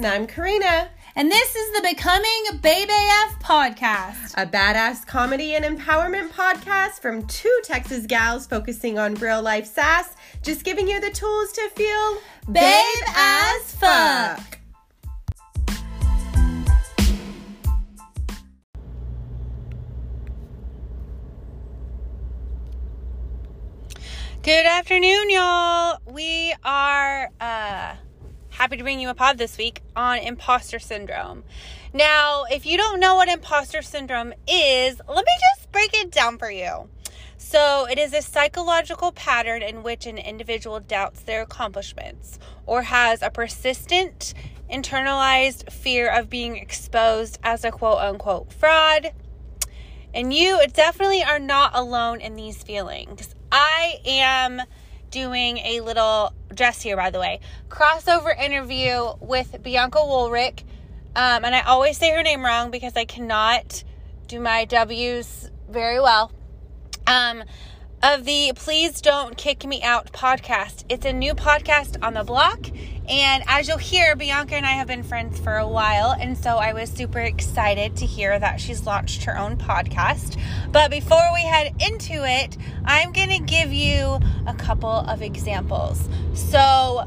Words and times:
And 0.00 0.06
I'm 0.06 0.26
Karina. 0.26 0.88
And 1.14 1.30
this 1.30 1.54
is 1.54 1.72
the 1.74 1.86
Becoming 1.86 2.58
Babe 2.62 2.88
AF 2.90 3.38
podcast, 3.42 4.32
a 4.38 4.46
badass 4.46 5.06
comedy 5.06 5.56
and 5.56 5.62
empowerment 5.62 6.30
podcast 6.30 7.02
from 7.02 7.26
two 7.26 7.54
Texas 7.64 8.06
gals 8.06 8.46
focusing 8.46 8.98
on 8.98 9.14
real 9.16 9.42
life 9.42 9.66
sass, 9.66 10.16
just 10.42 10.64
giving 10.64 10.88
you 10.88 11.02
the 11.02 11.10
tools 11.10 11.52
to 11.52 11.68
feel 11.76 12.14
babe, 12.46 12.62
babe 12.62 13.04
as 13.14 13.74
fuck. 13.74 14.58
Good 24.42 24.64
afternoon, 24.64 25.28
y'all. 25.28 25.98
We 26.06 26.54
are 26.64 27.28
uh, 27.38 27.96
happy 28.60 28.76
to 28.76 28.82
bring 28.82 29.00
you 29.00 29.08
a 29.08 29.14
pod 29.14 29.38
this 29.38 29.56
week 29.56 29.80
on 29.96 30.18
imposter 30.18 30.78
syndrome. 30.78 31.42
Now, 31.94 32.44
if 32.44 32.66
you 32.66 32.76
don't 32.76 33.00
know 33.00 33.14
what 33.14 33.26
imposter 33.26 33.80
syndrome 33.80 34.34
is, 34.46 35.00
let 35.08 35.24
me 35.24 35.32
just 35.56 35.72
break 35.72 35.94
it 35.94 36.10
down 36.10 36.36
for 36.36 36.50
you. 36.50 36.90
So, 37.38 37.86
it 37.90 37.98
is 37.98 38.12
a 38.12 38.20
psychological 38.20 39.12
pattern 39.12 39.62
in 39.62 39.82
which 39.82 40.04
an 40.04 40.18
individual 40.18 40.78
doubts 40.78 41.22
their 41.22 41.40
accomplishments 41.40 42.38
or 42.66 42.82
has 42.82 43.22
a 43.22 43.30
persistent 43.30 44.34
internalized 44.70 45.72
fear 45.72 46.10
of 46.10 46.28
being 46.28 46.58
exposed 46.58 47.38
as 47.42 47.64
a 47.64 47.70
quote 47.70 48.00
unquote 48.00 48.52
fraud. 48.52 49.12
And 50.12 50.34
you 50.34 50.60
definitely 50.70 51.24
are 51.24 51.38
not 51.38 51.74
alone 51.74 52.20
in 52.20 52.34
these 52.34 52.62
feelings. 52.62 53.34
I 53.50 54.00
am 54.04 54.60
doing 55.10 55.58
a 55.58 55.80
little 55.80 56.32
dress 56.54 56.80
here, 56.80 56.96
by 56.96 57.10
the 57.10 57.18
way, 57.18 57.40
crossover 57.68 58.38
interview 58.38 59.12
with 59.20 59.62
Bianca 59.62 59.98
Woolrich. 59.98 60.62
Um, 61.16 61.44
and 61.44 61.54
I 61.54 61.62
always 61.62 61.98
say 61.98 62.12
her 62.12 62.22
name 62.22 62.44
wrong 62.44 62.70
because 62.70 62.96
I 62.96 63.04
cannot 63.04 63.82
do 64.28 64.40
my 64.40 64.64
W's 64.64 65.50
very 65.68 66.00
well. 66.00 66.32
Um, 67.06 67.42
of 68.02 68.24
the 68.24 68.52
Please 68.54 69.00
Don't 69.00 69.36
Kick 69.36 69.66
Me 69.66 69.82
Out 69.82 70.12
podcast. 70.12 70.84
It's 70.88 71.04
a 71.04 71.12
new 71.12 71.34
podcast 71.34 72.02
on 72.02 72.14
the 72.14 72.24
block. 72.24 72.66
And 73.10 73.42
as 73.48 73.66
you'll 73.66 73.78
hear, 73.78 74.14
Bianca 74.14 74.54
and 74.54 74.64
I 74.64 74.70
have 74.70 74.86
been 74.86 75.02
friends 75.02 75.40
for 75.40 75.56
a 75.56 75.66
while. 75.66 76.12
And 76.12 76.38
so 76.38 76.58
I 76.58 76.72
was 76.72 76.88
super 76.88 77.18
excited 77.18 77.96
to 77.96 78.06
hear 78.06 78.38
that 78.38 78.60
she's 78.60 78.86
launched 78.86 79.24
her 79.24 79.36
own 79.36 79.56
podcast. 79.56 80.40
But 80.70 80.92
before 80.92 81.34
we 81.34 81.42
head 81.42 81.74
into 81.80 82.24
it, 82.24 82.56
I'm 82.84 83.10
going 83.10 83.30
to 83.30 83.40
give 83.40 83.72
you 83.72 84.20
a 84.46 84.54
couple 84.56 84.88
of 84.88 85.22
examples. 85.22 86.08
So, 86.34 87.04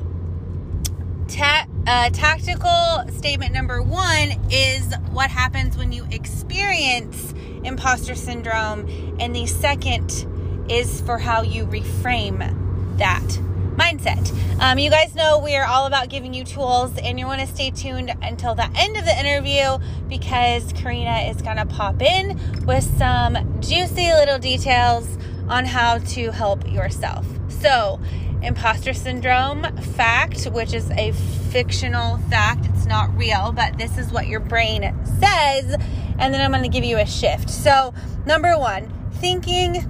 ta- 1.30 1.68
uh, 1.88 2.10
tactical 2.10 3.06
statement 3.14 3.54
number 3.54 3.82
one 3.82 4.34
is 4.52 4.94
what 5.12 5.30
happens 5.30 5.78
when 5.78 5.94
you 5.94 6.06
experience 6.12 7.34
imposter 7.64 8.16
syndrome. 8.16 9.16
And 9.22 9.34
the 9.34 9.46
second 9.46 10.28
is 10.70 11.00
for 11.00 11.18
how 11.18 11.44
you 11.44 11.66
reframe 11.66 12.98
that 12.98 13.40
mindset. 13.76 14.32
Um, 14.60 14.78
you 14.78 14.90
guys 14.90 15.16
know 15.16 15.40
we 15.40 15.56
are 15.56 15.66
all 15.66 15.86
about 15.86 16.10
giving 16.10 16.34
you 16.34 16.44
tools, 16.44 16.98
and 16.98 17.20
you 17.20 17.26
want 17.26 17.42
to 17.42 17.48
stay 17.48 17.72
tuned 17.72 18.14
until 18.22 18.56
the 18.56 18.70
end 18.76 18.98
of 18.98 19.06
the 19.06 19.20
interview 19.20 19.78
because 20.08 20.72
Karina 20.74 21.30
is 21.30 21.42
going 21.42 21.58
to 21.58 21.66
pop 21.66 22.02
in 22.02 22.40
with 22.66 22.84
some 22.98 23.62
juicy 23.62 24.08
little 24.12 24.40
details 24.40 25.18
on 25.50 25.66
how 25.66 25.98
to 25.98 26.32
help 26.32 26.70
yourself. 26.72 27.26
So, 27.50 28.00
imposter 28.42 28.94
syndrome 28.94 29.64
fact, 29.78 30.46
which 30.46 30.74
is 30.74 30.90
a 30.92 31.12
fictional 31.52 32.18
fact, 32.30 32.66
it's 32.66 32.86
not 32.86 33.16
real, 33.18 33.52
but 33.52 33.78
this 33.78 33.98
is 33.98 34.12
what 34.12 34.28
your 34.28 34.40
brain 34.40 34.82
says. 35.20 35.76
And 36.20 36.34
then 36.34 36.42
I'm 36.42 36.52
going 36.52 36.64
to 36.64 36.70
give 36.70 36.84
you 36.84 36.98
a 36.98 37.06
shift. 37.06 37.50
So, 37.50 37.94
number 38.26 38.58
one, 38.58 38.92
thinking 39.14 39.90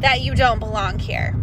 that 0.00 0.20
you 0.20 0.34
don't 0.34 0.58
belong 0.58 0.98
here. 0.98 1.34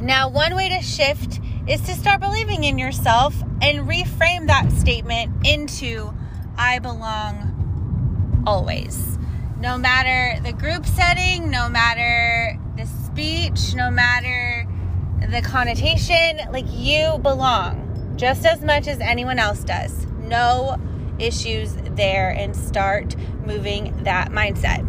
Now, 0.00 0.28
one 0.28 0.54
way 0.54 0.68
to 0.68 0.82
shift 0.82 1.40
is 1.66 1.80
to 1.82 1.92
start 1.94 2.20
believing 2.20 2.64
in 2.64 2.78
yourself 2.78 3.34
and 3.62 3.88
reframe 3.88 4.46
that 4.46 4.70
statement 4.72 5.46
into 5.46 6.12
I 6.58 6.78
belong 6.78 8.44
always. 8.46 9.18
No 9.58 9.78
matter 9.78 10.40
the 10.42 10.52
group 10.52 10.86
setting, 10.86 11.50
no 11.50 11.68
matter 11.68 12.58
the 12.76 12.86
speech, 12.86 13.74
no 13.74 13.90
matter 13.90 14.68
the 15.30 15.40
connotation, 15.42 16.38
like 16.52 16.66
you 16.68 17.18
belong 17.22 18.14
just 18.16 18.44
as 18.44 18.62
much 18.62 18.86
as 18.86 19.00
anyone 19.00 19.38
else 19.38 19.64
does. 19.64 20.06
No 20.20 20.76
issues 21.18 21.74
there, 21.96 22.30
and 22.30 22.54
start 22.54 23.16
moving 23.46 24.04
that 24.04 24.30
mindset. 24.30 24.84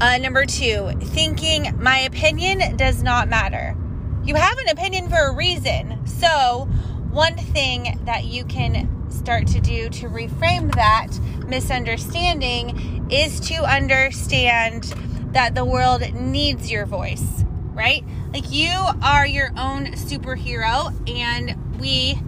Uh, 0.00 0.18
number 0.18 0.44
two, 0.44 0.92
thinking 1.00 1.76
my 1.80 1.98
opinion 1.98 2.76
does 2.76 3.02
not 3.02 3.28
matter. 3.28 3.76
You 4.24 4.34
have 4.36 4.56
an 4.58 4.70
opinion 4.70 5.10
for 5.10 5.18
a 5.18 5.34
reason. 5.34 6.06
So, 6.06 6.66
one 7.10 7.36
thing 7.36 8.00
that 8.06 8.24
you 8.24 8.46
can 8.46 8.88
start 9.10 9.46
to 9.48 9.60
do 9.60 9.90
to 9.90 10.08
reframe 10.08 10.74
that 10.74 11.08
misunderstanding 11.46 13.10
is 13.10 13.38
to 13.40 13.56
understand 13.56 14.84
that 15.32 15.54
the 15.54 15.64
world 15.64 16.10
needs 16.14 16.70
your 16.70 16.86
voice, 16.86 17.44
right? 17.74 18.02
Like 18.32 18.50
you 18.50 18.72
are 19.02 19.26
your 19.26 19.50
own 19.58 19.88
superhero, 19.92 20.90
and 21.08 21.78
we 21.78 22.18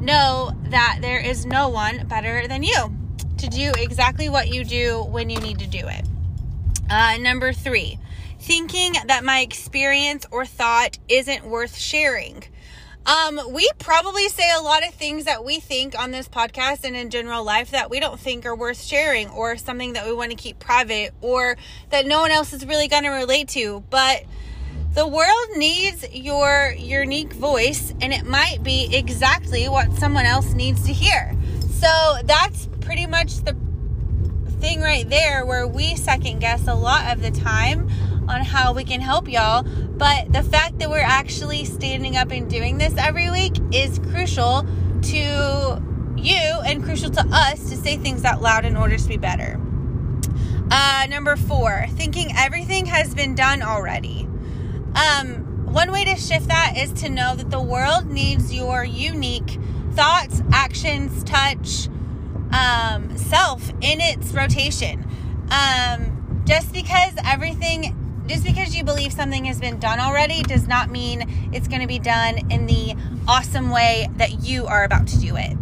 know 0.00 0.52
that 0.64 0.98
there 1.00 1.20
is 1.20 1.46
no 1.46 1.70
one 1.70 2.06
better 2.06 2.46
than 2.46 2.62
you 2.62 2.94
to 3.38 3.48
do 3.48 3.72
exactly 3.78 4.28
what 4.28 4.48
you 4.48 4.62
do 4.62 5.02
when 5.04 5.30
you 5.30 5.40
need 5.40 5.58
to 5.60 5.66
do 5.66 5.88
it. 5.88 6.04
Uh, 6.90 7.16
number 7.16 7.54
three, 7.54 7.98
thinking 8.44 8.94
that 9.06 9.24
my 9.24 9.40
experience 9.40 10.26
or 10.30 10.44
thought 10.44 10.98
isn't 11.08 11.46
worth 11.46 11.78
sharing. 11.78 12.44
Um, 13.06 13.40
we 13.50 13.68
probably 13.78 14.28
say 14.28 14.50
a 14.50 14.60
lot 14.60 14.86
of 14.86 14.92
things 14.94 15.24
that 15.24 15.44
we 15.44 15.60
think 15.60 15.98
on 15.98 16.10
this 16.10 16.28
podcast 16.28 16.84
and 16.84 16.94
in 16.94 17.08
general 17.08 17.42
life 17.42 17.70
that 17.70 17.90
we 17.90 18.00
don't 18.00 18.20
think 18.20 18.44
are 18.44 18.54
worth 18.54 18.80
sharing 18.80 19.30
or 19.30 19.56
something 19.56 19.94
that 19.94 20.06
we 20.06 20.12
want 20.12 20.30
to 20.30 20.36
keep 20.36 20.58
private 20.58 21.12
or 21.22 21.56
that 21.88 22.06
no 22.06 22.20
one 22.20 22.30
else 22.30 22.52
is 22.52 22.66
really 22.66 22.88
going 22.88 23.04
to 23.04 23.10
relate 23.10 23.48
to. 23.48 23.82
But 23.88 24.24
the 24.92 25.06
world 25.06 25.56
needs 25.56 26.06
your 26.14 26.74
unique 26.78 27.32
voice 27.32 27.94
and 28.02 28.12
it 28.12 28.24
might 28.26 28.62
be 28.62 28.94
exactly 28.94 29.68
what 29.68 29.92
someone 29.94 30.26
else 30.26 30.52
needs 30.52 30.84
to 30.86 30.92
hear. 30.92 31.34
So 31.80 31.88
that's 32.24 32.68
pretty 32.80 33.06
much 33.06 33.38
the 33.38 33.56
thing 34.60 34.80
right 34.80 35.08
there 35.10 35.44
where 35.44 35.66
we 35.66 35.94
second 35.94 36.38
guess 36.38 36.66
a 36.68 36.74
lot 36.74 37.12
of 37.12 37.22
the 37.22 37.30
time 37.30 37.90
on 38.28 38.44
how 38.44 38.72
we 38.72 38.84
can 38.84 39.00
help 39.00 39.28
y'all. 39.28 39.62
But 39.62 40.32
the 40.32 40.42
fact 40.42 40.78
that 40.78 40.90
we're 40.90 40.98
actually 40.98 41.64
standing 41.64 42.16
up 42.16 42.30
and 42.30 42.48
doing 42.48 42.78
this 42.78 42.94
every 42.96 43.30
week 43.30 43.54
is 43.72 43.98
crucial 44.10 44.66
to 45.02 45.82
you 46.16 46.60
and 46.64 46.82
crucial 46.82 47.10
to 47.10 47.26
us 47.32 47.70
to 47.70 47.76
say 47.76 47.96
things 47.96 48.24
out 48.24 48.40
loud 48.40 48.64
in 48.64 48.76
order 48.76 48.96
to 48.96 49.08
be 49.08 49.16
better. 49.16 49.60
Uh, 50.70 51.06
number 51.10 51.36
four, 51.36 51.86
thinking 51.90 52.32
everything 52.36 52.86
has 52.86 53.14
been 53.14 53.34
done 53.34 53.62
already. 53.62 54.26
Um, 54.94 55.72
one 55.72 55.92
way 55.92 56.04
to 56.04 56.16
shift 56.16 56.48
that 56.48 56.74
is 56.76 56.92
to 57.02 57.08
know 57.08 57.34
that 57.34 57.50
the 57.50 57.60
world 57.60 58.06
needs 58.06 58.54
your 58.54 58.84
unique 58.84 59.58
thoughts, 59.92 60.42
actions, 60.52 61.22
touch, 61.24 61.88
um, 62.52 63.16
self 63.16 63.70
in 63.80 64.00
its 64.00 64.32
rotation. 64.32 65.04
Um, 65.50 66.42
just 66.46 66.72
because 66.72 67.14
everything, 67.24 67.94
just 68.26 68.44
because 68.44 68.74
you 68.74 68.84
believe 68.84 69.12
something 69.12 69.44
has 69.44 69.60
been 69.60 69.78
done 69.78 70.00
already, 70.00 70.42
does 70.42 70.66
not 70.66 70.90
mean 70.90 71.50
it's 71.52 71.68
going 71.68 71.80
to 71.80 71.86
be 71.86 71.98
done 71.98 72.50
in 72.50 72.66
the 72.66 72.94
awesome 73.28 73.70
way 73.70 74.08
that 74.16 74.42
you 74.42 74.66
are 74.66 74.84
about 74.84 75.06
to 75.08 75.18
do 75.18 75.36
it. 75.36 75.52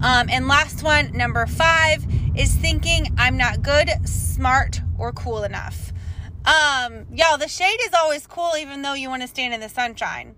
Um, 0.00 0.28
and 0.30 0.46
last 0.46 0.82
one, 0.82 1.12
number 1.12 1.44
five, 1.46 2.04
is 2.36 2.54
thinking 2.54 3.14
I'm 3.18 3.36
not 3.36 3.62
good, 3.62 3.90
smart, 4.08 4.80
or 4.98 5.12
cool 5.12 5.42
enough. 5.42 5.92
Um, 6.44 7.06
y'all, 7.12 7.36
the 7.36 7.48
shade 7.48 7.78
is 7.84 7.92
always 7.92 8.26
cool, 8.26 8.52
even 8.58 8.82
though 8.82 8.94
you 8.94 9.10
want 9.10 9.22
to 9.22 9.28
stand 9.28 9.52
in 9.52 9.60
the 9.60 9.68
sunshine. 9.68 10.34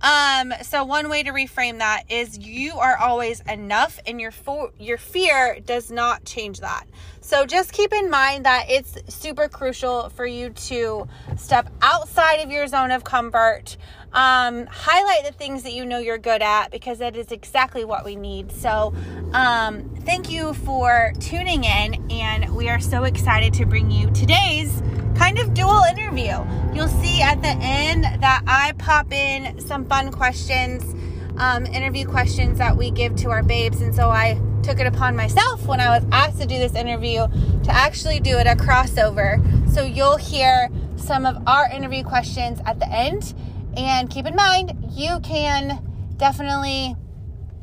Um, 0.00 0.52
so 0.62 0.84
one 0.84 1.08
way 1.08 1.22
to 1.24 1.30
reframe 1.30 1.78
that 1.78 2.04
is 2.08 2.38
you 2.38 2.74
are 2.74 2.96
always 2.96 3.40
enough 3.48 3.98
and 4.06 4.20
your 4.20 4.30
fo- 4.30 4.72
your 4.78 4.98
fear 4.98 5.58
does 5.64 5.90
not 5.90 6.24
change 6.24 6.60
that. 6.60 6.84
So 7.28 7.44
just 7.44 7.74
keep 7.74 7.92
in 7.92 8.08
mind 8.08 8.46
that 8.46 8.70
it's 8.70 8.96
super 9.14 9.48
crucial 9.48 10.08
for 10.08 10.24
you 10.24 10.48
to 10.48 11.06
step 11.36 11.70
outside 11.82 12.36
of 12.36 12.50
your 12.50 12.66
zone 12.66 12.90
of 12.90 13.04
comfort. 13.04 13.76
Um, 14.14 14.64
highlight 14.64 15.26
the 15.26 15.34
things 15.34 15.62
that 15.64 15.74
you 15.74 15.84
know 15.84 15.98
you're 15.98 16.16
good 16.16 16.40
at 16.40 16.70
because 16.70 17.00
that 17.00 17.16
is 17.16 17.30
exactly 17.30 17.84
what 17.84 18.06
we 18.06 18.16
need. 18.16 18.50
So, 18.50 18.94
um, 19.34 19.94
thank 20.06 20.30
you 20.30 20.54
for 20.54 21.12
tuning 21.20 21.64
in, 21.64 22.10
and 22.10 22.56
we 22.56 22.70
are 22.70 22.80
so 22.80 23.04
excited 23.04 23.52
to 23.52 23.66
bring 23.66 23.90
you 23.90 24.10
today's 24.12 24.82
kind 25.14 25.38
of 25.38 25.52
dual 25.52 25.82
interview. 25.82 26.42
You'll 26.72 26.88
see 26.88 27.20
at 27.20 27.42
the 27.42 27.54
end 27.60 28.04
that 28.22 28.42
I 28.46 28.72
pop 28.78 29.12
in 29.12 29.60
some 29.60 29.84
fun 29.84 30.12
questions 30.12 30.94
um, 31.38 31.66
interview 31.66 32.06
questions 32.06 32.58
that 32.58 32.76
we 32.76 32.90
give 32.90 33.16
to 33.16 33.30
our 33.30 33.42
babes. 33.42 33.80
And 33.80 33.94
so 33.94 34.10
I 34.10 34.40
took 34.62 34.80
it 34.80 34.86
upon 34.86 35.16
myself 35.16 35.66
when 35.66 35.80
I 35.80 35.98
was 35.98 36.06
asked 36.12 36.40
to 36.40 36.46
do 36.46 36.58
this 36.58 36.74
interview 36.74 37.26
to 37.62 37.70
actually 37.70 38.20
do 38.20 38.36
it 38.38 38.46
a 38.46 38.54
crossover. 38.54 39.42
So 39.72 39.82
you'll 39.82 40.16
hear 40.16 40.68
some 40.96 41.24
of 41.24 41.36
our 41.46 41.70
interview 41.70 42.02
questions 42.02 42.60
at 42.66 42.78
the 42.78 42.88
end. 42.88 43.34
And 43.76 44.10
keep 44.10 44.26
in 44.26 44.34
mind, 44.34 44.72
you 44.90 45.20
can 45.20 45.82
definitely 46.16 46.96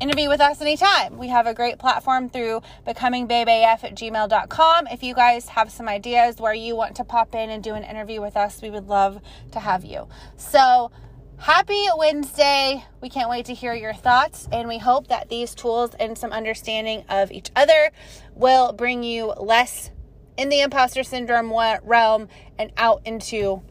interview 0.00 0.28
with 0.28 0.40
us 0.40 0.60
anytime. 0.60 1.18
We 1.18 1.28
have 1.28 1.46
a 1.46 1.54
great 1.54 1.78
platform 1.78 2.28
through 2.28 2.62
becomingbabeaf 2.86 3.84
at 3.84 3.94
gmail.com. 3.94 4.86
If 4.88 5.02
you 5.02 5.14
guys 5.14 5.48
have 5.50 5.70
some 5.70 5.88
ideas 5.88 6.38
where 6.38 6.54
you 6.54 6.76
want 6.76 6.96
to 6.96 7.04
pop 7.04 7.34
in 7.34 7.50
and 7.50 7.62
do 7.62 7.74
an 7.74 7.84
interview 7.84 8.20
with 8.20 8.36
us, 8.36 8.60
we 8.60 8.70
would 8.70 8.88
love 8.88 9.20
to 9.52 9.60
have 9.60 9.84
you. 9.84 10.08
So, 10.36 10.90
happy 11.38 11.86
Wednesday. 11.96 12.84
We 13.00 13.08
can't 13.08 13.28
wait 13.28 13.46
to 13.46 13.54
hear 13.54 13.74
your 13.74 13.94
thoughts, 13.94 14.48
and 14.52 14.68
we 14.68 14.78
hope 14.78 15.08
that 15.08 15.28
these 15.28 15.54
tools 15.54 15.94
and 15.98 16.16
some 16.16 16.32
understanding 16.32 17.04
of 17.08 17.30
each 17.30 17.50
other 17.54 17.90
will 18.34 18.72
bring 18.72 19.02
you 19.02 19.26
less 19.26 19.90
in 20.36 20.48
the 20.48 20.60
imposter 20.60 21.02
syndrome 21.02 21.52
realm 21.84 22.28
and 22.58 22.72
out 22.76 23.02
into 23.04 23.62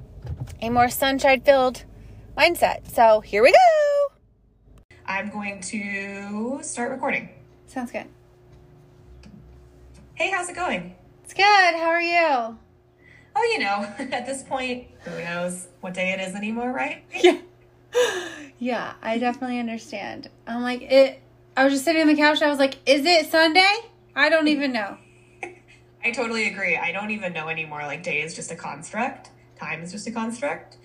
a 0.61 0.69
more 0.69 0.89
sunshine 0.89 1.41
filled 1.41 1.83
mindset. 2.37 2.89
So, 2.91 3.21
here 3.21 3.43
we 3.43 3.51
go. 3.51 4.15
I'm 5.05 5.29
going 5.29 5.61
to 5.61 6.59
start 6.61 6.91
recording. 6.91 7.29
Sounds 7.67 7.91
good. 7.91 8.07
Hey, 10.15 10.31
how's 10.31 10.49
it 10.49 10.55
going? 10.55 10.95
It's 11.23 11.33
good. 11.33 11.43
How 11.43 11.89
are 11.89 12.01
you? 12.01 12.57
Oh, 13.35 13.43
you 13.51 13.59
know, 13.59 13.93
at 13.99 14.25
this 14.25 14.43
point, 14.43 14.87
who 15.03 15.11
knows 15.11 15.67
what 15.81 15.93
day 15.93 16.11
it 16.13 16.19
is 16.21 16.35
anymore, 16.35 16.71
right? 16.71 17.03
Yeah. 17.13 17.39
Yeah, 18.57 18.93
I 19.01 19.17
definitely 19.17 19.59
understand. 19.59 20.29
I'm 20.47 20.61
like, 20.61 20.81
it 20.81 21.21
I 21.57 21.63
was 21.63 21.73
just 21.73 21.85
sitting 21.85 22.01
on 22.01 22.07
the 22.07 22.15
couch, 22.15 22.41
I 22.41 22.49
was 22.49 22.59
like, 22.59 22.77
is 22.85 23.05
it 23.05 23.31
Sunday? 23.31 23.75
I 24.15 24.29
don't 24.29 24.47
even 24.47 24.73
know. 24.73 24.97
I 26.03 26.11
totally 26.11 26.47
agree. 26.47 26.77
I 26.77 26.91
don't 26.91 27.11
even 27.11 27.33
know 27.33 27.47
anymore. 27.47 27.81
Like 27.83 28.03
day 28.03 28.21
is 28.21 28.33
just 28.33 28.51
a 28.51 28.55
construct. 28.55 29.29
Time 29.57 29.81
is 29.81 29.91
just 29.91 30.07
a 30.07 30.11
construct. 30.11 30.77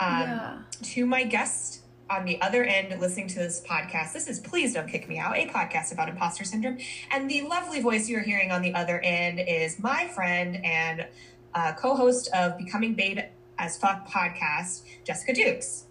Um, 0.00 0.22
yeah. 0.22 0.58
To 0.82 1.06
my 1.06 1.24
guest 1.24 1.82
on 2.10 2.24
the 2.24 2.40
other 2.42 2.64
end 2.64 2.98
listening 3.00 3.28
to 3.28 3.38
this 3.38 3.62
podcast, 3.68 4.12
this 4.12 4.28
is 4.28 4.40
Please 4.40 4.74
Don't 4.74 4.88
Kick 4.88 5.08
Me 5.08 5.18
Out, 5.18 5.36
a 5.36 5.46
podcast 5.46 5.92
about 5.92 6.08
imposter 6.08 6.44
syndrome. 6.44 6.78
And 7.10 7.30
the 7.30 7.42
lovely 7.42 7.80
voice 7.80 8.08
you're 8.08 8.22
hearing 8.22 8.50
on 8.50 8.62
the 8.62 8.74
other 8.74 9.00
end 9.00 9.40
is 9.40 9.78
my 9.78 10.08
friend 10.08 10.64
and 10.64 11.06
uh, 11.54 11.72
co 11.74 11.94
host 11.96 12.30
of 12.34 12.58
Becoming 12.58 12.94
Babe 12.94 13.20
as 13.58 13.76
Fuck 13.76 14.08
podcast, 14.08 14.82
Jessica 15.04 15.34
Dukes. 15.34 15.84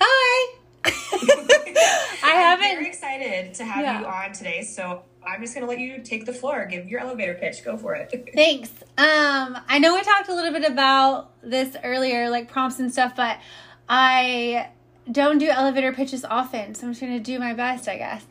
Hi. 0.00 0.58
I 0.84 2.34
haven't. 2.34 2.64
I'm 2.64 2.76
very 2.76 2.88
excited 2.88 3.54
to 3.54 3.64
have 3.64 3.84
yeah. 3.84 4.00
you 4.00 4.06
on 4.06 4.32
today. 4.32 4.62
So 4.62 5.02
I'm 5.26 5.40
just 5.40 5.54
gonna 5.54 5.66
let 5.66 5.78
you 5.78 6.02
take 6.02 6.26
the 6.26 6.32
floor. 6.32 6.66
Give 6.66 6.88
your 6.88 7.00
elevator 7.00 7.34
pitch. 7.34 7.64
Go 7.64 7.76
for 7.76 7.94
it. 7.94 8.30
Thanks. 8.34 8.70
Um, 8.98 9.58
I 9.68 9.78
know 9.78 9.94
we 9.94 10.02
talked 10.02 10.28
a 10.28 10.34
little 10.34 10.52
bit 10.52 10.70
about 10.70 11.30
this 11.42 11.76
earlier, 11.82 12.28
like 12.30 12.50
prompts 12.50 12.78
and 12.78 12.92
stuff, 12.92 13.14
but 13.16 13.38
I 13.88 14.70
don't 15.10 15.38
do 15.38 15.48
elevator 15.48 15.92
pitches 15.92 16.24
often, 16.24 16.74
so 16.74 16.86
I'm 16.86 16.92
just 16.92 17.00
gonna 17.00 17.20
do 17.20 17.38
my 17.38 17.54
best, 17.54 17.88
I 17.88 17.96
guess. 17.96 18.24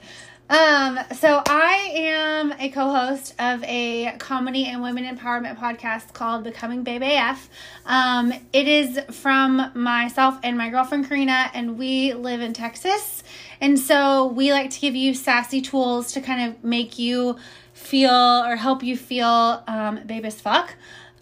Um, 0.54 1.00
so 1.16 1.42
I 1.48 1.90
am 1.96 2.54
a 2.60 2.70
co-host 2.70 3.34
of 3.40 3.64
a 3.64 4.16
comedy 4.20 4.66
and 4.66 4.84
women 4.84 5.04
empowerment 5.04 5.58
podcast 5.58 6.14
called 6.14 6.44
Becoming 6.44 6.84
Babe 6.84 7.02
AF. 7.02 7.50
Um, 7.88 8.32
it 8.54 8.68
is 8.68 9.00
from 9.10 9.72
myself 9.74 10.38
and 10.44 10.56
my 10.56 10.70
girlfriend 10.70 11.10
Karina, 11.10 11.50
and 11.56 11.80
we 11.80 12.14
live 12.14 12.40
in 12.40 12.54
Texas. 12.54 13.24
And 13.62 13.80
so 13.80 14.28
we 14.28 14.52
like 14.52 14.70
to 14.70 14.80
give 14.80 14.96
you 14.96 15.16
sassy 15.16 15.60
tools 15.60 16.12
to 16.12 16.22
kind 16.22 16.52
of 16.52 16.64
make 16.64 17.00
you 17.00 17.38
feel 17.74 18.12
or 18.46 18.56
help 18.56 18.84
you 18.84 18.96
feel 18.96 19.64
um, 19.68 20.02
babe 20.06 20.24
as 20.24 20.40
fuck. 20.40 20.76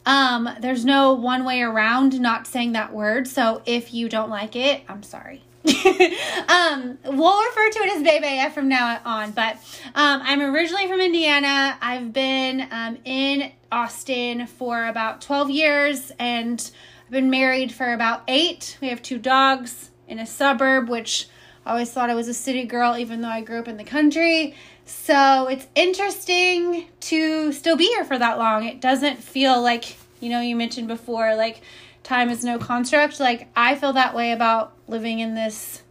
Um, 0.06 0.50
there's 0.60 0.84
no 0.84 1.14
one 1.14 1.46
way 1.46 1.62
around 1.62 2.20
not 2.20 2.48
saying 2.48 2.74
that 2.74 2.92
word. 2.92 3.30
So 3.30 3.62
if 3.66 3.94
you 3.94 4.10
don't 4.10 4.30
like 4.30 4.58
it, 4.58 4.82
I'm 4.90 5.04
sorry. 5.04 5.42
Um, 5.66 6.98
we'll 7.06 7.46
refer 7.46 7.70
to 7.70 7.80
it 7.80 7.96
as 7.96 8.04
Babe 8.04 8.24
AF 8.26 8.54
from 8.54 8.68
now 8.68 9.00
on. 9.06 9.32
But 9.32 9.56
um, 9.94 10.22
I'm 10.24 10.42
originally 10.42 10.88
from 10.88 11.00
Indiana. 11.00 11.78
I've 11.82 12.12
been 12.12 12.68
um, 12.72 12.98
in 13.06 13.52
Austin 13.72 14.48
for 14.48 14.88
about 14.88 15.22
12 15.22 15.50
years 15.52 16.12
and 16.18 16.72
I've 17.06 17.12
been 17.12 17.30
married 17.30 17.72
for 17.72 17.94
about 17.94 18.24
eight. 18.28 18.78
We 18.82 18.90
have 18.90 19.02
two 19.02 19.20
dogs 19.20 19.92
in 20.08 20.18
a 20.20 20.26
suburb, 20.26 20.90
which 20.90 21.28
I 21.66 21.72
always 21.72 21.92
thought 21.92 22.10
I 22.10 22.16
was 22.16 22.28
a 22.28 22.34
city 22.34 22.66
girl, 22.66 22.98
even 22.98 23.22
though 23.22 23.30
I 23.30 23.42
grew 23.42 23.60
up 23.60 23.68
in 23.68 23.78
the 23.78 23.84
country. 23.84 24.56
So 24.86 25.48
it's 25.48 25.68
interesting 25.76 26.88
to 27.02 27.52
still 27.52 27.78
be 27.78 27.86
here 27.86 28.04
for 28.04 28.18
that 28.18 28.38
long. 28.38 28.66
It 28.66 28.82
doesn't 28.82 29.18
feel 29.18 29.62
like, 29.62 29.96
you 30.20 30.30
know, 30.30 30.42
you 30.42 30.56
mentioned 30.56 30.88
before, 30.88 31.36
like 31.36 31.62
time 32.12 32.30
is 32.30 32.44
no 32.44 32.60
construct. 32.60 33.22
Like 33.22 33.48
I 33.56 33.76
feel 33.76 33.94
that 33.94 34.14
way 34.14 34.34
about 34.34 34.74
living 34.88 35.20
in 35.20 35.34
this 35.34 35.82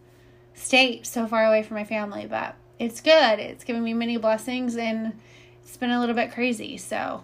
state 0.53 1.07
so 1.07 1.25
far 1.25 1.45
away 1.47 1.63
from 1.63 1.75
my 1.75 1.83
family, 1.83 2.27
but 2.27 2.55
it's 2.77 3.01
good. 3.01 3.39
It's 3.39 3.63
given 3.63 3.83
me 3.83 3.95
many 3.95 4.17
blessings 4.17 4.75
and 4.77 5.19
it's 5.63 5.77
been 5.77 5.89
a 5.89 5.99
little 5.99 6.13
bit 6.13 6.31
crazy. 6.31 6.77
So 6.77 7.23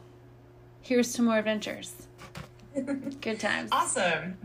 here's 0.81 1.13
to 1.13 1.21
more 1.21 1.37
adventures. 1.37 2.07
good 3.21 3.39
times. 3.39 3.69
Awesome. 3.71 4.35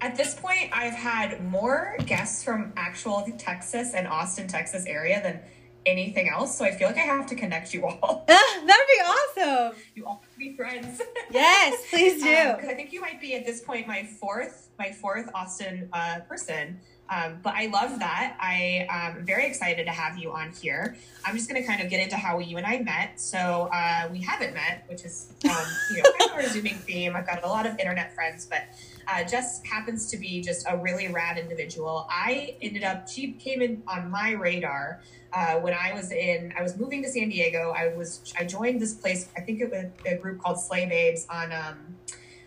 At 0.00 0.16
this 0.16 0.34
point, 0.34 0.70
I've 0.72 0.94
had 0.94 1.44
more 1.44 1.96
guests 2.06 2.42
from 2.42 2.72
actual 2.76 3.26
Texas 3.36 3.92
and 3.92 4.06
Austin, 4.08 4.48
Texas 4.48 4.86
area 4.86 5.20
than 5.22 5.40
anything 5.88 6.28
else. 6.28 6.56
So 6.56 6.64
I 6.64 6.70
feel 6.72 6.88
like 6.88 6.96
I 6.96 7.00
have 7.00 7.26
to 7.26 7.34
connect 7.34 7.74
you 7.74 7.86
all. 7.86 8.24
that'd 8.28 8.66
be 8.66 9.02
awesome. 9.04 9.76
You 9.94 10.06
all 10.06 10.22
be 10.38 10.54
friends. 10.54 11.00
Yes, 11.30 11.84
please 11.90 12.22
do. 12.22 12.30
Because 12.30 12.64
um, 12.64 12.70
I 12.70 12.74
think 12.74 12.90
you 12.90 13.02
might 13.02 13.20
be 13.20 13.34
at 13.34 13.44
this 13.44 13.60
point 13.60 13.86
my 13.86 14.02
fourth, 14.18 14.70
my 14.78 14.90
fourth 14.92 15.28
Austin 15.34 15.88
uh, 15.92 16.20
person. 16.26 16.80
Um, 17.10 17.38
but 17.42 17.54
I 17.54 17.66
love 17.66 17.98
that. 17.98 18.36
I 18.40 18.86
am 18.90 19.24
very 19.24 19.46
excited 19.46 19.84
to 19.84 19.92
have 19.92 20.18
you 20.18 20.32
on 20.32 20.52
here. 20.52 20.96
I'm 21.24 21.36
just 21.36 21.48
going 21.48 21.60
to 21.60 21.66
kind 21.66 21.82
of 21.82 21.90
get 21.90 22.00
into 22.00 22.16
how 22.16 22.38
you 22.38 22.56
and 22.56 22.66
I 22.66 22.78
met. 22.78 23.20
So 23.20 23.68
uh, 23.72 24.08
we 24.10 24.20
haven't 24.22 24.54
met, 24.54 24.84
which 24.88 25.04
is 25.04 25.32
um, 25.44 25.66
you 25.90 26.02
know 26.02 26.10
kind 26.18 26.30
of 26.30 26.36
a 26.36 26.38
resuming 26.42 26.74
theme. 26.74 27.16
I've 27.16 27.26
got 27.26 27.44
a 27.44 27.48
lot 27.48 27.66
of 27.66 27.78
internet 27.78 28.14
friends, 28.14 28.46
but 28.46 28.62
uh, 29.08 29.24
Jess 29.24 29.62
happens 29.64 30.10
to 30.10 30.16
be 30.16 30.40
just 30.40 30.66
a 30.68 30.76
really 30.76 31.08
rad 31.08 31.38
individual. 31.38 32.06
I 32.10 32.56
ended 32.60 32.84
up 32.84 33.08
she 33.08 33.32
came 33.32 33.62
in 33.62 33.82
on 33.88 34.10
my 34.10 34.32
radar 34.32 35.00
uh, 35.32 35.56
when 35.56 35.74
I 35.74 35.92
was 35.94 36.10
in, 36.10 36.52
I 36.58 36.62
was 36.62 36.76
moving 36.76 37.02
to 37.02 37.08
San 37.08 37.28
Diego. 37.28 37.74
I 37.76 37.88
was, 37.94 38.32
I 38.38 38.44
joined 38.44 38.80
this 38.80 38.94
place. 38.94 39.28
I 39.36 39.40
think 39.40 39.60
it 39.60 39.70
was 39.70 39.86
a 40.06 40.16
group 40.16 40.40
called 40.40 40.60
Slay 40.60 40.86
Babes 40.86 41.26
on, 41.28 41.52
um, 41.52 41.96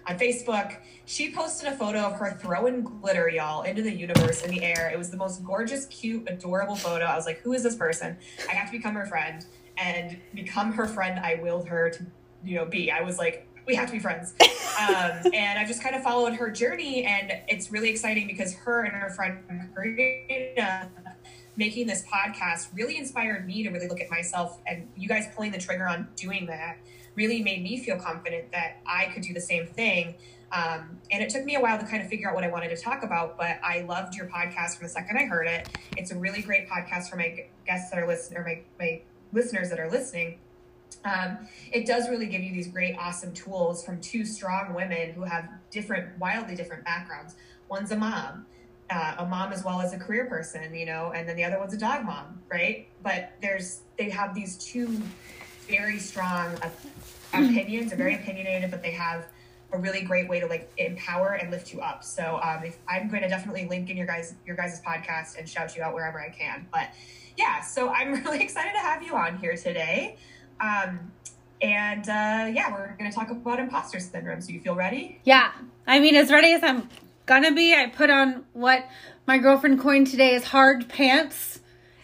on 0.08 0.18
Facebook. 0.18 0.78
She 1.06 1.32
posted 1.32 1.72
a 1.72 1.76
photo 1.76 2.00
of 2.00 2.14
her 2.14 2.38
throwing 2.42 2.82
glitter, 2.82 3.30
y'all, 3.30 3.64
into 3.64 3.82
the 3.82 3.94
universe 3.94 4.44
in 4.44 4.52
the 4.52 4.64
air. 4.64 4.90
It 4.92 4.98
was 4.98 5.12
the 5.12 5.18
most 5.18 5.44
gorgeous, 5.44 5.86
cute, 5.88 6.28
adorable 6.28 6.76
photo. 6.76 7.06
I 7.06 7.16
was 7.16 7.26
like, 7.26 7.40
who 7.42 7.54
is 7.54 7.64
this 7.64 7.76
person? 7.76 8.18
I 8.50 8.54
have 8.54 8.72
to 8.72 8.78
become 8.78 8.96
her 8.96 9.06
friend. 9.06 9.46
And 9.78 10.18
become 10.34 10.74
her 10.74 10.88
friend, 10.88 11.20
I 11.20 11.36
willed 11.36 11.68
her 11.68 11.90
to, 11.90 12.06
you 12.44 12.56
know, 12.56 12.66
be. 12.66 12.92
I 12.92 13.02
was 13.02 13.18
like, 13.18 13.48
we 13.72 13.78
have 13.78 13.88
to 13.88 13.94
be 13.94 14.00
friends. 14.00 14.34
Um, 14.72 15.32
and 15.34 15.60
I've 15.60 15.68
just 15.68 15.84
kind 15.84 15.96
of 15.96 16.02
followed 16.02 16.34
her 16.34 16.50
journey, 16.50 17.04
and 17.04 17.32
it's 17.48 17.72
really 17.72 17.90
exciting 17.90 18.26
because 18.26 18.56
her 18.56 18.84
and 18.84 18.94
her 18.94 19.12
friend 19.12 19.44
Karina 19.76 20.90
making 21.56 21.86
this 21.86 22.04
podcast 22.04 22.70
really 22.74 22.98
inspired 22.98 23.46
me 23.46 23.62
to 23.62 23.70
really 23.70 23.88
look 23.88 24.00
at 24.00 24.10
myself 24.10 24.60
and 24.66 24.88
you 24.96 25.08
guys 25.08 25.28
pulling 25.36 25.52
the 25.52 25.60
trigger 25.60 25.88
on 25.88 26.08
doing 26.16 26.48
that 26.48 26.78
really 27.14 27.44
made 27.44 27.62
me 27.62 27.78
feel 27.78 28.00
confident 28.00 28.52
that 28.54 28.78
I 28.88 29.12
could 29.14 29.22
do 29.22 29.34
the 29.34 29.42
same 29.42 29.68
thing. 29.68 30.16
Um, 30.52 30.98
and 31.12 31.22
it 31.22 31.30
took 31.30 31.44
me 31.46 31.56
a 31.56 31.60
while 31.60 31.78
to 31.78 31.86
kind 31.86 32.02
of 32.02 32.10
figure 32.10 32.30
out 32.30 32.34
what 32.34 32.46
I 32.46 32.50
wanted 32.50 32.70
to 32.70 32.78
talk 32.78 33.04
about, 33.04 33.38
but 33.38 33.60
I 33.64 33.82
loved 33.82 34.16
your 34.16 34.28
podcast 34.28 34.78
from 34.78 34.88
the 34.88 34.94
second 34.94 35.18
I 35.18 35.26
heard 35.26 35.48
it. 35.48 35.70
It's 35.96 36.10
a 36.10 36.16
really 36.18 36.42
great 36.42 36.68
podcast 36.68 37.10
for 37.10 37.18
my 37.18 37.46
guests 37.68 37.92
that 37.92 38.02
are 38.02 38.08
listening, 38.08 38.40
or 38.40 38.46
my, 38.46 38.62
my 38.80 39.02
listeners 39.32 39.70
that 39.70 39.80
are 39.80 39.92
listening. 39.92 40.40
Um, 41.04 41.48
it 41.72 41.86
does 41.86 42.10
really 42.10 42.28
give 42.28 42.42
you 42.42 42.54
these 42.54 42.68
great, 42.68 42.96
awesome 42.98 43.34
tools 43.34 43.84
from 43.84 44.00
two 44.02 44.26
strong 44.26 44.74
women 44.74 45.12
who 45.12 45.24
have 45.24 45.50
different, 45.70 46.18
wildly 46.20 46.56
different 46.56 46.84
backgrounds. 46.84 47.36
One's 47.70 47.92
a 47.92 47.96
mom, 47.96 48.46
uh, 48.90 49.16
a 49.20 49.26
mom 49.26 49.54
as 49.54 49.64
well 49.64 49.82
as 49.82 49.94
a 49.94 49.98
career 49.98 50.26
person, 50.26 50.74
you 50.76 50.86
know, 50.86 51.12
and 51.16 51.28
then 51.28 51.36
the 51.36 51.44
other 51.44 51.58
one's 51.58 51.74
a 51.74 51.78
dog 51.78 52.06
mom, 52.06 52.42
right? 52.52 52.88
But 53.02 53.32
there's 53.42 53.82
they 53.98 54.10
have 54.10 54.36
these 54.36 54.58
two 54.58 55.02
very 55.68 56.00
strong 56.00 56.58
opinions, 57.34 57.90
they're 57.90 57.98
very 57.98 58.16
opinionated, 58.16 58.70
but 58.70 58.82
they 58.84 58.92
have 58.92 59.26
a 59.74 59.78
really 59.78 60.02
great 60.02 60.28
way 60.28 60.40
to 60.40 60.48
like 60.48 60.72
empower 60.78 61.34
and 61.34 61.50
lift 61.50 61.74
you 61.74 61.80
up. 61.82 62.04
So 62.04 62.40
um, 62.44 62.64
if, 62.64 62.78
I'm 62.88 63.08
going 63.08 63.22
to 63.22 63.30
definitely 63.30 63.68
link 63.68 63.90
in 63.90 63.98
your 63.98 64.08
guys 64.08 64.36
your 64.46 64.56
guys' 64.56 64.82
podcast 64.86 65.38
and 65.38 65.48
shout 65.48 65.76
you 65.76 65.84
out 65.84 65.94
wherever 65.94 66.20
I 66.20 66.30
can. 66.30 66.68
But 66.72 66.90
yeah, 67.38 67.62
so 67.62 67.90
I'm 67.90 68.14
really 68.24 68.42
excited 68.42 68.74
to 68.74 68.80
have 68.80 69.02
you 69.02 69.16
on 69.16 69.38
here 69.38 69.56
today. 69.56 70.18
Um, 70.62 71.12
and 71.62 72.04
uh, 72.08 72.50
yeah, 72.54 72.72
we're 72.72 72.96
going 72.98 73.10
to 73.10 73.16
talk 73.16 73.30
about 73.30 73.60
imposter 73.60 74.00
syndrome. 74.00 74.42
So 74.42 74.52
you 74.52 74.60
feel 74.62 74.76
ready? 74.76 75.20
Yeah, 75.24 75.52
I 75.88 76.00
mean 76.00 76.16
as 76.16 76.32
ready 76.32 76.54
as 76.54 76.64
I'm 76.64 76.90
gonna 77.26 77.52
be. 77.54 77.74
I 77.74 77.88
put 77.88 78.10
on 78.10 78.46
what 78.54 78.86
my 79.28 79.38
girlfriend 79.38 79.80
coined 79.80 80.08
today 80.08 80.36
as 80.36 80.46
hard 80.46 80.90
pants. 80.90 81.60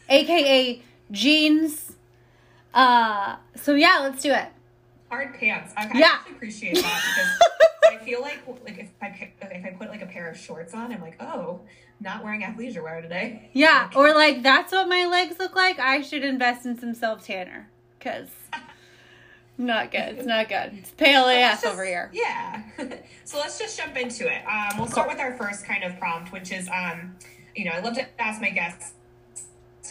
aka 0.09 0.81
jeans. 1.11 1.93
Uh, 2.73 3.37
so 3.55 3.73
yeah, 3.75 3.99
let's 4.01 4.21
do 4.21 4.31
it. 4.31 4.47
Hard 5.09 5.33
pants. 5.39 5.73
I, 5.75 5.85
I 5.87 5.97
Yeah. 5.97 6.05
actually 6.13 6.33
appreciate 6.35 6.75
that 6.75 7.01
because 7.89 7.99
I 8.01 8.05
feel 8.05 8.21
like 8.21 8.39
like 8.65 8.77
if 8.77 8.89
I 9.01 9.07
if 9.41 9.65
I 9.65 9.69
put 9.71 9.89
like 9.89 10.01
a 10.01 10.05
pair 10.05 10.29
of 10.29 10.37
shorts 10.37 10.73
on, 10.73 10.93
I'm 10.93 11.01
like, 11.01 11.17
oh, 11.21 11.61
not 11.99 12.23
wearing 12.23 12.41
athleisure 12.41 12.83
wear 12.83 13.01
today. 13.01 13.49
Yeah, 13.53 13.89
or 13.95 14.13
like 14.13 14.43
that's 14.43 14.71
what 14.71 14.87
my 14.87 15.05
legs 15.05 15.39
look 15.39 15.55
like. 15.55 15.79
I 15.79 16.01
should 16.01 16.23
invest 16.23 16.65
in 16.65 16.77
some 16.79 16.93
self 16.93 17.25
tanner 17.25 17.69
because 17.97 18.29
not 19.57 19.91
good. 19.91 20.17
It's 20.17 20.25
not 20.25 20.49
good. 20.49 20.73
It's 20.73 20.91
pale 20.91 21.27
AF 21.27 21.61
just- 21.61 21.65
over 21.65 21.83
here. 21.83 22.09
Yeah. 22.13 22.63
so 23.25 23.39
let's 23.39 23.57
just 23.57 23.77
jump 23.77 23.97
into 23.97 24.27
it. 24.31 24.43
Um, 24.45 24.77
we'll 24.77 24.87
start 24.87 25.07
with 25.07 25.19
our 25.19 25.35
first 25.37 25.65
kind 25.65 25.83
of 25.83 25.97
prompt, 25.99 26.31
which 26.31 26.51
is, 26.51 26.69
um, 26.69 27.15
you 27.55 27.65
know, 27.65 27.71
I 27.71 27.79
love 27.79 27.95
to 27.95 28.21
ask 28.21 28.39
my 28.39 28.51
guests 28.51 28.93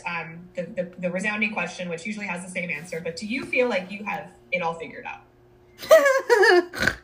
um, 0.06 0.40
the, 0.54 0.62
the, 0.62 0.92
the 0.98 1.10
resounding 1.10 1.52
question, 1.52 1.88
which 1.88 2.06
usually 2.06 2.26
has 2.26 2.44
the 2.44 2.50
same 2.50 2.70
answer, 2.70 3.00
but 3.00 3.16
do 3.16 3.26
you 3.26 3.44
feel 3.44 3.68
like 3.68 3.90
you 3.90 4.04
have 4.04 4.28
it 4.52 4.62
all 4.62 4.74
figured 4.74 5.04
out? 5.04 5.22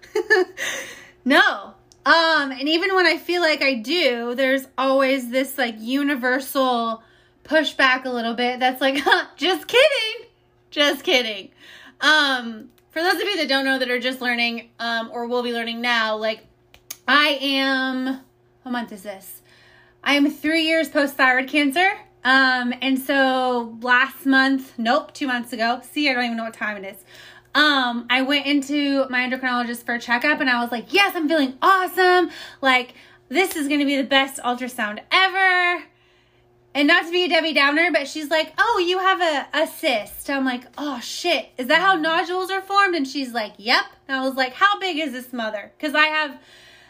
no. 1.25 1.75
Um, 2.05 2.51
and 2.51 2.69
even 2.69 2.95
when 2.95 3.07
I 3.07 3.17
feel 3.17 3.43
like 3.43 3.63
I 3.63 3.75
do, 3.75 4.35
there's 4.35 4.67
always 4.77 5.31
this 5.31 5.57
like 5.57 5.77
universal 5.79 7.03
pushback 7.45 8.05
a 8.05 8.11
little 8.11 8.35
bit 8.35 8.61
that's 8.61 8.81
like, 8.81 8.99
huh, 9.05 9.27
just 9.37 9.67
kidding. 9.67 10.29
Just 10.73 11.05
kidding. 11.05 11.51
Um, 12.01 12.71
for 12.91 13.03
those 13.03 13.15
of 13.15 13.23
you 13.23 13.37
that 13.37 13.49
don't 13.49 13.65
know 13.65 13.79
that 13.79 13.91
are 13.91 14.01
just 14.01 14.21
learning, 14.21 14.71
um, 14.81 15.11
or 15.13 15.27
will 15.27 15.43
be 15.43 15.53
learning 15.53 15.81
now, 15.83 16.17
like 16.17 16.47
I 17.07 17.39
am 17.41 18.21
what 18.63 18.73
month 18.73 18.91
is 18.91 19.03
this? 19.03 19.43
I 20.03 20.15
am 20.15 20.31
three 20.31 20.63
years 20.63 20.89
post 20.89 21.15
thyroid 21.15 21.49
cancer. 21.49 21.91
Um, 22.25 22.73
and 22.81 22.99
so 22.99 23.77
last 23.83 24.25
month, 24.25 24.73
nope, 24.79 25.13
two 25.13 25.27
months 25.27 25.53
ago. 25.53 25.81
See, 25.93 26.09
I 26.09 26.15
don't 26.15 26.25
even 26.25 26.37
know 26.37 26.45
what 26.45 26.55
time 26.55 26.83
it 26.83 26.97
is. 26.97 27.05
Um, 27.55 28.07
I 28.09 28.23
went 28.23 28.47
into 28.47 29.07
my 29.11 29.29
endocrinologist 29.29 29.85
for 29.85 29.97
a 29.97 29.99
checkup 29.99 30.41
and 30.41 30.49
I 30.49 30.63
was 30.63 30.73
like, 30.73 30.93
yes, 30.93 31.15
I'm 31.15 31.29
feeling 31.29 31.59
awesome. 31.61 32.31
Like, 32.63 32.95
this 33.29 33.57
is 33.57 33.69
gonna 33.69 33.85
be 33.85 33.97
the 33.97 34.05
best 34.05 34.41
ultrasound 34.43 35.01
ever. 35.11 35.85
And 36.75 36.89
not 36.89 37.05
to 37.05 37.13
be 37.13 37.25
a 37.25 37.29
Debbie 37.29 37.53
Downer, 37.53 37.91
but 37.93 38.09
she's 38.09 38.31
like, 38.31 38.55
oh, 38.57 38.83
you 38.87 38.99
have 38.99 39.21
a, 39.21 39.47
a 39.53 39.67
cyst. 39.67 40.31
I'm 40.31 40.45
like, 40.45 40.65
oh 40.79 41.01
shit, 41.01 41.51
is 41.59 41.67
that 41.67 41.83
how 41.83 41.95
nodules 41.97 42.51
are 42.51 42.63
formed? 42.63 42.95
And 42.95 43.07
she's 43.07 43.33
like, 43.33 43.53
yep. 43.59 43.85
And 44.09 44.17
I 44.17 44.27
was 44.27 44.37
like, 44.37 44.55
how 44.55 44.79
big 44.81 44.99
is 44.99 45.13
this 45.13 45.33
mother? 45.33 45.71
Because 45.77 45.95
I 45.95 46.07
have 46.07 46.39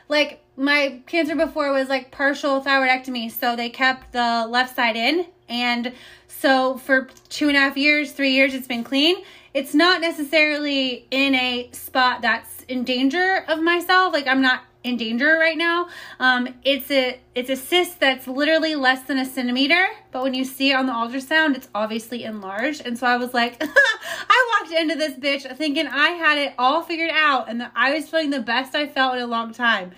like 0.09 0.41
my 0.57 1.01
cancer 1.07 1.35
before 1.35 1.73
was 1.73 1.89
like 1.89 2.11
partial 2.11 2.61
thyroidectomy, 2.61 3.31
so 3.31 3.57
they 3.57 3.71
kept 3.71 4.12
the 4.12 4.47
left 4.49 4.77
side 4.77 4.97
in, 4.97 5.27
and 5.49 5.93
so 6.29 6.77
for 6.77 7.09
two 7.29 7.49
and 7.49 7.57
a 7.57 7.61
half 7.61 7.77
years, 7.77 8.12
three 8.12 8.33
years, 8.33 8.55
it's 8.55 8.67
been 8.67 8.85
clean. 8.85 9.17
It's 9.55 9.75
not 9.75 10.01
necessarily 10.01 11.07
in 11.11 11.35
a 11.35 11.71
spot 11.73 12.23
that's 12.23 12.62
in 12.65 12.85
danger 12.85 13.45
of 13.49 13.62
myself. 13.62 14.12
Like 14.12 14.27
I'm 14.27 14.43
not 14.43 14.62
in 14.85 14.97
danger 14.97 15.39
right 15.39 15.57
now. 15.57 15.89
Um, 16.19 16.49
it's 16.65 16.91
a 16.91 17.21
it's 17.35 17.51
a 17.51 17.57
cyst 17.57 18.01
that's 18.01 18.27
literally 18.27 18.75
less 18.75 19.03
than 19.03 19.19
a 19.19 19.25
centimeter, 19.25 19.87
but 20.11 20.23
when 20.23 20.35
you 20.35 20.45
see 20.45 20.71
it 20.71 20.75
on 20.75 20.87
the 20.87 20.93
ultrasound, 20.93 21.57
it's 21.57 21.69
obviously 21.75 22.25
enlarged. 22.25 22.83
And 22.85 22.99
so 22.99 23.07
I 23.07 23.17
was 23.17 23.33
like, 23.33 23.57
I 23.62 24.61
walked 24.61 24.75
into 24.75 24.97
this 24.97 25.15
bitch 25.15 25.57
thinking 25.57 25.87
I 25.87 26.11
had 26.11 26.39
it 26.39 26.55
all 26.59 26.83
figured 26.83 27.11
out, 27.12 27.49
and 27.49 27.61
that 27.61 27.73
I 27.75 27.95
was 27.95 28.09
feeling 28.09 28.31
the 28.31 28.41
best 28.41 28.75
I 28.75 28.87
felt 28.87 29.17
in 29.17 29.23
a 29.23 29.27
long 29.27 29.53
time. 29.53 29.93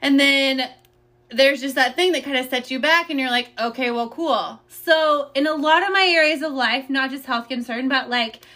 And 0.00 0.18
then 0.18 0.70
there's 1.30 1.60
just 1.60 1.74
that 1.74 1.94
thing 1.94 2.12
that 2.12 2.24
kind 2.24 2.36
of 2.36 2.48
sets 2.48 2.70
you 2.70 2.78
back, 2.78 3.10
and 3.10 3.18
you're 3.18 3.30
like, 3.30 3.50
okay, 3.58 3.90
well, 3.90 4.08
cool. 4.08 4.60
So 4.68 5.30
in 5.34 5.46
a 5.46 5.54
lot 5.54 5.82
of 5.82 5.92
my 5.92 6.04
areas 6.04 6.42
of 6.42 6.52
life, 6.52 6.88
not 6.88 7.10
just 7.10 7.26
health 7.26 7.48
concern, 7.48 7.88
but 7.88 8.08
like 8.08 8.46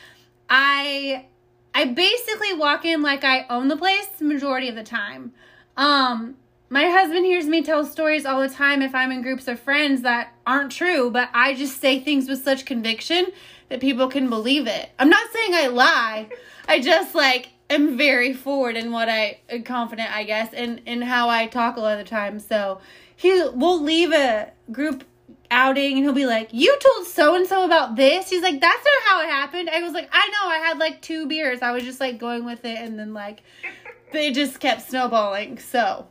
I 0.49 1.27
I 1.75 1.87
basically 1.87 2.53
walk 2.53 2.85
in 2.85 3.03
like 3.03 3.25
I 3.25 3.47
own 3.49 3.69
the 3.69 3.77
place 3.77 4.21
majority 4.21 4.69
of 4.69 4.75
the 4.75 4.83
time. 4.83 5.33
Um, 5.77 6.37
my 6.69 6.87
husband 6.87 7.27
hears 7.27 7.47
me 7.47 7.63
tell 7.63 7.85
stories 7.85 8.25
all 8.25 8.41
the 8.41 8.49
time 8.49 8.81
if 8.81 8.95
I'm 8.95 9.11
in 9.11 9.23
groups 9.23 9.47
of 9.47 9.61
friends 9.61 10.03
that 10.03 10.33
aren't 10.47 10.73
true, 10.73 11.11
but 11.11 11.29
I 11.35 11.55
just 11.55 11.81
say 11.81 12.01
things 12.01 12.29
with 12.29 12.43
such 12.43 12.65
conviction 12.65 13.27
that 13.69 13.81
people 13.81 14.09
can 14.09 14.29
believe 14.29 14.67
it. 14.67 14.91
I'm 14.99 15.11
not 15.11 15.31
saying 15.33 15.55
I 15.55 15.67
lie. 15.67 16.29
I 16.67 16.81
just 16.81 17.15
like 17.15 17.51
am 17.69 17.97
very 17.97 18.33
forward 18.33 18.77
in 18.77 18.91
what 18.91 19.09
I 19.09 19.41
confident, 19.65 20.15
I 20.15 20.25
guess, 20.25 20.53
in 20.53 20.79
in 20.87 21.03
how 21.03 21.29
I 21.29 21.47
talk 21.47 21.77
a 21.77 21.81
lot 21.81 21.99
of 21.99 22.05
the 22.05 22.11
time. 22.11 22.39
So 22.39 22.81
he 23.15 23.31
will 23.31 23.83
leave 23.83 24.13
a 24.13 24.53
group 24.71 25.05
outing 25.51 25.97
and 25.97 26.05
he'll 26.05 26.13
be 26.13 26.27
like, 26.27 26.49
You 26.53 26.77
told 26.81 27.07
so 27.07 27.35
and 27.35 27.47
so 27.47 27.65
about 27.65 27.97
this? 27.97 28.31
He's 28.31 28.43
like, 28.43 28.61
That's 28.61 28.85
not 28.85 29.03
how 29.05 29.21
it 29.23 29.29
happened. 29.29 29.71
I 29.71 29.83
was 29.83 29.93
like, 29.93 30.09
I 30.11 30.27
know, 30.29 30.49
I 30.49 30.57
had 30.57 30.79
like 30.79 31.01
two 31.03 31.27
beers. 31.27 31.61
I 31.63 31.73
was 31.73 31.85
just 31.85 32.01
like 32.01 32.19
going 32.19 32.45
with 32.45 32.65
it 32.65 32.79
and 32.79 32.99
then 32.99 33.13
like 33.15 33.43
they 34.13 34.31
just 34.31 34.61
kept 34.61 34.83
snowballing. 34.89 35.59
So 35.59 36.07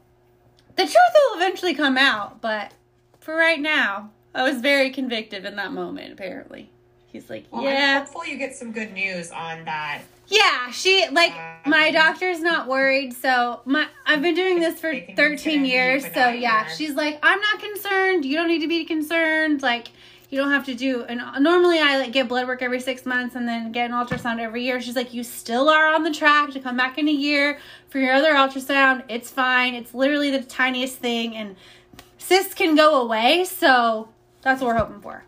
the 0.76 0.84
truth 0.84 0.96
will 0.96 1.38
eventually 1.38 1.74
come 1.74 1.98
out, 1.98 2.42
but 2.42 2.74
for 3.20 3.36
right 3.36 3.60
now, 3.60 4.12
I 4.34 4.44
was 4.44 4.62
very 4.62 4.90
convicted 4.90 5.46
in 5.46 5.56
that 5.58 5.72
moment, 5.74 6.14
apparently. 6.14 6.70
He's 7.08 7.30
like, 7.30 7.46
Well, 7.52 7.64
Yeah. 7.64 8.00
I'm 8.00 8.06
hopeful 8.06 8.26
you 8.26 8.38
get 8.38 8.56
some 8.56 8.72
good 8.72 8.94
news 8.94 9.32
on 9.32 9.66
that. 9.66 10.02
Yeah, 10.28 10.72
she 10.72 11.08
like 11.12 11.34
um, 11.34 11.72
my 11.72 11.92
doctor's 11.92 12.40
not 12.40 12.68
worried. 12.68 13.14
So 13.14 13.60
my 13.66 13.88
I've 14.06 14.22
been 14.22 14.34
doing 14.36 14.62
this 14.62 14.80
for 14.80 14.94
13 15.18 15.66
years. 15.66 16.04
So 16.14 16.30
yeah, 16.30 16.68
she's 16.68 16.96
like, 16.96 17.20
I'm 17.22 17.40
not 17.42 17.60
concerned. 17.60 18.24
You 18.24 18.38
don't 18.38 18.48
need 18.48 18.62
to 18.62 18.68
be 18.70 18.86
concerned. 18.86 19.62
Like 19.62 19.90
you 20.32 20.38
don't 20.38 20.50
have 20.50 20.66
to 20.66 20.74
do. 20.74 21.04
And 21.04 21.22
normally 21.44 21.80
I 21.80 22.00
like 22.00 22.14
get 22.14 22.30
blood 22.30 22.48
work 22.48 22.62
every 22.62 22.80
six 22.80 23.06
months 23.06 23.36
and 23.36 23.48
then 23.48 23.74
get 23.74 23.92
an 23.92 23.96
ultrasound 23.96 24.40
every 24.40 24.64
year. 24.64 24.82
She's 24.82 24.96
like, 24.96 25.14
you 25.14 25.24
still 25.24 25.68
are 25.68 25.94
on 25.94 26.04
the 26.04 26.12
track 26.12 26.52
to 26.52 26.60
come 26.62 26.78
back 26.78 26.98
in 26.98 27.10
a 27.10 27.12
year 27.12 27.60
for 27.90 28.00
your 28.00 28.14
other 28.14 28.32
ultrasound. 28.32 29.04
It's 29.10 29.30
fine. 29.30 29.76
It's 29.76 29.94
literally 29.94 30.32
the 30.32 30.42
tiniest 30.42 30.98
thing, 30.98 31.36
and 31.36 31.58
cysts 32.18 32.54
can 32.54 32.76
go 32.76 33.02
away. 33.02 33.44
So 33.44 34.08
that's 34.42 34.62
what 34.62 34.68
we're 34.68 34.78
hoping 34.78 35.02
for. 35.02 35.26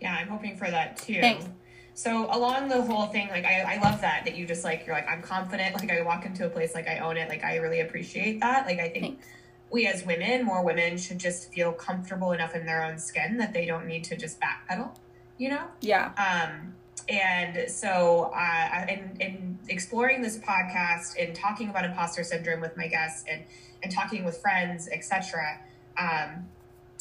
Yeah, 0.00 0.14
I'm 0.14 0.28
hoping 0.28 0.56
for 0.56 0.68
that 0.68 0.96
too. 0.96 1.20
Thanks. 1.20 1.46
So 1.94 2.34
along 2.34 2.68
the 2.68 2.82
whole 2.82 3.06
thing, 3.06 3.28
like 3.28 3.44
I, 3.44 3.76
I 3.76 3.80
love 3.80 4.00
that 4.00 4.24
that 4.24 4.34
you 4.34 4.46
just 4.46 4.64
like 4.64 4.84
you're 4.84 4.96
like 4.96 5.08
I'm 5.08 5.22
confident. 5.22 5.76
Like 5.76 5.92
I 5.92 6.02
walk 6.02 6.26
into 6.26 6.44
a 6.44 6.48
place 6.48 6.74
like 6.74 6.88
I 6.88 6.98
own 6.98 7.16
it. 7.16 7.28
Like 7.28 7.44
I 7.44 7.56
really 7.56 7.80
appreciate 7.80 8.40
that. 8.40 8.66
Like 8.66 8.80
I 8.80 8.88
think 8.88 9.04
Thanks. 9.04 9.26
We 9.70 9.86
as 9.86 10.04
women, 10.04 10.44
more 10.44 10.64
women, 10.64 10.98
should 10.98 11.18
just 11.18 11.52
feel 11.52 11.72
comfortable 11.72 12.32
enough 12.32 12.54
in 12.54 12.66
their 12.66 12.84
own 12.84 12.98
skin 12.98 13.38
that 13.38 13.52
they 13.52 13.66
don't 13.66 13.86
need 13.86 14.04
to 14.04 14.16
just 14.16 14.38
backpedal. 14.40 14.96
You 15.38 15.50
know. 15.50 15.64
Yeah. 15.80 16.12
Um, 16.16 16.74
and 17.08 17.70
so, 17.70 18.32
uh, 18.36 18.86
in, 18.88 19.16
in 19.20 19.58
exploring 19.68 20.22
this 20.22 20.38
podcast 20.38 21.14
and 21.18 21.34
talking 21.34 21.70
about 21.70 21.84
imposter 21.84 22.22
syndrome 22.22 22.60
with 22.60 22.76
my 22.76 22.86
guests 22.86 23.24
and, 23.28 23.42
and 23.82 23.92
talking 23.92 24.24
with 24.24 24.38
friends, 24.38 24.88
etc., 24.92 25.60
um, 25.98 26.46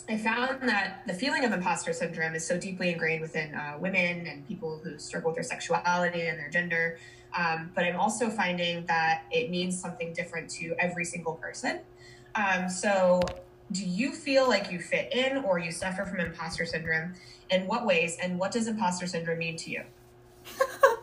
I 0.09 0.17
found 0.17 0.67
that 0.67 1.01
the 1.05 1.13
feeling 1.13 1.45
of 1.45 1.51
imposter 1.51 1.93
syndrome 1.93 2.33
is 2.33 2.43
so 2.43 2.57
deeply 2.59 2.91
ingrained 2.91 3.21
within 3.21 3.53
uh, 3.53 3.77
women 3.79 4.25
and 4.25 4.47
people 4.47 4.79
who 4.83 4.97
struggle 4.97 5.29
with 5.29 5.35
their 5.35 5.43
sexuality 5.43 6.21
and 6.21 6.39
their 6.39 6.49
gender. 6.49 6.97
Um, 7.37 7.71
but 7.75 7.83
I'm 7.83 7.95
also 7.95 8.31
finding 8.31 8.87
that 8.87 9.25
it 9.31 9.51
means 9.51 9.79
something 9.79 10.13
different 10.13 10.49
to 10.51 10.75
every 10.79 11.05
single 11.05 11.33
person. 11.33 11.81
Um, 12.39 12.69
so, 12.69 13.21
do 13.71 13.83
you 13.85 14.11
feel 14.11 14.47
like 14.47 14.71
you 14.71 14.79
fit 14.79 15.13
in 15.13 15.43
or 15.43 15.59
you 15.59 15.71
suffer 15.71 16.05
from 16.05 16.19
imposter 16.19 16.65
syndrome? 16.65 17.13
In 17.49 17.67
what 17.67 17.85
ways? 17.85 18.17
And 18.21 18.39
what 18.39 18.51
does 18.51 18.67
imposter 18.67 19.07
syndrome 19.07 19.39
mean 19.39 19.57
to 19.57 19.71
you? 19.71 19.83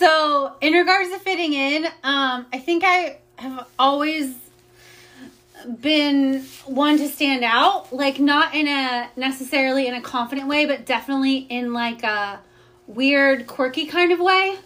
So, 0.00 0.54
in 0.62 0.72
regards 0.72 1.10
to 1.10 1.18
fitting 1.18 1.52
in, 1.52 1.84
um, 2.02 2.46
I 2.54 2.58
think 2.58 2.84
I 2.86 3.18
have 3.36 3.66
always 3.78 4.34
been 5.78 6.42
one 6.64 6.96
to 6.96 7.06
stand 7.06 7.44
out, 7.44 7.92
like 7.92 8.18
not 8.18 8.54
in 8.54 8.66
a 8.66 9.10
necessarily 9.16 9.86
in 9.86 9.92
a 9.92 10.00
confident 10.00 10.48
way, 10.48 10.64
but 10.64 10.86
definitely 10.86 11.36
in 11.36 11.74
like 11.74 12.02
a 12.02 12.40
weird, 12.86 13.46
quirky 13.46 13.84
kind 13.84 14.10
of 14.10 14.20
way. 14.20 14.56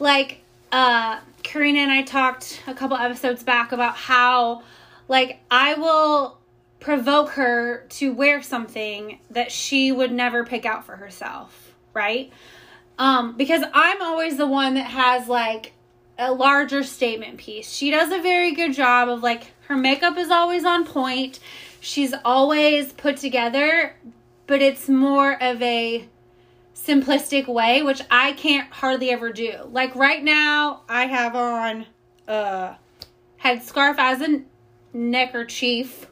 Like, 0.00 0.42
uh, 0.70 1.20
Karina 1.42 1.78
and 1.78 1.90
I 1.90 2.02
talked 2.02 2.60
a 2.66 2.74
couple 2.74 2.98
episodes 2.98 3.42
back 3.42 3.72
about 3.72 3.96
how, 3.96 4.64
like, 5.08 5.40
I 5.50 5.74
will 5.74 6.38
provoke 6.80 7.30
her 7.30 7.86
to 7.88 8.12
wear 8.12 8.42
something 8.42 9.18
that 9.30 9.50
she 9.50 9.90
would 9.90 10.12
never 10.12 10.44
pick 10.44 10.64
out 10.64 10.84
for 10.86 10.96
herself, 10.96 11.74
right? 11.92 12.32
Um, 12.98 13.36
because 13.36 13.62
I'm 13.72 14.02
always 14.02 14.36
the 14.36 14.46
one 14.46 14.74
that 14.74 14.86
has 14.86 15.28
like 15.28 15.72
a 16.18 16.32
larger 16.32 16.82
statement 16.82 17.38
piece. 17.38 17.70
She 17.70 17.90
does 17.90 18.12
a 18.12 18.20
very 18.20 18.52
good 18.54 18.72
job 18.74 19.08
of 19.08 19.22
like 19.22 19.52
her 19.68 19.76
makeup 19.76 20.16
is 20.16 20.30
always 20.30 20.64
on 20.64 20.84
point. 20.84 21.38
She's 21.80 22.14
always 22.24 22.92
put 22.92 23.18
together, 23.18 23.94
but 24.46 24.60
it's 24.60 24.88
more 24.88 25.40
of 25.40 25.62
a 25.62 26.08
simplistic 26.74 27.46
way, 27.46 27.82
which 27.82 28.02
I 28.10 28.32
can't 28.32 28.72
hardly 28.72 29.10
ever 29.10 29.32
do. 29.32 29.52
Like 29.70 29.94
right 29.94 30.22
now, 30.22 30.82
I 30.88 31.06
have 31.06 31.36
on 31.36 31.86
a 32.26 32.76
headscarf 33.42 33.96
as 33.98 34.20
a 34.22 34.42
neckerchief. 34.92 36.06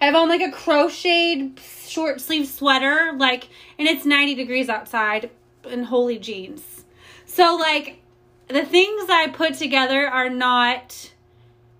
I 0.00 0.06
have 0.06 0.14
on 0.14 0.28
like 0.28 0.42
a 0.42 0.50
crocheted 0.50 1.60
short 1.60 2.20
sleeve 2.20 2.46
sweater, 2.46 3.12
like, 3.16 3.48
and 3.78 3.88
it's 3.88 4.04
90 4.04 4.34
degrees 4.34 4.68
outside 4.68 5.30
and 5.64 5.86
holy 5.86 6.18
jeans. 6.18 6.84
So, 7.24 7.56
like, 7.56 8.00
the 8.48 8.64
things 8.64 9.08
I 9.08 9.28
put 9.28 9.54
together 9.54 10.06
are 10.06 10.28
not 10.28 11.12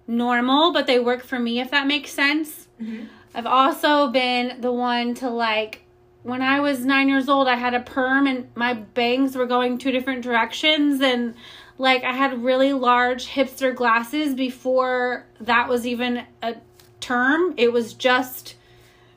normal, 0.06 0.72
but 0.72 0.86
they 0.86 0.98
work 0.98 1.22
for 1.22 1.38
me, 1.38 1.60
if 1.60 1.70
that 1.70 1.86
makes 1.86 2.10
sense. 2.10 2.68
Mhm. 2.80 3.08
I've 3.34 3.46
also 3.46 4.08
been 4.08 4.60
the 4.60 4.72
one 4.72 5.14
to 5.14 5.28
like 5.28 5.83
when 6.24 6.40
I 6.40 6.60
was 6.60 6.84
nine 6.84 7.08
years 7.08 7.28
old, 7.28 7.46
I 7.46 7.54
had 7.54 7.74
a 7.74 7.80
perm 7.80 8.26
and 8.26 8.48
my 8.56 8.74
bangs 8.74 9.36
were 9.36 9.46
going 9.46 9.78
two 9.78 9.92
different 9.92 10.22
directions. 10.22 11.00
And 11.02 11.34
like 11.78 12.02
I 12.02 12.12
had 12.12 12.42
really 12.42 12.72
large 12.72 13.26
hipster 13.26 13.74
glasses 13.74 14.34
before 14.34 15.26
that 15.40 15.68
was 15.68 15.86
even 15.86 16.24
a 16.42 16.56
term. 17.00 17.54
It 17.58 17.72
was 17.72 17.92
just 17.92 18.56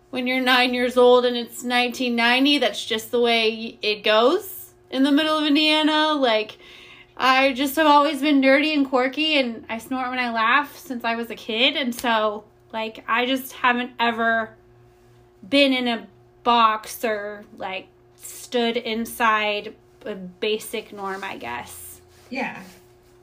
when 0.09 0.27
you're 0.27 0.41
nine 0.41 0.73
years 0.73 0.97
old 0.97 1.25
and 1.25 1.37
it's 1.37 1.63
1990, 1.63 2.57
that's 2.59 2.85
just 2.85 3.11
the 3.11 3.21
way 3.21 3.79
it 3.81 4.03
goes 4.03 4.73
in 4.89 5.03
the 5.03 5.11
middle 5.11 5.37
of 5.37 5.45
Indiana. 5.45 6.13
Like, 6.13 6.57
I 7.15 7.53
just 7.53 7.77
have 7.77 7.87
always 7.87 8.21
been 8.21 8.41
nerdy 8.41 8.73
and 8.75 8.87
quirky, 8.87 9.39
and 9.39 9.65
I 9.69 9.79
snort 9.79 10.09
when 10.09 10.19
I 10.19 10.31
laugh 10.31 10.77
since 10.77 11.03
I 11.03 11.15
was 11.15 11.29
a 11.31 11.35
kid. 11.35 11.75
And 11.75 11.93
so, 11.93 12.43
like, 12.71 13.03
I 13.07 13.25
just 13.25 13.53
haven't 13.53 13.91
ever 13.99 14.55
been 15.47 15.73
in 15.73 15.87
a 15.87 16.07
box 16.47 17.03
or 17.03 17.43
like 17.57 17.87
stood 18.15 18.77
inside 18.77 19.75
a 20.05 20.15
basic 20.15 20.93
norm, 20.93 21.21
I 21.21 21.35
guess. 21.35 21.99
Yeah, 22.29 22.61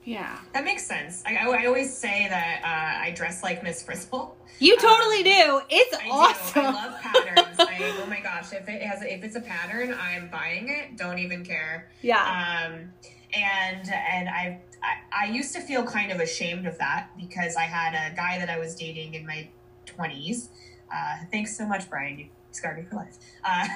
Yeah. 0.03 0.37
that 0.53 0.63
makes 0.63 0.85
sense. 0.85 1.23
I, 1.25 1.35
I, 1.37 1.65
always 1.65 1.91
say 1.91 2.27
that 2.29 2.61
uh, 2.63 3.03
I 3.03 3.09
dress 3.15 3.41
like 3.41 3.63
Miss 3.63 3.81
Frizzle. 3.81 4.37
You 4.59 4.77
totally 4.77 5.23
do. 5.23 5.61
It's 5.69 5.95
I 5.97 6.07
awesome. 6.11 6.61
do. 6.61 6.67
I 6.67 6.71
love 6.71 7.01
patterns. 7.01 7.55
I, 7.59 7.99
oh 8.03 8.05
my 8.05 8.19
gosh, 8.19 8.53
if 8.53 8.69
it 8.69 8.83
has, 8.83 9.01
if 9.01 9.23
it's 9.23 9.35
a 9.35 9.41
pattern, 9.41 9.95
I'm 9.99 10.29
buying 10.29 10.69
it. 10.69 10.95
Don't 10.95 11.17
even 11.17 11.43
care. 11.43 11.89
yeah. 12.03 12.21
Um, 12.67 12.93
and 13.33 13.89
and 13.91 14.29
I, 14.29 14.61
I 14.83 15.25
I 15.25 15.31
used 15.31 15.51
to 15.55 15.61
feel 15.61 15.83
kind 15.83 16.11
of 16.11 16.19
ashamed 16.21 16.67
of 16.67 16.77
that 16.77 17.09
because 17.17 17.55
I 17.57 17.63
had 17.63 17.93
a 17.95 18.15
guy 18.15 18.37
that 18.37 18.49
I 18.51 18.57
was 18.59 18.75
dating 18.75 19.15
in 19.15 19.25
my 19.25 19.49
twenties. 19.87 20.49
Uh, 20.93 21.25
thanks 21.31 21.57
so 21.57 21.65
much, 21.65 21.89
Brian. 21.89 22.17
You 22.19 22.27
scarred 22.55 22.77
me 22.77 22.83
for 22.83 22.95
life. 22.95 23.17
Uh, 23.43 23.67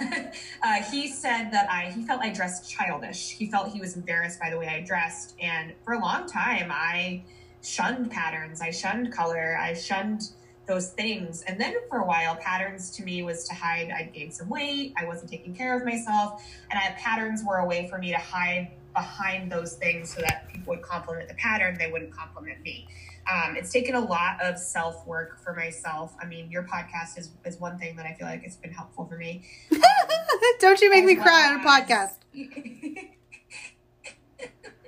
uh, 0.63 0.83
he 0.91 1.07
said 1.07 1.51
that 1.51 1.69
I 1.69 1.91
he 1.91 2.03
felt 2.03 2.21
I 2.21 2.29
dressed 2.29 2.69
childish. 2.69 3.31
He 3.31 3.49
felt 3.49 3.69
he 3.69 3.79
was 3.79 3.95
embarrassed 3.95 4.39
by 4.39 4.49
the 4.49 4.57
way 4.57 4.67
I 4.67 4.81
dressed, 4.81 5.35
and 5.39 5.73
for 5.83 5.93
a 5.93 5.99
long 5.99 6.27
time 6.27 6.71
I 6.71 7.23
shunned 7.61 8.09
patterns. 8.11 8.61
I 8.61 8.71
shunned 8.71 9.11
color. 9.11 9.57
I 9.59 9.73
shunned 9.73 10.29
those 10.69 10.91
things. 10.91 11.41
And 11.47 11.59
then 11.59 11.75
for 11.89 11.99
a 11.99 12.05
while, 12.05 12.35
patterns 12.35 12.91
to 12.91 13.03
me 13.03 13.23
was 13.23 13.47
to 13.47 13.55
hide. 13.55 13.91
I'd 13.91 14.13
gained 14.13 14.33
some 14.33 14.47
weight. 14.47 14.93
I 14.97 15.05
wasn't 15.05 15.31
taking 15.31 15.53
care 15.53 15.75
of 15.75 15.83
myself, 15.83 16.45
and 16.69 16.79
I, 16.79 16.95
patterns 16.97 17.43
were 17.43 17.57
a 17.57 17.65
way 17.65 17.87
for 17.89 17.97
me 17.97 18.11
to 18.11 18.17
hide 18.17 18.71
behind 18.93 19.51
those 19.51 19.73
things 19.73 20.13
so 20.13 20.21
that 20.21 20.47
people 20.49 20.73
would 20.73 20.81
compliment 20.81 21.27
the 21.27 21.35
pattern. 21.35 21.77
They 21.77 21.91
wouldn't 21.91 22.11
compliment 22.11 22.61
me. 22.61 22.87
Um, 23.31 23.55
it's 23.55 23.71
taken 23.71 23.95
a 23.95 23.99
lot 23.99 24.41
of 24.41 24.57
self 24.57 25.05
work 25.05 25.39
for 25.43 25.53
myself. 25.53 26.15
I 26.21 26.25
mean, 26.25 26.49
your 26.49 26.63
podcast 26.63 27.17
is, 27.17 27.31
is 27.45 27.59
one 27.59 27.77
thing 27.77 27.95
that 27.95 28.05
I 28.05 28.13
feel 28.13 28.27
like 28.27 28.43
it's 28.43 28.55
been 28.55 28.71
helpful 28.71 29.05
for 29.05 29.17
me. 29.17 29.43
Um, 29.71 29.81
Don't 30.59 30.81
you 30.81 30.89
make 30.89 31.05
me 31.05 31.15
cry 31.15 31.47
on 31.47 31.59
a 31.59 31.63
podcast. 31.63 32.15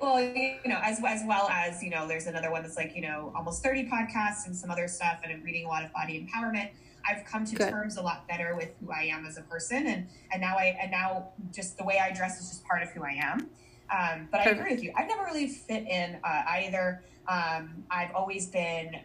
well, 0.02 0.22
you 0.22 0.60
know, 0.66 0.80
as 0.84 1.02
as 1.06 1.22
well 1.26 1.48
as 1.50 1.84
you 1.84 1.90
know, 1.90 2.08
there's 2.08 2.28
another 2.28 2.52
one 2.52 2.64
that's 2.64 2.78
like 2.78 2.96
you 2.96 3.02
know 3.02 3.32
almost 3.36 3.64
30 3.64 3.90
podcasts 3.90 4.48
and 4.48 4.56
some 4.56 4.72
other 4.72 4.88
stuff, 4.88 5.20
and 5.24 5.32
I'm 5.32 5.44
reading 5.44 5.66
a 5.66 5.70
lot 5.70 5.84
of 5.84 5.94
body 5.94 6.20
empowerment. 6.20 6.70
I've 7.08 7.26
come 7.26 7.46
to 7.46 7.56
Good. 7.56 7.70
terms 7.70 7.98
a 7.98 8.02
lot 8.02 8.28
better 8.28 8.56
with 8.56 8.70
who 8.80 8.92
I 8.92 9.04
am 9.04 9.26
as 9.26 9.38
a 9.38 9.42
person, 9.42 9.88
and 9.88 10.08
and 10.32 10.42
now 10.42 10.58
I 10.58 10.78
and 10.82 10.92
now 10.92 11.30
just 11.54 11.78
the 11.78 11.84
way 11.84 12.00
I 12.00 12.12
dress 12.14 12.40
is 12.42 12.50
just 12.50 12.66
part 12.66 12.84
of 12.84 12.90
who 12.90 13.04
I 13.04 13.12
am. 13.12 13.50
Um, 13.92 14.28
but 14.32 14.42
I 14.42 14.46
agree 14.46 14.72
with 14.72 14.84
you. 14.84 14.94
I've 14.96 15.08
never 15.08 15.24
really 15.26 15.48
fit 15.48 15.86
in 15.88 16.18
uh, 16.24 16.44
either. 16.50 17.04
Um, 17.28 17.86
I've 17.90 18.14
always 18.16 18.48
been 18.48 19.00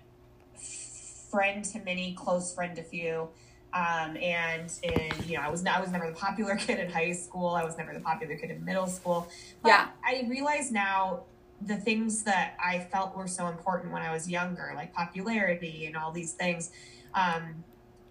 friend 1.31 1.65
to 1.65 1.79
many, 1.81 2.15
close 2.15 2.55
friend 2.55 2.75
to 2.77 2.83
few. 2.83 3.29
Um, 3.73 4.17
and 4.17 4.73
in, 4.83 5.11
you 5.27 5.37
know, 5.37 5.43
I 5.43 5.51
was 5.51 5.65
I 5.67 5.81
was 5.81 5.91
never 5.91 6.07
the 6.07 6.17
popular 6.17 6.57
kid 6.67 6.79
in 6.79 6.91
high 6.91 7.13
school. 7.13 7.49
I 7.49 7.65
was 7.65 7.77
never 7.77 7.93
the 7.93 8.01
popular 8.01 8.37
kid 8.37 8.51
in 8.51 8.65
middle 8.65 8.87
school. 8.87 9.29
But 9.63 9.69
Yeah. 9.71 9.89
I 10.05 10.27
realize 10.29 10.71
now 10.71 11.25
the 11.61 11.77
things 11.77 12.23
that 12.25 12.57
I 12.63 12.81
felt 12.81 13.17
were 13.17 13.27
so 13.27 13.49
important 13.49 13.93
when 13.93 14.03
I 14.03 14.13
was 14.13 14.29
younger, 14.29 14.73
like 14.75 14.93
popularity 14.93 15.87
and 15.87 15.97
all 15.97 16.13
these 16.13 16.33
things. 16.33 16.71
Um, 17.15 17.65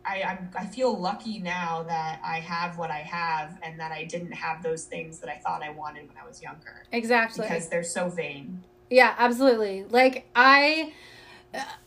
I, 0.08 0.22
I'm, 0.22 0.50
I 0.56 0.66
feel 0.68 0.96
lucky 0.96 1.40
now 1.40 1.84
that 1.84 2.22
I 2.24 2.40
have 2.40 2.78
what 2.78 2.92
I 2.92 3.00
have 3.00 3.58
and 3.64 3.80
that 3.80 3.92
I 3.92 4.04
didn't 4.04 4.34
have 4.34 4.62
those 4.62 4.86
things 4.86 5.20
that 5.20 5.30
I 5.30 5.38
thought 5.38 5.64
I 5.64 5.72
wanted 5.72 6.08
when 6.08 6.18
I 6.18 6.28
was 6.28 6.44
younger 6.44 6.84
Exactly. 6.92 7.42
because 7.42 7.70
they're 7.70 7.84
so 7.84 8.10
vain. 8.10 8.64
Yeah, 8.90 9.14
absolutely. 9.18 9.86
Like 9.90 10.28
I 10.36 10.94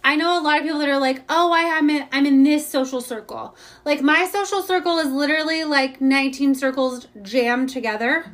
I 0.03 0.17
know 0.17 0.41
a 0.41 0.43
lot 0.43 0.59
of 0.59 0.63
people 0.65 0.79
that 0.79 0.89
are 0.89 0.99
like, 0.99 1.23
"Oh, 1.29 1.53
I 1.53 1.61
am 1.61 1.91
in 1.91 2.07
I'm 2.13 2.27
in 2.27 2.43
this 2.43 2.67
social 2.67 3.01
circle." 3.01 3.57
Like 3.85 4.03
my 4.03 4.27
social 4.27 4.63
circle 4.63 4.99
is 4.99 5.09
literally 5.13 5.65
like 5.65 6.01
19 6.01 6.55
circles 6.55 7.07
jammed 7.23 7.69
together 7.69 8.33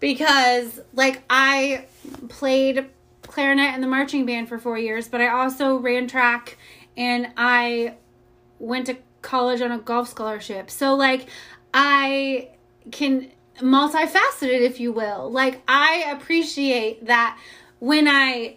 because 0.00 0.80
like 0.94 1.22
I 1.28 1.86
played 2.28 2.88
clarinet 3.22 3.74
in 3.74 3.80
the 3.80 3.86
marching 3.86 4.26
band 4.26 4.48
for 4.48 4.58
4 4.58 4.78
years, 4.78 5.08
but 5.08 5.20
I 5.20 5.28
also 5.28 5.76
ran 5.76 6.08
track 6.08 6.56
and 6.96 7.28
I 7.36 7.94
went 8.58 8.86
to 8.86 8.96
college 9.22 9.60
on 9.60 9.70
a 9.70 9.78
golf 9.78 10.08
scholarship. 10.08 10.70
So 10.70 10.94
like 10.94 11.28
I 11.74 12.50
can 12.90 13.30
multifaceted 13.58 14.60
if 14.62 14.80
you 14.80 14.92
will. 14.92 15.30
Like 15.30 15.62
I 15.68 16.04
appreciate 16.10 17.06
that 17.06 17.38
when 17.80 18.06
I 18.06 18.56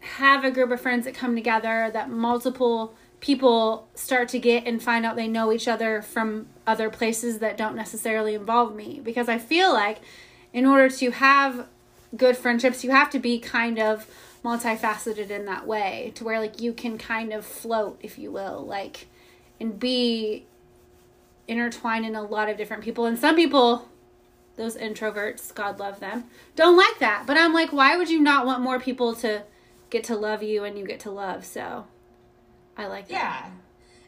have 0.00 0.44
a 0.44 0.50
group 0.50 0.70
of 0.70 0.80
friends 0.80 1.04
that 1.04 1.14
come 1.14 1.34
together 1.34 1.90
that 1.92 2.10
multiple 2.10 2.94
people 3.20 3.86
start 3.94 4.28
to 4.28 4.38
get 4.38 4.66
and 4.66 4.82
find 4.82 5.06
out 5.06 5.14
they 5.14 5.28
know 5.28 5.52
each 5.52 5.68
other 5.68 6.02
from 6.02 6.46
other 6.66 6.90
places 6.90 7.38
that 7.38 7.56
don't 7.56 7.76
necessarily 7.76 8.34
involve 8.34 8.74
me. 8.74 9.00
Because 9.02 9.28
I 9.28 9.38
feel 9.38 9.72
like 9.72 10.00
in 10.52 10.66
order 10.66 10.88
to 10.88 11.10
have 11.12 11.68
good 12.16 12.36
friendships 12.36 12.84
you 12.84 12.90
have 12.90 13.08
to 13.08 13.18
be 13.18 13.38
kind 13.38 13.78
of 13.78 14.06
multifaceted 14.44 15.30
in 15.30 15.46
that 15.46 15.66
way 15.66 16.12
to 16.14 16.24
where 16.24 16.40
like 16.40 16.60
you 16.60 16.72
can 16.72 16.98
kind 16.98 17.32
of 17.32 17.46
float 17.46 17.98
if 18.02 18.18
you 18.18 18.30
will 18.30 18.66
like 18.66 19.06
and 19.60 19.78
be 19.78 20.44
intertwined 21.46 22.04
in 22.04 22.14
a 22.14 22.22
lot 22.22 22.48
of 22.48 22.56
different 22.56 22.82
people. 22.82 23.06
And 23.06 23.18
some 23.18 23.36
people 23.36 23.88
those 24.56 24.76
introverts 24.76 25.54
god 25.54 25.78
love 25.78 25.98
them 26.00 26.24
don't 26.56 26.76
like 26.76 26.98
that 26.98 27.24
but 27.26 27.36
i'm 27.36 27.52
like 27.52 27.72
why 27.72 27.96
would 27.96 28.10
you 28.10 28.20
not 28.20 28.44
want 28.46 28.62
more 28.62 28.78
people 28.78 29.14
to 29.14 29.42
get 29.90 30.04
to 30.04 30.14
love 30.16 30.42
you 30.42 30.64
and 30.64 30.78
you 30.78 30.86
get 30.86 31.00
to 31.00 31.10
love 31.10 31.44
so 31.44 31.86
i 32.76 32.86
like 32.86 33.08
that 33.08 33.12
Yeah. 33.14 33.50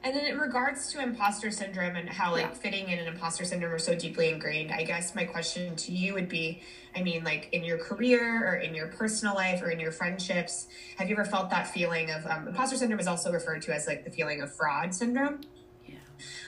And 0.07 0.15
then 0.15 0.27
in 0.27 0.39
regards 0.39 0.93
to 0.93 1.01
imposter 1.03 1.51
syndrome 1.51 1.97
and 1.97 2.07
how 2.11 2.33
like 2.33 2.43
Yeah. 2.43 2.53
fitting 2.53 2.91
in 2.91 2.99
and 2.99 3.09
imposter 3.09 3.47
syndrome 3.47 3.73
are 3.73 3.79
so 3.79 3.95
deeply 3.95 4.29
ingrained, 4.29 4.71
I 4.71 4.83
guess 4.83 5.15
my 5.15 5.25
question 5.25 5.75
to 5.77 5.93
you 5.93 6.13
would 6.13 6.29
be, 6.29 6.61
I 6.95 7.03
mean, 7.03 7.25
like 7.25 7.49
in 7.53 7.65
your 7.65 7.79
career 7.79 8.47
or 8.47 8.57
in 8.57 8.75
your 8.75 8.89
personal 8.89 9.35
life 9.35 9.63
or 9.63 9.71
in 9.71 9.81
your 9.81 9.93
friendships, 9.93 10.69
have 10.99 11.09
you 11.09 11.17
ever 11.17 11.25
felt 11.25 11.49
that 11.49 11.69
feeling 11.69 12.11
of 12.11 12.27
um, 12.27 12.47
imposter 12.49 12.77
syndrome 12.77 13.01
is 13.01 13.07
also 13.07 13.33
referred 13.33 13.63
to 13.63 13.75
as 13.75 13.87
like 13.87 14.05
the 14.05 14.11
feeling 14.11 14.43
of 14.43 14.55
fraud 14.55 14.95
syndrome? 14.95 15.41
Yeah. 15.87 15.95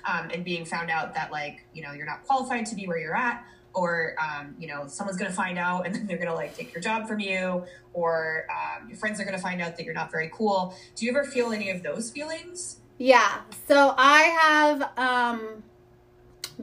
Um, 0.06 0.28
and 0.35 0.44
being 0.44 0.66
found 0.66 0.90
out 0.90 1.14
that 1.14 1.32
like, 1.32 1.64
you 1.72 1.82
know, 1.82 1.92
you're 1.92 2.04
not 2.04 2.24
qualified 2.24 2.66
to 2.66 2.74
be 2.74 2.87
where 2.87 2.98
you're 2.98 3.16
at 3.16 3.42
or 3.76 4.16
um, 4.18 4.56
you 4.58 4.66
know 4.66 4.88
someone's 4.88 5.18
going 5.18 5.30
to 5.30 5.36
find 5.36 5.58
out 5.58 5.86
and 5.86 5.94
then 5.94 6.06
they're 6.06 6.16
going 6.16 6.28
to 6.28 6.34
like 6.34 6.56
take 6.56 6.74
your 6.74 6.82
job 6.82 7.06
from 7.06 7.20
you 7.20 7.64
or 7.92 8.46
um, 8.50 8.88
your 8.88 8.96
friends 8.96 9.20
are 9.20 9.24
going 9.24 9.36
to 9.36 9.42
find 9.42 9.62
out 9.62 9.76
that 9.76 9.84
you're 9.84 9.94
not 9.94 10.10
very 10.10 10.30
cool 10.32 10.74
do 10.96 11.06
you 11.06 11.12
ever 11.12 11.24
feel 11.24 11.52
any 11.52 11.70
of 11.70 11.82
those 11.84 12.10
feelings 12.10 12.80
Yeah. 12.98 13.40
So 13.68 13.94
I 13.96 14.22
have 14.22 14.90
um, 14.96 15.62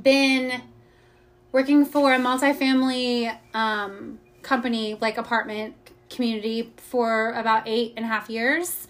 been 0.01 0.61
working 1.51 1.85
for 1.85 2.13
a 2.13 2.17
multifamily 2.17 3.37
um, 3.53 4.19
company, 4.41 4.97
like 4.99 5.17
apartment 5.17 5.75
community, 6.09 6.73
for 6.77 7.31
about 7.33 7.67
eight 7.67 7.93
and 7.95 8.05
a 8.05 8.07
half 8.07 8.29
years. 8.29 8.87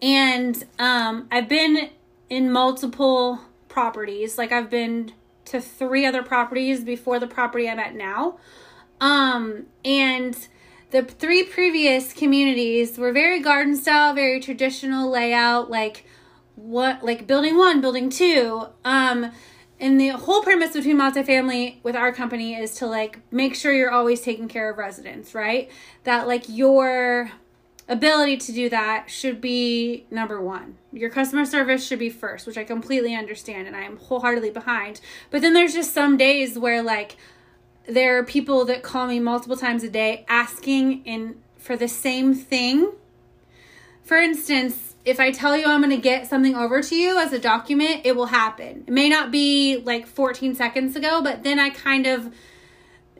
And 0.00 0.62
um, 0.78 1.26
I've 1.30 1.48
been 1.48 1.90
in 2.28 2.52
multiple 2.52 3.40
properties. 3.68 4.38
Like 4.38 4.52
I've 4.52 4.70
been 4.70 5.12
to 5.46 5.60
three 5.60 6.04
other 6.06 6.22
properties 6.22 6.84
before 6.84 7.18
the 7.18 7.26
property 7.26 7.68
I'm 7.68 7.78
at 7.78 7.94
now. 7.94 8.38
Um, 9.00 9.66
and 9.84 10.36
the 10.90 11.02
three 11.02 11.42
previous 11.44 12.12
communities 12.12 12.98
were 12.98 13.12
very 13.12 13.40
garden 13.40 13.76
style, 13.76 14.14
very 14.14 14.40
traditional 14.40 15.10
layout, 15.10 15.70
like 15.70 16.06
what 16.54 17.04
like 17.04 17.26
building 17.26 17.56
one, 17.56 17.80
building 17.80 18.08
two. 18.08 18.66
Um 18.84 19.32
and 19.78 20.00
the 20.00 20.08
whole 20.08 20.42
premise 20.42 20.72
between 20.72 20.96
multifamily 20.96 21.82
with 21.82 21.94
our 21.96 22.12
company 22.12 22.54
is 22.54 22.76
to 22.76 22.86
like 22.86 23.18
make 23.30 23.54
sure 23.54 23.72
you're 23.74 23.90
always 23.90 24.22
taking 24.22 24.48
care 24.48 24.70
of 24.70 24.78
residents, 24.78 25.34
right? 25.34 25.70
That 26.04 26.26
like 26.26 26.44
your 26.48 27.30
ability 27.88 28.36
to 28.36 28.52
do 28.52 28.68
that 28.68 29.08
should 29.08 29.40
be 29.40 30.06
number 30.10 30.40
one. 30.40 30.76
Your 30.92 31.10
customer 31.10 31.44
service 31.44 31.86
should 31.86 31.98
be 31.98 32.10
first, 32.10 32.46
which 32.46 32.58
I 32.58 32.64
completely 32.64 33.14
understand 33.14 33.66
and 33.66 33.76
I 33.76 33.82
am 33.82 33.96
wholeheartedly 33.96 34.50
behind. 34.50 35.00
But 35.30 35.42
then 35.42 35.52
there's 35.52 35.74
just 35.74 35.94
some 35.94 36.16
days 36.16 36.58
where 36.58 36.82
like 36.82 37.16
there 37.88 38.18
are 38.18 38.24
people 38.24 38.64
that 38.64 38.82
call 38.82 39.06
me 39.06 39.20
multiple 39.20 39.56
times 39.56 39.84
a 39.84 39.90
day 39.90 40.24
asking 40.28 41.04
in 41.04 41.40
for 41.56 41.76
the 41.76 41.88
same 41.88 42.34
thing. 42.34 42.92
For 44.02 44.16
instance, 44.16 44.94
if 45.04 45.20
I 45.20 45.30
tell 45.30 45.56
you 45.56 45.66
I'm 45.66 45.80
going 45.80 45.90
to 45.90 45.96
get 45.96 46.26
something 46.26 46.56
over 46.56 46.82
to 46.82 46.94
you 46.96 47.18
as 47.18 47.32
a 47.32 47.38
document, 47.38 48.00
it 48.04 48.16
will 48.16 48.26
happen. 48.26 48.84
It 48.86 48.92
may 48.92 49.08
not 49.08 49.30
be 49.30 49.76
like 49.76 50.06
14 50.06 50.54
seconds 50.56 50.96
ago, 50.96 51.22
but 51.22 51.44
then 51.44 51.60
I 51.60 51.70
kind 51.70 52.06
of 52.06 52.32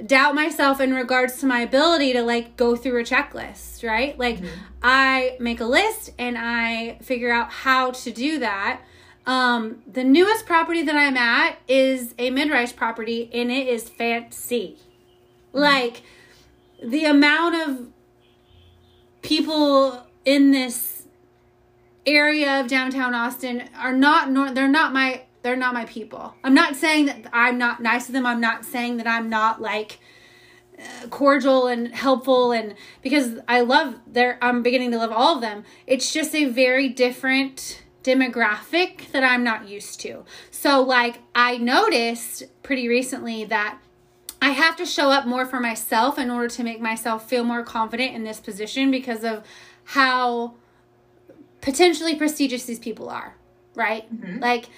doubt 0.04 0.34
myself 0.34 0.80
in 0.80 0.92
regards 0.92 1.38
to 1.38 1.46
my 1.46 1.60
ability 1.60 2.12
to 2.12 2.22
like 2.22 2.56
go 2.56 2.76
through 2.76 3.00
a 3.00 3.04
checklist, 3.04 3.86
right? 3.86 4.18
Like 4.18 4.38
mm-hmm. 4.38 4.48
I 4.82 5.36
make 5.40 5.60
a 5.60 5.64
list 5.64 6.10
and 6.18 6.36
I 6.38 6.98
figure 7.02 7.32
out 7.32 7.50
how 7.50 7.92
to 7.92 8.10
do 8.10 8.38
that. 8.40 8.82
Um, 9.24 9.82
the 9.90 10.04
newest 10.04 10.46
property 10.46 10.82
that 10.82 10.94
I'm 10.94 11.16
at 11.16 11.58
is 11.66 12.14
a 12.18 12.30
mid-rise 12.30 12.72
property 12.72 13.30
and 13.32 13.50
it 13.50 13.66
is 13.66 13.88
fancy. 13.88 14.76
Mm-hmm. 14.78 15.58
Like 15.58 16.02
the 16.82 17.06
amount 17.06 17.54
of 17.54 17.86
people 19.22 20.06
in 20.24 20.50
this 20.50 21.06
area 22.04 22.60
of 22.60 22.68
downtown 22.68 23.14
Austin 23.14 23.68
are 23.76 23.92
not 23.92 24.30
nor- 24.30 24.52
they're 24.52 24.68
not 24.68 24.92
my 24.92 25.22
they're 25.46 25.54
not 25.54 25.74
my 25.74 25.84
people. 25.84 26.34
I'm 26.42 26.54
not 26.54 26.74
saying 26.74 27.06
that 27.06 27.30
I'm 27.32 27.56
not 27.56 27.80
nice 27.80 28.06
to 28.06 28.12
them. 28.12 28.26
I'm 28.26 28.40
not 28.40 28.64
saying 28.64 28.96
that 28.96 29.06
I'm 29.06 29.30
not 29.30 29.62
like 29.62 30.00
uh, 30.76 31.06
cordial 31.06 31.68
and 31.68 31.94
helpful 31.94 32.50
and 32.50 32.74
because 33.00 33.38
I 33.46 33.60
love 33.60 33.94
their 34.08 34.38
I'm 34.42 34.64
beginning 34.64 34.90
to 34.90 34.98
love 34.98 35.12
all 35.12 35.36
of 35.36 35.40
them. 35.40 35.62
It's 35.86 36.12
just 36.12 36.34
a 36.34 36.46
very 36.46 36.88
different 36.88 37.84
demographic 38.02 39.12
that 39.12 39.22
I'm 39.22 39.44
not 39.44 39.68
used 39.68 40.00
to. 40.00 40.24
So 40.50 40.82
like 40.82 41.20
I 41.32 41.58
noticed 41.58 42.42
pretty 42.64 42.88
recently 42.88 43.44
that 43.44 43.78
I 44.42 44.50
have 44.50 44.74
to 44.78 44.84
show 44.84 45.12
up 45.12 45.26
more 45.26 45.46
for 45.46 45.60
myself 45.60 46.18
in 46.18 46.28
order 46.28 46.48
to 46.48 46.64
make 46.64 46.80
myself 46.80 47.28
feel 47.28 47.44
more 47.44 47.62
confident 47.62 48.16
in 48.16 48.24
this 48.24 48.40
position 48.40 48.90
because 48.90 49.22
of 49.22 49.44
how 49.84 50.54
potentially 51.60 52.16
prestigious 52.16 52.64
these 52.64 52.80
people 52.80 53.08
are, 53.08 53.36
right? 53.76 54.12
Mm-hmm. 54.12 54.40
Like 54.40 54.68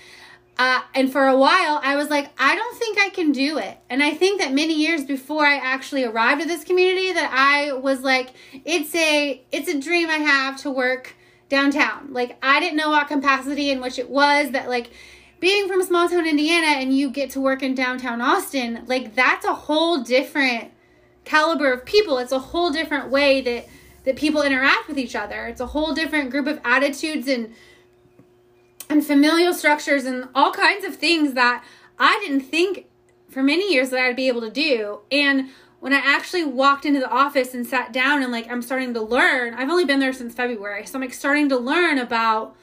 uh, 0.58 0.80
and 0.92 1.10
for 1.12 1.28
a 1.28 1.38
while, 1.38 1.80
I 1.84 1.94
was 1.94 2.10
like, 2.10 2.30
I 2.36 2.56
don't 2.56 2.76
think 2.76 2.98
I 2.98 3.10
can 3.10 3.30
do 3.30 3.58
it. 3.58 3.78
And 3.88 4.02
I 4.02 4.12
think 4.12 4.40
that 4.40 4.52
many 4.52 4.74
years 4.74 5.04
before 5.04 5.46
I 5.46 5.54
actually 5.54 6.02
arrived 6.02 6.42
at 6.42 6.48
this 6.48 6.64
community, 6.64 7.12
that 7.12 7.30
I 7.32 7.74
was 7.74 8.00
like, 8.00 8.30
it's 8.64 8.92
a 8.94 9.40
it's 9.52 9.68
a 9.68 9.80
dream 9.80 10.08
I 10.08 10.18
have 10.18 10.56
to 10.62 10.70
work 10.70 11.14
downtown. 11.48 12.12
Like 12.12 12.36
I 12.42 12.58
didn't 12.58 12.76
know 12.76 12.90
what 12.90 13.06
capacity 13.06 13.70
in 13.70 13.80
which 13.80 14.00
it 14.00 14.10
was 14.10 14.50
that 14.50 14.68
like 14.68 14.90
being 15.38 15.68
from 15.68 15.82
small 15.84 16.08
town 16.08 16.26
Indiana 16.26 16.80
and 16.80 16.92
you 16.92 17.10
get 17.10 17.30
to 17.30 17.40
work 17.40 17.62
in 17.62 17.76
downtown 17.76 18.20
Austin, 18.20 18.82
like 18.86 19.14
that's 19.14 19.44
a 19.44 19.54
whole 19.54 20.02
different 20.02 20.72
caliber 21.24 21.72
of 21.72 21.84
people. 21.84 22.18
It's 22.18 22.32
a 22.32 22.38
whole 22.40 22.70
different 22.70 23.10
way 23.10 23.40
that 23.42 23.68
that 24.02 24.16
people 24.16 24.42
interact 24.42 24.88
with 24.88 24.98
each 24.98 25.14
other. 25.14 25.46
It's 25.46 25.60
a 25.60 25.66
whole 25.66 25.94
different 25.94 26.30
group 26.30 26.48
of 26.48 26.60
attitudes 26.64 27.28
and 27.28 27.54
and 28.90 29.04
familial 29.04 29.52
structures 29.52 30.04
and 30.04 30.28
all 30.34 30.52
kinds 30.52 30.84
of 30.84 30.96
things 30.96 31.34
that 31.34 31.64
I 31.98 32.18
didn't 32.24 32.42
think 32.42 32.86
for 33.28 33.42
many 33.42 33.72
years 33.72 33.90
that 33.90 34.00
I'd 34.00 34.16
be 34.16 34.28
able 34.28 34.40
to 34.40 34.50
do. 34.50 35.00
And 35.10 35.50
when 35.80 35.92
I 35.92 35.98
actually 35.98 36.44
walked 36.44 36.84
into 36.84 37.00
the 37.00 37.10
office 37.10 37.54
and 37.54 37.66
sat 37.66 37.92
down 37.92 38.22
and 38.22 38.32
like 38.32 38.50
I'm 38.50 38.62
starting 38.62 38.94
to 38.94 39.00
learn, 39.00 39.54
I've 39.54 39.70
only 39.70 39.84
been 39.84 40.00
there 40.00 40.12
since 40.12 40.34
February. 40.34 40.86
So 40.86 40.96
I'm 40.96 41.02
like 41.02 41.14
starting 41.14 41.48
to 41.50 41.56
learn 41.56 41.98
about 41.98 42.56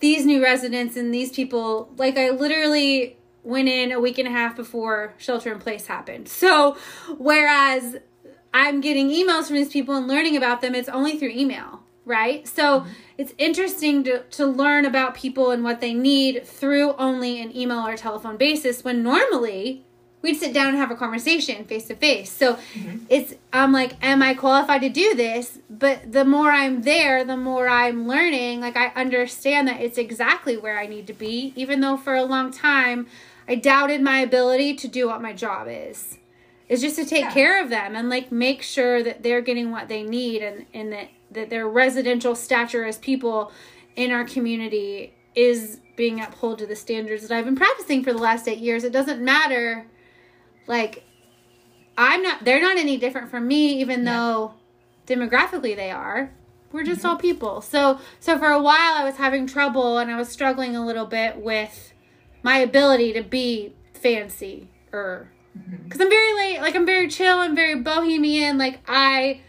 these 0.00 0.24
new 0.24 0.42
residents 0.42 0.96
and 0.96 1.12
these 1.12 1.32
people. 1.32 1.92
Like 1.96 2.16
I 2.16 2.30
literally 2.30 3.16
went 3.42 3.68
in 3.68 3.90
a 3.90 4.00
week 4.00 4.18
and 4.18 4.28
a 4.28 4.30
half 4.30 4.54
before 4.54 5.14
shelter 5.16 5.52
in 5.52 5.58
place 5.58 5.86
happened. 5.86 6.28
So 6.28 6.76
whereas 7.16 7.96
I'm 8.52 8.80
getting 8.80 9.08
emails 9.08 9.46
from 9.46 9.56
these 9.56 9.70
people 9.70 9.96
and 9.96 10.06
learning 10.06 10.36
about 10.36 10.60
them, 10.60 10.74
it's 10.74 10.88
only 10.88 11.18
through 11.18 11.30
email 11.30 11.80
right? 12.10 12.46
So 12.46 12.80
mm-hmm. 12.80 12.90
It's 13.20 13.34
interesting 13.36 14.02
to, 14.04 14.22
to 14.22 14.46
learn 14.46 14.86
about 14.86 15.14
people 15.14 15.50
and 15.50 15.62
what 15.62 15.82
they 15.82 15.92
need 15.92 16.46
through 16.46 16.94
only 16.94 17.38
an 17.42 17.54
email 17.54 17.86
or 17.86 17.94
telephone 17.94 18.38
basis 18.38 18.82
when 18.82 19.02
normally 19.02 19.84
we'd 20.22 20.38
sit 20.38 20.54
down 20.54 20.68
and 20.68 20.78
have 20.78 20.90
a 20.90 20.96
conversation 20.96 21.66
face 21.66 21.86
to 21.88 21.94
face. 21.94 22.32
So 22.32 22.54
mm-hmm. 22.54 23.04
it's 23.10 23.34
I'm 23.52 23.72
like, 23.72 24.02
am 24.02 24.22
I 24.22 24.32
qualified 24.32 24.80
to 24.80 24.88
do 24.88 25.14
this? 25.14 25.58
But 25.68 26.10
the 26.10 26.24
more 26.24 26.50
I'm 26.50 26.80
there, 26.80 27.22
the 27.22 27.36
more 27.36 27.68
I'm 27.68 28.08
learning. 28.08 28.62
Like 28.62 28.78
I 28.78 28.86
understand 28.96 29.68
that 29.68 29.82
it's 29.82 29.98
exactly 29.98 30.56
where 30.56 30.78
I 30.78 30.86
need 30.86 31.06
to 31.08 31.12
be, 31.12 31.52
even 31.56 31.82
though 31.82 31.98
for 31.98 32.14
a 32.14 32.24
long 32.24 32.50
time 32.50 33.06
I 33.46 33.54
doubted 33.54 34.00
my 34.00 34.20
ability 34.20 34.76
to 34.76 34.88
do 34.88 35.08
what 35.08 35.20
my 35.20 35.34
job 35.34 35.66
is. 35.68 36.16
Is 36.70 36.80
just 36.80 36.96
to 36.96 37.04
take 37.04 37.24
yeah. 37.24 37.34
care 37.34 37.62
of 37.62 37.68
them 37.68 37.94
and 37.94 38.08
like 38.08 38.32
make 38.32 38.62
sure 38.62 39.02
that 39.02 39.22
they're 39.22 39.42
getting 39.42 39.70
what 39.70 39.88
they 39.88 40.02
need 40.02 40.40
and, 40.40 40.64
and 40.72 40.90
that 40.94 41.08
that 41.30 41.50
their 41.50 41.68
residential 41.68 42.34
stature 42.34 42.84
as 42.84 42.98
people 42.98 43.52
in 43.96 44.10
our 44.12 44.24
community 44.24 45.14
is 45.34 45.80
being 45.96 46.20
upheld 46.20 46.58
to 46.58 46.66
the 46.66 46.76
standards 46.76 47.26
that 47.26 47.36
I've 47.36 47.44
been 47.44 47.56
practicing 47.56 48.02
for 48.02 48.12
the 48.12 48.18
last 48.18 48.48
eight 48.48 48.58
years. 48.58 48.84
It 48.84 48.92
doesn't 48.92 49.22
matter, 49.22 49.86
like, 50.66 51.04
I'm 51.96 52.22
not, 52.22 52.44
they're 52.44 52.60
not 52.60 52.76
any 52.76 52.96
different 52.96 53.30
from 53.30 53.46
me, 53.46 53.80
even 53.80 54.04
though 54.04 54.54
demographically 55.06 55.76
they 55.76 55.90
are. 55.90 56.32
We're 56.72 56.84
just 56.84 57.00
mm-hmm. 57.00 57.10
all 57.10 57.16
people. 57.16 57.60
So, 57.60 58.00
so 58.20 58.38
for 58.38 58.48
a 58.48 58.62
while 58.62 58.94
I 58.94 59.04
was 59.04 59.16
having 59.16 59.46
trouble 59.46 59.98
and 59.98 60.10
I 60.10 60.16
was 60.16 60.28
struggling 60.28 60.76
a 60.76 60.86
little 60.86 61.06
bit 61.06 61.36
with 61.36 61.92
my 62.42 62.58
ability 62.58 63.12
to 63.12 63.22
be 63.22 63.74
fancy 63.92 64.70
or 64.92 65.30
because 65.52 65.68
mm-hmm. 65.68 66.02
I'm 66.02 66.08
very 66.08 66.34
late, 66.34 66.60
like 66.60 66.76
I'm 66.76 66.86
very 66.86 67.08
chill, 67.08 67.38
I'm 67.38 67.56
very 67.56 67.74
bohemian. 67.74 68.56
Like 68.56 68.80
I 68.86 69.40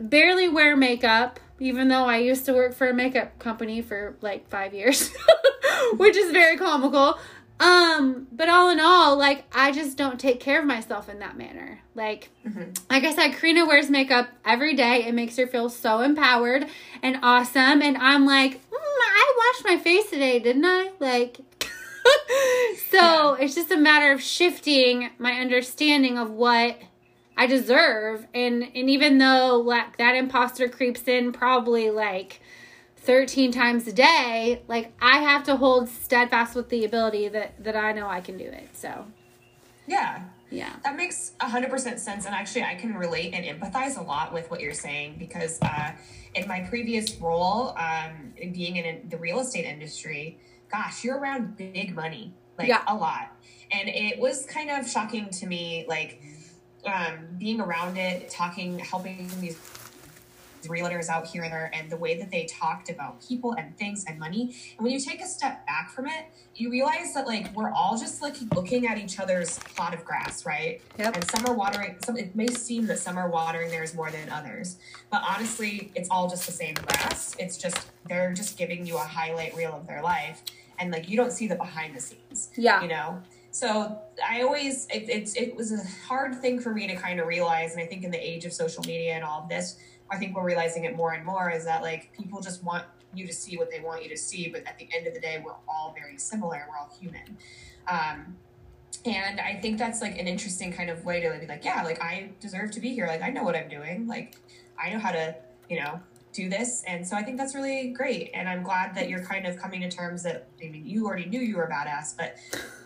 barely 0.00 0.48
wear 0.48 0.76
makeup, 0.76 1.40
even 1.60 1.88
though 1.88 2.04
I 2.04 2.18
used 2.18 2.44
to 2.46 2.52
work 2.52 2.74
for 2.74 2.88
a 2.88 2.94
makeup 2.94 3.38
company 3.38 3.82
for 3.82 4.16
like 4.20 4.48
five 4.48 4.74
years, 4.74 5.12
which 5.96 6.16
is 6.16 6.32
very 6.32 6.56
comical. 6.56 7.18
Um, 7.60 8.26
but 8.32 8.48
all 8.48 8.70
in 8.70 8.80
all, 8.80 9.16
like 9.16 9.44
I 9.52 9.70
just 9.70 9.96
don't 9.96 10.18
take 10.18 10.40
care 10.40 10.60
of 10.60 10.66
myself 10.66 11.08
in 11.08 11.20
that 11.20 11.38
manner. 11.38 11.80
Like, 11.94 12.30
mm-hmm. 12.46 12.72
like 12.90 13.04
I 13.04 13.14
said, 13.14 13.34
Karina 13.34 13.66
wears 13.66 13.88
makeup 13.88 14.28
every 14.44 14.74
day. 14.74 15.04
It 15.06 15.14
makes 15.14 15.36
her 15.36 15.46
feel 15.46 15.68
so 15.68 16.00
empowered 16.00 16.66
and 17.02 17.18
awesome. 17.22 17.80
And 17.80 17.96
I'm 17.98 18.26
like, 18.26 18.54
mm, 18.54 18.74
I 18.74 19.52
washed 19.54 19.64
my 19.64 19.78
face 19.78 20.10
today, 20.10 20.40
didn't 20.40 20.64
I? 20.64 20.90
Like, 20.98 21.38
so 22.90 22.96
yeah. 22.98 23.36
it's 23.38 23.54
just 23.54 23.70
a 23.70 23.76
matter 23.76 24.10
of 24.10 24.20
shifting 24.20 25.10
my 25.18 25.34
understanding 25.34 26.18
of 26.18 26.30
what 26.30 26.76
I 27.42 27.46
deserve. 27.46 28.28
And 28.32 28.62
and 28.62 28.88
even 28.88 29.18
though 29.18 29.60
like 29.64 29.96
that 29.96 30.14
imposter 30.14 30.68
creeps 30.68 31.08
in 31.08 31.32
probably 31.32 31.90
like 31.90 32.40
13 32.98 33.50
times 33.50 33.88
a 33.88 33.92
day, 33.92 34.62
like 34.68 34.92
I 35.02 35.18
have 35.18 35.42
to 35.44 35.56
hold 35.56 35.88
steadfast 35.88 36.54
with 36.54 36.68
the 36.68 36.84
ability 36.84 37.26
that 37.28 37.62
that 37.64 37.74
I 37.74 37.92
know 37.92 38.06
I 38.06 38.20
can 38.20 38.38
do 38.38 38.44
it. 38.44 38.68
So 38.74 39.06
Yeah. 39.88 40.22
Yeah. 40.50 40.72
That 40.84 40.96
makes 40.96 41.32
100% 41.40 41.98
sense 41.98 42.26
and 42.26 42.34
actually 42.34 42.62
I 42.62 42.76
can 42.76 42.94
relate 42.94 43.34
and 43.34 43.44
empathize 43.44 43.98
a 43.98 44.02
lot 44.02 44.32
with 44.32 44.48
what 44.48 44.60
you're 44.60 44.72
saying 44.72 45.16
because 45.18 45.58
uh 45.62 45.92
in 46.36 46.46
my 46.46 46.60
previous 46.60 47.16
role 47.16 47.76
um 47.76 48.34
being 48.52 48.76
in 48.76 49.08
the 49.08 49.16
real 49.16 49.40
estate 49.40 49.64
industry, 49.64 50.38
gosh, 50.70 51.02
you're 51.02 51.18
around 51.18 51.56
big 51.56 51.96
money, 51.96 52.34
like 52.56 52.68
yeah. 52.68 52.84
a 52.86 52.94
lot. 52.94 53.32
And 53.72 53.88
it 53.88 54.20
was 54.20 54.46
kind 54.46 54.70
of 54.70 54.88
shocking 54.88 55.30
to 55.30 55.46
me 55.46 55.86
like 55.88 56.22
um, 56.86 57.26
being 57.38 57.60
around 57.60 57.96
it, 57.96 58.30
talking, 58.30 58.78
helping 58.78 59.28
these 59.40 59.58
realtors 60.68 61.08
out 61.08 61.26
here 61.26 61.42
and 61.42 61.52
there, 61.52 61.70
and 61.74 61.90
the 61.90 61.96
way 61.96 62.18
that 62.18 62.30
they 62.30 62.44
talked 62.46 62.88
about 62.90 63.20
people 63.26 63.52
and 63.52 63.76
things 63.76 64.04
and 64.06 64.18
money. 64.18 64.54
And 64.76 64.84
when 64.84 64.92
you 64.92 65.00
take 65.00 65.20
a 65.20 65.26
step 65.26 65.66
back 65.66 65.90
from 65.90 66.06
it, 66.06 66.26
you 66.54 66.70
realize 66.70 67.14
that 67.14 67.26
like 67.26 67.54
we're 67.54 67.72
all 67.72 67.98
just 67.98 68.22
like 68.22 68.36
looking 68.54 68.86
at 68.86 68.98
each 68.98 69.18
other's 69.18 69.58
plot 69.58 69.94
of 69.94 70.04
grass, 70.04 70.44
right? 70.46 70.80
Yep. 70.98 71.16
And 71.16 71.30
some 71.30 71.46
are 71.46 71.54
watering. 71.54 71.96
Some 72.04 72.16
it 72.16 72.36
may 72.36 72.48
seem 72.48 72.86
that 72.86 72.98
some 72.98 73.18
are 73.18 73.28
watering 73.28 73.70
theirs 73.70 73.94
more 73.94 74.10
than 74.10 74.28
others, 74.30 74.76
but 75.10 75.22
honestly, 75.28 75.90
it's 75.94 76.08
all 76.10 76.28
just 76.28 76.46
the 76.46 76.52
same 76.52 76.74
grass. 76.74 77.34
It's 77.38 77.56
just 77.56 77.90
they're 78.08 78.32
just 78.32 78.56
giving 78.56 78.86
you 78.86 78.96
a 78.96 79.00
highlight 79.00 79.56
reel 79.56 79.72
of 79.72 79.86
their 79.86 80.02
life, 80.02 80.42
and 80.78 80.90
like 80.92 81.08
you 81.08 81.16
don't 81.16 81.32
see 81.32 81.46
the 81.46 81.56
behind 81.56 81.96
the 81.96 82.00
scenes. 82.00 82.50
Yeah, 82.56 82.82
you 82.82 82.88
know. 82.88 83.22
So 83.52 83.98
I 84.26 84.40
always 84.42 84.86
it, 84.86 85.08
it's 85.08 85.34
it 85.36 85.54
was 85.54 85.72
a 85.72 85.84
hard 86.08 86.34
thing 86.34 86.58
for 86.58 86.72
me 86.72 86.86
to 86.88 86.96
kind 86.96 87.20
of 87.20 87.26
realize, 87.26 87.72
and 87.72 87.82
I 87.82 87.86
think 87.86 88.02
in 88.02 88.10
the 88.10 88.18
age 88.18 88.46
of 88.46 88.52
social 88.52 88.82
media 88.84 89.12
and 89.12 89.22
all 89.22 89.42
of 89.42 89.48
this, 89.48 89.76
I 90.10 90.16
think 90.16 90.34
we're 90.34 90.44
realizing 90.44 90.84
it 90.84 90.96
more 90.96 91.12
and 91.12 91.24
more 91.24 91.50
is 91.50 91.64
that 91.66 91.82
like 91.82 92.10
people 92.14 92.40
just 92.40 92.64
want 92.64 92.84
you 93.14 93.26
to 93.26 93.32
see 93.32 93.58
what 93.58 93.70
they 93.70 93.80
want 93.80 94.02
you 94.02 94.08
to 94.08 94.16
see, 94.16 94.48
but 94.48 94.66
at 94.66 94.78
the 94.78 94.88
end 94.96 95.06
of 95.06 95.12
the 95.12 95.20
day, 95.20 95.42
we're 95.44 95.52
all 95.68 95.94
very 95.94 96.16
similar. 96.16 96.66
We're 96.66 96.78
all 96.78 96.90
human. 96.98 97.36
Um, 97.86 98.36
and 99.04 99.38
I 99.38 99.58
think 99.60 99.78
that's 99.78 100.00
like 100.00 100.18
an 100.18 100.26
interesting 100.26 100.72
kind 100.72 100.88
of 100.88 101.04
way 101.04 101.20
to 101.20 101.38
be 101.38 101.46
like, 101.46 101.62
yeah, 101.62 101.82
like 101.82 102.02
I 102.02 102.30
deserve 102.40 102.70
to 102.72 102.80
be 102.80 102.94
here. 102.94 103.06
Like 103.06 103.20
I 103.20 103.28
know 103.28 103.42
what 103.42 103.54
I'm 103.54 103.68
doing. 103.68 104.06
Like 104.06 104.36
I 104.82 104.90
know 104.90 104.98
how 104.98 105.12
to, 105.12 105.34
you 105.68 105.80
know, 105.80 106.00
do 106.32 106.48
this. 106.48 106.82
And 106.86 107.06
so 107.06 107.16
I 107.16 107.22
think 107.22 107.36
that's 107.36 107.54
really 107.54 107.88
great. 107.88 108.30
And 108.34 108.48
I'm 108.48 108.62
glad 108.62 108.94
that 108.94 109.08
you're 109.08 109.24
kind 109.24 109.46
of 109.46 109.56
coming 109.56 109.80
to 109.82 109.90
terms 109.90 110.22
that 110.22 110.48
I 110.62 110.68
mean, 110.68 110.86
you 110.86 111.06
already 111.06 111.26
knew 111.26 111.40
you 111.40 111.56
were 111.56 111.64
a 111.64 111.70
badass, 111.70 112.16
but 112.16 112.36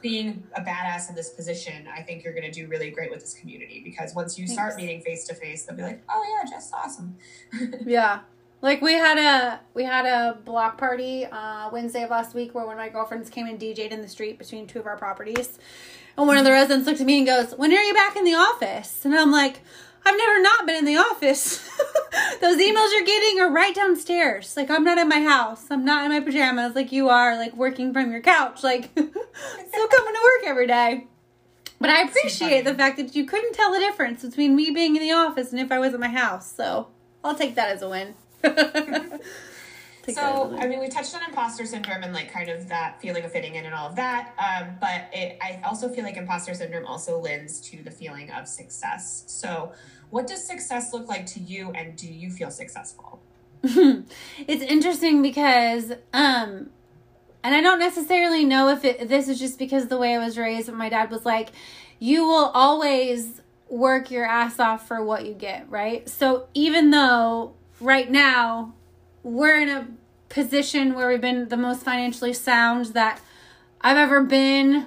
being 0.02 0.42
a 0.54 0.60
badass 0.60 1.08
in 1.08 1.14
this 1.14 1.30
position, 1.30 1.86
I 1.88 2.02
think 2.02 2.24
you're 2.24 2.32
going 2.32 2.50
to 2.50 2.50
do 2.50 2.66
really 2.66 2.90
great 2.90 3.10
with 3.10 3.20
this 3.20 3.34
community 3.34 3.80
because 3.84 4.14
once 4.14 4.38
you 4.38 4.46
start 4.46 4.76
meeting 4.76 5.00
face 5.02 5.24
to 5.28 5.34
face, 5.34 5.64
they'll 5.64 5.76
be 5.76 5.82
like, 5.82 6.02
oh 6.08 6.24
yeah, 6.28 6.50
Jess 6.50 6.72
awesome. 6.74 7.16
yeah. 7.86 8.20
Like 8.62 8.80
we 8.80 8.94
had 8.94 9.18
a 9.18 9.60
we 9.74 9.84
had 9.84 10.06
a 10.06 10.38
block 10.44 10.78
party 10.78 11.26
uh, 11.26 11.68
Wednesday 11.70 12.02
of 12.02 12.10
last 12.10 12.34
week 12.34 12.54
where 12.54 12.64
one 12.64 12.74
of 12.74 12.78
my 12.78 12.88
girlfriends 12.88 13.28
came 13.28 13.46
and 13.46 13.60
DJ'd 13.60 13.92
in 13.92 14.02
the 14.02 14.08
street 14.08 14.38
between 14.38 14.66
two 14.66 14.80
of 14.80 14.86
our 14.86 14.96
properties, 14.96 15.58
and 16.16 16.26
one 16.26 16.38
of 16.38 16.44
the 16.44 16.50
residents 16.50 16.86
looked 16.86 17.00
at 17.00 17.06
me 17.06 17.18
and 17.18 17.26
goes, 17.26 17.52
"When 17.52 17.70
are 17.70 17.82
you 17.82 17.92
back 17.92 18.16
in 18.16 18.24
the 18.24 18.34
office?" 18.34 19.04
And 19.04 19.14
I'm 19.14 19.30
like, 19.30 19.60
I've 20.06 20.16
never 20.16 20.40
not 20.40 20.66
been 20.66 20.76
in 20.76 20.84
the 20.84 20.98
office. 20.98 21.58
Those 22.40 22.58
emails 22.58 22.92
you're 22.92 23.04
getting 23.04 23.40
are 23.40 23.50
right 23.50 23.74
downstairs. 23.74 24.56
Like 24.56 24.70
I'm 24.70 24.84
not 24.84 24.98
in 24.98 25.08
my 25.08 25.20
house. 25.20 25.66
I'm 25.68 25.84
not 25.84 26.04
in 26.04 26.12
my 26.12 26.20
pajamas 26.20 26.76
like 26.76 26.92
you 26.92 27.08
are, 27.08 27.36
like 27.36 27.56
working 27.56 27.92
from 27.92 28.12
your 28.12 28.20
couch. 28.20 28.62
Like 28.62 28.84
still 28.94 29.08
coming 29.88 30.14
to 30.14 30.20
work 30.22 30.46
every 30.46 30.68
day. 30.68 31.08
But 31.80 31.90
I 31.90 32.02
appreciate 32.02 32.64
the 32.64 32.74
fact 32.74 32.98
that 32.98 33.16
you 33.16 33.26
couldn't 33.26 33.54
tell 33.54 33.72
the 33.72 33.80
difference 33.80 34.22
between 34.22 34.54
me 34.54 34.70
being 34.70 34.94
in 34.94 35.02
the 35.02 35.10
office 35.10 35.50
and 35.50 35.60
if 35.60 35.72
I 35.72 35.80
was 35.80 35.92
at 35.92 35.98
my 35.98 36.08
house. 36.08 36.52
So 36.52 36.86
I'll 37.24 37.34
take 37.34 37.56
that 37.56 37.70
as 37.70 37.82
a 37.82 37.88
win. 37.88 38.14
so 40.14 40.56
I 40.58 40.66
mean, 40.68 40.78
we 40.78 40.88
touched 40.88 41.14
on 41.14 41.22
imposter 41.28 41.66
syndrome 41.66 42.02
and 42.02 42.12
like 42.12 42.32
kind 42.32 42.48
of 42.48 42.68
that 42.68 43.00
feeling 43.00 43.24
of 43.24 43.32
fitting 43.32 43.56
in 43.56 43.66
and 43.66 43.74
all 43.74 43.88
of 43.88 43.96
that. 43.96 44.32
Um, 44.38 44.76
but 44.80 45.08
it, 45.12 45.38
I 45.42 45.60
also 45.64 45.88
feel 45.88 46.04
like 46.04 46.16
imposter 46.16 46.54
syndrome 46.54 46.86
also 46.86 47.18
lends 47.18 47.60
to 47.62 47.82
the 47.82 47.90
feeling 47.90 48.30
of 48.30 48.46
success. 48.46 49.24
So, 49.26 49.72
what 50.10 50.26
does 50.26 50.44
success 50.46 50.92
look 50.92 51.08
like 51.08 51.26
to 51.26 51.40
you, 51.40 51.70
and 51.72 51.96
do 51.96 52.06
you 52.06 52.30
feel 52.30 52.50
successful? 52.50 53.20
it's 53.62 54.62
interesting 54.62 55.22
because, 55.22 55.92
um, 56.12 56.70
and 57.42 57.54
I 57.54 57.60
don't 57.60 57.78
necessarily 57.78 58.44
know 58.44 58.68
if 58.68 58.84
it, 58.84 59.08
this 59.08 59.28
is 59.28 59.38
just 59.38 59.58
because 59.58 59.88
the 59.88 59.98
way 59.98 60.14
I 60.14 60.18
was 60.18 60.38
raised, 60.38 60.66
but 60.66 60.76
my 60.76 60.88
dad 60.88 61.10
was 61.10 61.24
like, 61.24 61.50
"You 61.98 62.26
will 62.26 62.50
always." 62.54 63.42
work 63.68 64.10
your 64.10 64.24
ass 64.24 64.60
off 64.60 64.86
for 64.86 65.04
what 65.04 65.26
you 65.26 65.34
get, 65.34 65.68
right? 65.68 66.08
So 66.08 66.46
even 66.54 66.90
though 66.90 67.54
right 67.80 68.10
now 68.10 68.74
we're 69.22 69.60
in 69.60 69.68
a 69.68 69.88
position 70.28 70.94
where 70.94 71.08
we've 71.08 71.20
been 71.20 71.48
the 71.48 71.56
most 71.56 71.82
financially 71.82 72.32
sound 72.32 72.86
that 72.86 73.20
I've 73.80 73.96
ever 73.96 74.22
been 74.22 74.86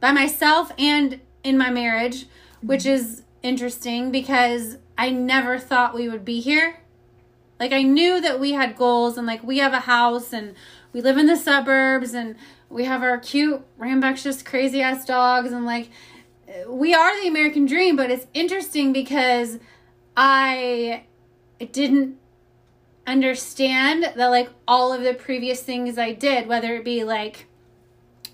by 0.00 0.12
myself 0.12 0.72
and 0.78 1.20
in 1.42 1.56
my 1.56 1.70
marriage, 1.70 2.26
which 2.62 2.86
is 2.86 3.22
interesting 3.44 4.10
because 4.10 4.78
I 4.98 5.10
never 5.10 5.58
thought 5.58 5.94
we 5.94 6.08
would 6.08 6.24
be 6.24 6.40
here. 6.40 6.80
Like 7.60 7.72
I 7.72 7.82
knew 7.82 8.20
that 8.20 8.40
we 8.40 8.52
had 8.52 8.76
goals 8.76 9.16
and 9.16 9.26
like 9.26 9.44
we 9.44 9.58
have 9.58 9.72
a 9.72 9.80
house 9.80 10.32
and 10.32 10.54
we 10.92 11.00
live 11.00 11.18
in 11.18 11.26
the 11.26 11.36
suburbs 11.36 12.14
and 12.14 12.34
we 12.68 12.84
have 12.84 13.02
our 13.02 13.18
cute 13.18 13.64
rambunctious 13.76 14.42
crazy 14.42 14.82
ass 14.82 15.04
dogs 15.04 15.52
and 15.52 15.64
like 15.64 15.90
we 16.68 16.94
are 16.94 17.20
the 17.20 17.28
American 17.28 17.66
dream, 17.66 17.96
but 17.96 18.10
it's 18.10 18.26
interesting 18.34 18.92
because 18.92 19.58
I 20.16 21.04
didn't 21.72 22.18
understand 23.06 24.04
that 24.04 24.30
like 24.30 24.50
all 24.66 24.92
of 24.92 25.02
the 25.02 25.14
previous 25.14 25.62
things 25.62 25.98
I 25.98 26.12
did, 26.12 26.48
whether 26.48 26.74
it 26.76 26.84
be 26.84 27.04
like 27.04 27.46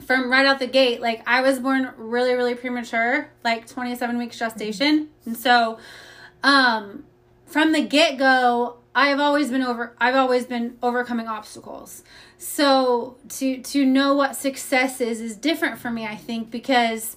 from 0.00 0.30
right 0.30 0.46
out 0.46 0.58
the 0.58 0.66
gate, 0.66 1.00
like 1.00 1.22
I 1.26 1.42
was 1.42 1.58
born 1.58 1.92
really, 1.96 2.34
really 2.34 2.54
premature, 2.54 3.30
like 3.44 3.66
27 3.66 4.18
weeks 4.18 4.38
gestation. 4.38 5.08
And 5.24 5.36
so, 5.36 5.78
um, 6.42 7.04
from 7.46 7.72
the 7.72 7.82
get 7.82 8.18
go, 8.18 8.76
I've 8.94 9.20
always 9.20 9.50
been 9.50 9.62
over, 9.62 9.94
I've 10.00 10.14
always 10.16 10.46
been 10.46 10.76
overcoming 10.82 11.28
obstacles. 11.28 12.02
So 12.38 13.16
to, 13.30 13.60
to 13.60 13.84
know 13.84 14.14
what 14.14 14.36
success 14.36 15.00
is, 15.00 15.20
is 15.20 15.36
different 15.36 15.78
for 15.78 15.90
me, 15.90 16.06
I 16.06 16.16
think, 16.16 16.50
because 16.50 17.16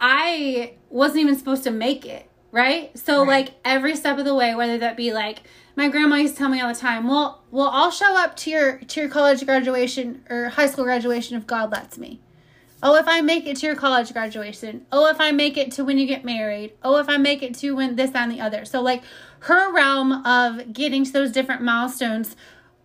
I 0.00 0.74
wasn't 0.88 1.20
even 1.20 1.36
supposed 1.36 1.64
to 1.64 1.70
make 1.70 2.06
it 2.06 2.28
right? 2.54 2.96
So 2.96 3.18
right. 3.18 3.28
like 3.46 3.54
every 3.64 3.96
step 3.96 4.16
of 4.16 4.24
the 4.24 4.34
way, 4.34 4.54
whether 4.54 4.78
that 4.78 4.96
be 4.96 5.12
like 5.12 5.42
my 5.74 5.88
grandma 5.88 6.16
used 6.16 6.34
to 6.34 6.38
tell 6.38 6.48
me 6.48 6.60
all 6.60 6.72
the 6.72 6.78
time, 6.78 7.08
well, 7.08 7.42
well, 7.50 7.68
I'll 7.72 7.90
show 7.90 8.16
up 8.16 8.36
to 8.36 8.50
your 8.50 8.78
to 8.78 9.00
your 9.00 9.10
college 9.10 9.44
graduation 9.44 10.24
or 10.30 10.50
high 10.50 10.68
school 10.68 10.84
graduation 10.84 11.36
if 11.36 11.46
God 11.48 11.72
lets 11.72 11.98
me. 11.98 12.20
Oh, 12.80 12.94
if 12.96 13.08
I 13.08 13.22
make 13.22 13.46
it 13.46 13.56
to 13.58 13.66
your 13.66 13.74
college 13.74 14.12
graduation. 14.12 14.86
Oh, 14.92 15.08
if 15.08 15.20
I 15.20 15.32
make 15.32 15.56
it 15.56 15.72
to 15.72 15.84
when 15.84 15.98
you 15.98 16.06
get 16.06 16.24
married. 16.24 16.74
Oh, 16.82 16.98
if 16.98 17.08
I 17.08 17.16
make 17.16 17.42
it 17.42 17.54
to 17.56 17.74
when 17.74 17.96
this, 17.96 18.10
that, 18.10 18.28
and 18.28 18.32
the 18.32 18.40
other. 18.40 18.64
So 18.64 18.80
like 18.80 19.02
her 19.40 19.72
realm 19.74 20.24
of 20.24 20.72
getting 20.72 21.04
to 21.04 21.12
those 21.12 21.32
different 21.32 21.62
milestones 21.62 22.36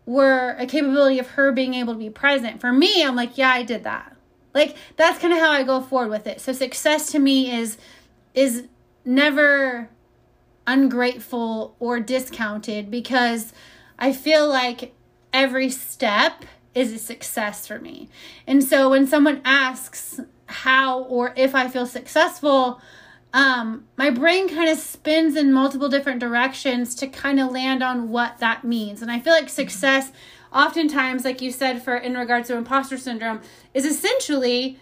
were 0.05 0.55
a 0.57 0.65
capability 0.65 1.19
of 1.19 1.27
her 1.31 1.51
being 1.51 1.75
able 1.75 1.93
to 1.93 1.99
be 1.99 2.09
present. 2.09 2.59
For 2.59 2.73
me, 2.73 3.03
I'm 3.03 3.15
like, 3.15 3.37
yeah, 3.37 3.51
I 3.51 3.61
did 3.61 3.83
that. 3.83 4.15
Like 4.55 4.75
that's 4.95 5.19
kind 5.19 5.31
of 5.31 5.39
how 5.39 5.51
I 5.51 5.61
go 5.61 5.79
forward 5.79 6.09
with 6.09 6.25
it. 6.25 6.41
So 6.41 6.53
success 6.53 7.11
to 7.11 7.19
me 7.19 7.51
is 7.51 7.77
is 8.33 8.67
never 9.09 9.89
ungrateful 10.67 11.75
or 11.79 11.99
discounted 11.99 12.91
because 12.91 13.51
I 13.97 14.13
feel 14.13 14.47
like 14.47 14.93
every 15.33 15.69
step 15.69 16.45
is 16.75 16.93
a 16.93 16.99
success 16.99 17.65
for 17.65 17.79
me. 17.79 18.07
And 18.45 18.63
so 18.63 18.91
when 18.91 19.07
someone 19.07 19.41
asks 19.43 20.19
how 20.45 21.01
or 21.03 21.33
if 21.35 21.55
I 21.55 21.67
feel 21.67 21.87
successful, 21.87 22.79
um, 23.33 23.87
my 23.97 24.11
brain 24.11 24.47
kind 24.47 24.69
of 24.69 24.77
spins 24.77 25.35
in 25.35 25.51
multiple 25.51 25.89
different 25.89 26.19
directions 26.19 26.93
to 26.95 27.07
kind 27.07 27.39
of 27.39 27.51
land 27.51 27.81
on 27.81 28.09
what 28.09 28.37
that 28.37 28.63
means. 28.63 29.01
And 29.01 29.11
I 29.11 29.19
feel 29.19 29.33
like 29.33 29.49
success, 29.49 30.11
oftentimes, 30.53 31.25
like 31.25 31.41
you 31.41 31.51
said, 31.51 31.81
for 31.81 31.95
in 31.95 32.15
regards 32.15 32.47
to 32.49 32.57
imposter 32.57 32.97
syndrome, 32.97 33.41
is 33.73 33.85
essentially 33.85 34.79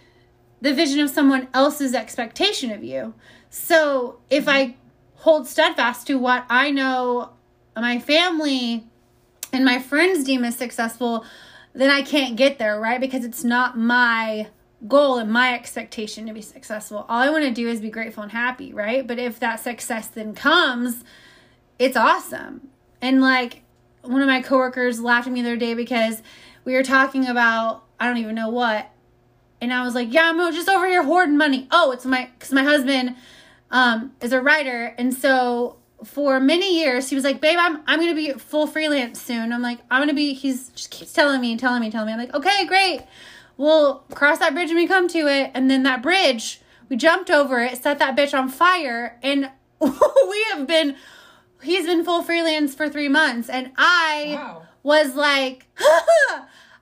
the 0.60 0.74
vision 0.74 1.00
of 1.00 1.10
someone 1.10 1.48
else's 1.54 1.94
expectation 1.94 2.70
of 2.70 2.82
you. 2.82 3.14
So 3.50 4.18
if 4.30 4.48
I 4.48 4.76
hold 5.16 5.46
steadfast 5.46 6.06
to 6.08 6.18
what 6.18 6.44
I 6.48 6.70
know 6.70 7.30
my 7.76 7.98
family 7.98 8.86
and 9.52 9.64
my 9.64 9.78
friends 9.78 10.24
deem 10.24 10.44
as 10.44 10.56
successful, 10.56 11.24
then 11.72 11.90
I 11.90 12.02
can't 12.02 12.36
get 12.36 12.58
there, 12.58 12.78
right? 12.80 13.00
Because 13.00 13.24
it's 13.24 13.44
not 13.44 13.78
my 13.78 14.48
goal 14.86 15.18
and 15.18 15.30
my 15.30 15.54
expectation 15.54 16.26
to 16.26 16.32
be 16.32 16.42
successful. 16.42 17.04
All 17.08 17.20
I 17.20 17.30
want 17.30 17.44
to 17.44 17.50
do 17.50 17.68
is 17.68 17.80
be 17.80 17.90
grateful 17.90 18.22
and 18.22 18.32
happy, 18.32 18.72
right? 18.72 19.06
But 19.06 19.18
if 19.18 19.40
that 19.40 19.60
success 19.60 20.08
then 20.08 20.34
comes, 20.34 21.04
it's 21.78 21.96
awesome. 21.96 22.68
And 23.00 23.20
like 23.20 23.62
one 24.02 24.22
of 24.22 24.28
my 24.28 24.40
coworkers 24.40 25.00
laughed 25.00 25.26
at 25.26 25.32
me 25.32 25.42
the 25.42 25.50
other 25.50 25.56
day 25.56 25.74
because 25.74 26.22
we 26.64 26.74
were 26.74 26.82
talking 26.82 27.26
about 27.26 27.84
I 28.00 28.06
don't 28.06 28.18
even 28.18 28.34
know 28.34 28.48
what. 28.48 28.90
And 29.60 29.72
I 29.72 29.84
was 29.84 29.94
like, 29.94 30.12
"Yeah, 30.12 30.30
I'm 30.30 30.52
just 30.52 30.68
over 30.68 30.86
here 30.86 31.02
hoarding 31.02 31.36
money." 31.36 31.66
Oh, 31.70 31.90
it's 31.90 32.04
my 32.04 32.30
cuz 32.38 32.52
my 32.52 32.62
husband 32.62 33.16
um, 33.70 34.12
is 34.20 34.32
a 34.32 34.40
writer, 34.40 34.94
and 34.98 35.12
so 35.12 35.76
for 36.04 36.38
many 36.38 36.78
years 36.78 37.08
he 37.08 37.14
was 37.14 37.24
like, 37.24 37.40
"Babe, 37.40 37.58
I'm 37.60 37.82
I'm 37.86 37.98
gonna 37.98 38.14
be 38.14 38.32
full 38.32 38.66
freelance 38.66 39.20
soon." 39.20 39.52
I'm 39.52 39.62
like, 39.62 39.78
"I'm 39.90 40.00
gonna 40.00 40.14
be." 40.14 40.32
He's 40.32 40.68
just 40.70 40.90
keeps 40.90 41.12
telling 41.12 41.40
me 41.40 41.52
and 41.52 41.60
telling 41.60 41.80
me, 41.80 41.90
telling 41.90 42.06
me. 42.06 42.12
I'm 42.12 42.18
like, 42.18 42.34
"Okay, 42.34 42.66
great. 42.66 43.02
We'll 43.56 44.04
cross 44.14 44.38
that 44.38 44.54
bridge 44.54 44.68
when 44.68 44.76
we 44.76 44.86
come 44.86 45.08
to 45.08 45.26
it." 45.26 45.50
And 45.54 45.70
then 45.70 45.82
that 45.82 46.02
bridge, 46.02 46.60
we 46.88 46.96
jumped 46.96 47.30
over 47.30 47.60
it, 47.60 47.82
set 47.82 47.98
that 47.98 48.16
bitch 48.16 48.36
on 48.36 48.48
fire, 48.48 49.18
and 49.22 49.50
we 49.80 50.46
have 50.52 50.66
been. 50.66 50.96
He's 51.60 51.86
been 51.86 52.04
full 52.04 52.22
freelance 52.22 52.74
for 52.76 52.88
three 52.88 53.08
months, 53.08 53.48
and 53.48 53.72
I 53.76 54.34
wow. 54.36 54.62
was 54.82 55.14
like. 55.14 55.66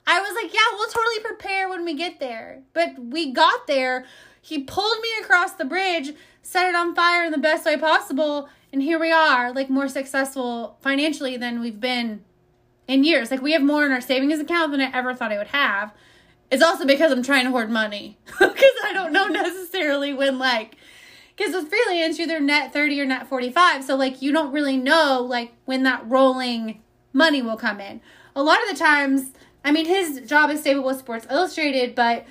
I 0.06 0.20
was 0.20 0.34
like, 0.40 0.52
yeah, 0.54 0.60
we'll 0.72 0.88
totally 0.88 1.20
prepare 1.20 1.68
when 1.68 1.84
we 1.84 1.94
get 1.94 2.20
there. 2.20 2.62
But 2.72 2.98
we 2.98 3.32
got 3.32 3.66
there. 3.66 4.04
He 4.40 4.62
pulled 4.62 5.00
me 5.00 5.08
across 5.20 5.54
the 5.54 5.64
bridge, 5.64 6.12
set 6.42 6.68
it 6.68 6.74
on 6.74 6.94
fire 6.94 7.24
in 7.24 7.32
the 7.32 7.38
best 7.38 7.66
way 7.66 7.76
possible 7.76 8.48
and 8.72 8.82
here 8.82 8.98
we 8.98 9.10
are 9.10 9.52
like 9.52 9.70
more 9.70 9.88
successful 9.88 10.76
financially 10.80 11.36
than 11.36 11.60
we've 11.60 11.80
been 11.80 12.22
in 12.86 13.04
years 13.04 13.30
like 13.30 13.40
we 13.40 13.52
have 13.52 13.62
more 13.62 13.86
in 13.86 13.92
our 13.92 14.02
savings 14.02 14.38
account 14.38 14.70
than 14.70 14.80
i 14.80 14.90
ever 14.92 15.14
thought 15.14 15.32
i 15.32 15.38
would 15.38 15.46
have 15.48 15.92
it's 16.50 16.62
also 16.62 16.84
because 16.84 17.10
i'm 17.10 17.22
trying 17.22 17.44
to 17.44 17.50
hoard 17.50 17.70
money 17.70 18.18
because 18.38 18.74
i 18.84 18.92
don't 18.92 19.12
know 19.12 19.26
necessarily 19.28 20.12
when 20.12 20.38
like 20.38 20.76
because 21.34 21.54
with 21.54 21.68
freelance 21.68 22.18
you're 22.18 22.28
either 22.28 22.38
net 22.38 22.72
30 22.72 23.00
or 23.00 23.06
net 23.06 23.26
45 23.26 23.82
so 23.82 23.96
like 23.96 24.20
you 24.20 24.30
don't 24.30 24.52
really 24.52 24.76
know 24.76 25.24
like 25.26 25.52
when 25.64 25.82
that 25.84 26.06
rolling 26.06 26.82
money 27.12 27.40
will 27.40 27.56
come 27.56 27.80
in 27.80 28.00
a 28.34 28.42
lot 28.42 28.62
of 28.62 28.68
the 28.68 28.78
times 28.78 29.32
i 29.66 29.70
mean 29.70 29.84
his 29.84 30.20
job 30.22 30.50
is 30.50 30.60
stable 30.60 30.82
with 30.82 30.98
sports 30.98 31.26
illustrated 31.28 31.94
but 31.94 32.24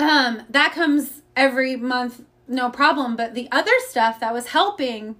um 0.00 0.42
that 0.48 0.72
comes 0.72 1.20
every 1.36 1.76
month 1.76 2.22
no 2.46 2.70
problem. 2.70 3.16
But 3.16 3.34
the 3.34 3.48
other 3.50 3.72
stuff 3.88 4.20
that 4.20 4.32
was 4.32 4.48
helping 4.48 5.16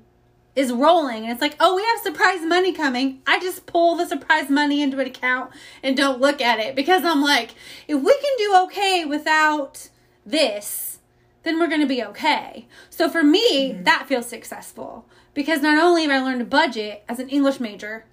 is 0.54 0.72
rolling. 0.72 1.24
And 1.24 1.32
it's 1.32 1.40
like, 1.40 1.56
oh, 1.58 1.74
we 1.74 1.82
have 1.82 2.00
surprise 2.00 2.42
money 2.42 2.72
coming. 2.72 3.20
I 3.26 3.40
just 3.40 3.66
pull 3.66 3.96
the 3.96 4.06
surprise 4.06 4.48
money 4.48 4.82
into 4.82 5.00
an 5.00 5.06
account 5.06 5.50
and 5.82 5.96
don't 5.96 6.20
look 6.20 6.40
at 6.40 6.60
it 6.60 6.76
because 6.76 7.04
I'm 7.04 7.22
like, 7.22 7.54
if 7.88 8.00
we 8.00 8.12
can 8.12 8.36
do 8.38 8.56
okay 8.64 9.04
without 9.04 9.88
this, 10.24 11.00
then 11.42 11.58
we're 11.58 11.68
going 11.68 11.80
to 11.80 11.86
be 11.86 12.04
okay. 12.04 12.66
So 12.88 13.08
for 13.08 13.22
me, 13.22 13.72
mm-hmm. 13.72 13.84
that 13.84 14.06
feels 14.06 14.28
successful. 14.28 15.06
because 15.34 15.60
not 15.60 15.82
only 15.82 16.02
have 16.02 16.12
I 16.12 16.20
learned 16.24 16.38
to 16.38 16.44
budget 16.44 17.02
as 17.08 17.18
an 17.18 17.28
English 17.28 17.58
major, 17.58 18.04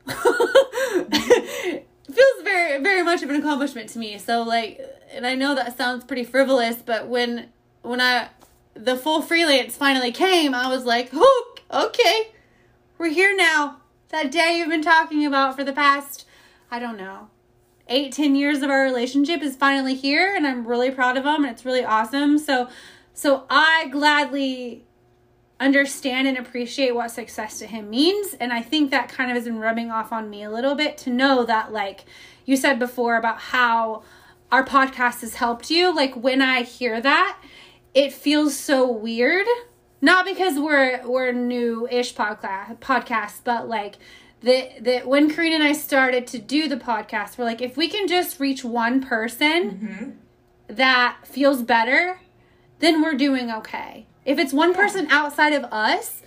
it 1.12 1.88
feels 2.14 2.44
very 2.44 2.82
very 2.82 3.04
much 3.04 3.24
of 3.24 3.30
an 3.30 3.36
accomplishment 3.36 3.90
to 3.90 4.00
me. 4.00 4.18
So 4.18 4.44
like, 4.44 4.82
and 5.12 5.26
I 5.26 5.36
know 5.36 5.56
that 5.56 5.78
sounds 5.78 6.04
pretty 6.04 6.24
frivolous, 6.24 6.78
but 6.78 7.08
when 7.08 7.50
when 7.82 8.02
I 8.02 8.30
the 8.74 8.96
full 8.96 9.22
freelance 9.22 9.76
finally 9.76 10.12
came, 10.12 10.54
I 10.54 10.68
was 10.68 10.86
like, 10.86 11.10
oh, 11.14 11.56
okay, 11.72 12.32
we're 12.98 13.10
here 13.10 13.36
now. 13.36 13.78
That 14.10 14.32
day 14.32 14.58
you've 14.58 14.70
been 14.70 14.82
talking 14.82 15.26
about 15.26 15.56
for 15.56 15.64
the 15.64 15.74
past, 15.74 16.26
I 16.70 16.80
don't 16.80 16.98
know, 16.98 17.30
eight, 17.88 18.14
ten 18.14 18.36
years 18.36 18.62
of 18.62 18.70
our 18.70 18.84
relationship 18.84 19.42
is 19.42 19.56
finally 19.56 19.96
here, 19.96 20.34
and 20.36 20.46
I'm 20.46 20.68
really 20.68 20.92
proud 20.92 21.18
of 21.18 21.24
them, 21.24 21.44
and 21.44 21.52
it's 21.52 21.66
really 21.66 21.84
awesome. 21.86 22.38
So, 22.38 22.68
so 23.14 23.46
I 23.50 23.88
gladly 23.92 24.86
understand 25.62 26.28
and 26.28 26.38
appreciate 26.38 26.96
what 26.96 27.12
success 27.12 27.60
to 27.60 27.68
him 27.68 27.90
means, 27.90 28.34
and 28.34 28.52
I 28.52 28.62
think 28.62 28.90
that 28.92 29.10
kind 29.10 29.30
of 29.30 29.36
has 29.36 29.46
been 29.46 29.60
rubbing 29.60 29.92
off 29.92 30.12
on 30.12 30.30
me 30.30 30.44
a 30.44 30.52
little 30.52 30.76
bit 30.76 30.98
to 31.00 31.10
know 31.12 31.46
that, 31.46 31.72
like 31.72 32.06
you 32.46 32.58
said 32.58 32.80
before, 32.80 33.16
about 33.16 33.38
how 33.40 34.04
our 34.52 34.66
podcast 34.66 35.22
has 35.22 35.36
helped 35.36 35.70
you. 35.70 35.96
Like 35.96 36.16
when 36.16 36.42
I 36.42 36.64
hear 36.64 37.00
that, 37.00 37.38
it 37.94 38.12
feels 38.12 38.58
so 38.58 38.92
weird. 38.92 39.48
Not 40.02 40.26
because 40.26 40.58
we're 40.58 41.00
we're 41.08 41.32
new-ish 41.32 42.16
podcast 42.16 42.80
podcast, 42.80 43.42
but 43.44 43.70
like 43.70 43.98
that 44.42 44.84
that 44.84 45.08
when 45.08 45.30
Karina 45.30 45.56
and 45.56 45.64
I 45.64 45.74
started 45.74 46.26
to 46.28 46.40
do 46.40 46.68
the 46.68 46.78
podcast, 46.78 47.38
we're 47.38 47.46
like, 47.46 47.62
if 47.62 47.78
we 47.78 47.88
can 47.88 48.08
just 48.08 48.40
reach 48.40 48.64
one 48.64 49.02
person 49.02 49.72
mm-hmm. 49.72 50.10
that 50.76 51.18
feels 51.24 51.62
better, 51.62 52.20
then 52.80 53.04
we're 53.04 53.14
doing 53.14 53.52
okay. 53.52 54.08
If 54.26 54.38
it's 54.40 54.54
one 54.54 54.74
person 54.74 55.08
outside 55.10 55.54
of 55.54 55.64
us 55.66 56.22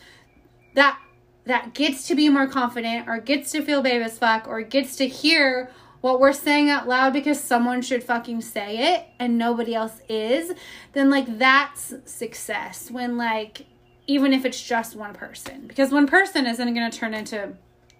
that 0.74 0.98
that 1.46 1.74
gets 1.74 2.06
to 2.08 2.14
be 2.14 2.28
more 2.28 2.46
confident 2.46 3.06
or 3.06 3.18
gets 3.18 3.52
to 3.52 3.62
feel 3.62 3.82
babe 3.82 4.02
as 4.02 4.18
fuck 4.18 4.48
or 4.48 4.62
gets 4.62 4.96
to 4.96 5.06
hear 5.06 5.70
what 6.00 6.20
we're 6.20 6.32
saying 6.32 6.68
out 6.68 6.86
loud 6.88 7.12
because 7.12 7.40
someone 7.40 7.80
should 7.80 8.02
fucking 8.02 8.40
say 8.40 8.94
it 8.94 9.06
and 9.18 9.38
nobody 9.38 9.74
else 9.74 10.00
is, 10.08 10.52
then 10.92 11.10
like 11.10 11.38
that's 11.38 11.94
success. 12.04 12.90
When 12.90 13.16
like 13.16 13.66
even 14.06 14.32
if 14.32 14.44
it's 14.44 14.60
just 14.60 14.96
one 14.96 15.14
person, 15.14 15.66
because 15.66 15.90
one 15.90 16.06
person 16.06 16.46
isn't 16.46 16.74
going 16.74 16.90
to 16.90 16.98
turn 16.98 17.14
into 17.14 17.54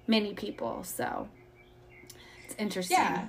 many 0.07 0.35
people. 0.35 0.85
So 0.85 1.29
it's 2.45 2.55
interesting. 2.59 2.99
Yeah. 2.99 3.29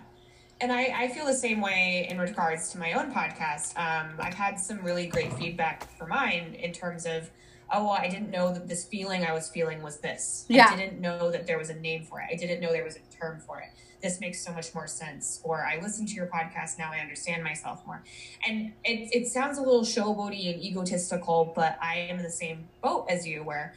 And 0.62 0.72
I, 0.72 0.94
I 0.96 1.08
feel 1.10 1.26
the 1.26 1.34
same 1.34 1.60
way 1.60 2.08
in 2.10 2.18
regards 2.18 2.72
to 2.72 2.78
my 2.78 2.94
own 2.94 3.12
podcast. 3.12 3.78
Um, 3.78 4.14
I've 4.20 4.34
had 4.34 4.58
some 4.60 4.82
really 4.84 5.08
great 5.08 5.34
feedback 5.34 5.90
for 5.98 6.08
mine 6.08 6.56
in 6.58 6.72
terms 6.72 7.06
of, 7.06 7.30
oh, 7.74 7.84
well, 7.84 7.94
I 7.94 8.08
didn't 8.08 8.32
know 8.32 8.54
that 8.54 8.68
this 8.68 8.86
feeling 8.86 9.26
I 9.26 9.34
was 9.34 9.50
feeling 9.50 9.82
was 9.82 9.98
this. 9.98 10.46
Yeah. 10.48 10.70
I 10.72 10.76
didn't 10.78 11.02
know 11.02 11.30
that 11.30 11.46
there 11.46 11.58
was 11.58 11.70
a 11.70 11.76
name 11.76 12.06
for 12.06 12.22
it. 12.22 12.28
I 12.32 12.36
didn't 12.36 12.62
know 12.62 12.72
there 12.72 12.86
was 12.86 12.96
a 12.96 13.16
term 13.16 13.40
for 13.40 13.60
it. 13.60 13.70
This 14.02 14.22
makes 14.22 14.40
so 14.40 14.54
much 14.54 14.74
more 14.74 14.88
sense. 14.88 15.42
Or 15.44 15.66
I 15.66 15.80
listened 15.82 16.08
to 16.10 16.16
your 16.16 16.28
podcast, 16.28 16.78
now 16.78 16.92
I 16.94 17.00
understand 17.00 17.44
myself 17.44 17.86
more. 17.86 18.04
And 18.48 18.72
it, 18.84 19.10
it 19.12 19.28
sounds 19.28 19.58
a 19.58 19.62
little 19.62 19.82
showboaty 19.82 20.54
and 20.54 20.64
egotistical, 20.64 21.52
but 21.54 21.78
I 21.82 21.96
am 21.96 22.18
in 22.18 22.24
the 22.24 22.30
same 22.30 22.70
boat 22.82 23.08
as 23.10 23.28
you 23.28 23.44
where 23.44 23.74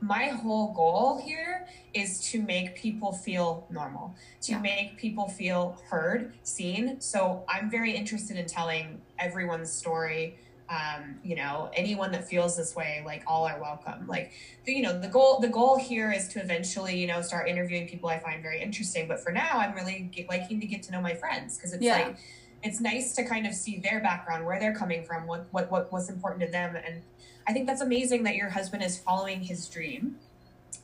my 0.00 0.28
whole 0.28 0.72
goal 0.72 1.20
here 1.22 1.66
is 1.92 2.20
to 2.30 2.40
make 2.42 2.74
people 2.74 3.12
feel 3.12 3.66
normal, 3.70 4.14
to 4.42 4.52
Yeah. 4.52 4.58
make 4.60 4.96
people 4.96 5.28
feel 5.28 5.76
heard, 5.90 6.32
seen. 6.42 7.00
So 7.00 7.44
I'm 7.48 7.70
very 7.70 7.94
interested 7.94 8.36
in 8.36 8.46
telling 8.46 9.02
everyone's 9.18 9.70
story. 9.72 10.38
Um, 10.70 11.18
you 11.24 11.34
know, 11.34 11.68
anyone 11.74 12.12
that 12.12 12.28
feels 12.28 12.56
this 12.56 12.76
way, 12.76 13.02
like 13.04 13.24
all 13.26 13.44
are 13.44 13.60
welcome. 13.60 14.06
Like, 14.06 14.30
the, 14.64 14.72
you 14.72 14.82
know, 14.82 14.98
the 14.98 15.08
goal 15.08 15.40
the 15.40 15.48
goal 15.48 15.76
here 15.76 16.12
is 16.12 16.28
to 16.28 16.40
eventually, 16.40 16.96
you 16.96 17.08
know, 17.08 17.20
start 17.22 17.48
interviewing 17.48 17.88
people 17.88 18.08
I 18.08 18.20
find 18.20 18.40
very 18.40 18.62
interesting. 18.62 19.08
But 19.08 19.18
for 19.20 19.32
now, 19.32 19.50
I'm 19.58 19.74
really 19.74 20.08
get, 20.12 20.28
liking 20.28 20.60
to 20.60 20.66
get 20.66 20.84
to 20.84 20.92
know 20.92 21.00
my 21.00 21.14
friends 21.14 21.56
because 21.56 21.72
it's 21.72 21.82
Yeah. 21.82 21.98
like 22.06 22.16
it's 22.62 22.80
nice 22.80 23.14
to 23.16 23.24
kind 23.24 23.46
of 23.46 23.54
see 23.54 23.80
their 23.80 24.00
background, 24.00 24.46
where 24.46 24.60
they're 24.60 24.74
coming 24.74 25.02
from, 25.04 25.26
what 25.26 25.48
what 25.50 25.70
what 25.72 25.90
what's 25.92 26.08
important 26.08 26.40
to 26.42 26.50
them, 26.52 26.76
and 26.76 27.02
I 27.46 27.52
think 27.52 27.66
that's 27.66 27.80
amazing 27.80 28.22
that 28.24 28.36
your 28.36 28.48
husband 28.50 28.82
is 28.82 28.98
following 28.98 29.40
his 29.42 29.68
dream, 29.68 30.16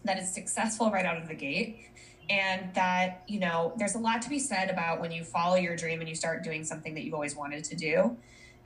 that 0.04 0.18
it's 0.18 0.32
successful 0.32 0.90
right 0.90 1.04
out 1.04 1.16
of 1.16 1.28
the 1.28 1.34
gate, 1.34 1.78
and 2.28 2.74
that, 2.74 3.22
you 3.28 3.38
know, 3.38 3.72
there's 3.76 3.94
a 3.94 3.98
lot 3.98 4.22
to 4.22 4.28
be 4.28 4.38
said 4.38 4.68
about 4.70 5.00
when 5.00 5.12
you 5.12 5.22
follow 5.22 5.56
your 5.56 5.76
dream 5.76 6.00
and 6.00 6.08
you 6.08 6.14
start 6.14 6.42
doing 6.42 6.64
something 6.64 6.94
that 6.94 7.04
you've 7.04 7.14
always 7.14 7.36
wanted 7.36 7.62
to 7.64 7.76
do. 7.76 8.16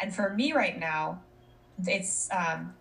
And 0.00 0.14
for 0.14 0.30
me 0.30 0.52
right 0.52 0.78
now, 0.78 1.20
it's, 1.86 2.28
um, 2.32 2.74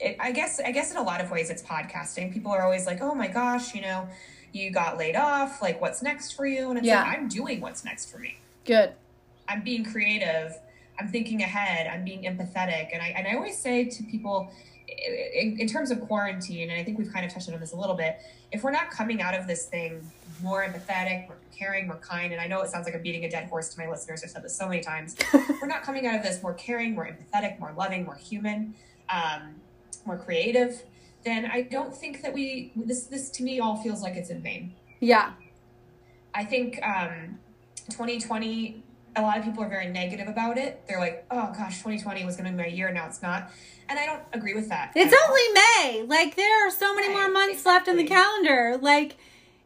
it, 0.00 0.16
I 0.18 0.32
guess, 0.32 0.60
I 0.60 0.72
guess 0.72 0.90
in 0.90 0.96
a 0.96 1.02
lot 1.02 1.20
of 1.20 1.30
ways 1.30 1.48
it's 1.48 1.62
podcasting. 1.62 2.32
People 2.32 2.50
are 2.50 2.62
always 2.62 2.86
like, 2.86 3.00
oh 3.00 3.14
my 3.14 3.28
gosh, 3.28 3.74
you 3.74 3.82
know, 3.82 4.08
you 4.52 4.70
got 4.70 4.98
laid 4.98 5.14
off. 5.16 5.62
Like, 5.62 5.80
what's 5.80 6.02
next 6.02 6.32
for 6.32 6.44
you? 6.46 6.70
And 6.70 6.78
it's 6.78 6.86
Yeah. 6.86 7.02
like, 7.02 7.18
I'm 7.18 7.28
doing 7.28 7.60
what's 7.60 7.84
next 7.84 8.10
for 8.10 8.18
me. 8.18 8.38
Good. 8.64 8.94
I'm 9.48 9.62
being 9.62 9.84
creative. 9.84 10.58
I'm 10.98 11.08
thinking 11.08 11.42
ahead. 11.42 11.86
I'm 11.86 12.04
being 12.04 12.22
empathetic. 12.22 12.88
And 12.92 13.02
I 13.02 13.08
and 13.16 13.26
I 13.26 13.34
always 13.34 13.58
say 13.58 13.84
to 13.84 14.02
people, 14.04 14.50
in, 14.88 15.58
in 15.58 15.66
terms 15.66 15.90
of 15.90 16.00
quarantine, 16.00 16.70
and 16.70 16.78
I 16.78 16.84
think 16.84 16.98
we've 16.98 17.12
kind 17.12 17.24
of 17.26 17.32
touched 17.32 17.50
on 17.50 17.58
this 17.58 17.72
a 17.72 17.76
little 17.76 17.96
bit. 17.96 18.18
If 18.52 18.62
we're 18.62 18.70
not 18.70 18.90
coming 18.90 19.20
out 19.20 19.34
of 19.34 19.46
this 19.46 19.66
thing 19.66 20.10
more 20.42 20.64
empathetic, 20.64 21.28
more 21.28 21.38
caring, 21.56 21.86
more 21.86 21.96
kind, 21.96 22.32
and 22.32 22.40
I 22.40 22.46
know 22.46 22.60
it 22.60 22.70
sounds 22.70 22.86
like 22.86 22.94
I'm 22.94 23.02
beating 23.02 23.24
a 23.24 23.30
dead 23.30 23.48
horse 23.48 23.70
to 23.70 23.80
my 23.80 23.88
listeners. 23.88 24.22
I've 24.22 24.30
said 24.30 24.42
this 24.42 24.56
so 24.56 24.68
many 24.68 24.82
times. 24.82 25.16
We're 25.60 25.66
not 25.66 25.82
coming 25.82 26.06
out 26.06 26.14
of 26.14 26.22
this 26.22 26.42
more 26.42 26.54
caring, 26.54 26.94
more 26.94 27.06
empathetic, 27.06 27.58
more 27.58 27.72
loving, 27.76 28.04
more 28.04 28.16
human, 28.16 28.74
um, 29.08 29.56
more 30.04 30.18
creative. 30.18 30.82
Then 31.24 31.46
I 31.46 31.62
don't 31.62 31.94
think 31.94 32.22
that 32.22 32.32
we 32.32 32.72
this 32.76 33.04
this 33.04 33.30
to 33.30 33.42
me 33.42 33.58
all 33.58 33.76
feels 33.76 34.02
like 34.02 34.14
it's 34.14 34.30
in 34.30 34.42
vain. 34.42 34.74
Yeah. 35.00 35.32
I 36.34 36.44
think 36.44 36.78
um, 36.82 37.38
2020, 37.90 38.82
a 39.16 39.22
lot 39.22 39.38
of 39.38 39.44
people 39.44 39.64
are 39.64 39.68
very 39.68 39.88
negative 39.88 40.28
about 40.28 40.58
it. 40.58 40.82
They're 40.86 41.00
like, 41.00 41.24
oh 41.30 41.52
gosh, 41.56 41.78
2020 41.78 42.24
was 42.24 42.36
going 42.36 42.46
to 42.46 42.52
be 42.52 42.62
my 42.62 42.66
year. 42.68 42.92
Now 42.92 43.06
it's 43.06 43.22
not. 43.22 43.50
And 43.88 43.98
I 43.98 44.06
don't 44.06 44.22
agree 44.32 44.54
with 44.54 44.68
that. 44.68 44.92
It's 44.94 45.14
only 45.28 45.52
May. 45.52 46.06
Like 46.06 46.36
there 46.36 46.66
are 46.66 46.70
so 46.70 46.94
many 46.94 47.08
more 47.08 47.24
Right, 47.24 47.32
months 47.32 47.64
left 47.64 47.88
in 47.88 47.96
the 47.96 48.04
calendar. 48.04 48.78
Like 48.80 49.16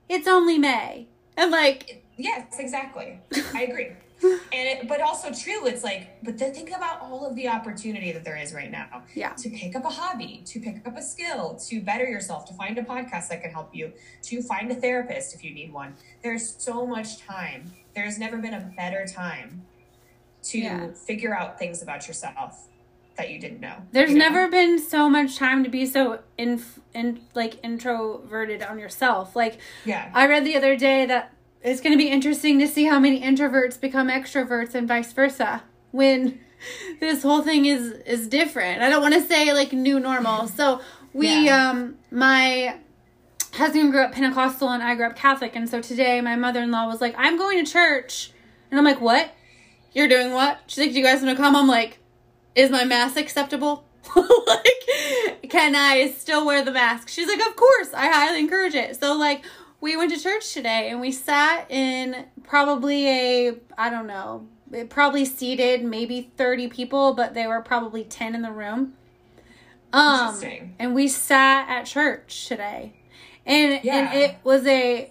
it's 0.09 0.29
only 0.29 0.59
May. 0.59 1.09
And 1.37 1.51
like 1.51 2.05
Yes, 2.17 2.59
exactly. 2.59 3.19
I 3.55 3.63
agree. 3.63 3.93
And 4.23 4.43
it, 4.53 4.89
but 4.89 5.01
also 5.01 5.33
true, 5.33 5.67
it's 5.67 5.83
like, 5.85 6.23
but 6.23 6.37
then 6.39 6.53
think 6.53 6.71
about 6.71 7.01
all 7.01 7.27
of 7.27 7.35
the 7.37 7.49
opportunity 7.49 8.13
that 8.13 8.25
there 8.25 8.37
is 8.37 8.53
right 8.53 8.71
now. 8.71 9.03
Yeah. 9.15 9.33
To 9.35 9.51
pick 9.51 9.75
up 9.77 9.85
a 9.85 9.89
hobby, 9.91 10.43
to 10.47 10.61
pick 10.61 10.87
up 10.87 10.97
a 10.97 11.03
skill, 11.03 11.57
to 11.69 11.81
better 11.81 12.05
yourself, 12.05 12.47
to 12.47 12.55
find 12.55 12.77
a 12.79 12.83
podcast 12.83 13.29
that 13.29 13.43
can 13.43 13.51
help 13.51 13.75
you, 13.75 13.93
to 14.23 14.43
find 14.43 14.71
a 14.71 14.75
therapist 14.75 15.35
if 15.35 15.43
you 15.45 15.53
need 15.55 15.73
one. 15.73 15.95
There's 16.23 16.57
so 16.63 16.87
much 16.87 17.19
time. 17.19 17.73
There's 17.95 18.19
never 18.19 18.37
been 18.39 18.55
a 18.55 18.73
better 18.77 19.07
time 19.07 19.63
to 20.45 20.59
Yeah. 20.59 20.93
figure 20.93 21.35
out 21.35 21.59
things 21.59 21.83
about 21.83 22.07
yourself 22.09 22.67
that 23.17 23.29
you 23.31 23.39
didn't 23.39 23.61
know. 23.61 23.75
there's 23.93 24.11
you 24.13 24.19
know? 24.19 24.29
never 24.29 24.49
been 24.49 24.79
so 24.79 25.11
much 25.11 25.37
time 25.37 25.63
to 25.65 25.69
be 25.69 25.85
so 25.85 26.21
in 26.39 26.63
in 26.95 27.21
like 27.35 27.59
introverted 27.63 28.63
on 28.63 28.79
yourself. 28.79 29.37
Like 29.37 29.59
Yeah. 29.85 30.11
I 30.15 30.27
read 30.27 30.45
the 30.45 30.57
other 30.57 30.75
day 30.77 31.05
that 31.07 31.33
it's 31.63 31.81
going 31.81 31.93
to 31.93 31.99
be 31.99 32.09
interesting 32.09 32.59
to 32.61 32.67
see 32.69 32.85
how 32.85 32.99
many 32.99 33.21
introverts 33.21 33.81
become 33.81 34.09
extroverts 34.09 34.75
and 34.75 34.89
vice 34.89 35.13
versa 35.13 35.63
when 35.91 36.41
this 37.01 37.23
whole 37.23 37.43
thing 37.43 37.67
is 37.67 37.93
is 38.07 38.29
different. 38.29 38.83
I 38.83 38.89
don't 38.91 39.03
want 39.03 39.15
to 39.15 39.23
say 39.23 39.53
like 39.53 39.73
new 39.73 39.99
normal. 40.01 40.47
So 40.49 40.81
we 41.13 41.47
Yeah. 41.47 41.71
um 41.71 41.97
my 42.11 42.77
husband 43.55 43.91
grew 43.91 44.03
up 44.03 44.13
Pentecostal 44.13 44.69
and 44.69 44.83
I 44.83 44.95
grew 44.95 45.07
up 45.07 45.17
Catholic 45.17 45.57
and 45.57 45.69
so 45.69 45.81
today 45.83 46.21
my 46.21 46.37
mother-in-law 46.37 46.87
was 46.87 47.01
like, 47.01 47.15
"I'm 47.19 47.37
going 47.37 47.65
to 47.65 47.71
church." 47.71 48.31
And 48.71 48.79
I'm 48.79 48.85
like, 48.85 49.01
"What? 49.01 49.33
You're 49.93 50.09
doing 50.09 50.33
what?" 50.33 50.61
She's 50.67 50.79
like, 50.85 50.93
"Do 50.93 50.99
you 50.99 51.05
guys 51.05 51.23
want 51.23 51.37
to 51.37 51.43
come?" 51.43 51.57
I'm 51.57 51.67
like, 51.67 51.99
"Is 52.55 52.71
my 52.71 52.85
mask 52.85 53.17
acceptable?" 53.17 53.85
like, 54.47 55.51
can 55.51 55.75
I 55.77 56.11
still 56.17 56.47
wear 56.47 56.65
the 56.65 56.73
mask? 56.73 57.09
She's 57.09 57.29
like, 57.29 57.41
Of 57.47 57.55
course, 57.55 57.93
I 57.95 58.09
highly 58.09 58.41
encourage 58.41 58.75
it. 58.75 58.97
So, 58.99 59.15
like, 59.15 59.45
we 59.81 59.97
went 59.97 60.13
to 60.13 60.19
church 60.21 60.53
today 60.53 60.91
and 60.91 61.01
we 61.01 61.13
sat 61.13 61.71
in 61.71 62.27
probably 62.43 63.09
a, 63.09 63.55
I 63.79 63.91
don't 63.91 64.07
know, 64.07 64.47
it 64.73 64.91
probably 64.91 65.25
seated 65.25 65.83
maybe 65.85 66.31
30 66.37 66.69
people, 66.69 67.15
but 67.15 67.35
there 67.35 67.49
were 67.49 67.61
probably 67.63 68.05
10 68.05 68.35
in 68.35 68.43
the 68.43 68.53
room. 68.53 68.95
Um, 69.93 70.35
Interesting. 70.35 70.75
and 70.79 70.95
we 70.95 71.09
sat 71.09 71.69
at 71.69 71.85
church 71.87 72.47
today. 72.47 72.93
And, 73.47 73.83
Yeah. 73.83 73.97
and 74.13 74.19
it 74.19 74.37
was 74.45 74.67
a 74.67 75.11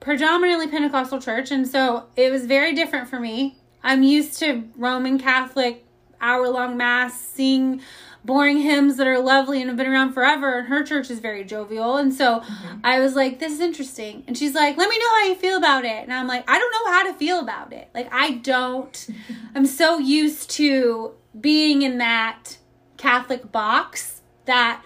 predominantly 0.00 0.66
Pentecostal 0.68 1.20
church. 1.20 1.50
And 1.50 1.66
so 1.68 2.06
it 2.16 2.32
was 2.32 2.46
very 2.46 2.74
different 2.74 3.08
for 3.08 3.20
me. 3.20 3.56
I'm 3.82 4.02
used 4.02 4.38
to 4.40 4.64
Roman 4.76 5.18
Catholic 5.18 5.84
hour 6.20 6.48
long 6.48 6.76
mass, 6.76 7.20
seeing 7.20 7.80
boring 8.24 8.58
hymns 8.58 8.96
that 8.96 9.06
are 9.06 9.18
lovely 9.18 9.60
and 9.60 9.68
have 9.68 9.76
been 9.76 9.86
around 9.86 10.12
forever. 10.12 10.58
And 10.58 10.68
her 10.68 10.82
church 10.82 11.10
is 11.10 11.18
very 11.18 11.44
jovial. 11.44 11.96
And 11.96 12.12
so 12.12 12.42
I 12.84 13.00
was 13.00 13.14
like, 13.14 13.38
this 13.38 13.52
is 13.52 13.60
interesting. 13.60 14.24
And 14.26 14.36
she's 14.36 14.54
like, 14.54 14.76
let 14.76 14.88
me 14.88 14.98
know 14.98 15.10
how 15.10 15.24
you 15.24 15.34
feel 15.34 15.56
about 15.56 15.84
it. 15.84 16.02
And 16.02 16.12
I'm 16.12 16.26
like, 16.26 16.44
I 16.48 16.58
don't 16.58 16.72
know 16.72 16.92
how 16.92 17.12
to 17.12 17.18
feel 17.18 17.40
about 17.40 17.72
it. 17.72 17.88
Like, 17.94 18.12
I 18.12 18.32
don't, 18.32 19.08
I'm 19.54 19.66
so 19.66 19.98
used 19.98 20.50
to 20.50 21.12
being 21.40 21.82
in 21.82 21.98
that 21.98 22.58
Catholic 22.96 23.52
box 23.52 24.20
that 24.46 24.82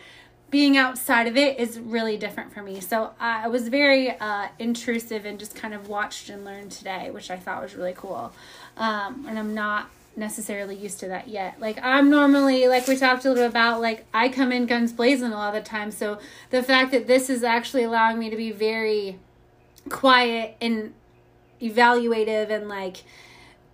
being 0.50 0.76
outside 0.76 1.26
of 1.26 1.36
it 1.36 1.58
is 1.58 1.80
really 1.80 2.18
different 2.18 2.52
for 2.52 2.62
me. 2.62 2.78
So 2.78 3.12
I 3.18 3.48
was 3.48 3.68
very 3.68 4.10
uh, 4.10 4.48
intrusive 4.58 5.24
and 5.24 5.38
just 5.38 5.56
kind 5.56 5.72
of 5.72 5.88
watched 5.88 6.28
and 6.28 6.44
learned 6.44 6.72
today, 6.72 7.10
which 7.10 7.30
I 7.30 7.38
thought 7.38 7.62
was 7.62 7.74
really 7.74 7.94
cool. 7.96 8.34
Um, 8.76 9.24
and 9.26 9.38
I'm 9.38 9.54
not 9.54 9.88
necessarily 10.16 10.76
used 10.76 11.00
to 11.00 11.08
that 11.08 11.28
yet. 11.28 11.60
Like 11.60 11.78
I'm 11.82 12.10
normally 12.10 12.68
like 12.68 12.86
we 12.86 12.96
talked 12.96 13.24
a 13.24 13.28
little 13.28 13.46
about 13.46 13.80
like 13.80 14.06
I 14.12 14.28
come 14.28 14.52
in 14.52 14.66
guns 14.66 14.92
blazing 14.92 15.32
a 15.32 15.36
lot 15.36 15.56
of 15.56 15.64
the 15.64 15.68
time. 15.68 15.90
So 15.90 16.18
the 16.50 16.62
fact 16.62 16.92
that 16.92 17.06
this 17.06 17.30
is 17.30 17.42
actually 17.42 17.84
allowing 17.84 18.18
me 18.18 18.30
to 18.30 18.36
be 18.36 18.52
very 18.52 19.18
quiet 19.88 20.56
and 20.60 20.94
evaluative 21.60 22.50
and 22.50 22.68
like 22.68 23.04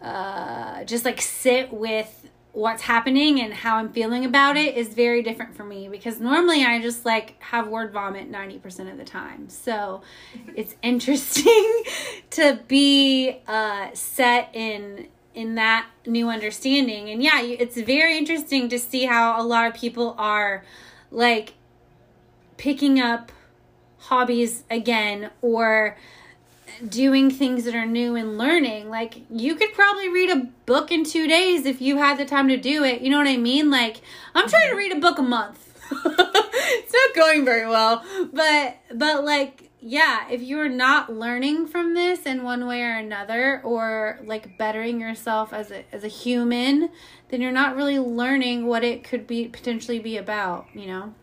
uh 0.03 0.85
just 0.85 1.05
like 1.05 1.21
sit 1.21 1.73
with 1.73 2.29
what's 2.53 2.83
happening 2.83 3.41
and 3.41 3.53
how 3.53 3.77
I'm 3.77 3.93
feeling 3.93 4.25
about 4.25 4.57
it 4.57 4.77
is 4.77 4.89
very 4.89 5.23
different 5.23 5.57
for 5.57 5.65
me 5.65 5.89
because 5.89 6.19
normally 6.19 6.65
I 6.65 6.81
just 6.81 7.05
like 7.05 7.41
have 7.43 7.69
word 7.69 7.93
vomit 7.93 8.33
90% 8.33 8.91
of 8.91 8.99
the 8.99 9.05
time. 9.05 9.49
So 9.49 10.03
it's 10.57 10.75
interesting 10.83 11.83
to 12.31 12.59
be 12.67 13.41
uh 13.47 13.89
set 13.93 14.51
in 14.55 15.09
in 15.39 15.55
that 15.55 15.87
new 16.05 16.29
understanding. 16.29 17.09
And 17.09 17.23
yeah, 17.23 17.41
it's 17.41 17.81
very 17.81 18.19
interesting 18.19 18.69
to 18.71 18.79
see 18.79 19.05
how 19.05 19.41
a 19.41 19.45
lot 19.45 19.69
of 19.69 19.75
people 19.75 20.17
are 20.19 20.65
like 21.13 21.55
picking 22.57 22.99
up 22.99 23.31
hobbies 23.99 24.65
again 24.69 25.31
or 25.41 25.97
doing 26.87 27.31
things 27.31 27.63
that 27.65 27.77
are 27.77 27.87
new 27.87 28.17
and 28.17 28.37
learning. 28.37 28.91
Like 28.91 29.23
you 29.31 29.55
could 29.55 29.73
probably 29.75 30.09
read 30.09 30.29
a 30.29 30.49
book 30.67 30.91
in 30.91 31.05
2 31.05 31.29
days 31.29 31.67
if 31.67 31.81
you 31.81 31.99
had 31.99 32.19
the 32.19 32.25
time 32.25 32.49
to 32.49 32.57
do 32.57 32.83
it. 32.83 33.01
You 33.01 33.09
know 33.09 33.19
what 33.19 33.29
I 33.29 33.37
mean? 33.37 33.71
Like 33.71 34.01
I'm 34.35 34.49
trying 34.49 34.63
to 34.63 34.69
mm-hmm. 34.71 34.79
read 34.79 34.93
a 34.97 35.01
book 35.01 35.19
a 35.19 35.23
month. 35.23 35.73
it's 35.93 36.93
not 36.93 37.15
going 37.15 37.45
very 37.45 37.69
well, 37.69 38.03
but 38.33 38.77
but 38.93 39.25
like 39.25 39.68
yeah, 39.81 40.29
if 40.29 40.43
you're 40.43 40.69
not 40.69 41.13
learning 41.13 41.67
from 41.69 41.95
this 41.95 42.27
in 42.27 42.43
one 42.43 42.67
way 42.67 42.83
or 42.83 42.97
another 42.97 43.61
or 43.63 44.19
like 44.25 44.59
bettering 44.59 45.01
yourself 45.01 45.53
as 45.53 45.71
a 45.71 45.85
as 45.95 46.03
a 46.03 46.09
human, 46.09 46.91
then 47.29 47.41
you're 47.41 47.53
not 47.53 47.77
really 47.77 47.99
learning 47.99 48.67
what 48.67 48.83
it 48.83 49.05
could 49.05 49.27
be 49.27 49.47
potentially 49.47 49.99
be 50.01 50.17
about, 50.17 50.67
you 50.75 50.87
know? 50.87 51.15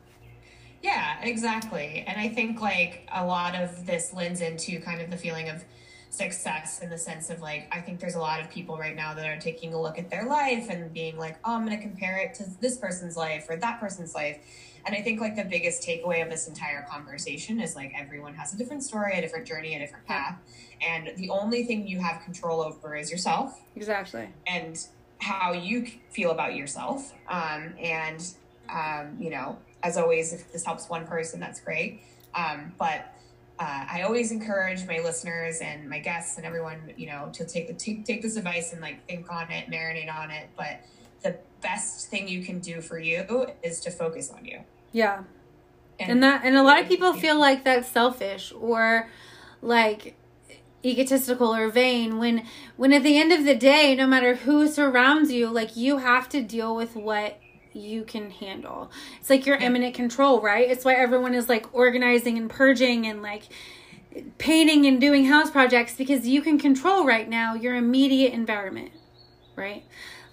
Yeah, 0.81 1.19
exactly. 1.21 2.03
And 2.07 2.19
I 2.19 2.29
think 2.29 2.61
like 2.61 3.07
a 3.11 3.25
lot 3.25 3.55
of 3.55 3.85
this 3.85 4.13
lends 4.13 4.39
into 4.39 4.79
kind 4.79 5.01
of 5.01 5.09
the 5.09 5.17
feeling 5.17 5.49
of 5.49 5.65
success 6.09 6.79
in 6.79 6.89
the 6.89 6.97
sense 6.97 7.29
of 7.29 7.41
like 7.41 7.67
I 7.71 7.81
think 7.81 7.99
there's 7.99 8.15
a 8.15 8.19
lot 8.19 8.39
of 8.39 8.49
people 8.49 8.77
right 8.77 8.95
now 8.95 9.13
that 9.15 9.25
are 9.25 9.39
taking 9.39 9.73
a 9.73 9.81
look 9.81 9.99
at 9.99 10.09
their 10.09 10.25
life 10.25 10.69
and 10.69 10.93
being 10.93 11.17
like, 11.17 11.37
"Oh, 11.43 11.55
I'm 11.55 11.65
going 11.65 11.75
to 11.75 11.83
compare 11.83 12.17
it 12.19 12.35
to 12.35 12.45
this 12.61 12.77
person's 12.77 13.17
life 13.17 13.47
or 13.49 13.57
that 13.57 13.79
person's 13.81 14.15
life." 14.15 14.39
And 14.85 14.95
I 14.95 15.01
think 15.01 15.19
like 15.19 15.35
the 15.35 15.43
biggest 15.43 15.81
takeaway 15.81 16.23
of 16.23 16.29
this 16.29 16.47
entire 16.47 16.85
conversation 16.89 17.59
is 17.59 17.75
like 17.75 17.91
everyone 17.97 18.35
has 18.35 18.53
a 18.53 18.57
different 18.57 18.83
story, 18.83 19.17
a 19.17 19.21
different 19.21 19.47
journey, 19.47 19.75
a 19.75 19.79
different 19.79 20.05
path. 20.05 20.37
And 20.81 21.11
the 21.17 21.29
only 21.29 21.63
thing 21.63 21.87
you 21.87 21.99
have 21.99 22.21
control 22.23 22.61
over 22.61 22.95
is 22.95 23.09
yourself. 23.09 23.61
Exactly. 23.75 24.29
And 24.45 24.85
how 25.19 25.53
you 25.53 25.87
feel 26.11 26.31
about 26.31 26.55
yourself. 26.55 27.13
Um, 27.27 27.73
and, 27.81 28.23
um, 28.69 29.17
you 29.19 29.31
know, 29.31 29.57
as 29.81 29.97
always, 29.97 30.33
if 30.33 30.51
this 30.51 30.63
helps 30.63 30.87
one 30.87 31.07
person, 31.07 31.39
that's 31.39 31.59
great. 31.59 32.01
Um, 32.35 32.73
but 32.77 33.13
uh, 33.57 33.85
I 33.89 34.01
always 34.03 34.31
encourage 34.31 34.85
my 34.85 34.99
listeners 34.99 35.59
and 35.61 35.89
my 35.89 35.99
guests 35.99 36.37
and 36.37 36.45
everyone, 36.45 36.93
you 36.97 37.07
know, 37.07 37.29
to 37.33 37.45
take 37.45 37.67
the 37.67 37.73
take, 37.73 38.05
take 38.05 38.21
this 38.21 38.35
advice 38.35 38.73
and 38.73 38.81
like 38.81 39.07
think 39.07 39.31
on 39.31 39.49
it, 39.49 39.69
marinate 39.69 40.13
on 40.13 40.29
it. 40.29 40.49
But 40.57 40.81
the 41.23 41.37
best 41.61 42.09
thing 42.09 42.27
you 42.27 42.43
can 42.43 42.59
do 42.59 42.81
for 42.81 42.99
you 42.99 43.47
is 43.63 43.79
to 43.81 43.91
focus 43.91 44.29
on 44.29 44.45
you. 44.45 44.59
Yeah. 44.95 45.23
And, 45.99 46.09
and 46.09 46.23
that 46.23 46.45
and 46.45 46.55
a 46.55 46.63
lot 46.63 46.81
of 46.81 46.87
people 46.87 47.11
feel 47.11 47.37
like 47.37 47.65
that's 47.65 47.89
selfish 47.89 48.53
or 48.57 49.09
like 49.61 50.15
egotistical 50.85 51.53
or 51.53 51.69
vain 51.69 52.17
when 52.17 52.45
when 52.77 52.93
at 52.93 53.03
the 53.03 53.17
end 53.17 53.33
of 53.33 53.43
the 53.43 53.55
day 53.55 53.93
no 53.93 54.07
matter 54.07 54.35
who 54.35 54.67
surrounds 54.69 55.33
you 55.33 55.49
like 55.49 55.75
you 55.75 55.97
have 55.97 56.29
to 56.29 56.41
deal 56.41 56.75
with 56.75 56.95
what 56.95 57.39
you 57.73 58.03
can 58.03 58.29
handle 58.29 58.89
it's 59.19 59.29
like 59.29 59.45
your 59.45 59.57
yeah. 59.57 59.65
eminent 59.65 59.93
control 59.95 60.41
right 60.41 60.69
it's 60.69 60.85
why 60.85 60.93
everyone 60.93 61.33
is 61.33 61.49
like 61.49 61.73
organizing 61.73 62.37
and 62.37 62.49
purging 62.49 63.05
and 63.05 63.21
like 63.21 63.43
painting 64.37 64.85
and 64.85 65.01
doing 65.01 65.25
house 65.25 65.49
projects 65.49 65.95
because 65.95 66.25
you 66.27 66.41
can 66.41 66.57
control 66.57 67.05
right 67.05 67.27
now 67.27 67.53
your 67.53 67.75
immediate 67.75 68.31
environment 68.31 68.91
right 69.55 69.83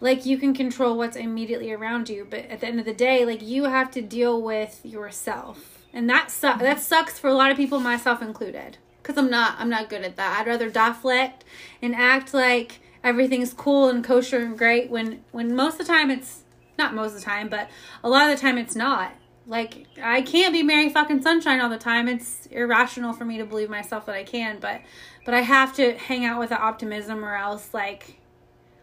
like 0.02 0.26
you 0.26 0.36
can 0.36 0.52
control 0.52 0.98
what's 0.98 1.16
immediately 1.16 1.72
around 1.72 2.08
you 2.08 2.26
but 2.28 2.40
at 2.46 2.60
the 2.60 2.66
end 2.66 2.80
of 2.80 2.84
the 2.84 2.92
day 2.92 3.24
like 3.24 3.40
you 3.40 3.64
have 3.64 3.90
to 3.92 4.02
deal 4.02 4.42
with 4.42 4.80
yourself. 4.84 5.86
And 5.94 6.10
that 6.10 6.30
su- 6.30 6.48
mm-hmm. 6.48 6.58
that 6.58 6.80
sucks 6.80 7.18
for 7.18 7.28
a 7.28 7.34
lot 7.34 7.50
of 7.50 7.56
people 7.56 7.80
myself 7.80 8.20
included. 8.20 8.78
Because 9.00 9.16
i'm 9.16 9.30
not 9.30 9.54
i'm 9.58 9.70
not 9.70 9.88
good 9.88 10.02
at 10.02 10.16
that. 10.16 10.40
I'd 10.40 10.46
rather 10.46 10.68
deflect 10.68 11.44
and 11.80 11.94
act 11.94 12.34
like 12.34 12.80
everything's 13.02 13.54
cool 13.54 13.88
and 13.88 14.04
kosher 14.04 14.38
and 14.38 14.58
great 14.58 14.90
when 14.90 15.24
when 15.30 15.54
most 15.54 15.80
of 15.80 15.86
the 15.86 15.92
time 15.92 16.10
it's 16.10 16.42
not 16.78 16.94
most 16.94 17.14
of 17.14 17.20
the 17.20 17.24
time 17.24 17.48
but 17.48 17.70
a 18.02 18.08
lot 18.08 18.28
of 18.28 18.36
the 18.36 18.40
time 18.40 18.58
it's 18.58 18.74
not. 18.74 19.12
Like 19.46 19.86
i 20.02 20.20
can't 20.22 20.52
be 20.52 20.64
merry 20.64 20.88
fucking 20.88 21.22
sunshine 21.22 21.60
all 21.60 21.70
the 21.70 21.78
time. 21.78 22.08
It's 22.08 22.46
irrational 22.46 23.12
for 23.12 23.24
me 23.24 23.38
to 23.38 23.44
believe 23.44 23.70
myself 23.70 24.06
that 24.06 24.16
i 24.16 24.24
can 24.24 24.58
but 24.58 24.80
but 25.24 25.34
i 25.34 25.42
have 25.42 25.74
to 25.76 25.96
hang 25.96 26.24
out 26.24 26.40
with 26.40 26.48
the 26.48 26.58
optimism 26.58 27.24
or 27.24 27.36
else 27.36 27.72
like 27.72 28.18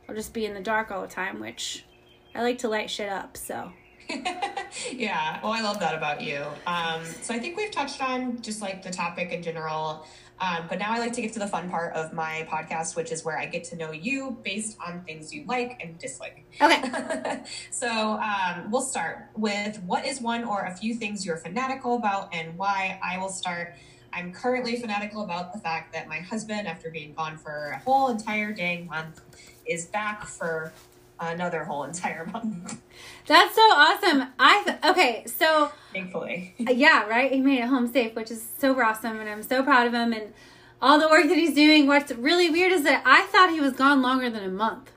I'll 0.09 0.15
just 0.15 0.33
be 0.33 0.47
in 0.47 0.55
the 0.55 0.59
dark 0.59 0.89
all 0.89 1.03
the 1.03 1.07
time, 1.07 1.39
which 1.39 1.85
I 2.33 2.41
like 2.41 2.57
to 2.59 2.67
light 2.67 2.89
shit 2.89 3.09
up. 3.09 3.37
So. 3.37 3.71
yeah, 4.91 5.39
well, 5.43 5.51
I 5.51 5.61
love 5.61 5.79
that 5.81 5.93
about 5.93 6.23
you. 6.23 6.43
Um, 6.65 7.05
so 7.21 7.31
I 7.31 7.37
think 7.37 7.55
we've 7.55 7.69
touched 7.69 8.01
on 8.01 8.41
just 8.41 8.59
like 8.59 8.81
the 8.81 8.89
topic 8.89 9.31
in 9.31 9.43
general. 9.43 10.07
Um, 10.41 10.65
but 10.67 10.79
now 10.79 10.93
I 10.93 10.97
like 10.97 11.13
to 11.13 11.21
get 11.21 11.31
to 11.33 11.39
the 11.39 11.45
fun 11.45 11.69
part 11.69 11.93
of 11.93 12.11
my 12.11 12.47
podcast, 12.49 12.95
which 12.95 13.11
is 13.11 13.23
where 13.23 13.37
I 13.37 13.45
get 13.45 13.65
to 13.65 13.75
know 13.75 13.91
you 13.91 14.39
based 14.43 14.77
on 14.83 15.03
things 15.03 15.31
you 15.31 15.45
like 15.45 15.79
and 15.83 15.99
dislike. 15.99 16.43
Okay. 16.59 17.43
so 17.71 17.87
um, 17.87 18.71
we'll 18.71 18.81
start 18.81 19.27
with 19.35 19.79
what 19.83 20.07
is 20.07 20.21
one 20.21 20.43
or 20.43 20.63
a 20.63 20.75
few 20.75 20.95
things 20.95 21.23
you're 21.23 21.37
fanatical 21.37 21.97
about 21.97 22.33
and 22.33 22.57
why. 22.57 22.99
I 23.03 23.19
will 23.19 23.29
start. 23.29 23.75
I'm 24.11 24.31
currently 24.33 24.75
fanatical 24.77 25.23
about 25.23 25.53
the 25.53 25.59
fact 25.59 25.93
that 25.93 26.07
my 26.07 26.17
husband, 26.17 26.67
after 26.67 26.89
being 26.89 27.13
gone 27.13 27.37
for 27.37 27.73
a 27.75 27.77
whole 27.77 28.07
entire 28.07 28.51
dang 28.51 28.87
month, 28.87 29.21
is 29.69 29.85
back 29.85 30.25
for 30.25 30.73
another 31.19 31.63
whole 31.63 31.83
entire 31.83 32.25
month. 32.25 32.81
That's 33.27 33.55
so 33.55 33.61
awesome. 33.61 34.27
I 34.39 34.77
okay, 34.85 35.23
so 35.27 35.71
thankfully, 35.93 36.55
yeah, 36.57 37.07
right. 37.07 37.31
He 37.31 37.41
made 37.41 37.59
it 37.59 37.67
home 37.67 37.91
safe, 37.91 38.15
which 38.15 38.31
is 38.31 38.45
super 38.57 38.83
awesome, 38.83 39.19
and 39.19 39.29
I'm 39.29 39.43
so 39.43 39.63
proud 39.63 39.87
of 39.87 39.93
him 39.93 40.13
and 40.13 40.33
all 40.81 40.99
the 40.99 41.09
work 41.09 41.27
that 41.27 41.37
he's 41.37 41.53
doing. 41.53 41.87
What's 41.87 42.11
really 42.11 42.49
weird 42.49 42.71
is 42.71 42.83
that 42.83 43.03
I 43.05 43.23
thought 43.27 43.51
he 43.51 43.59
was 43.59 43.73
gone 43.73 44.01
longer 44.01 44.29
than 44.29 44.43
a 44.43 44.49
month. 44.49 44.91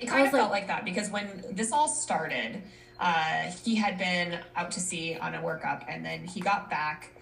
It 0.00 0.06
kind 0.06 0.26
of 0.26 0.32
felt 0.32 0.50
like, 0.50 0.62
like 0.62 0.68
that 0.68 0.84
because 0.84 1.10
when 1.10 1.44
this 1.50 1.72
all 1.72 1.88
started, 1.88 2.62
uh, 3.00 3.50
he 3.64 3.74
had 3.74 3.98
been 3.98 4.38
out 4.56 4.70
to 4.72 4.80
sea 4.80 5.16
on 5.20 5.34
a 5.34 5.38
workup, 5.42 5.84
and 5.88 6.04
then 6.04 6.24
he 6.24 6.40
got 6.40 6.70
back 6.70 7.12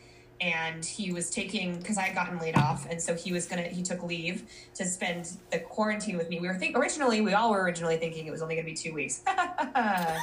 and 0.41 0.85
he 0.85 1.13
was 1.13 1.31
taking 1.31 1.79
because 1.79 1.99
I 1.99 2.03
had 2.03 2.15
gotten 2.15 2.39
laid 2.39 2.57
off, 2.57 2.87
and 2.91 3.01
so 3.01 3.15
he 3.15 3.33
was 3.33 3.47
gonna 3.47 3.63
he 3.63 3.83
took 3.83 4.03
leave 4.03 4.45
to 4.75 4.85
spend 4.85 5.37
the 5.51 5.59
quarantine 5.59 6.17
with 6.17 6.29
me. 6.29 6.41
We 6.41 6.49
were 6.49 6.55
think 6.55 6.77
originally 6.77 7.21
we 7.21 7.33
all 7.33 7.51
were 7.51 7.63
originally 7.63 7.97
thinking 7.97 8.27
it 8.27 8.31
was 8.31 8.43
only 8.43 8.57
gonna 8.57 8.67
be 8.67 8.75
two 8.75 8.93
weeks. 8.93 9.23
uh, 9.27 10.19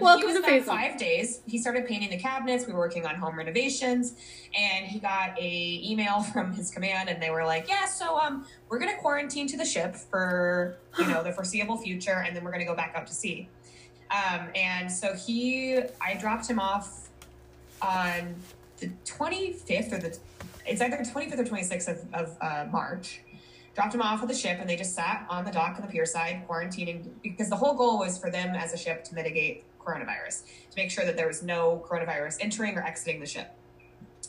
Welcome 0.00 0.28
he 0.28 0.34
was 0.34 0.44
Facebook. 0.44 0.64
Five 0.64 0.98
days. 0.98 1.40
He 1.46 1.58
started 1.58 1.86
painting 1.86 2.10
the 2.10 2.18
cabinets. 2.18 2.66
We 2.66 2.72
were 2.72 2.78
working 2.78 3.06
on 3.06 3.14
home 3.14 3.36
renovations, 3.36 4.14
and 4.54 4.86
he 4.86 4.98
got 4.98 5.38
a 5.38 5.80
email 5.84 6.22
from 6.32 6.52
his 6.52 6.70
command, 6.70 7.08
and 7.08 7.22
they 7.22 7.30
were 7.30 7.44
like, 7.44 7.68
"Yeah, 7.68 7.86
so 7.86 8.18
um, 8.18 8.46
we're 8.68 8.78
gonna 8.78 8.98
quarantine 8.98 9.46
to 9.48 9.56
the 9.56 9.64
ship 9.64 9.94
for 9.94 10.76
you 10.98 11.06
know 11.06 11.22
the 11.22 11.32
foreseeable 11.38 11.76
future, 11.76 12.24
and 12.26 12.36
then 12.36 12.44
we're 12.44 12.52
gonna 12.52 12.64
go 12.64 12.74
back 12.74 12.92
out 12.96 13.06
to 13.06 13.14
sea." 13.14 13.48
Um, 14.10 14.48
and 14.54 14.92
so 14.92 15.14
he, 15.14 15.78
I 16.00 16.14
dropped 16.20 16.46
him 16.46 16.58
off 16.58 17.01
on 17.82 18.34
the 18.78 18.90
25th 19.04 19.92
or 19.92 19.98
the 19.98 20.18
it's 20.64 20.80
either 20.80 20.96
25th 20.96 21.38
or 21.38 21.44
26th 21.44 21.88
of, 21.88 22.14
of 22.14 22.36
uh, 22.40 22.66
March. 22.70 23.20
Dropped 23.74 23.92
them 23.92 24.02
off 24.02 24.22
of 24.22 24.28
the 24.28 24.34
ship, 24.34 24.58
and 24.60 24.68
they 24.68 24.76
just 24.76 24.94
sat 24.94 25.26
on 25.30 25.44
the 25.44 25.50
dock 25.50 25.76
on 25.76 25.82
the 25.82 25.90
pier 25.90 26.04
side, 26.04 26.44
quarantining 26.46 27.08
because 27.22 27.48
the 27.48 27.56
whole 27.56 27.74
goal 27.74 27.98
was 27.98 28.18
for 28.18 28.30
them 28.30 28.54
as 28.54 28.72
a 28.74 28.76
ship 28.76 29.02
to 29.04 29.14
mitigate 29.14 29.64
coronavirus, 29.80 30.44
to 30.44 30.76
make 30.76 30.90
sure 30.90 31.04
that 31.04 31.16
there 31.16 31.26
was 31.26 31.42
no 31.42 31.84
coronavirus 31.88 32.36
entering 32.40 32.76
or 32.76 32.82
exiting 32.84 33.18
the 33.18 33.26
ship. 33.26 33.56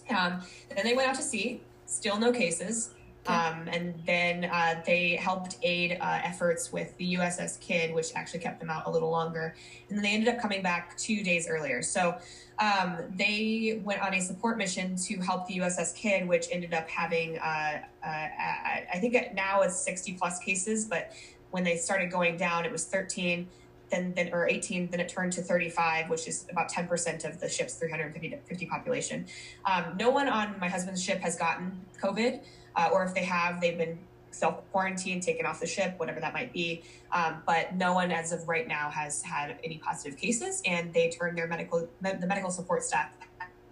Um, 0.10 0.42
then 0.74 0.86
they 0.86 0.94
went 0.94 1.10
out 1.10 1.16
to 1.16 1.22
sea, 1.22 1.62
still 1.86 2.18
no 2.18 2.32
cases. 2.32 2.92
Um, 3.26 3.70
and 3.72 3.94
then 4.06 4.46
uh, 4.46 4.82
they 4.86 5.16
helped 5.16 5.58
aid 5.64 5.98
uh, 6.02 6.20
efforts 6.24 6.74
with 6.74 6.96
the 6.98 7.16
USS 7.16 7.60
Kidd, 7.60 7.94
which 7.94 8.08
actually 8.16 8.42
kept 8.42 8.60
them 8.60 8.70
out 8.70 8.84
a 8.86 8.92
little 8.92 9.10
longer. 9.10 9.56
And 9.88 9.98
then 9.98 10.04
they 10.04 10.14
ended 10.14 10.34
up 10.34 10.42
coming 10.42 10.62
back 10.62 10.98
two 10.98 11.24
days 11.24 11.48
earlier. 11.48 11.82
So 11.82 12.18
um, 12.60 12.98
they 13.16 13.82
went 13.84 14.02
on 14.02 14.14
a 14.14 14.20
support 14.20 14.58
mission 14.58 14.96
to 14.98 15.18
help 15.18 15.48
the 15.48 15.58
USS 15.60 15.96
Kidd, 15.96 16.28
which 16.28 16.48
ended 16.52 16.74
up 16.74 16.90
having, 16.90 17.38
uh, 17.40 17.82
uh, 18.04 18.08
I 18.08 18.98
think 19.00 19.16
now 19.34 19.62
it's 19.62 19.80
60 19.80 20.14
plus 20.14 20.40
cases, 20.40 20.86
but 20.86 21.14
when 21.52 21.64
they 21.64 21.78
started 21.78 22.12
going 22.12 22.36
down, 22.36 22.66
it 22.66 22.72
was 22.72 22.86
13. 22.86 23.48
then, 23.90 24.14
then 24.16 24.30
or 24.34 24.50
18, 24.50 24.90
then 24.90 25.00
it 25.00 25.08
turned 25.08 25.32
to 25.34 25.42
35, 25.42 26.10
which 26.10 26.28
is 26.28 26.46
about 26.50 26.72
10% 26.72 27.26
of 27.26 27.40
the 27.40 27.48
ship's 27.48 27.76
350 27.76 28.40
50 28.46 28.66
population. 28.66 29.26
Um, 29.66 29.96
no 30.00 30.10
one 30.10 30.28
on 30.28 30.60
my 30.60 30.68
husband's 30.68 31.02
ship 31.02 31.20
has 31.20 31.36
gotten 31.36 31.80
COVID, 32.02 32.42
uh, 32.76 32.90
or 32.92 33.04
if 33.04 33.14
they 33.14 33.24
have, 33.24 33.62
they've 33.62 33.78
been 33.78 34.00
self 34.32 34.70
quarantined, 34.72 35.24
taken 35.24 35.46
off 35.46 35.60
the 35.60 35.68
ship, 35.68 35.96
whatever 35.98 36.20
that 36.20 36.34
might 36.34 36.52
be. 36.52 36.84
Um, 37.12 37.44
but 37.46 37.76
no 37.76 37.94
one, 37.94 38.12
as 38.12 38.32
of 38.32 38.48
right 38.48 38.68
now, 38.68 38.90
has 38.90 39.22
had 39.22 39.58
any 39.64 39.78
positive 39.78 40.18
cases, 40.18 40.62
and 40.66 40.94
they 40.94 41.10
turned 41.10 41.38
their 41.38 41.48
medical 41.48 41.88
the 42.02 42.26
medical 42.26 42.52
support 42.52 42.84
staff 42.84 43.12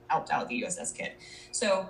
helped 0.07 0.29
out 0.29 0.47
the 0.47 0.61
USS 0.61 0.95
Kidd. 0.95 1.13
So 1.51 1.89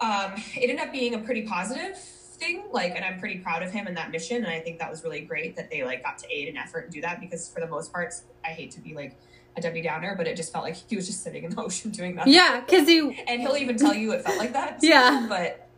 um, 0.00 0.32
it 0.56 0.68
ended 0.68 0.80
up 0.80 0.92
being 0.92 1.14
a 1.14 1.18
pretty 1.18 1.42
positive 1.42 1.96
thing. 1.96 2.64
Like, 2.72 2.94
and 2.96 3.04
I'm 3.04 3.18
pretty 3.18 3.38
proud 3.38 3.62
of 3.62 3.70
him 3.70 3.86
and 3.86 3.96
that 3.96 4.10
mission. 4.10 4.38
And 4.38 4.48
I 4.48 4.60
think 4.60 4.78
that 4.80 4.90
was 4.90 5.04
really 5.04 5.20
great 5.20 5.56
that 5.56 5.70
they 5.70 5.84
like 5.84 6.02
got 6.02 6.18
to 6.18 6.26
aid 6.30 6.48
and 6.48 6.58
effort 6.58 6.80
and 6.80 6.92
do 6.92 7.00
that 7.02 7.20
because 7.20 7.48
for 7.48 7.60
the 7.60 7.68
most 7.68 7.92
part, 7.92 8.14
I 8.44 8.48
hate 8.48 8.72
to 8.72 8.80
be 8.80 8.94
like 8.94 9.16
a 9.56 9.60
Debbie 9.60 9.82
Downer, 9.82 10.14
but 10.16 10.26
it 10.26 10.36
just 10.36 10.52
felt 10.52 10.64
like 10.64 10.76
he 10.88 10.96
was 10.96 11.06
just 11.06 11.22
sitting 11.22 11.44
in 11.44 11.50
the 11.50 11.62
ocean 11.62 11.90
doing 11.90 12.16
nothing. 12.16 12.32
Yeah, 12.32 12.60
because 12.60 12.88
he 12.88 12.98
and 13.26 13.40
he'll 13.40 13.56
even 13.56 13.76
tell 13.76 13.94
you 13.94 14.12
it 14.12 14.22
felt 14.22 14.38
like 14.38 14.52
that. 14.52 14.78
Yeah. 14.82 15.26
But 15.28 15.68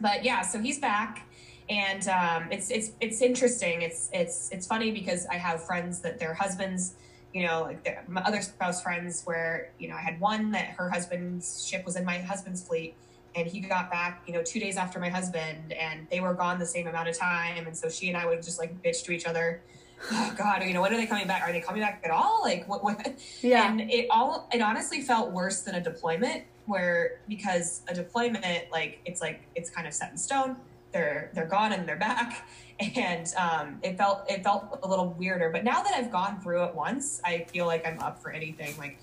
but 0.00 0.24
yeah, 0.24 0.42
so 0.42 0.60
he's 0.60 0.78
back 0.78 1.26
and 1.68 2.06
um, 2.08 2.48
it's 2.50 2.70
it's 2.70 2.92
it's 3.00 3.22
interesting. 3.22 3.82
It's 3.82 4.10
it's 4.12 4.50
it's 4.52 4.66
funny 4.66 4.90
because 4.90 5.26
I 5.26 5.36
have 5.36 5.64
friends 5.64 6.00
that 6.00 6.18
their 6.18 6.34
husbands, 6.34 6.94
you 7.32 7.46
know, 7.46 7.62
like 7.62 8.08
my 8.08 8.22
other 8.22 8.42
spouse 8.42 8.82
friends, 8.82 9.22
where 9.24 9.70
you 9.78 9.88
know 9.88 9.96
I 9.96 10.00
had 10.00 10.20
one 10.20 10.50
that 10.52 10.66
her 10.76 10.90
husband's 10.90 11.66
ship 11.66 11.84
was 11.84 11.96
in 11.96 12.04
my 12.04 12.18
husband's 12.18 12.62
fleet, 12.62 12.96
and 13.34 13.46
he 13.46 13.60
got 13.60 13.90
back, 13.90 14.22
you 14.26 14.34
know, 14.34 14.42
two 14.42 14.60
days 14.60 14.76
after 14.76 14.98
my 14.98 15.08
husband, 15.08 15.72
and 15.72 16.06
they 16.10 16.20
were 16.20 16.34
gone 16.34 16.58
the 16.58 16.66
same 16.66 16.86
amount 16.86 17.08
of 17.08 17.18
time, 17.18 17.66
and 17.66 17.76
so 17.76 17.88
she 17.88 18.08
and 18.08 18.16
I 18.16 18.26
would 18.26 18.42
just 18.42 18.58
like 18.58 18.82
bitch 18.82 19.02
to 19.04 19.12
each 19.12 19.26
other. 19.26 19.62
Oh 20.10 20.34
God, 20.36 20.62
you 20.64 20.74
know, 20.74 20.82
when 20.82 20.92
are 20.92 20.96
they 20.96 21.06
coming 21.06 21.26
back? 21.26 21.42
Are 21.42 21.52
they 21.52 21.60
coming 21.60 21.82
back 21.82 22.02
at 22.04 22.10
all? 22.10 22.40
Like 22.42 22.68
what? 22.68 22.84
what? 22.84 23.18
Yeah. 23.40 23.70
And 23.70 23.80
it 23.80 24.06
all 24.10 24.48
it 24.52 24.60
honestly 24.60 25.00
felt 25.00 25.30
worse 25.30 25.62
than 25.62 25.74
a 25.74 25.80
deployment, 25.82 26.44
where 26.66 27.20
because 27.28 27.82
a 27.88 27.94
deployment, 27.94 28.44
like 28.70 29.00
it's 29.04 29.20
like 29.20 29.42
it's 29.54 29.70
kind 29.70 29.86
of 29.86 29.94
set 29.94 30.10
in 30.10 30.18
stone 30.18 30.56
they're 30.94 31.30
they're 31.34 31.46
gone 31.46 31.72
and 31.72 31.86
they're 31.86 31.96
back 31.96 32.48
and 32.96 33.34
um, 33.36 33.78
it 33.82 33.98
felt 33.98 34.24
it 34.30 34.42
felt 34.42 34.78
a 34.82 34.88
little 34.88 35.10
weirder 35.18 35.50
but 35.50 35.64
now 35.64 35.82
that 35.82 35.92
i've 35.94 36.10
gone 36.10 36.40
through 36.40 36.64
it 36.64 36.74
once 36.74 37.20
i 37.24 37.44
feel 37.52 37.66
like 37.66 37.86
i'm 37.86 37.98
up 37.98 38.22
for 38.22 38.30
anything 38.30 38.74
like 38.78 38.98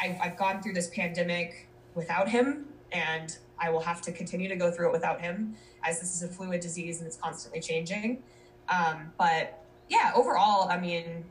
i've, 0.00 0.16
I've 0.22 0.38
gone 0.38 0.62
through 0.62 0.72
this 0.72 0.88
pandemic 0.88 1.68
without 1.94 2.28
him 2.28 2.66
and 2.92 3.36
i 3.58 3.68
will 3.68 3.80
have 3.80 4.00
to 4.02 4.12
continue 4.12 4.48
to 4.48 4.56
go 4.56 4.70
through 4.70 4.88
it 4.88 4.92
without 4.92 5.20
him 5.20 5.54
as 5.82 6.00
this 6.00 6.14
is 6.14 6.22
a 6.22 6.28
fluid 6.28 6.60
disease 6.60 7.00
and 7.00 7.06
it's 7.06 7.16
constantly 7.16 7.60
changing 7.60 8.22
um, 8.70 9.12
but 9.18 9.63
yeah 9.88 10.12
overall 10.14 10.68
i 10.68 10.78
mean 10.78 11.24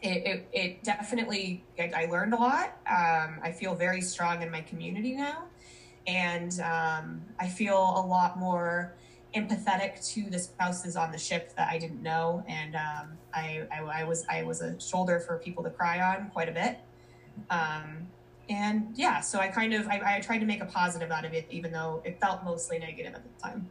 it, 0.00 0.26
it, 0.26 0.48
it 0.52 0.84
definitely 0.84 1.64
I, 1.78 1.90
I 1.94 2.04
learned 2.06 2.32
a 2.32 2.36
lot 2.36 2.76
um, 2.88 3.40
i 3.42 3.52
feel 3.52 3.74
very 3.74 4.00
strong 4.00 4.42
in 4.42 4.50
my 4.50 4.60
community 4.62 5.14
now 5.14 5.44
and 6.06 6.58
um, 6.60 7.22
i 7.38 7.48
feel 7.48 7.94
a 7.96 8.04
lot 8.04 8.38
more 8.38 8.94
empathetic 9.34 10.04
to 10.14 10.30
the 10.30 10.38
spouses 10.38 10.96
on 10.96 11.12
the 11.12 11.18
ship 11.18 11.54
that 11.56 11.68
I 11.68 11.78
didn't 11.78 12.02
know, 12.02 12.44
and 12.48 12.74
um, 12.74 13.18
I, 13.34 13.66
I, 13.70 14.00
I, 14.00 14.04
was 14.04 14.24
I 14.28 14.42
was 14.42 14.60
a 14.60 14.78
shoulder 14.80 15.20
for 15.20 15.38
people 15.38 15.62
to 15.64 15.70
cry 15.70 16.00
on 16.00 16.30
quite 16.30 16.48
a 16.48 16.52
bit. 16.52 16.78
Um, 17.50 18.08
and 18.48 18.92
yeah, 18.96 19.20
so 19.20 19.38
I 19.38 19.48
kind 19.48 19.74
of 19.74 19.86
I, 19.88 20.16
I 20.16 20.20
tried 20.20 20.38
to 20.38 20.46
make 20.46 20.62
a 20.62 20.66
positive 20.66 21.10
out 21.10 21.24
of 21.24 21.34
it, 21.34 21.46
even 21.50 21.72
though 21.72 22.02
it 22.04 22.20
felt 22.20 22.44
mostly 22.44 22.78
negative 22.78 23.14
at 23.14 23.22
the 23.22 23.42
time. 23.42 23.68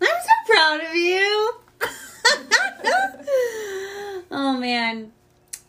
I'm 0.00 0.08
so 0.08 0.52
proud 0.52 0.80
of 0.80 0.94
you. 0.94 1.54
oh 4.30 4.56
man. 4.58 5.12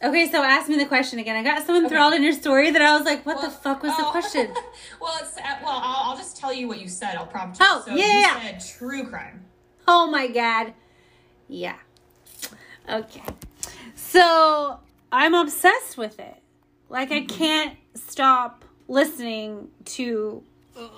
Okay, 0.01 0.31
so 0.31 0.41
ask 0.41 0.69
me 0.69 0.77
the 0.77 0.85
question 0.85 1.19
again. 1.19 1.35
I 1.35 1.43
got 1.43 1.65
someone 1.65 1.85
Okay. 1.85 1.93
enthralled 1.93 2.13
in 2.13 2.23
your 2.23 2.31
story 2.31 2.71
that 2.71 2.81
I 2.81 2.95
was 2.95 3.03
like, 3.05 3.25
what 3.25 3.35
Well, 3.37 3.45
the 3.49 3.51
fuck 3.51 3.83
was 3.83 3.95
the 3.97 4.05
oh. 4.05 4.11
question? 4.11 4.47
well, 5.01 5.13
it's 5.19 5.35
uh, 5.37 5.41
well, 5.61 5.79
I'll, 5.83 6.11
I'll 6.11 6.17
just 6.17 6.37
tell 6.37 6.53
you 6.53 6.67
what 6.69 6.79
you 6.79 6.87
said. 6.87 7.15
I'll 7.15 7.25
prompt 7.27 7.59
you. 7.59 7.65
Oh, 7.67 7.83
so 7.85 7.93
yeah, 7.95 8.35
you 8.35 8.41
said 8.59 8.63
true 8.77 9.05
crime. 9.07 9.41
Oh 9.87 10.09
my 10.09 10.27
god. 10.27 10.73
Yeah. 11.49 11.75
Okay. 12.89 13.23
So 13.95 14.79
I'm 15.11 15.33
obsessed 15.33 15.97
with 15.97 16.17
it. 16.19 16.35
Like 16.87 17.11
I 17.11 17.21
can't 17.21 17.75
stop 17.95 18.63
listening 18.87 19.67
to 19.85 20.43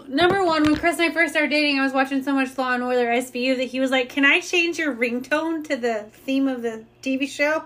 number 0.08 0.44
one, 0.46 0.64
when 0.64 0.76
Chris 0.76 1.00
and 1.00 1.12
I 1.12 1.14
first 1.14 1.34
started 1.34 1.50
dating, 1.50 1.80
I 1.80 1.84
was 1.84 1.94
watching 1.94 2.24
so 2.24 2.34
much 2.34 2.58
Law 2.58 2.74
and 2.74 2.84
Order 2.84 3.06
SVU 3.06 3.58
that 3.58 3.66
he 3.66 3.80
was 3.80 3.92
like, 3.92 4.10
Can 4.10 4.26
I 4.26 4.40
change 4.40 4.78
your 4.78 4.94
ringtone 4.96 5.68
to 5.68 5.76
the 5.76 6.06
theme 6.12 6.48
of 6.48 6.62
the 6.62 6.86
TV 7.02 7.28
show? 7.28 7.64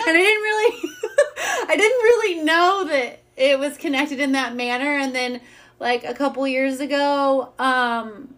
And 0.00 0.08
I 0.08 0.12
didn't 0.12 0.42
really 0.42 0.90
I 1.68 1.76
didn't 1.76 2.02
really 2.02 2.44
know 2.44 2.84
that 2.84 3.20
it 3.36 3.58
was 3.58 3.76
connected 3.76 4.20
in 4.20 4.32
that 4.32 4.54
manner. 4.54 4.98
And 4.98 5.14
then 5.14 5.40
like 5.78 6.04
a 6.04 6.14
couple 6.14 6.46
years 6.46 6.80
ago, 6.80 7.52
um 7.58 8.34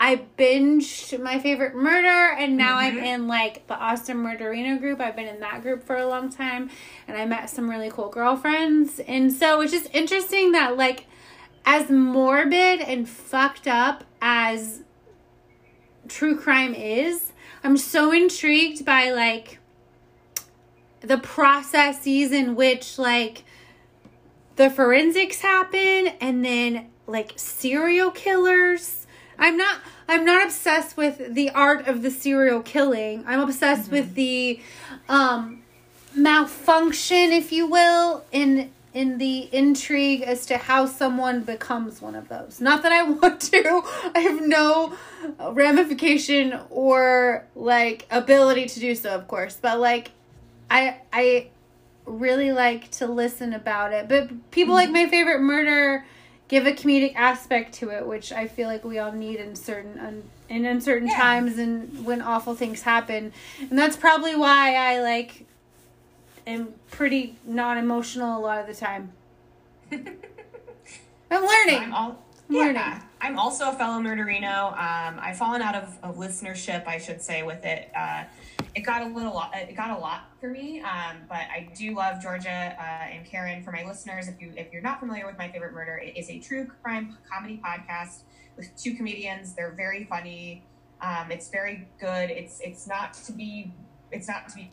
I 0.00 0.22
binged 0.38 1.20
my 1.20 1.40
favorite 1.40 1.74
murder, 1.74 2.36
and 2.38 2.56
now 2.56 2.76
I'm 2.76 2.98
in 2.98 3.26
like 3.26 3.66
the 3.66 3.76
Austin 3.76 4.18
Murderino 4.18 4.78
group. 4.78 5.00
I've 5.00 5.16
been 5.16 5.26
in 5.26 5.40
that 5.40 5.62
group 5.62 5.82
for 5.82 5.96
a 5.96 6.06
long 6.06 6.30
time, 6.30 6.70
and 7.08 7.16
I 7.16 7.26
met 7.26 7.50
some 7.50 7.68
really 7.68 7.90
cool 7.90 8.08
girlfriends. 8.08 9.00
And 9.00 9.32
so 9.32 9.60
it's 9.60 9.72
just 9.72 9.92
interesting 9.92 10.52
that, 10.52 10.76
like, 10.76 11.06
as 11.70 11.90
morbid 11.90 12.80
and 12.80 13.06
fucked 13.06 13.66
up 13.66 14.02
as 14.22 14.80
true 16.08 16.34
crime 16.34 16.72
is, 16.72 17.32
I'm 17.62 17.76
so 17.76 18.10
intrigued 18.10 18.86
by 18.86 19.10
like 19.10 19.58
the 21.02 21.18
processes 21.18 22.32
in 22.32 22.56
which 22.56 22.98
like 22.98 23.44
the 24.56 24.70
forensics 24.70 25.42
happen 25.42 26.06
and 26.22 26.42
then 26.42 26.88
like 27.06 27.34
serial 27.36 28.12
killers. 28.12 29.06
I'm 29.38 29.58
not 29.58 29.80
i'm 30.08 30.24
not 30.24 30.46
obsessed 30.46 30.96
with 30.96 31.34
the 31.34 31.50
art 31.50 31.86
of 31.86 32.00
the 32.00 32.10
serial 32.10 32.62
killing. 32.62 33.24
I'm 33.26 33.40
obsessed 33.40 33.90
with 33.90 34.14
the 34.14 34.58
um 35.06 35.62
malfunction 36.14 37.30
if 37.30 37.52
you 37.52 37.66
will 37.66 38.24
in 38.32 38.70
in 38.94 39.18
the 39.18 39.48
intrigue 39.54 40.22
as 40.22 40.46
to 40.46 40.56
how 40.56 40.86
someone 40.86 41.42
becomes 41.42 42.00
one 42.00 42.14
of 42.14 42.28
those 42.28 42.60
not 42.60 42.82
that 42.82 42.92
i 42.92 43.02
want 43.10 43.40
to 43.40 43.82
i 44.14 44.20
have 44.20 44.46
no 44.46 44.94
ramification 45.50 46.58
or 46.70 47.44
like 47.54 48.06
ability 48.10 48.66
to 48.66 48.80
do 48.80 48.94
so 48.94 49.10
of 49.10 49.28
course 49.28 49.58
but 49.60 49.78
like 49.78 50.10
i 50.70 50.96
i 51.12 51.48
really 52.08 52.52
like 52.52 52.90
to 52.90 53.06
listen 53.06 53.52
about 53.52 53.92
it. 53.92 54.08
But 54.08 54.50
people 54.50 54.74
like 54.74 54.86
mm-hmm. 54.86 55.04
my 55.04 55.08
favorite 55.08 55.40
murder 55.40 56.04
give 56.48 56.66
a 56.66 56.72
comedic 56.72 57.14
aspect 57.14 57.74
to 57.74 57.90
it, 57.90 58.06
which 58.06 58.32
I 58.32 58.48
feel 58.48 58.68
like 58.68 58.84
we 58.84 58.98
all 58.98 59.12
need 59.12 59.36
in 59.36 59.54
certain 59.54 59.98
un- 59.98 60.22
in 60.48 60.64
uncertain 60.64 61.08
Yeah. 61.08 61.16
times 61.16 61.58
and 61.58 62.06
when 62.06 62.22
awful 62.22 62.54
things 62.54 62.82
happen. 62.82 63.32
And 63.60 63.78
that's 63.78 63.96
probably 63.96 64.34
why 64.34 64.74
I 64.74 65.00
like 65.02 65.46
am 66.48 66.74
pretty 66.90 67.36
non-emotional 67.44 68.38
a 68.38 68.40
lot 68.40 68.58
of 68.60 68.66
the 68.66 68.74
time. 68.74 69.12
I'm 69.92 70.02
learning. 71.30 71.82
I'm 71.82 71.94
all 71.94 72.24
yeah. 72.48 72.60
learning. 72.60 73.02
I'm 73.20 73.38
also 73.38 73.70
a 73.70 73.72
fellow 73.72 74.00
murderino. 74.00 74.72
Um, 74.72 75.18
I've 75.20 75.36
fallen 75.36 75.60
out 75.60 75.74
of, 75.74 75.98
of 76.02 76.16
listenership, 76.16 76.86
I 76.86 76.98
should 76.98 77.20
say, 77.20 77.42
with 77.42 77.64
it. 77.64 77.90
Uh, 77.96 78.24
it 78.74 78.82
got 78.82 79.02
a 79.02 79.06
little. 79.06 79.42
It 79.54 79.76
got 79.76 79.90
a 79.90 80.00
lot 80.00 80.30
for 80.40 80.48
me, 80.48 80.80
um, 80.80 81.16
but 81.28 81.38
I 81.38 81.68
do 81.74 81.94
love 81.94 82.22
Georgia 82.22 82.76
uh, 82.78 83.12
and 83.12 83.26
Karen. 83.26 83.62
For 83.62 83.72
my 83.72 83.84
listeners, 83.84 84.28
if 84.28 84.40
you 84.40 84.52
if 84.56 84.72
you're 84.72 84.82
not 84.82 85.00
familiar 85.00 85.26
with 85.26 85.36
my 85.36 85.50
favorite 85.50 85.72
murder, 85.72 85.96
it 85.96 86.16
is 86.16 86.30
a 86.30 86.38
true 86.38 86.70
crime 86.82 87.16
comedy 87.30 87.60
podcast 87.64 88.22
with 88.56 88.70
two 88.76 88.94
comedians. 88.94 89.54
They're 89.54 89.72
very 89.72 90.04
funny. 90.04 90.64
Um, 91.00 91.30
it's 91.30 91.48
very 91.48 91.88
good. 91.98 92.30
It's 92.30 92.60
it's 92.60 92.86
not 92.86 93.14
to 93.14 93.32
be 93.32 93.72
it's 94.12 94.28
not 94.28 94.48
to 94.50 94.54
be 94.54 94.70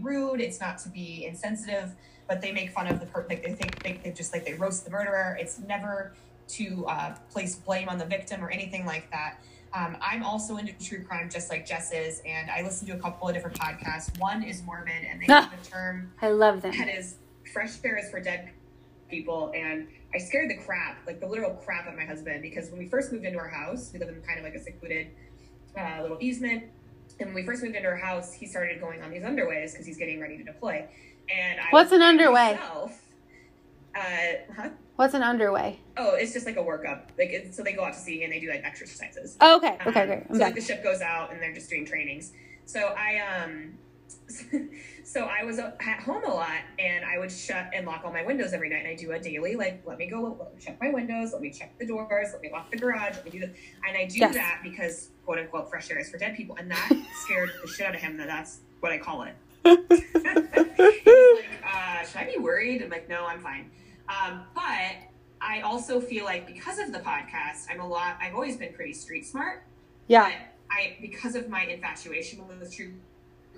rude. 0.00 0.40
It's 0.40 0.60
not 0.60 0.78
to 0.78 0.88
be 0.88 1.26
insensitive, 1.26 1.92
but 2.28 2.40
they 2.40 2.52
make 2.52 2.70
fun 2.70 2.86
of 2.86 3.00
the 3.00 3.06
per- 3.06 3.26
like 3.28 3.42
they 3.42 3.52
think 3.52 3.82
they, 3.82 4.00
they 4.02 4.10
just 4.12 4.32
like 4.32 4.44
they 4.44 4.54
roast 4.54 4.84
the 4.84 4.90
murderer. 4.90 5.36
It's 5.40 5.58
never 5.58 6.14
to 6.46 6.86
uh, 6.86 7.14
place 7.30 7.56
blame 7.56 7.88
on 7.88 7.98
the 7.98 8.04
victim 8.04 8.44
or 8.44 8.50
anything 8.50 8.84
like 8.86 9.10
that. 9.10 9.42
Um, 9.72 9.96
I'm 10.00 10.22
also 10.22 10.56
into 10.56 10.72
true 10.74 11.02
crime, 11.02 11.28
just 11.28 11.50
like 11.50 11.66
Jess 11.66 11.92
is, 11.92 12.22
and 12.24 12.48
I 12.48 12.62
listen 12.62 12.86
to 12.88 12.94
a 12.94 12.98
couple 12.98 13.28
of 13.28 13.34
different 13.34 13.58
podcasts. 13.58 14.16
One 14.20 14.44
is 14.44 14.62
morbid, 14.62 15.02
and 15.10 15.20
they 15.20 15.26
have 15.26 15.52
a 15.52 15.64
term 15.64 16.12
I 16.22 16.30
love 16.30 16.62
them. 16.62 16.72
that 16.78 16.88
is 16.88 17.16
fresh 17.52 17.72
air 17.84 17.98
is 17.98 18.08
for 18.10 18.20
dead 18.20 18.50
people. 19.10 19.52
And 19.54 19.88
I 20.14 20.18
scared 20.18 20.48
the 20.48 20.58
crap, 20.58 20.98
like 21.06 21.18
the 21.20 21.26
literal 21.26 21.54
crap 21.54 21.86
out 21.86 21.92
of 21.92 21.98
my 21.98 22.04
husband, 22.04 22.42
because 22.42 22.70
when 22.70 22.78
we 22.78 22.86
first 22.86 23.12
moved 23.12 23.24
into 23.24 23.38
our 23.38 23.48
house, 23.48 23.90
we 23.92 23.98
live 23.98 24.08
in 24.08 24.20
kind 24.22 24.38
of 24.38 24.44
like 24.44 24.54
a 24.54 24.62
secluded 24.62 25.08
uh, 25.76 26.02
little 26.02 26.18
easement. 26.20 26.64
And 27.20 27.28
when 27.28 27.34
we 27.34 27.44
first 27.44 27.62
moved 27.62 27.76
into 27.76 27.88
our 27.88 27.96
house, 27.96 28.32
he 28.32 28.46
started 28.46 28.80
going 28.80 29.02
on 29.02 29.10
these 29.10 29.22
underways 29.22 29.72
because 29.72 29.86
he's 29.86 29.96
getting 29.96 30.20
ready 30.20 30.36
to 30.38 30.44
deploy. 30.44 30.86
And 31.34 31.60
I 31.60 31.66
What's 31.70 31.92
an 31.92 32.02
underway? 32.02 32.54
myself, 32.54 33.00
Uh, 33.94 34.00
huh? 34.54 34.68
What's 34.96 35.14
an 35.14 35.22
underway? 35.22 35.80
Oh, 35.96 36.14
it's 36.14 36.32
just 36.32 36.46
like 36.46 36.56
a 36.56 36.60
workup. 36.62 37.08
Like 37.18 37.48
so 37.52 37.62
they 37.62 37.72
go 37.72 37.84
out 37.84 37.94
to 37.94 37.98
sea 37.98 38.24
and 38.24 38.32
they 38.32 38.40
do 38.40 38.48
like 38.48 38.62
exercises. 38.64 39.36
Oh, 39.40 39.56
okay. 39.56 39.78
Okay, 39.86 40.00
Um, 40.02 40.06
great. 40.06 40.22
I'm 40.28 40.34
so 40.34 40.38
back. 40.40 40.46
like 40.48 40.54
the 40.56 40.60
ship 40.60 40.82
goes 40.82 41.00
out 41.00 41.32
and 41.32 41.40
they're 41.40 41.54
just 41.54 41.70
doing 41.70 41.84
trainings. 41.86 42.32
So 42.66 42.94
I 42.96 43.18
um 43.20 43.78
so 45.04 45.24
I 45.24 45.44
was 45.44 45.58
at 45.58 46.00
home 46.00 46.24
a 46.24 46.30
lot 46.32 46.60
and 46.78 47.04
I 47.04 47.18
would 47.18 47.30
shut 47.30 47.70
and 47.74 47.86
lock 47.86 48.02
all 48.04 48.12
my 48.12 48.24
windows 48.24 48.52
every 48.52 48.68
night. 48.68 48.80
And 48.80 48.88
I 48.88 48.94
do 48.94 49.12
a 49.12 49.18
daily, 49.18 49.54
like, 49.56 49.82
let 49.86 49.98
me 49.98 50.06
go 50.06 50.36
let 50.38 50.54
me 50.54 50.60
check 50.60 50.80
my 50.80 50.90
windows, 50.90 51.32
let 51.32 51.42
me 51.42 51.50
check 51.50 51.78
the 51.78 51.86
doors, 51.86 52.28
let 52.32 52.40
me 52.40 52.50
lock 52.50 52.70
the 52.70 52.78
garage, 52.78 53.14
let 53.16 53.24
me 53.24 53.30
do 53.30 53.40
this. 53.40 53.50
And 53.86 53.96
I 53.96 54.06
do 54.06 54.18
Yes. 54.18 54.34
that 54.34 54.60
because, 54.62 55.10
quote 55.24 55.38
unquote, 55.38 55.68
fresh 55.70 55.90
air 55.90 55.98
is 55.98 56.10
for 56.10 56.18
dead 56.18 56.36
people. 56.36 56.56
And 56.56 56.70
that 56.70 56.90
scared 57.24 57.50
the 57.62 57.68
shit 57.68 57.86
out 57.86 57.94
of 57.94 58.00
him 58.00 58.16
that 58.18 58.28
that's 58.28 58.60
what 58.80 58.92
I 58.92 58.98
call 58.98 59.22
it. 59.24 59.34
Like, 60.84 61.44
uh, 61.64 62.04
should 62.04 62.16
I 62.20 62.30
be 62.36 62.38
worried? 62.38 62.82
I'm 62.82 62.90
like, 62.90 63.08
no, 63.08 63.26
I'm 63.26 63.40
fine. 63.40 63.70
Um, 64.08 64.44
but 64.54 64.96
I 65.40 65.60
also 65.62 66.00
feel 66.00 66.24
like 66.24 66.46
because 66.46 66.78
of 66.78 66.92
the 66.92 66.98
podcast, 66.98 67.66
I'm 67.70 67.80
a 67.80 67.86
lot, 67.88 68.16
I've 68.20 68.34
always 68.34 68.56
been 68.56 68.72
pretty 68.72 68.92
street 68.92 69.26
smart. 69.26 69.64
Yeah. 70.06 70.24
But 70.28 70.34
I, 70.70 70.96
because 71.00 71.34
of 71.34 71.48
my 71.48 71.62
infatuation 71.64 72.46
with 72.46 72.60
the 72.60 72.68
true 72.68 72.92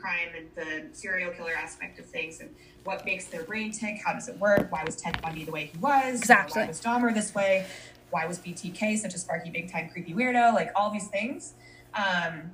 crime 0.01 0.29
and 0.37 0.49
the 0.55 0.97
serial 0.97 1.31
killer 1.33 1.53
aspect 1.53 1.99
of 1.99 2.07
things 2.07 2.41
and 2.41 2.55
what 2.85 3.05
makes 3.05 3.27
their 3.27 3.43
brain 3.43 3.73
tick, 3.73 4.01
how 4.05 4.13
does 4.13 4.29
it 4.29 4.39
work? 4.39 4.71
Why 4.71 4.85
was 4.85 4.97
Ted 4.97 5.21
Bundy 5.21 5.45
the 5.45 5.51
way 5.51 5.67
he 5.73 5.79
was? 5.79 6.19
Exactly. 6.21 6.63
Why 6.63 6.69
was 6.69 6.81
Dahmer 6.81 7.13
this 7.13 7.35
way? 7.35 7.67
Why 8.11 8.27
was 8.27 8.39
BTK 8.39 8.97
such 8.99 9.15
a 9.15 9.19
sparky, 9.19 9.51
big 9.51 9.71
time, 9.71 9.89
creepy 9.89 10.15
weirdo? 10.15 10.55
Like 10.55 10.71
all 10.77 10.91
these 10.91 11.09
things. 11.09 11.55
Um, 11.95 12.53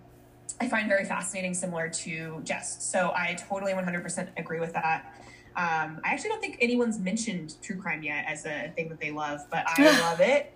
I 0.60 0.68
find 0.68 0.88
very 0.88 1.04
fascinating, 1.04 1.54
similar 1.54 1.88
to 1.88 2.40
Jess. 2.44 2.82
So 2.84 3.12
I 3.14 3.34
totally 3.34 3.72
100% 3.72 4.28
agree 4.36 4.60
with 4.60 4.72
that. 4.72 5.14
Um, 5.54 6.00
I 6.02 6.12
actually 6.12 6.30
don't 6.30 6.40
think 6.40 6.56
anyone's 6.60 6.98
mentioned 6.98 7.56
true 7.60 7.76
crime 7.76 8.02
yet 8.02 8.24
as 8.26 8.46
a 8.46 8.72
thing 8.74 8.88
that 8.88 9.00
they 9.00 9.10
love, 9.10 9.40
but 9.50 9.64
I 9.66 10.00
love 10.00 10.20
it. 10.20 10.52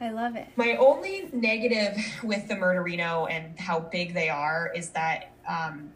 I 0.00 0.10
love 0.10 0.34
it. 0.34 0.48
My 0.56 0.76
only 0.76 1.28
negative 1.32 1.96
with 2.24 2.48
the 2.48 2.54
Murderino 2.54 3.30
and 3.30 3.58
how 3.58 3.80
big 3.80 4.14
they 4.14 4.30
are 4.30 4.72
is 4.74 4.90
that 4.90 5.32
um, 5.46 5.90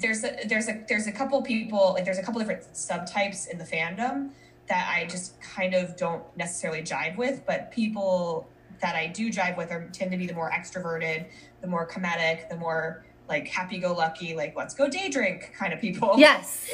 there's 0.00 0.24
a 0.24 0.36
there's 0.46 0.68
a 0.68 0.84
there's 0.88 1.06
a 1.06 1.12
couple 1.12 1.40
people 1.42 1.92
like 1.94 2.04
there's 2.04 2.18
a 2.18 2.22
couple 2.22 2.40
different 2.40 2.62
subtypes 2.72 3.48
in 3.48 3.58
the 3.58 3.64
fandom 3.64 4.30
that 4.68 4.88
I 4.94 5.06
just 5.06 5.40
kind 5.40 5.74
of 5.74 5.96
don't 5.96 6.22
necessarily 6.36 6.80
jive 6.82 7.16
with, 7.16 7.42
but 7.44 7.72
people 7.72 8.48
that 8.80 8.94
I 8.94 9.08
do 9.08 9.30
jive 9.30 9.56
with 9.58 9.72
are 9.72 9.88
tend 9.92 10.12
to 10.12 10.16
be 10.16 10.26
the 10.26 10.32
more 10.32 10.50
extroverted, 10.50 11.26
the 11.60 11.66
more 11.66 11.86
comedic, 11.88 12.48
the 12.48 12.56
more 12.56 13.04
like 13.28 13.48
happy-go-lucky, 13.48 14.34
like 14.34 14.56
let's 14.56 14.74
go 14.74 14.88
day 14.88 15.08
drink 15.08 15.52
kind 15.58 15.72
of 15.72 15.80
people. 15.80 16.14
Yes. 16.18 16.68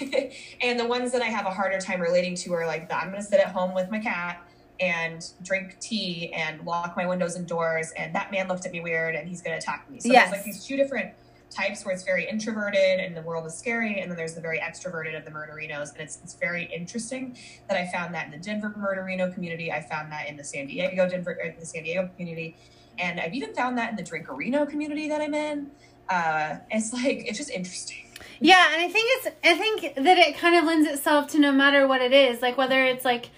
and 0.62 0.78
the 0.78 0.86
ones 0.86 1.12
that 1.12 1.22
I 1.22 1.26
have 1.26 1.46
a 1.46 1.50
harder 1.50 1.78
time 1.78 2.00
relating 2.00 2.34
to 2.36 2.52
are 2.54 2.66
like, 2.66 2.92
I'm 2.92 3.10
going 3.10 3.20
to 3.20 3.26
sit 3.26 3.40
at 3.40 3.48
home 3.48 3.74
with 3.74 3.90
my 3.90 3.98
cat 3.98 4.46
and 4.80 5.24
drink 5.42 5.78
tea 5.80 6.32
and 6.32 6.64
lock 6.66 6.96
my 6.96 7.06
windows 7.06 7.36
and 7.36 7.46
doors. 7.46 7.92
And 7.96 8.14
that 8.14 8.30
man 8.30 8.48
looked 8.48 8.66
at 8.66 8.72
me 8.72 8.80
weird 8.80 9.14
and 9.14 9.28
he's 9.28 9.40
going 9.40 9.52
to 9.52 9.58
attack 9.58 9.90
me. 9.90 10.00
So 10.00 10.10
Yes. 10.10 10.30
there's 10.30 10.38
like 10.40 10.44
these 10.44 10.64
two 10.64 10.76
different 10.76 11.12
types 11.52 11.84
where 11.84 11.94
it's 11.94 12.04
very 12.04 12.28
introverted 12.28 13.00
and 13.00 13.16
the 13.16 13.22
world 13.22 13.46
is 13.46 13.54
scary. 13.54 14.00
And 14.00 14.10
then 14.10 14.16
there's 14.16 14.34
the 14.34 14.40
very 14.40 14.58
extroverted 14.58 15.16
of 15.16 15.24
the 15.24 15.30
murderinos. 15.30 15.92
And 15.92 16.00
it's, 16.00 16.18
it's 16.22 16.34
very 16.34 16.64
interesting 16.74 17.36
that 17.68 17.76
I 17.76 17.90
found 17.90 18.14
that 18.14 18.26
in 18.26 18.32
the 18.32 18.38
Denver 18.38 18.74
murderino 18.78 19.32
community. 19.32 19.70
I 19.70 19.82
found 19.82 20.10
that 20.12 20.28
in 20.28 20.36
the 20.36 20.44
San 20.44 20.66
Diego, 20.66 21.08
Denver, 21.08 21.38
or 21.42 21.54
the 21.58 21.66
San 21.66 21.84
Diego 21.84 22.08
community. 22.16 22.56
And 22.98 23.20
I've 23.20 23.34
even 23.34 23.54
found 23.54 23.78
that 23.78 23.90
in 23.90 23.96
the 23.96 24.02
Drinkerino 24.02 24.68
community 24.68 25.08
that 25.08 25.20
I'm 25.20 25.34
in. 25.34 25.70
Uh, 26.08 26.56
it's 26.70 26.92
like, 26.92 27.24
it's 27.26 27.38
just 27.38 27.50
interesting. 27.50 28.12
Yeah, 28.40 28.72
and 28.72 28.82
I 28.82 28.88
think 28.88 29.08
it's 29.16 29.36
I 29.44 29.54
think 29.56 29.94
that 29.94 30.18
it 30.18 30.36
kind 30.36 30.56
of 30.56 30.64
lends 30.64 30.88
itself 30.88 31.28
to 31.28 31.38
no 31.38 31.52
matter 31.52 31.86
what 31.86 32.00
it 32.00 32.12
is, 32.12 32.42
like 32.42 32.58
whether 32.58 32.84
it's 32.84 33.04
like 33.04 33.30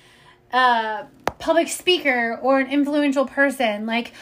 a 0.53 1.07
public 1.39 1.69
speaker 1.69 2.39
or 2.43 2.59
an 2.59 2.71
influential 2.71 3.27
person. 3.27 3.87
Like 3.87 4.13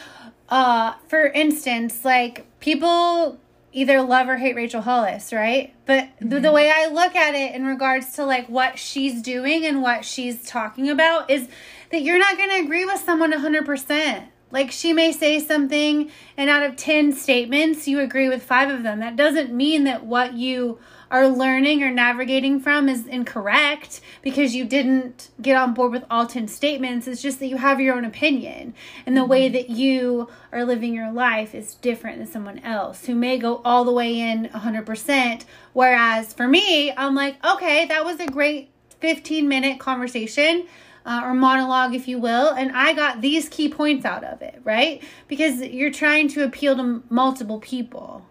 uh 0.49 0.93
for 1.07 1.27
instance, 1.27 2.03
like 2.03 2.45
people 2.59 3.39
either 3.73 4.01
love 4.01 4.29
or 4.29 4.37
hate 4.37 4.55
Rachel 4.55 4.81
Hollis, 4.81 5.33
right? 5.33 5.73
But 5.85 6.09
the, 6.19 6.27
the 6.27 6.35
mm-hmm. 6.37 6.55
way 6.55 6.71
I 6.71 6.87
look 6.87 7.15
at 7.15 7.35
it 7.35 7.55
in 7.55 7.65
regards 7.65 8.13
to 8.13 8.25
like 8.25 8.47
what 8.47 8.79
she's 8.79 9.21
doing 9.21 9.65
and 9.65 9.81
what 9.81 10.05
she's 10.05 10.47
talking 10.47 10.89
about 10.89 11.29
is 11.29 11.47
that 11.89 12.03
you're 12.03 12.19
not 12.19 12.37
going 12.37 12.49
to 12.51 12.59
agree 12.63 12.85
with 12.85 12.99
someone 12.99 13.33
100%. 13.33 14.27
Like 14.51 14.71
she 14.71 14.93
may 14.93 15.11
say 15.11 15.39
something 15.39 16.11
and 16.37 16.49
out 16.49 16.63
of 16.63 16.75
10 16.75 17.13
statements 17.13 17.87
you 17.87 17.99
agree 17.99 18.29
with 18.29 18.43
5 18.43 18.69
of 18.69 18.83
them. 18.83 18.99
That 18.99 19.15
doesn't 19.15 19.51
mean 19.51 19.83
that 19.85 20.05
what 20.05 20.33
you 20.33 20.77
are 21.13 21.27
learning 21.27 21.83
or 21.83 21.91
navigating 21.91 22.59
from 22.59 22.89
is 22.89 23.05
incorrect 23.05 24.01
because 24.23 24.55
you 24.55 24.65
didn't 24.65 25.29
get 25.39 25.55
on 25.55 25.71
board 25.71 25.91
with 25.91 26.03
all 26.09 26.25
10 26.25 26.47
statements. 26.47 27.07
It's 27.07 27.21
just 27.21 27.37
that 27.39 27.45
you 27.45 27.57
have 27.57 27.79
your 27.79 27.95
own 27.95 28.03
opinion 28.03 28.73
and 29.05 29.15
the 29.15 29.23
way 29.23 29.47
that 29.47 29.69
you 29.69 30.27
are 30.51 30.65
living 30.65 30.95
your 30.95 31.11
life 31.11 31.53
is 31.53 31.75
different 31.75 32.17
than 32.17 32.25
someone 32.25 32.57
else 32.59 33.05
who 33.05 33.13
may 33.13 33.37
go 33.37 33.61
all 33.63 33.85
the 33.85 33.91
way 33.91 34.19
in 34.19 34.45
100%. 34.45 35.45
Whereas 35.73 36.33
for 36.33 36.47
me, 36.47 36.91
I'm 36.91 37.13
like, 37.13 37.35
okay, 37.45 37.85
that 37.85 38.03
was 38.03 38.19
a 38.19 38.25
great 38.25 38.71
15 38.99 39.47
minute 39.47 39.79
conversation 39.79 40.65
uh, 41.05 41.21
or 41.23 41.35
monologue, 41.35 41.93
if 41.93 42.07
you 42.07 42.17
will, 42.17 42.49
and 42.49 42.71
I 42.71 42.93
got 42.93 43.21
these 43.21 43.49
key 43.49 43.69
points 43.69 44.03
out 44.03 44.23
of 44.23 44.41
it, 44.41 44.61
right? 44.63 45.03
Because 45.27 45.61
you're 45.61 45.91
trying 45.91 46.27
to 46.29 46.43
appeal 46.43 46.75
to 46.77 47.03
multiple 47.09 47.59
people 47.59 48.25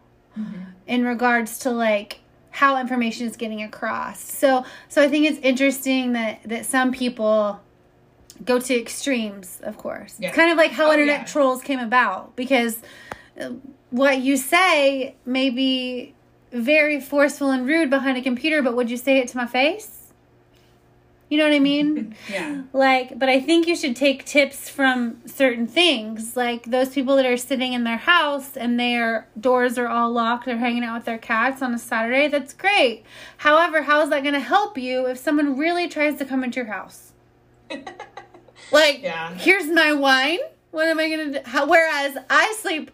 in 0.86 1.04
regards 1.04 1.58
to 1.60 1.70
like 1.70 2.21
how 2.52 2.78
information 2.80 3.26
is 3.26 3.36
getting 3.36 3.62
across. 3.62 4.20
So, 4.20 4.64
so 4.88 5.02
I 5.02 5.08
think 5.08 5.26
it's 5.26 5.38
interesting 5.40 6.12
that 6.12 6.42
that 6.44 6.64
some 6.66 6.92
people 6.92 7.60
go 8.44 8.58
to 8.60 8.74
extremes. 8.78 9.60
Of 9.62 9.76
course, 9.78 10.16
Yeah. 10.20 10.28
it's 10.28 10.36
kind 10.36 10.50
of 10.50 10.56
like 10.56 10.70
how 10.70 10.88
Oh, 10.88 10.92
internet 10.92 11.20
yeah. 11.20 11.24
trolls 11.24 11.62
came 11.62 11.78
about 11.80 12.36
because 12.36 12.80
uh, 13.40 13.50
what 13.90 14.18
you 14.20 14.36
say 14.36 15.14
may 15.24 15.50
be 15.50 16.14
very 16.52 17.00
forceful 17.00 17.50
and 17.50 17.66
rude 17.66 17.88
behind 17.90 18.18
a 18.18 18.22
computer, 18.22 18.60
but 18.62 18.76
would 18.76 18.90
you 18.90 18.96
say 18.96 19.18
it 19.18 19.28
to 19.28 19.36
my 19.38 19.46
face? 19.46 20.01
You 21.32 21.38
know 21.38 21.44
what 21.48 21.54
I 21.54 21.60
mean? 21.72 22.14
Yeah. 22.28 22.62
like 22.74 23.18
but 23.18 23.28
i 23.30 23.40
think 23.40 23.66
you 23.66 23.74
should 23.74 23.96
take 23.96 24.18
tips 24.26 24.68
from 24.68 24.96
certain 25.26 25.66
things 25.66 26.36
like 26.36 26.62
those 26.76 26.90
people 26.90 27.16
that 27.16 27.24
are 27.24 27.38
sitting 27.38 27.72
in 27.72 27.84
their 27.84 27.96
house 28.14 28.54
and 28.62 28.78
their 28.78 29.26
doors 29.48 29.78
are 29.78 29.88
all 29.88 30.10
locked 30.12 30.44
they're 30.44 30.58
hanging 30.58 30.84
out 30.84 30.94
with 30.98 31.06
their 31.06 31.16
cats 31.32 31.62
on 31.62 31.72
a 31.72 31.78
saturday 31.78 32.28
that's 32.28 32.52
great 32.52 32.96
however 33.38 33.82
how 33.82 34.02
is 34.02 34.10
that 34.10 34.22
going 34.22 34.34
to 34.42 34.46
help 34.56 34.76
you 34.76 35.06
if 35.06 35.16
someone 35.16 35.56
really 35.56 35.88
tries 35.88 36.18
to 36.18 36.24
come 36.26 36.44
into 36.44 36.56
your 36.60 36.70
house 36.78 37.12
like 38.70 39.00
Yeah. 39.02 39.32
here's 39.34 39.66
my 39.68 39.92
wine 39.92 40.38
what 40.70 40.86
am 40.88 40.98
i 41.00 41.08
going 41.08 41.32
to 41.32 41.38
do 41.38 41.44
how, 41.50 41.66
whereas 41.66 42.16
i 42.30 42.54
sleep 42.60 42.90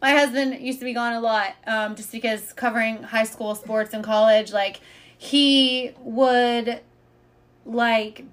my 0.00 0.10
husband 0.12 0.60
used 0.60 0.78
to 0.80 0.84
be 0.84 0.92
gone 0.94 1.14
a 1.14 1.20
lot 1.20 1.54
um, 1.66 1.94
just 1.96 2.10
because 2.12 2.52
covering 2.52 3.02
high 3.02 3.24
school 3.24 3.54
sports 3.54 3.92
and 3.94 4.02
college 4.04 4.52
like 4.52 4.80
he 5.18 5.92
would 6.00 6.80
like 7.64 8.24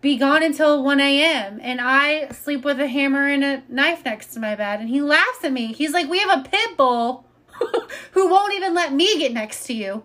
be 0.00 0.16
gone 0.16 0.42
until 0.42 0.82
1 0.84 1.00
a.m. 1.00 1.58
and 1.60 1.80
I 1.80 2.28
sleep 2.30 2.64
with 2.64 2.78
a 2.80 2.86
hammer 2.86 3.26
and 3.26 3.42
a 3.42 3.62
knife 3.68 4.04
next 4.04 4.32
to 4.34 4.40
my 4.40 4.54
bed 4.54 4.80
and 4.80 4.88
he 4.88 5.00
laughs 5.00 5.42
at 5.42 5.52
me. 5.52 5.72
He's 5.72 5.92
like, 5.92 6.08
We 6.08 6.20
have 6.20 6.40
a 6.40 6.48
pit 6.48 6.76
bull 6.76 7.26
who 8.12 8.28
won't 8.28 8.54
even 8.54 8.74
let 8.74 8.92
me 8.92 9.18
get 9.18 9.32
next 9.32 9.64
to 9.66 9.72
you. 9.72 10.04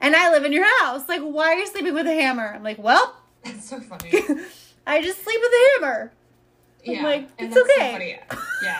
And 0.00 0.16
I 0.16 0.30
live 0.30 0.44
in 0.44 0.52
your 0.52 0.66
house. 0.82 1.08
Like, 1.08 1.20
why 1.20 1.48
are 1.52 1.54
you 1.54 1.66
sleeping 1.66 1.94
with 1.94 2.06
a 2.06 2.14
hammer? 2.14 2.52
I'm 2.54 2.62
like, 2.62 2.78
Well, 2.78 3.16
That's 3.44 3.68
so 3.68 3.78
funny. 3.80 4.10
I 4.86 5.02
just 5.02 5.22
sleep 5.22 5.40
with 5.40 5.52
a 5.52 5.68
hammer. 5.78 6.12
Yeah. 6.82 7.02
like, 7.04 7.28
it's 7.38 7.54
so 7.54 7.62
okay. 7.62 7.92
funny. 7.92 8.18
Yeah. 8.62 8.78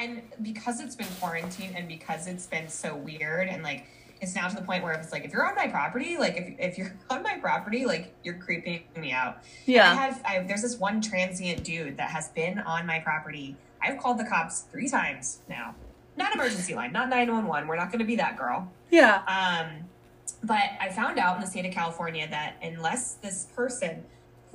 and 0.00 0.22
because 0.42 0.80
it's 0.80 0.96
been 0.96 1.06
quarantine 1.20 1.72
and 1.76 1.86
because 1.86 2.26
it's 2.26 2.46
been 2.46 2.68
so 2.68 2.96
weird 2.96 3.48
and 3.48 3.62
like 3.62 3.86
it's 4.20 4.34
now 4.34 4.48
to 4.48 4.56
the 4.56 4.62
point 4.62 4.82
where 4.82 4.92
it's 4.92 5.12
like 5.12 5.24
if 5.24 5.32
you're 5.32 5.46
on 5.46 5.54
my 5.54 5.66
property, 5.66 6.16
like 6.16 6.36
if, 6.36 6.54
if 6.58 6.78
you're 6.78 6.94
on 7.10 7.22
my 7.22 7.36
property, 7.38 7.86
like 7.86 8.14
you're 8.22 8.38
creeping 8.38 8.84
me 8.96 9.12
out. 9.12 9.42
Yeah 9.66 9.90
i 9.90 9.94
have 9.94 10.22
I, 10.24 10.40
there's 10.40 10.62
this 10.62 10.78
one 10.78 11.00
transient 11.00 11.64
dude 11.64 11.96
that 11.96 12.10
has 12.10 12.28
been 12.30 12.58
on 12.60 12.86
my 12.86 12.98
property. 13.00 13.56
I've 13.82 13.98
called 13.98 14.18
the 14.18 14.24
cops 14.24 14.62
three 14.62 14.88
times 14.88 15.40
now. 15.48 15.74
Not 16.16 16.34
emergency 16.34 16.74
line, 16.74 16.92
not 16.92 17.10
911. 17.10 17.68
We're 17.68 17.76
not 17.76 17.88
going 17.90 17.98
to 17.98 18.06
be 18.06 18.16
that 18.16 18.38
girl. 18.38 18.72
Yeah. 18.90 19.22
Um, 19.26 19.84
but 20.42 20.70
I 20.80 20.88
found 20.90 21.18
out 21.18 21.36
in 21.36 21.42
the 21.42 21.46
state 21.46 21.66
of 21.66 21.72
California 21.72 22.26
that 22.30 22.56
unless 22.62 23.14
this 23.14 23.48
person 23.54 24.04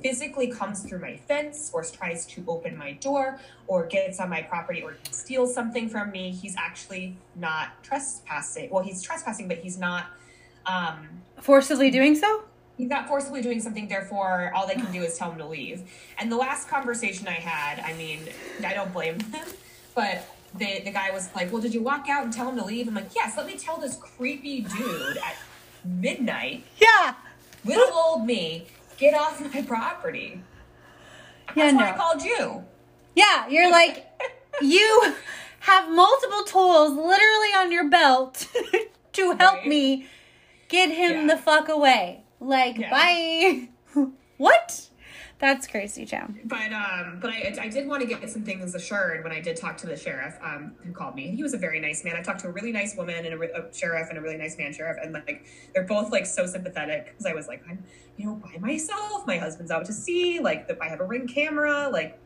physically 0.02 0.48
comes 0.48 0.80
through 0.82 0.98
my 1.00 1.16
fence 1.16 1.70
or 1.72 1.84
tries 1.84 2.26
to 2.26 2.44
open 2.48 2.76
my 2.76 2.92
door 2.94 3.38
or 3.66 3.86
gets 3.86 4.20
on 4.20 4.28
my 4.30 4.42
property 4.42 4.82
or 4.82 4.96
steals 5.10 5.54
something 5.54 5.88
from 5.88 6.10
me, 6.10 6.30
he's 6.30 6.54
actually 6.56 7.16
not 7.36 7.82
trespassing. 7.82 8.68
Well, 8.70 8.82
he's 8.82 9.02
trespassing, 9.02 9.48
but 9.48 9.58
he's 9.58 9.78
not. 9.78 10.06
Um, 10.66 11.08
Forcibly 11.40 11.90
doing 11.90 12.14
so? 12.14 12.42
he's 12.78 12.88
not 12.88 13.06
forcibly 13.06 13.42
doing 13.42 13.60
something 13.60 13.86
therefore 13.86 14.50
all 14.54 14.66
they 14.66 14.74
can 14.74 14.90
do 14.90 15.02
is 15.02 15.16
tell 15.18 15.30
him 15.30 15.36
to 15.38 15.46
leave 15.46 15.82
and 16.18 16.32
the 16.32 16.36
last 16.36 16.68
conversation 16.68 17.28
i 17.28 17.32
had 17.32 17.78
i 17.84 17.92
mean 17.98 18.18
i 18.66 18.72
don't 18.72 18.90
blame 18.94 19.20
him 19.20 19.46
but 19.94 20.24
the, 20.56 20.80
the 20.80 20.90
guy 20.90 21.10
was 21.10 21.28
like 21.34 21.52
well 21.52 21.60
did 21.60 21.74
you 21.74 21.82
walk 21.82 22.08
out 22.08 22.24
and 22.24 22.32
tell 22.32 22.48
him 22.48 22.56
to 22.56 22.64
leave 22.64 22.88
i'm 22.88 22.94
like 22.94 23.14
yes 23.14 23.36
let 23.36 23.46
me 23.46 23.58
tell 23.58 23.76
this 23.76 23.96
creepy 23.96 24.62
dude 24.62 25.18
at 25.18 25.36
midnight 25.84 26.64
Yeah. 26.78 27.14
little 27.62 27.92
old 27.94 28.24
me 28.26 28.66
get 29.02 29.14
off 29.14 29.40
my 29.52 29.62
property 29.62 30.40
Yeah, 31.56 31.72
that's 31.72 31.76
why 31.76 31.84
no. 31.90 31.92
i 31.94 31.96
called 31.96 32.22
you 32.22 32.64
Yeah, 33.14 33.48
you're 33.48 33.70
like, 33.80 34.06
you 34.62 35.14
have 35.60 35.90
multiple 35.90 36.44
tools 36.44 36.92
literally 36.92 37.52
on 37.62 37.72
your 37.72 37.88
belt 37.90 38.46
to 39.12 39.22
help 39.32 39.58
Right. 39.60 39.66
me 39.66 40.06
get 40.68 40.90
him 40.90 41.12
Yeah. 41.26 41.34
the 41.34 41.36
fuck 41.42 41.68
away. 41.68 42.22
Like, 42.40 42.78
Yeah. 42.78 42.90
bye. 42.90 43.68
what? 44.38 44.88
That's 45.42 45.66
crazy, 45.66 46.06
Cham. 46.06 46.38
But 46.44 46.72
um, 46.72 47.18
but 47.20 47.30
I, 47.30 47.52
I 47.62 47.68
did 47.68 47.88
want 47.88 48.00
to 48.00 48.06
get 48.06 48.30
some 48.30 48.44
things 48.44 48.76
assured 48.76 49.24
when 49.24 49.32
I 49.32 49.40
did 49.40 49.56
talk 49.56 49.76
to 49.78 49.88
the 49.88 49.96
sheriff 49.96 50.38
um, 50.40 50.76
who 50.84 50.92
called 50.92 51.16
me. 51.16 51.34
He 51.34 51.42
was 51.42 51.52
a 51.52 51.58
very 51.58 51.80
nice 51.80 52.04
man. 52.04 52.14
I 52.14 52.22
talked 52.22 52.42
to 52.42 52.46
a 52.46 52.52
really 52.52 52.70
nice 52.70 52.96
woman 52.96 53.24
and 53.24 53.34
a, 53.34 53.36
re- 53.36 53.50
a 53.50 53.74
sheriff 53.74 54.08
and 54.08 54.16
a 54.16 54.20
really 54.20 54.36
nice 54.36 54.56
man 54.56 54.72
sheriff, 54.72 54.98
and 55.02 55.12
like 55.12 55.44
they're 55.74 55.82
both 55.82 56.12
like 56.12 56.26
so 56.26 56.46
sympathetic 56.46 57.06
because 57.06 57.26
I 57.26 57.32
was 57.32 57.48
like 57.48 57.60
I'm 57.68 57.82
you 58.16 58.26
know 58.26 58.36
by 58.36 58.56
myself. 58.60 59.26
My 59.26 59.36
husband's 59.36 59.72
out 59.72 59.84
to 59.86 59.92
sea. 59.92 60.38
Like 60.38 60.68
the, 60.68 60.80
I 60.80 60.88
have 60.88 61.00
a 61.00 61.04
ring 61.04 61.26
camera. 61.26 61.88
Like 61.92 62.20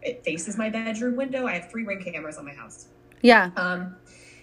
it 0.00 0.24
faces 0.24 0.56
my 0.56 0.70
bedroom 0.70 1.16
window. 1.16 1.48
I 1.48 1.54
have 1.54 1.72
three 1.72 1.82
ring 1.82 2.00
cameras 2.00 2.38
on 2.38 2.44
my 2.44 2.54
house. 2.54 2.86
Yeah. 3.20 3.50
Um, 3.56 3.96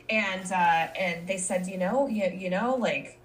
and 0.09 0.51
uh, 0.51 0.87
and 0.99 1.25
they 1.27 1.37
said, 1.37 1.65
you 1.67 1.77
know, 1.77 2.07
you, 2.07 2.25
you 2.25 2.49
know, 2.49 2.75
like, 2.75 3.19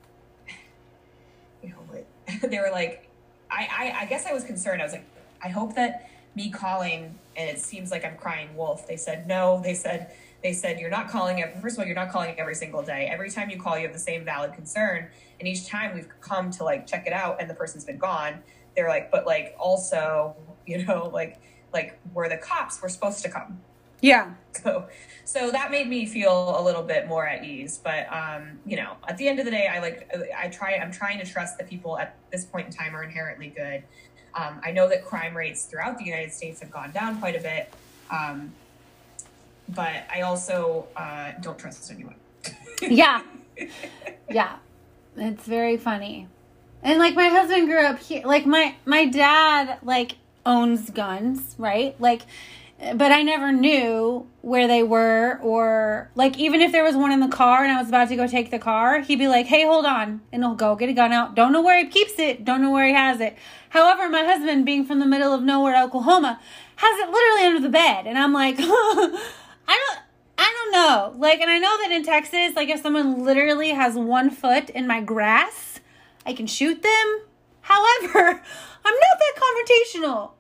you 1.60 1.70
know, 1.70 1.82
what 1.88 2.06
they 2.50 2.60
were 2.60 2.70
like, 2.70 3.08
I, 3.52 3.68
I 3.70 4.00
I 4.00 4.06
guess 4.06 4.26
I 4.26 4.32
was 4.32 4.44
concerned. 4.44 4.80
I 4.80 4.84
was 4.84 4.92
like, 4.92 5.04
I 5.42 5.48
hope 5.48 5.74
that 5.74 6.08
me 6.34 6.50
calling 6.50 7.18
and 7.36 7.50
it 7.50 7.58
seems 7.58 7.90
like 7.90 8.04
I'm 8.04 8.16
crying 8.16 8.56
wolf. 8.56 8.86
They 8.86 8.96
said 8.96 9.26
no. 9.28 9.60
They 9.62 9.74
said 9.74 10.12
they 10.42 10.52
said 10.52 10.80
you're 10.80 10.90
not 10.90 11.08
calling 11.08 11.38
it. 11.38 11.56
First 11.60 11.76
of 11.76 11.80
all, 11.80 11.86
you're 11.86 11.94
not 11.94 12.10
calling 12.10 12.38
every 12.38 12.54
single 12.54 12.82
day. 12.82 13.08
Every 13.12 13.30
time 13.30 13.50
you 13.50 13.60
call, 13.60 13.78
you 13.78 13.84
have 13.84 13.92
the 13.92 13.98
same 13.98 14.24
valid 14.24 14.54
concern. 14.54 15.08
And 15.38 15.48
each 15.48 15.66
time 15.68 15.94
we've 15.94 16.08
come 16.20 16.50
to 16.52 16.64
like 16.64 16.86
check 16.86 17.06
it 17.06 17.12
out, 17.12 17.40
and 17.40 17.48
the 17.48 17.54
person's 17.54 17.84
been 17.84 17.98
gone. 17.98 18.42
They're 18.74 18.88
like, 18.88 19.10
but 19.10 19.26
like 19.26 19.54
also, 19.58 20.34
you 20.66 20.84
know, 20.84 21.10
like 21.12 21.38
like 21.72 21.98
we're 22.12 22.28
the 22.28 22.38
cops. 22.38 22.80
We're 22.82 22.88
supposed 22.88 23.22
to 23.22 23.28
come. 23.28 23.60
Yeah. 24.02 24.34
So, 24.54 24.86
so 25.24 25.50
that 25.50 25.70
made 25.70 25.88
me 25.88 26.04
feel 26.04 26.60
a 26.60 26.62
little 26.62 26.82
bit 26.82 27.08
more 27.08 27.26
at 27.26 27.42
ease. 27.42 27.80
But 27.82 28.06
um, 28.12 28.60
you 28.66 28.76
know, 28.76 28.96
at 29.08 29.16
the 29.16 29.26
end 29.26 29.38
of 29.38 29.46
the 29.46 29.50
day, 29.50 29.66
I 29.66 29.78
like 29.78 30.06
I 30.38 30.48
try. 30.48 30.74
I'm 30.74 30.92
trying 30.92 31.18
to 31.20 31.24
trust 31.24 31.56
that 31.56 31.70
people 31.70 31.98
at 31.98 32.16
this 32.30 32.44
point 32.44 32.66
in 32.66 32.72
time 32.72 32.94
are 32.94 33.02
inherently 33.02 33.48
good. 33.48 33.82
Um, 34.34 34.60
I 34.62 34.70
know 34.72 34.90
that 34.90 35.06
crime 35.06 35.34
rates 35.34 35.64
throughout 35.64 35.96
the 35.96 36.04
United 36.04 36.34
States 36.34 36.60
have 36.60 36.70
gone 36.70 36.92
down 36.92 37.18
quite 37.18 37.34
a 37.34 37.40
bit, 37.40 37.72
um, 38.10 38.52
but 39.70 40.04
I 40.14 40.20
also 40.20 40.86
uh, 40.96 41.32
don't 41.40 41.58
trust 41.58 41.90
anyone. 41.90 42.16
Yeah. 42.82 43.22
yeah. 44.28 44.56
It's 45.16 45.44
very 45.44 45.78
funny. 45.78 46.28
And 46.82 46.98
like 46.98 47.14
my 47.14 47.28
husband 47.28 47.68
grew 47.68 47.80
up 47.80 48.00
here 48.00 48.22
like 48.26 48.44
my 48.44 48.74
my 48.84 49.06
dad 49.06 49.78
like 49.82 50.16
owns 50.44 50.90
guns, 50.90 51.54
right? 51.58 51.98
Like 52.00 52.22
but 52.94 53.12
I 53.12 53.22
never 53.22 53.52
knew 53.52 54.26
where 54.40 54.66
they 54.66 54.82
were 54.82 55.38
or 55.40 56.10
like 56.16 56.36
even 56.38 56.60
if 56.60 56.72
there 56.72 56.82
was 56.82 56.96
one 56.96 57.12
in 57.12 57.20
the 57.20 57.28
car 57.28 57.62
and 57.62 57.72
I 57.72 57.78
was 57.78 57.88
about 57.88 58.08
to 58.08 58.16
go 58.16 58.26
take 58.26 58.50
the 58.50 58.58
car, 58.58 59.00
he'd 59.00 59.18
be 59.18 59.28
like, 59.28 59.46
"Hey, 59.46 59.64
hold 59.64 59.86
on." 59.86 60.20
And 60.32 60.42
he'll 60.42 60.54
go 60.54 60.74
get 60.74 60.88
a 60.88 60.92
gun 60.92 61.12
out. 61.12 61.34
Don't 61.36 61.52
know 61.52 61.62
where 61.62 61.78
he 61.78 61.86
keeps 61.86 62.18
it, 62.18 62.44
don't 62.44 62.60
know 62.60 62.70
where 62.70 62.86
he 62.86 62.92
has 62.92 63.20
it. 63.20 63.36
However, 63.68 64.08
my 64.08 64.24
husband 64.24 64.66
being 64.66 64.84
from 64.84 64.98
the 64.98 65.06
middle 65.06 65.32
of 65.32 65.42
nowhere, 65.42 65.80
Oklahoma, 65.82 66.40
has 66.76 66.98
it 67.00 67.10
literally 67.10 67.46
under 67.46 67.60
the 67.60 67.68
bed. 67.68 68.06
And 68.06 68.18
I'm 68.18 68.32
like, 68.32 68.56
I 68.58 69.14
don't 69.68 69.98
I 70.38 70.52
don't 70.52 70.72
know. 70.72 71.20
Like, 71.20 71.40
and 71.40 71.50
I 71.50 71.58
know 71.58 71.76
that 71.82 71.92
in 71.92 72.02
Texas, 72.02 72.56
like, 72.56 72.68
if 72.68 72.82
someone 72.82 73.22
literally 73.24 73.70
has 73.70 73.94
one 73.94 74.28
foot 74.28 74.70
in 74.70 74.88
my 74.88 75.00
grass, 75.00 75.78
I 76.26 76.32
can 76.32 76.48
shoot 76.48 76.82
them. 76.82 77.20
However, 77.60 78.42
I'm 78.84 78.94
not 78.94 79.18
that 79.18 79.34
confrontational, 79.36 80.30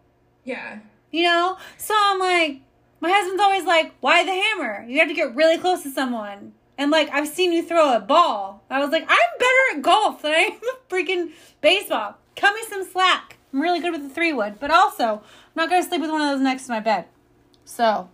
Yeah, 0.42 0.80
you 1.12 1.22
know? 1.22 1.56
So 1.78 1.94
I'm 1.96 2.18
like, 2.18 2.62
my 3.00 3.10
husband's 3.10 3.40
always 3.40 3.64
like, 3.64 3.94
why 4.00 4.24
the 4.24 4.32
hammer? 4.32 4.84
You 4.88 4.98
have 4.98 5.08
to 5.08 5.14
get 5.14 5.34
really 5.36 5.58
close 5.58 5.82
to 5.84 5.90
someone. 5.90 6.54
And 6.78 6.90
like, 6.90 7.10
I've 7.12 7.28
seen 7.28 7.52
you 7.52 7.62
throw 7.62 7.94
a 7.94 8.00
ball. 8.00 8.64
I 8.68 8.80
was 8.80 8.90
like, 8.90 9.04
I'm 9.08 9.38
better 9.38 9.76
at 9.76 9.82
golf 9.82 10.22
than 10.22 10.32
I 10.32 10.36
am 10.38 10.52
at 10.52 10.88
freaking 10.88 11.30
baseball. 11.60 12.16
Cut 12.34 12.54
me 12.54 12.62
some 12.68 12.84
slack. 12.84 13.36
I'm 13.52 13.60
really 13.60 13.80
good 13.80 13.92
with 13.92 14.02
the 14.02 14.08
three 14.08 14.32
wood, 14.32 14.54
but 14.58 14.70
also, 14.70 15.04
I'm 15.04 15.22
not 15.54 15.68
going 15.68 15.82
to 15.82 15.88
sleep 15.88 16.00
with 16.00 16.10
one 16.10 16.22
of 16.22 16.28
those 16.28 16.40
next 16.40 16.64
to 16.66 16.72
my 16.72 16.80
bed. 16.80 17.04
So, 17.66 18.08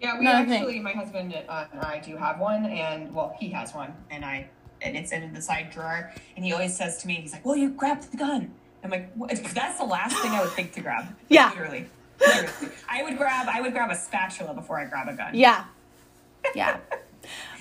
yeah. 0.00 0.14
We 0.18 0.26
Another 0.26 0.46
thing. 0.46 0.54
actually, 0.54 0.80
my 0.80 0.92
husband 0.92 1.34
uh, 1.48 1.64
and 1.72 1.80
I 1.80 1.98
do 1.98 2.16
have 2.16 2.38
one, 2.38 2.64
and 2.64 3.12
well, 3.12 3.34
he 3.38 3.48
has 3.48 3.74
one, 3.74 3.92
and 4.10 4.24
I, 4.24 4.48
and 4.80 4.96
it's 4.96 5.10
in 5.10 5.32
the 5.34 5.42
side 5.42 5.70
drawer, 5.70 6.12
and 6.36 6.44
he 6.44 6.52
always 6.52 6.76
says 6.76 6.98
to 6.98 7.08
me, 7.08 7.14
he's 7.14 7.32
like, 7.32 7.44
"Well, 7.44 7.56
you 7.56 7.70
grabbed 7.70 8.12
the 8.12 8.16
gun." 8.16 8.52
I'm 8.82 8.90
like, 8.90 9.12
what? 9.14 9.30
"That's 9.54 9.78
the 9.78 9.84
last 9.84 10.16
thing 10.18 10.32
I 10.32 10.40
would 10.42 10.52
think 10.52 10.72
to 10.72 10.80
grab." 10.80 11.06
Yeah. 11.28 11.50
literally. 11.50 11.86
Literally. 12.20 12.74
I 12.88 13.02
would 13.02 13.16
grab, 13.16 13.48
I 13.48 13.60
would 13.60 13.72
grab 13.72 13.90
a 13.90 13.94
spatula 13.94 14.54
before 14.54 14.78
I 14.78 14.84
grab 14.84 15.08
a 15.08 15.14
gun. 15.14 15.34
Yeah. 15.34 15.64
Yeah. 16.54 16.78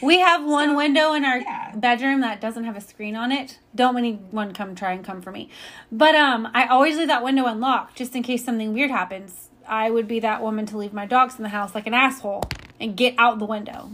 We 0.02 0.20
have 0.20 0.44
one 0.60 0.76
window 0.76 1.14
in 1.14 1.24
our 1.24 1.38
yeah. 1.38 1.74
bedroom 1.76 2.22
that 2.22 2.42
doesn't 2.42 2.64
have 2.64 2.76
a 2.76 2.82
screen 2.82 3.16
on 3.16 3.32
it. 3.32 3.60
Don't 3.76 3.98
anyone 3.98 4.54
come 4.54 4.76
try 4.76 4.92
and 4.92 5.04
come 5.04 5.22
for 5.22 5.32
me. 5.32 5.50
But 5.92 6.16
um 6.16 6.50
I 6.54 6.66
always 6.68 6.98
leave 6.98 7.08
that 7.08 7.24
window 7.24 7.46
unlocked 7.46 7.96
just 7.98 8.16
in 8.16 8.24
case 8.24 8.44
something 8.44 8.74
weird 8.74 8.92
happens. 8.92 9.50
I 9.68 9.90
would 9.92 10.08
be 10.08 10.20
that 10.22 10.42
woman 10.42 10.66
to 10.68 10.78
leave 10.78 10.94
my 10.94 11.06
dogs 11.06 11.38
in 11.38 11.44
the 11.44 11.50
house 11.50 11.76
like 11.76 11.88
an 11.88 11.94
asshole 11.94 12.44
and 12.80 12.98
get 12.98 13.14
out 13.18 13.40
the 13.40 13.46
window. 13.46 13.92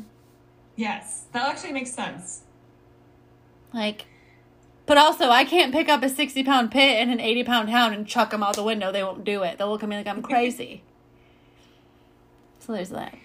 Yes, 0.75 1.25
that 1.31 1.47
actually 1.49 1.73
makes 1.73 1.91
sense. 1.91 2.43
Like 3.73 4.05
but 4.85 4.97
also, 4.97 5.29
I 5.29 5.43
can't 5.45 5.71
pick 5.73 5.89
up 5.89 6.03
a 6.03 6.09
60 6.09 6.43
pound 6.43 6.71
pit 6.71 6.97
and 6.99 7.11
an 7.11 7.19
80 7.19 7.43
pound 7.43 7.69
hound 7.69 7.93
and 7.95 8.05
chuck 8.07 8.31
them 8.31 8.43
out 8.43 8.55
the 8.55 8.63
window. 8.63 8.91
They 8.91 9.03
won't 9.03 9.23
do 9.23 9.43
it. 9.43 9.57
They'll 9.57 9.69
look 9.69 9.83
at 9.83 9.89
me 9.89 9.95
like 9.97 10.07
I'm 10.07 10.21
crazy. 10.23 10.83
so 12.59 12.73
there's 12.73 12.89
that. 12.89 13.15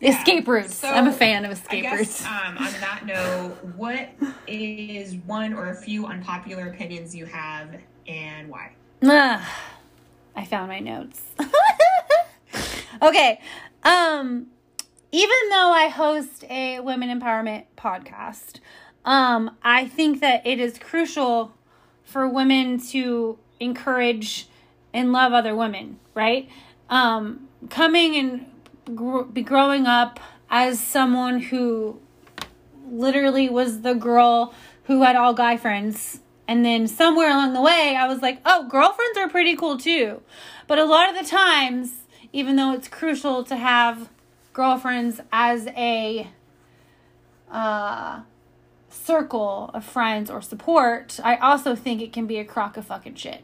Yeah. 0.00 0.18
Escape 0.18 0.46
routes. 0.46 0.74
So, 0.74 0.88
I'm 0.88 1.06
a 1.06 1.12
fan 1.12 1.44
of 1.46 1.50
I 1.50 1.54
escape 1.54 1.82
guess 1.84 1.98
routes. 1.98 2.26
um, 2.26 2.58
on 2.58 2.72
that 2.80 3.02
note, 3.06 3.56
what 3.76 4.10
is 4.46 5.14
one 5.26 5.54
or 5.54 5.70
a 5.70 5.74
few 5.74 6.06
unpopular 6.06 6.68
opinions 6.68 7.14
you 7.16 7.24
have, 7.24 7.74
and 8.06 8.48
why? 8.50 8.72
Ugh, 9.02 9.40
I 10.34 10.44
found 10.44 10.68
my 10.68 10.80
notes. 10.80 11.22
okay. 13.02 13.40
Um 13.84 14.46
even 15.12 15.36
though 15.50 15.70
I 15.70 15.88
host 15.88 16.44
a 16.50 16.80
women 16.80 17.08
empowerment 17.20 17.64
podcast, 17.76 18.60
um 19.06 19.56
I 19.62 19.86
think 19.86 20.20
that 20.20 20.46
it 20.46 20.60
is 20.60 20.78
crucial 20.78 21.52
for 22.04 22.28
women 22.28 22.78
to 22.88 23.38
encourage 23.58 24.48
and 24.92 25.12
love 25.12 25.32
other 25.32 25.56
women, 25.56 25.98
right? 26.14 26.48
Um 26.90 27.48
coming 27.70 28.16
and 28.16 28.46
gr- 28.94 29.22
be 29.22 29.42
growing 29.42 29.86
up 29.86 30.20
as 30.50 30.78
someone 30.78 31.40
who 31.40 31.98
literally 32.88 33.48
was 33.48 33.80
the 33.80 33.94
girl 33.94 34.54
who 34.84 35.02
had 35.02 35.16
all 35.16 35.34
guy 35.34 35.56
friends. 35.56 36.20
And 36.48 36.64
then 36.64 36.86
somewhere 36.86 37.28
along 37.28 37.54
the 37.54 37.60
way, 37.60 37.96
I 37.96 38.06
was 38.06 38.22
like, 38.22 38.38
oh, 38.44 38.68
girlfriends 38.68 39.18
are 39.18 39.28
pretty 39.28 39.56
cool 39.56 39.78
too. 39.78 40.22
But 40.68 40.78
a 40.78 40.84
lot 40.84 41.08
of 41.08 41.20
the 41.20 41.28
times, 41.28 41.92
even 42.32 42.54
though 42.54 42.72
it's 42.72 42.86
crucial 42.86 43.42
to 43.44 43.56
have 43.56 44.08
girlfriends 44.52 45.20
as 45.32 45.66
a 45.68 46.28
uh, 47.50 48.20
circle 48.96 49.70
of 49.74 49.84
friends 49.84 50.30
or 50.30 50.42
support, 50.42 51.20
I 51.22 51.36
also 51.36 51.74
think 51.74 52.00
it 52.00 52.12
can 52.12 52.26
be 52.26 52.38
a 52.38 52.44
crock 52.44 52.76
of 52.76 52.86
fucking 52.86 53.14
shit. 53.14 53.42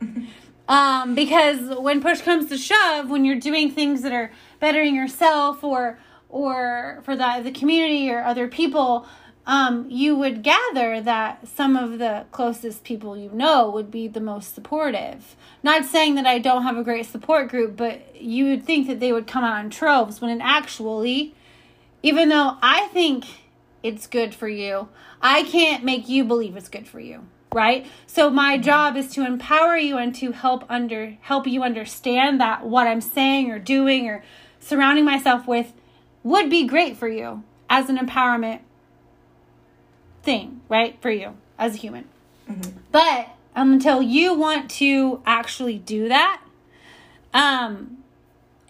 um, 0.68 1.14
because 1.14 1.78
when 1.78 2.00
push 2.00 2.22
comes 2.22 2.48
to 2.48 2.56
shove, 2.56 3.10
when 3.10 3.24
you're 3.24 3.40
doing 3.40 3.70
things 3.70 4.02
that 4.02 4.12
are 4.12 4.30
bettering 4.58 4.94
yourself 4.94 5.62
or 5.62 5.98
or 6.28 7.00
for 7.04 7.16
the 7.16 7.40
the 7.42 7.50
community 7.50 8.10
or 8.10 8.22
other 8.22 8.46
people, 8.46 9.06
um, 9.46 9.86
you 9.90 10.14
would 10.14 10.42
gather 10.42 11.00
that 11.00 11.48
some 11.48 11.76
of 11.76 11.98
the 11.98 12.24
closest 12.30 12.84
people 12.84 13.16
you 13.16 13.30
know 13.32 13.68
would 13.68 13.90
be 13.90 14.06
the 14.06 14.20
most 14.20 14.54
supportive. 14.54 15.36
Not 15.62 15.84
saying 15.84 16.14
that 16.14 16.26
I 16.26 16.38
don't 16.38 16.62
have 16.62 16.76
a 16.76 16.84
great 16.84 17.06
support 17.06 17.48
group, 17.48 17.76
but 17.76 18.20
you 18.20 18.46
would 18.46 18.64
think 18.64 18.86
that 18.86 19.00
they 19.00 19.12
would 19.12 19.26
come 19.26 19.44
out 19.44 19.64
in 19.64 19.70
troves 19.70 20.20
when 20.20 20.30
in 20.30 20.40
actually, 20.40 21.34
even 22.02 22.28
though 22.28 22.56
I 22.62 22.88
think 22.92 23.26
it's 23.82 24.06
good 24.06 24.34
for 24.34 24.48
you, 24.48 24.88
I 25.20 25.42
can't 25.42 25.84
make 25.84 26.08
you 26.08 26.24
believe 26.24 26.56
it's 26.56 26.68
good 26.68 26.86
for 26.86 27.00
you. 27.00 27.26
Right? 27.52 27.86
So 28.06 28.30
my 28.30 28.58
job 28.58 28.96
is 28.96 29.10
to 29.14 29.26
empower 29.26 29.76
you 29.76 29.98
and 29.98 30.14
to 30.16 30.30
help 30.30 30.64
under 30.68 31.16
help 31.22 31.48
you 31.48 31.64
understand 31.64 32.40
that 32.40 32.64
what 32.64 32.86
I'm 32.86 33.00
saying 33.00 33.50
or 33.50 33.58
doing 33.58 34.08
or 34.08 34.22
surrounding 34.60 35.04
myself 35.04 35.48
with 35.48 35.72
would 36.22 36.48
be 36.48 36.64
great 36.66 36.96
for 36.96 37.08
you 37.08 37.42
as 37.68 37.88
an 37.90 37.98
empowerment 37.98 38.60
thing, 40.22 40.60
right? 40.68 40.96
For 41.00 41.10
you 41.10 41.36
as 41.58 41.74
a 41.74 41.78
human. 41.78 42.04
But 42.92 43.28
um, 43.56 43.72
until 43.72 44.00
you 44.02 44.34
want 44.34 44.70
to 44.72 45.20
actually 45.26 45.78
do 45.78 46.08
that, 46.08 46.42
um, 47.34 47.98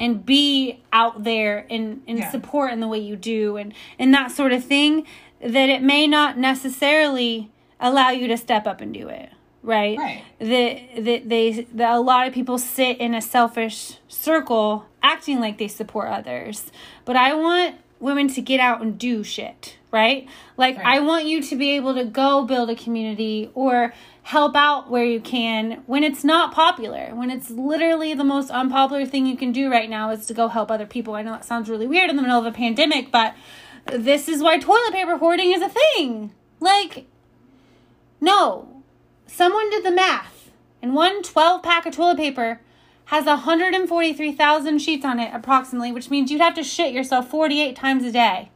and 0.01 0.25
be 0.25 0.83
out 0.93 1.25
there 1.25 1.67
and, 1.71 2.03
and 2.09 2.19
Yeah. 2.19 2.31
support 2.31 2.73
in 2.73 2.81
the 2.81 2.89
way 2.89 2.99
you 2.99 3.17
do 3.17 3.57
and, 3.57 3.73
and 3.99 4.13
that 4.15 4.31
sort 4.31 4.53
of 4.53 4.65
thing, 4.65 5.07
that 5.41 5.69
it 5.69 5.83
may 5.83 6.07
not 6.07 6.39
necessarily 6.39 7.51
allow 7.79 8.11
you 8.11 8.27
to 8.29 8.37
step 8.37 8.67
up 8.67 8.81
and 8.81 8.93
do 8.95 9.09
it. 9.09 9.31
right? 9.63 9.99
Right. 9.99 10.25
That 10.39 11.05
that 11.05 11.29
they 11.29 11.67
that 11.75 11.93
a 11.95 12.01
lot 12.01 12.27
of 12.27 12.33
people 12.33 12.57
sit 12.57 12.97
in 12.99 13.15
a 13.15 13.21
selfish 13.21 13.99
circle 14.09 14.87
acting 15.03 15.39
like 15.39 15.59
they 15.59 15.69
support 15.69 16.09
others. 16.09 16.71
But 17.05 17.17
I 17.17 17.35
want 17.35 17.77
women 17.99 18.29
to 18.29 18.41
get 18.41 18.59
out 18.59 18.81
and 18.81 18.99
do 18.99 19.23
shit, 19.23 19.77
right? 19.91 20.27
Like 20.57 20.79
Right. 20.79 20.87
I 20.97 21.01
want 21.01 21.27
you 21.27 21.43
to 21.43 21.57
be 21.57 21.77
able 21.77 21.95
to 21.95 22.05
go 22.07 22.45
build 22.47 22.71
a 22.71 22.75
community 22.75 23.51
or 23.55 23.93
help 24.31 24.55
out 24.55 24.89
where 24.89 25.05
you 25.05 25.21
can 25.21 25.83
when 25.87 26.05
it's 26.05 26.23
not 26.23 26.55
popular. 26.55 27.13
When 27.17 27.31
it's 27.31 27.51
literally 27.51 28.15
the 28.15 28.23
most 28.23 28.49
unpopular 28.49 29.05
thing 29.05 29.27
you 29.27 29.37
can 29.37 29.51
do 29.51 29.69
right 29.69 29.91
now 29.91 30.11
is 30.11 30.25
to 30.27 30.35
go 30.35 30.47
help 30.47 30.71
other 30.71 30.87
people. 30.87 31.17
I 31.17 31.23
know 31.23 31.33
that 31.33 31.45
sounds 31.45 31.69
really 31.69 31.89
weird 31.89 32.11
in 32.11 32.15
the 32.15 32.23
middle 32.23 32.39
of 32.39 32.47
a 32.47 32.53
pandemic, 32.53 33.11
but 33.11 33.35
this 33.93 34.29
is 34.29 34.41
why 34.41 34.59
toilet 34.59 34.93
paper 34.93 35.17
hoarding 35.17 35.51
is 35.51 35.63
a 35.63 35.69
thing. 35.69 36.33
Like 36.61 37.07
no. 38.21 38.85
Someone 39.27 39.69
did 39.69 39.85
the 39.85 39.91
math. 39.91 40.53
And 40.81 40.95
one 40.95 41.25
12 41.25 41.65
pack 41.65 41.85
of 41.85 41.97
toilet 41.97 42.19
paper 42.19 42.61
has 43.07 43.25
143,000 43.25 44.79
sheets 44.79 45.05
on 45.05 45.19
it, 45.19 45.35
approximately, 45.35 45.91
which 45.91 46.09
means 46.09 46.31
you'd 46.31 46.41
have 46.41 46.55
to 46.55 46.63
shit 46.63 46.93
yourself 46.93 47.29
48 47.29 47.75
times 47.75 48.05
a 48.05 48.13
day 48.13 48.53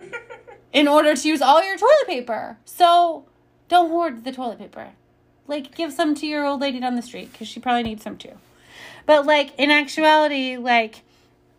in 0.72 0.88
order 0.88 1.14
to 1.14 1.28
use 1.28 1.42
all 1.42 1.62
your 1.62 1.76
toilet 1.76 2.06
paper. 2.06 2.56
So 2.64 3.26
don't 3.68 3.90
hoard 3.90 4.24
the 4.24 4.32
toilet 4.32 4.58
paper. 4.58 4.90
Like, 5.46 5.74
give 5.74 5.92
some 5.92 6.14
to 6.16 6.26
your 6.26 6.44
old 6.44 6.60
lady 6.60 6.80
down 6.80 6.96
the 6.96 7.02
street 7.02 7.32
because 7.32 7.48
she 7.48 7.60
probably 7.60 7.84
needs 7.84 8.02
some 8.02 8.16
too. 8.16 8.32
But, 9.06 9.26
like, 9.26 9.52
in 9.58 9.70
actuality, 9.70 10.56
like, 10.56 11.02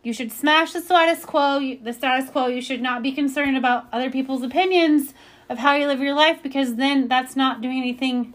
you 0.04 0.14
should 0.14 0.32
smash 0.32 0.74
the 0.74 0.82
status 0.82 1.26
quo. 1.26 1.76
The 1.82 1.94
status 1.94 2.30
quo, 2.30 2.48
you 2.48 2.62
should 2.62 2.82
not 2.82 3.02
be 3.02 3.12
concerned 3.12 3.58
about 3.58 3.88
other 3.92 4.12
people's 4.12 4.44
opinions 4.44 5.14
of 5.50 5.58
how 5.58 5.76
you 5.76 5.88
live 5.88 6.02
your 6.02 6.14
life 6.14 6.44
because 6.44 6.76
then 6.76 7.08
that's 7.08 7.36
not 7.36 7.62
doing 7.62 7.78
anything 7.78 8.34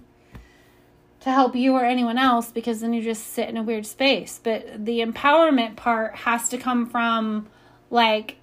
to 1.20 1.30
help 1.30 1.54
you 1.54 1.72
or 1.74 1.84
anyone 1.84 2.18
else 2.18 2.50
because 2.50 2.80
then 2.80 2.92
you 2.92 3.00
just 3.00 3.28
sit 3.28 3.48
in 3.48 3.56
a 3.56 3.62
weird 3.62 3.86
space. 3.86 4.40
But 4.42 4.84
the 4.84 5.00
empowerment 5.00 5.76
part 5.76 6.16
has 6.16 6.48
to 6.48 6.58
come 6.58 6.86
from 6.86 7.48
like 7.90 8.36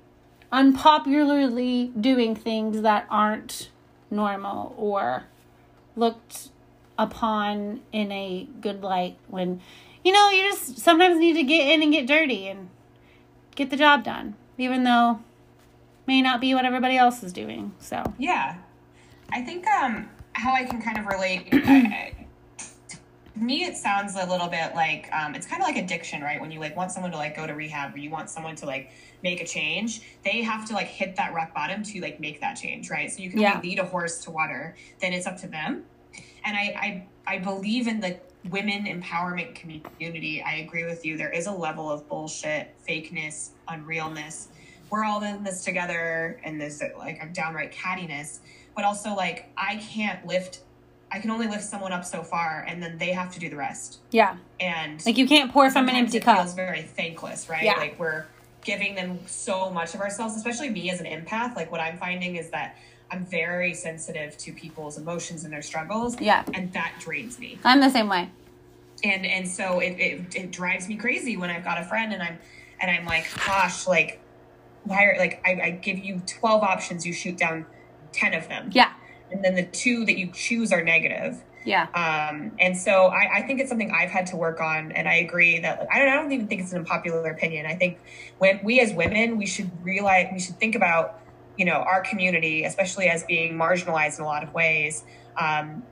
unpopularly 0.51 1.91
doing 1.99 2.36
things 2.36 2.82
that 2.82 3.05
aren't 3.09 3.69
normal 4.12 4.74
or 4.78 5.24
looked 5.95 6.49
upon 6.97 7.82
in 7.91 8.12
a 8.12 8.47
good 8.62 8.82
light 8.84 9.18
when 9.28 9.62
you 10.03 10.12
know 10.12 10.30
you 10.30 10.43
just 10.49 10.78
sometimes 10.80 11.18
need 11.18 11.34
to 11.34 11.43
get 11.43 11.68
in 11.68 11.82
and 11.82 11.91
get 11.91 12.05
dirty 12.07 12.47
and 12.47 12.70
get 13.55 13.70
the 13.70 13.78
job 13.78 14.03
done 14.03 14.36
even 14.57 14.84
though 14.84 15.20
may 16.07 16.22
not 16.22 16.41
be 16.41 16.53
what 16.53 16.66
everybody 16.66 16.97
else 16.97 17.24
is 17.24 17.32
doing 17.32 17.72
so 17.80 18.03
Yeah. 18.18 18.57
I 19.32 19.41
think 19.41 19.66
um 19.68 20.10
how 20.34 20.53
I 20.53 20.64
can 20.64 20.82
kind 20.82 20.97
of 20.97 21.05
relate 21.05 21.51
to 21.51 22.95
me 23.36 23.64
it 23.64 23.78
sounds 23.78 24.16
a 24.16 24.26
little 24.26 24.47
bit 24.47 24.74
like 24.76 25.07
um 25.14 25.36
it's 25.36 25.45
kind 25.45 25.62
of 25.62 25.68
like 25.68 25.78
addiction, 25.78 26.22
right? 26.22 26.41
When 26.41 26.51
you 26.51 26.60
like 26.60 26.76
want 26.76 26.91
someone 26.91 27.12
to 27.12 27.18
like 27.18 27.36
go 27.36 27.45
to 27.47 27.53
rehab 27.53 27.93
or 27.95 27.99
you 27.99 28.10
want 28.10 28.30
someone 28.30 28.55
to 28.57 28.66
like 28.66 28.91
make 29.24 29.41
a 29.41 29.45
change, 29.45 30.01
they 30.24 30.41
have 30.41 30.65
to 30.67 30.74
like 30.74 30.88
hit 30.88 31.15
that 31.17 31.34
rock 31.34 31.53
bottom 31.53 31.84
to 31.84 32.01
like 32.01 32.20
make 32.20 32.41
that 32.41 32.55
change, 32.55 32.89
right? 32.89 33.11
So 33.11 33.22
you 33.22 33.30
can 33.30 33.39
Yeah. 33.39 33.55
only 33.55 33.70
lead 33.70 33.80
a 33.80 33.86
horse 33.86 34.20
to 34.26 34.32
water, 34.32 34.76
then 35.01 35.13
it's 35.13 35.28
up 35.28 35.38
to 35.41 35.47
them. 35.47 35.84
And 36.45 36.55
I 36.57 37.05
I 37.28 37.36
I 37.36 37.39
believe 37.39 37.88
in 37.88 37.99
the 37.99 38.17
women 38.49 38.86
empowerment 38.86 39.53
community. 39.55 40.41
I 40.41 40.55
agree 40.55 40.86
with 40.86 41.05
you. 41.05 41.17
There 41.17 41.30
is 41.32 41.47
a 41.47 41.51
level 41.51 41.91
of 41.91 42.07
bullshit, 42.07 42.74
fakeness, 42.88 43.49
unrealness. 43.67 44.47
We're 44.89 45.03
all 45.03 45.22
in 45.24 45.43
this 45.43 45.63
together 45.63 46.39
and 46.43 46.59
this 46.59 46.82
like 46.97 47.22
a 47.22 47.28
downright 47.28 47.72
cattiness 47.74 48.39
but 48.76 48.86
also 48.86 49.13
like 49.13 49.49
I 49.57 49.76
can't 49.78 50.26
lift 50.26 50.61
I 51.11 51.20
can 51.20 51.32
only 51.32 51.47
lift 51.47 51.63
someone 51.63 51.91
up 51.91 52.05
so 52.05 52.24
far 52.24 52.63
and 52.67 52.82
then 52.82 52.97
they 52.97 53.11
have 53.11 53.32
to 53.34 53.39
do 53.39 53.49
the 53.49 53.55
rest. 53.57 53.99
yeah 54.11 54.38
And 54.59 55.05
like 55.05 55.17
you 55.17 55.28
can't 55.28 55.51
pour 55.51 55.70
from 55.70 55.89
an 55.89 55.95
empty 55.95 56.17
it 56.17 56.24
cup 56.24 56.38
feels 56.38 56.53
very 56.55 56.82
thankless, 56.84 57.49
right? 57.49 57.63
Yeah. 57.63 57.76
Like 57.78 57.99
we're 57.99 58.26
giving 58.70 58.93
them 58.93 59.20
so 59.26 59.70
much 59.70 59.95
of 59.95 60.01
ourselves, 60.01 60.36
especially 60.36 60.70
me 60.70 60.89
as 60.91 60.99
an 61.01 61.07
empath. 61.07 61.55
Like 61.55 61.72
what 61.72 61.82
I'm 61.82 61.97
finding 61.97 62.36
is 62.36 62.49
that 62.51 62.78
I'm 63.11 63.26
very 63.26 63.74
sensitive 63.74 64.38
to 64.38 64.53
people's 64.53 64.97
emotions 64.97 65.43
and 65.43 65.51
their 65.51 65.63
struggles. 65.63 66.20
Yeah. 66.22 66.43
And 66.53 66.72
that 66.74 66.93
drains 66.99 67.39
me 67.39 67.57
i'm 67.63 67.80
the 67.80 67.89
same 67.89 68.07
way 68.07 68.30
and 69.03 69.26
and 69.26 69.47
so 69.47 69.80
it, 69.80 69.95
it 69.99 70.36
it 70.36 70.51
drives 70.51 70.88
me 70.88 70.95
crazy 70.95 71.38
when 71.38 71.49
I've 71.49 71.63
got 71.63 71.80
a 71.80 71.86
friend 71.86 72.13
and 72.13 72.22
I'm 72.22 72.38
and 72.82 72.91
I'm 72.91 73.05
like, 73.05 73.26
gosh, 73.45 73.88
like 73.88 74.20
why 74.84 75.05
are 75.05 75.17
like 75.17 75.41
I, 75.45 75.61
I 75.67 75.70
give 75.72 75.97
you 75.97 76.22
twelve 76.26 76.63
options, 76.63 77.05
you 77.05 77.13
shoot 77.13 77.38
down 77.38 77.65
ten 78.11 78.34
of 78.34 78.47
them, 78.47 78.70
yeah 78.74 78.91
and 79.32 79.43
then 79.43 79.55
the 79.55 79.63
two 79.63 80.05
that 80.05 80.17
you 80.17 80.28
choose 80.32 80.72
are 80.72 80.84
negative. 80.84 81.41
Yeah 81.66 81.88
Um, 81.93 82.51
and 82.60 82.78
so 82.78 83.07
I, 83.07 83.38
I 83.38 83.41
think 83.41 83.60
it's 83.60 83.70
something 83.70 83.91
I've 83.91 84.10
had 84.10 84.28
to 84.28 84.36
work 84.36 84.62
on, 84.62 84.91
and 84.91 85.07
I 85.07 85.16
agree 85.16 85.60
that 85.60 85.88
I 85.91 85.99
don't 85.99 86.07
I 86.07 86.16
don't 86.16 86.32
even 86.32 86.47
think 86.47 86.62
it's 86.62 86.72
an 86.72 86.80
unpopular 86.80 87.30
opinion. 87.30 87.66
I 87.66 87.76
think 87.76 87.99
when 88.38 88.60
we 88.64 88.80
as 88.80 88.93
women 88.93 89.38
we 89.38 89.45
should 89.45 89.72
realize 89.84 90.28
we 90.32 90.39
should 90.39 90.60
think 90.60 90.76
about 90.76 91.22
you 91.57 91.66
know 91.66 91.74
our 91.74 92.01
community, 92.01 92.64
especially 92.64 93.07
as 93.10 93.24
being 93.24 93.57
marginalized 93.57 94.18
in 94.18 94.24
a 94.24 94.28
lot 94.28 94.43
of 94.43 94.53
ways. 94.53 95.03
Um, 95.38 95.84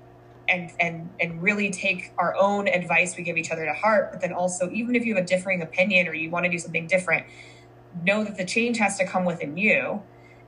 and 0.50 0.72
and 0.80 1.10
and 1.20 1.42
really 1.44 1.70
take 1.72 2.14
our 2.18 2.36
own 2.40 2.68
advice 2.68 3.18
we 3.18 3.24
give 3.24 3.38
each 3.38 3.52
other 3.52 3.66
to 3.66 3.74
heart 3.74 4.12
but 4.12 4.22
then 4.22 4.32
also 4.32 4.70
even 4.72 4.96
if 4.96 5.06
you 5.06 5.16
have 5.16 5.24
a 5.24 5.28
differing 5.28 5.62
opinion 5.62 6.08
or 6.08 6.14
you 6.14 6.30
want 6.30 6.46
to 6.46 6.50
do 6.50 6.58
something 6.58 6.88
different 6.88 7.26
know 8.04 8.24
that 8.24 8.38
the 8.38 8.46
change 8.46 8.78
has 8.78 8.98
to 8.98 9.06
come 9.06 9.26
within 9.26 9.58
you 9.58 10.02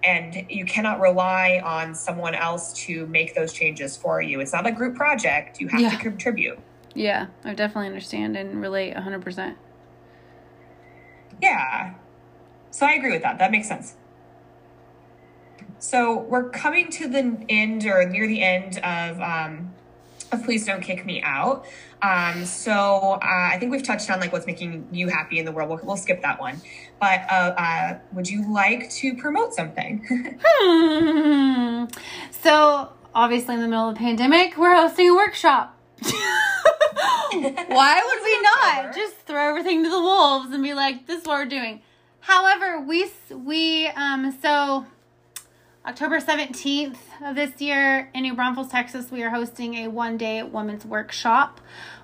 and 0.04 0.46
you 0.50 0.66
cannot 0.66 1.00
rely 1.02 1.62
on 1.64 1.94
someone 1.94 2.34
else 2.36 2.72
to 2.86 3.06
make 3.08 3.36
those 3.36 3.52
changes 3.52 3.98
for 3.98 4.22
you. 4.22 4.40
It's 4.40 4.54
not 4.54 4.66
a 4.66 4.72
group 4.72 4.96
project. 4.96 5.60
You 5.60 5.68
have 5.70 5.82
Yeah. 5.82 5.90
to 5.92 5.98
contribute. 5.98 6.60
Yeah 6.96 7.28
i 7.46 7.54
definitely 7.54 7.86
understand 7.88 8.36
and 8.36 8.60
relate 8.62 8.96
100% 8.96 9.56
yeah. 11.42 11.94
So 12.72 12.86
i 12.86 12.94
agree 12.94 13.12
with 13.12 13.22
that. 13.22 13.38
That 13.40 13.52
makes 13.52 13.68
sense. 13.68 13.96
So 15.78 16.18
we're 16.20 16.50
coming 16.50 16.90
to 16.92 17.08
the 17.08 17.46
end 17.48 17.86
or 17.86 18.04
near 18.08 18.28
the 18.28 18.42
end 18.42 18.78
of 18.80 19.20
um 19.22 19.74
of 20.32 20.44
please 20.44 20.66
don't 20.66 20.82
kick 20.82 21.06
me 21.06 21.22
out 21.22 21.66
um 22.02 22.46
so 22.46 23.20
uh, 23.22 23.22
i 23.22 23.58
think 23.60 23.72
we've 23.72 23.84
touched 23.84 24.10
on 24.10 24.20
like 24.20 24.32
what's 24.32 24.48
making 24.48 24.88
you 24.92 25.08
happy 25.08 25.40
in 25.40 25.46
the 25.46 25.52
world 25.52 25.70
we'll, 25.70 25.80
we'll 25.84 25.98
skip 25.98 26.22
that 26.22 26.40
one 26.40 26.60
but 27.00 27.22
uh, 27.30 27.54
uh 27.58 28.00
would 28.14 28.30
you 28.30 28.52
like 28.52 28.90
to 28.90 29.16
promote 29.16 29.54
something 29.54 30.06
Hmm. 30.42 31.86
So, 32.42 32.90
obviously, 33.14 33.56
in 33.56 33.62
the 33.62 33.68
middle 33.68 33.90
of 33.90 33.96
the 33.96 34.00
pandemic, 34.00 34.58
we're 34.58 34.76
hosting 34.76 35.10
a 35.10 35.14
workshop. 35.14 35.78
Why 36.02 38.02
would 38.06 38.24
we 38.24 38.42
not 38.42 38.96
just 38.96 39.18
throw 39.28 39.50
everything 39.50 39.84
to 39.84 39.90
the 39.90 40.00
wolves 40.00 40.52
and 40.52 40.64
be 40.64 40.74
like, 40.74 41.06
"This 41.06 41.22
is 41.22 41.28
what 41.28 41.40
we're 41.40 41.46
doing"? 41.46 41.82
However, 42.22 42.82
we 42.82 43.12
we 43.30 43.88
um 43.88 44.36
so 44.42 44.86
October 45.86 46.20
seventeenth 46.20 47.09
of 47.22 47.36
this 47.36 47.60
year 47.60 48.10
in 48.14 48.24
New 48.24 48.34
Braunfels, 48.34 48.70
Texas, 48.70 49.12
we 49.12 49.24
are 49.24 49.30
hosting 49.30 49.76
a 49.76 49.88
one 49.90 50.18
day 50.18 50.42
women's 50.42 50.86
workshop. 50.86 51.60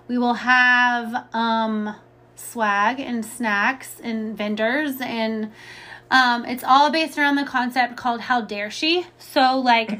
We 0.07 0.17
will 0.17 0.35
have 0.35 1.27
um 1.33 1.95
swag 2.35 2.99
and 2.99 3.25
snacks 3.25 3.99
and 4.03 4.37
vendors 4.37 4.95
and 4.99 5.51
um, 6.11 6.45
it's 6.45 6.63
all 6.63 6.91
based 6.91 7.17
around 7.17 7.35
the 7.35 7.45
concept 7.45 7.95
called 7.95 8.21
How 8.21 8.41
Dare 8.41 8.69
She? 8.69 9.07
So, 9.17 9.57
like, 9.57 9.97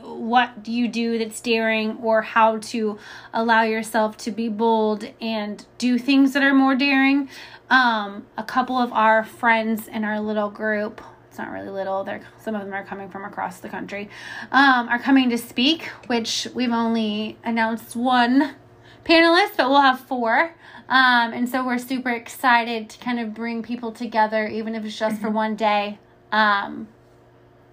what 0.00 0.62
do 0.62 0.70
you 0.70 0.86
do 0.88 1.18
that's 1.18 1.40
daring, 1.40 1.96
or 2.00 2.22
how 2.22 2.58
to 2.58 2.98
allow 3.32 3.62
yourself 3.62 4.16
to 4.18 4.30
be 4.30 4.48
bold 4.48 5.10
and 5.20 5.64
do 5.78 5.98
things 5.98 6.34
that 6.34 6.42
are 6.42 6.54
more 6.54 6.76
daring. 6.76 7.28
Um, 7.68 8.26
a 8.36 8.44
couple 8.44 8.78
of 8.78 8.92
our 8.92 9.24
friends 9.24 9.88
in 9.88 10.04
our 10.04 10.20
little 10.20 10.50
group, 10.50 11.00
it's 11.38 11.46
not 11.46 11.52
really 11.52 11.70
little, 11.70 12.02
they're 12.02 12.20
some 12.40 12.56
of 12.56 12.62
them 12.62 12.74
are 12.74 12.84
coming 12.84 13.08
from 13.08 13.24
across 13.24 13.60
the 13.60 13.68
country, 13.68 14.10
um, 14.50 14.88
are 14.88 14.98
coming 14.98 15.30
to 15.30 15.38
speak, 15.38 15.84
which 16.08 16.48
we've 16.52 16.72
only 16.72 17.38
announced 17.44 17.94
one 17.94 18.56
panelist, 19.04 19.56
but 19.56 19.70
we'll 19.70 19.80
have 19.80 20.00
four. 20.00 20.52
Um, 20.88 21.32
and 21.32 21.48
so 21.48 21.64
we're 21.64 21.78
super 21.78 22.10
excited 22.10 22.90
to 22.90 22.98
kind 22.98 23.20
of 23.20 23.34
bring 23.34 23.62
people 23.62 23.92
together, 23.92 24.48
even 24.48 24.74
if 24.74 24.84
it's 24.84 24.98
just 24.98 25.20
for 25.20 25.30
one 25.30 25.54
day. 25.54 26.00
Um, 26.32 26.88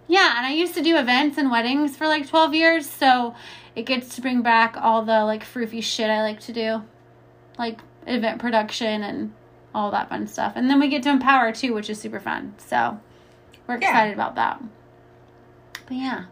yeah, 0.08 0.38
and 0.38 0.46
I 0.46 0.52
used 0.52 0.76
to 0.76 0.84
do 0.84 0.98
events 0.98 1.40
and 1.40 1.50
weddings 1.50 1.98
for 1.98 2.06
like 2.06 2.28
12 2.28 2.54
years, 2.54 2.88
so 2.88 3.34
it 3.76 3.88
gets 3.88 4.16
to 4.16 4.22
bring 4.22 4.44
back 4.44 4.78
all 4.78 5.04
the 5.04 5.24
like 5.26 5.44
froofy 5.44 5.82
shit 5.82 6.12
I 6.12 6.22
like 6.22 6.40
to 6.42 6.54
do, 6.54 6.84
like 7.58 7.80
event 8.06 8.40
production 8.40 9.02
and 9.02 9.34
all 9.74 9.90
that 9.90 10.10
fun 10.10 10.28
stuff. 10.28 10.54
And 10.56 10.70
then 10.70 10.80
we 10.80 10.88
get 10.88 11.02
to 11.04 11.10
empower 11.10 11.52
too, 11.52 11.74
which 11.74 11.90
is 11.90 12.00
super 12.00 12.20
fun. 12.20 12.54
So 12.58 13.00
we're 13.68 13.78
Yeah. 13.78 13.90
excited 13.90 14.14
about 14.14 14.36
that. 14.36 14.62
But 15.88 15.98
yeah. 15.98 16.26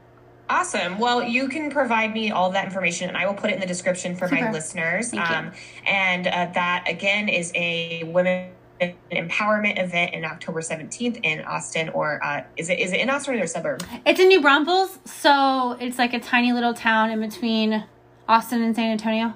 Awesome. 0.49 0.99
Well, 0.99 1.23
you 1.23 1.47
can 1.47 1.71
provide 1.71 2.13
me 2.13 2.31
all 2.31 2.49
that 2.51 2.65
information, 2.65 3.07
and 3.07 3.17
I 3.17 3.25
will 3.25 3.33
put 3.33 3.49
it 3.49 3.53
in 3.53 3.59
the 3.59 3.65
description 3.65 4.15
for 4.15 4.27
my 4.27 4.51
listeners. 4.51 5.09
Thank 5.09 5.29
you. 5.29 5.35
Um, 5.35 5.51
and 5.87 6.27
uh, 6.27 6.49
that 6.53 6.83
again 6.87 7.29
is 7.29 7.51
a 7.55 8.03
women 8.03 8.51
empowerment 9.11 9.81
event 9.81 10.13
in 10.13 10.25
October 10.25 10.61
seventeenth 10.61 11.17
in 11.23 11.41
Austin, 11.45 11.89
or 11.89 12.23
uh, 12.23 12.43
is 12.57 12.69
it 12.69 12.79
is 12.79 12.91
it 12.91 12.99
in 12.99 13.09
Austin 13.09 13.39
or 13.39 13.47
suburb? 13.47 13.83
It's 14.05 14.19
in 14.19 14.27
New 14.27 14.41
Braunfels, 14.41 14.99
so 15.05 15.77
it's 15.79 15.97
like 15.97 16.13
a 16.13 16.19
tiny 16.19 16.51
little 16.51 16.73
town 16.73 17.09
in 17.09 17.21
between 17.21 17.85
Austin 18.27 18.61
and 18.61 18.75
San 18.75 18.91
Antonio. 18.91 19.33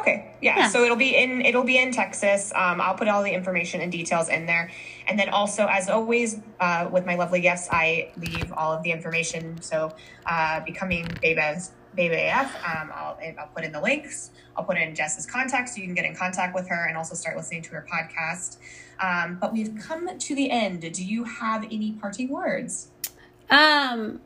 Okay. 0.00 0.32
Yeah. 0.40 0.58
Yeah. 0.58 0.68
So 0.68 0.84
it'll 0.84 0.96
be 0.96 1.14
in 1.16 1.42
it'll 1.42 1.64
be 1.64 1.76
in 1.78 1.92
Texas. 1.92 2.50
Um, 2.54 2.80
I'll 2.80 2.94
put 2.94 3.08
all 3.08 3.22
the 3.22 3.32
information 3.32 3.82
and 3.82 3.92
details 3.92 4.30
in 4.30 4.46
there, 4.46 4.70
and 5.06 5.18
then 5.18 5.28
also, 5.28 5.66
as 5.66 5.88
always, 5.88 6.40
uh, 6.60 6.88
with 6.90 7.06
my 7.06 7.14
lovely 7.14 7.40
guests, 7.40 7.68
I 7.70 8.12
leave 8.16 8.52
all 8.52 8.72
of 8.72 8.82
the 8.82 8.90
information. 8.90 9.60
So, 9.60 9.94
uh, 10.26 10.60
becoming 10.60 11.06
Babe 11.20 11.38
AF, 11.38 12.54
um, 12.64 12.90
I'll 12.94 13.18
I'll 13.38 13.46
put 13.54 13.64
in 13.64 13.72
the 13.72 13.80
links. 13.80 14.30
I'll 14.56 14.64
put 14.64 14.76
in 14.76 14.94
Jess's 14.94 15.26
contact 15.26 15.68
so 15.70 15.80
you 15.80 15.84
can 15.84 15.94
get 15.94 16.04
in 16.04 16.14
contact 16.14 16.54
with 16.54 16.68
her 16.68 16.86
and 16.86 16.96
also 16.96 17.14
start 17.14 17.36
listening 17.36 17.62
to 17.62 17.70
her 17.70 17.86
podcast. 17.92 18.58
Um, 19.00 19.38
but 19.40 19.52
we've 19.52 19.76
come 19.76 20.18
to 20.18 20.34
the 20.34 20.50
end. 20.50 20.80
Do 20.92 21.04
you 21.04 21.24
have 21.24 21.64
any 21.64 21.92
parting 21.92 22.28
words? 22.28 22.90
Um, 23.50 24.20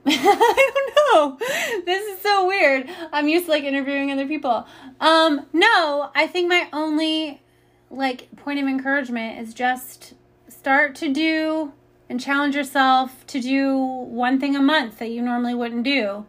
I 0.06 0.72
don't 0.74 1.40
know. 1.40 1.46
This 1.84 2.16
is 2.16 2.22
so 2.22 2.46
weird. 2.46 2.88
I'm 3.12 3.28
used 3.28 3.46
to 3.46 3.50
like 3.50 3.64
interviewing 3.64 4.10
other 4.10 4.26
people. 4.26 4.66
Um, 5.00 5.46
no, 5.52 6.10
I 6.14 6.26
think 6.26 6.48
my 6.48 6.68
only 6.72 7.40
like 7.90 8.28
point 8.36 8.58
of 8.58 8.66
encouragement 8.66 9.38
is 9.38 9.54
just 9.54 10.14
start 10.48 10.94
to 10.96 11.12
do 11.12 11.72
and 12.08 12.20
challenge 12.20 12.54
yourself 12.54 13.26
to 13.26 13.40
do 13.40 13.76
one 13.76 14.40
thing 14.40 14.56
a 14.56 14.62
month 14.62 14.98
that 14.98 15.10
you 15.10 15.22
normally 15.22 15.54
wouldn't 15.54 15.84
do. 15.84 16.26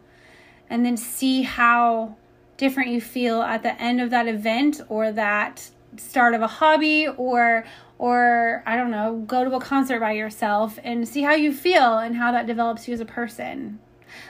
And 0.68 0.84
then 0.84 0.96
see 0.96 1.42
how 1.42 2.16
different 2.56 2.90
you 2.90 3.00
feel 3.00 3.42
at 3.42 3.62
the 3.62 3.80
end 3.80 4.00
of 4.00 4.10
that 4.10 4.28
event 4.28 4.80
or 4.88 5.10
that 5.12 5.70
start 5.96 6.34
of 6.34 6.42
a 6.42 6.46
hobby 6.46 7.08
or 7.08 7.64
or 7.98 8.62
I 8.64 8.76
don't 8.76 8.90
know, 8.90 9.24
go 9.26 9.44
to 9.44 9.54
a 9.56 9.60
concert 9.60 10.00
by 10.00 10.12
yourself 10.12 10.78
and 10.82 11.06
see 11.06 11.22
how 11.22 11.34
you 11.34 11.52
feel 11.52 11.98
and 11.98 12.16
how 12.16 12.32
that 12.32 12.46
develops 12.46 12.88
you 12.88 12.94
as 12.94 13.00
a 13.00 13.04
person. 13.04 13.78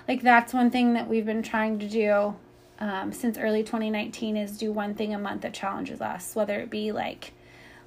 Like 0.08 0.22
that's 0.22 0.52
one 0.52 0.70
thing 0.70 0.94
that 0.94 1.08
we've 1.08 1.26
been 1.26 1.42
trying 1.42 1.78
to 1.78 1.88
do 1.88 2.34
um, 2.80 3.12
since 3.12 3.38
early 3.38 3.62
2019 3.62 4.36
is 4.36 4.58
do 4.58 4.72
one 4.72 4.94
thing 4.94 5.14
a 5.14 5.18
month 5.18 5.42
that 5.42 5.54
challenges 5.54 6.00
us, 6.00 6.34
whether 6.34 6.58
it 6.60 6.70
be 6.70 6.92
like 6.92 7.32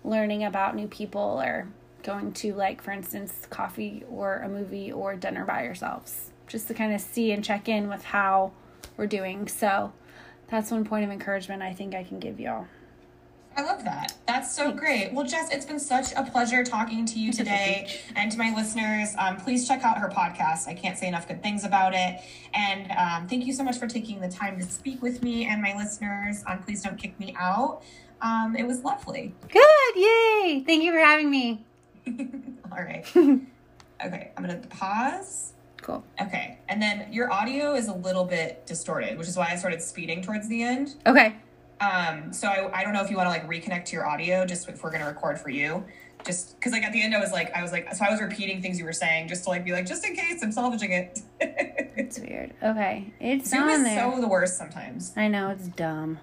learning 0.04 0.44
about 0.44 0.76
new 0.76 0.88
people 0.88 1.42
or 1.42 1.68
going 2.04 2.34
to 2.34 2.54
like 2.54 2.82
for 2.82 2.92
instance 2.92 3.48
coffee 3.50 4.04
or 4.10 4.38
a 4.40 4.50
movie 4.50 4.92
or 4.92 5.16
dinner 5.16 5.46
by 5.46 5.64
yourselves 5.64 6.32
just 6.48 6.68
to 6.68 6.74
kind 6.74 6.94
of 6.94 7.00
see 7.00 7.32
and 7.32 7.44
check 7.44 7.70
in 7.70 7.88
with 7.88 8.04
how 8.04 8.52
we're 8.98 9.08
doing. 9.08 9.48
So 9.48 9.94
that's 10.54 10.70
one 10.70 10.86
point 10.86 11.04
of 11.04 11.10
encouragement 11.10 11.62
i 11.64 11.74
think 11.74 11.96
i 11.96 12.04
can 12.04 12.20
give 12.20 12.40
y'all 12.40 12.68
I 13.56 13.62
love 13.62 13.84
that. 13.84 14.14
That's 14.28 14.56
so 14.56 14.72
great. 14.72 15.14
Well, 15.14 15.26
Jess, 15.26 15.52
it's 15.54 15.66
been 15.66 15.80
such 15.80 16.08
a 16.16 16.24
pleasure 16.24 16.64
talking 16.64 17.06
to 17.06 17.20
you 17.20 17.32
today 17.32 18.00
and 18.16 18.32
to 18.32 18.38
my 18.38 18.54
listeners. 18.56 19.14
Um, 19.20 19.38
please 19.38 19.68
check 19.68 19.84
out 19.84 19.98
her 20.00 20.10
podcast. 20.10 20.68
I 20.68 20.74
can't 20.74 20.98
say 20.98 21.08
enough 21.08 21.28
good 21.28 21.44
things 21.44 21.64
about 21.64 21.94
it. 21.94 22.20
And 22.54 22.92
um, 22.92 23.28
thank 23.28 23.46
you 23.46 23.54
so 23.54 23.64
much 23.64 23.78
for 23.78 23.88
taking 23.88 24.20
the 24.20 24.30
time 24.30 24.58
to 24.60 24.66
speak 24.66 25.02
with 25.02 25.22
me 25.22 25.46
and 25.46 25.62
my 25.62 25.76
listeners 25.76 26.44
on 26.48 26.64
Please 26.64 26.82
Don't 26.82 26.98
Kick 26.98 27.20
Me 27.20 27.36
Out. 27.38 27.84
Um, 28.22 28.56
it 28.56 28.66
was 28.66 28.84
lovely. 28.84 29.36
good 29.50 29.96
yay 29.96 30.64
thank 30.66 30.82
you 30.82 30.94
for 30.94 31.00
having 31.00 31.30
me 31.30 31.66
All 32.72 32.80
right. 32.80 33.06
okay, 33.16 34.32
I'm 34.36 34.44
going 34.44 34.62
to 34.62 34.68
pause. 34.70 35.54
cool 35.82 36.04
Okay, 36.22 36.58
and 36.70 36.82
then 36.82 37.12
your 37.12 37.32
audio 37.32 37.76
is 37.76 37.88
a 37.88 37.94
little 37.94 38.24
bit 38.26 38.66
distorted, 38.66 39.18
which 39.18 39.28
is 39.28 39.38
why 39.38 39.50
I 39.52 39.56
started 39.58 39.82
speeding 39.82 40.22
towards 40.22 40.48
the 40.48 40.64
end. 40.64 40.96
okay 41.06 41.36
Um, 41.82 42.32
so 42.32 42.48
I, 42.48 42.80
I 42.80 42.84
don't 42.84 42.94
know 42.94 43.04
if 43.04 43.10
you 43.10 43.18
want 43.18 43.28
to 43.28 43.32
like 43.32 43.48
reconnect 43.48 43.86
to 43.86 43.94
your 43.94 44.08
audio 44.08 44.46
just 44.46 44.70
if 44.70 44.84
we're 44.84 44.92
gonna 44.92 45.08
record 45.08 45.40
for 45.40 45.50
you. 45.50 45.84
Just 46.26 46.56
because 46.58 46.72
like 46.72 46.84
at 46.84 46.94
the 46.94 47.02
end 47.04 47.14
I 47.14 47.20
was 47.20 47.34
like 47.34 47.52
I 47.54 47.62
was 47.62 47.74
like 47.74 47.94
so 47.94 48.06
I 48.06 48.10
was 48.10 48.22
repeating 48.22 48.62
things 48.62 48.80
you 48.80 48.86
were 48.86 48.94
saying 48.94 49.28
just 49.28 49.44
to 49.44 49.50
like 49.50 49.66
be 49.66 49.74
like 49.74 49.86
just 49.86 50.06
in 50.06 50.16
case 50.16 50.42
I'm 50.42 50.54
salvaging 50.54 50.92
it. 50.94 51.20
it's 51.42 52.18
weird 52.20 52.54
okay 52.64 53.14
it's 53.20 53.50
Zoom 53.50 53.68
is 53.68 53.84
there 53.84 54.14
so 54.14 54.22
the 54.22 54.28
worst 54.28 54.58
sometimes. 54.58 55.12
i 55.18 55.28
know 55.28 55.50
it's 55.50 55.68
dumb 55.68 56.18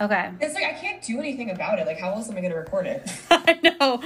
okay 0.00 0.32
It's 0.40 0.54
like 0.54 0.64
I 0.64 0.72
can't 0.72 1.00
do 1.02 1.18
anything 1.20 1.50
about 1.50 1.78
it. 1.78 1.86
Like 1.86 1.98
how 2.00 2.10
else 2.12 2.28
am 2.30 2.36
I 2.36 2.40
gonna 2.40 2.56
record 2.56 2.86
it? 2.88 3.08
I 3.30 3.60
know. 3.62 4.02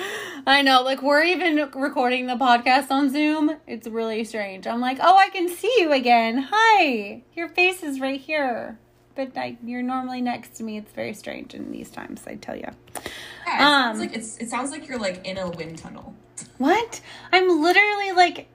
I 0.46 0.60
know. 0.60 0.82
Like 0.82 1.00
we're 1.02 1.22
even 1.22 1.70
recording 1.74 2.26
the 2.26 2.34
podcast 2.34 2.90
on 2.90 3.10
Zoom. 3.10 3.56
It's 3.66 3.86
really 3.86 4.22
strange. 4.24 4.66
I'm 4.66 4.80
like, 4.80 4.98
"Oh, 5.00 5.16
I 5.16 5.28
can 5.30 5.48
see 5.48 5.72
you 5.78 5.92
again. 5.92 6.48
Hi. 6.50 7.22
Your 7.34 7.48
face 7.48 7.82
is 7.82 8.00
right 8.00 8.20
here." 8.20 8.78
But 9.14 9.34
like 9.36 9.58
you're 9.64 9.82
normally 9.82 10.20
next 10.20 10.56
to 10.56 10.62
me. 10.64 10.76
It's 10.78 10.92
very 10.92 11.14
strange 11.14 11.54
in 11.54 11.70
these 11.70 11.90
times, 11.90 12.22
I 12.26 12.34
tell 12.36 12.56
you. 12.56 12.68
Yeah, 13.46 13.58
it 13.58 13.62
Um, 13.62 13.82
sounds 13.96 14.00
like 14.00 14.14
it's 14.16 14.38
it 14.38 14.48
sounds 14.50 14.70
like 14.70 14.88
you're 14.88 14.98
like 14.98 15.24
in 15.24 15.38
a 15.38 15.50
wind 15.50 15.78
tunnel. 15.78 16.14
What? 16.58 17.00
I'm 17.32 17.62
literally 17.62 18.12
like 18.12 18.48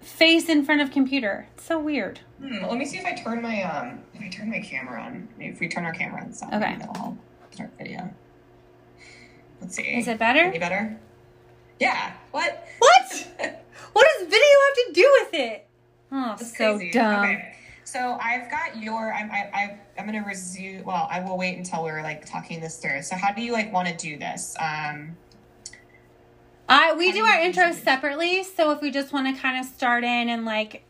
face 0.00 0.48
in 0.48 0.64
front 0.64 0.80
of 0.80 0.90
computer. 0.90 1.46
It's 1.54 1.64
so 1.64 1.78
weird. 1.78 2.20
Hmm, 2.40 2.64
let 2.64 2.78
me 2.78 2.84
see 2.86 2.96
if 2.98 3.04
I 3.04 3.12
turn 3.14 3.40
my 3.42 3.62
um 3.62 4.00
if 4.14 4.20
I 4.22 4.28
turn 4.28 4.50
my 4.50 4.60
camera 4.60 5.00
on. 5.02 5.28
Maybe 5.38 5.52
if 5.52 5.60
we 5.60 5.68
turn 5.68 5.84
our 5.84 5.92
camera 5.92 6.22
on, 6.22 6.32
so 6.32 6.46
Okay. 6.46 6.58
maybe 6.58 6.78
that'll 6.78 6.94
help 7.00 7.16
start 7.52 7.70
video. 7.78 8.12
Let's 9.60 9.76
see. 9.76 9.82
Is 9.82 10.08
it 10.08 10.18
better? 10.18 10.40
Any 10.40 10.58
better? 10.58 10.98
Yeah. 11.78 12.12
What? 12.30 12.66
What? 12.78 13.26
What 13.92 14.06
does 14.18 14.28
video 14.28 14.38
have 14.66 14.86
to 14.86 14.92
do 14.94 15.18
with 15.20 15.34
it? 15.34 15.66
Oh, 16.12 16.36
That's 16.38 16.56
so 16.56 16.76
crazy. 16.76 16.92
dumb. 16.92 17.24
Okay. 17.24 17.56
So 17.82 18.16
I've 18.22 18.48
got 18.48 18.80
your. 18.80 19.12
I'm. 19.12 19.28
I, 19.32 19.50
I, 19.52 19.78
I'm 20.00 20.06
gonna 20.06 20.24
resume. 20.26 20.82
Well, 20.84 21.06
I 21.10 21.20
will 21.20 21.36
wait 21.36 21.58
until 21.58 21.82
we're 21.84 22.02
like 22.02 22.24
talking 22.24 22.58
this 22.60 22.78
through. 22.78 23.02
So 23.02 23.16
how 23.16 23.32
do 23.32 23.42
you 23.42 23.52
like 23.52 23.70
want 23.72 23.86
to 23.88 23.96
do 23.96 24.18
this? 24.18 24.56
Um. 24.58 25.16
I 26.68 26.94
we 26.94 27.12
do 27.12 27.24
our 27.24 27.36
intros 27.36 27.74
separately, 27.74 28.44
so 28.44 28.70
if 28.70 28.80
we 28.80 28.90
just 28.90 29.12
want 29.12 29.34
to 29.34 29.40
kind 29.42 29.58
of 29.58 29.66
start 29.70 30.04
in 30.04 30.28
and 30.28 30.44
like 30.44 30.84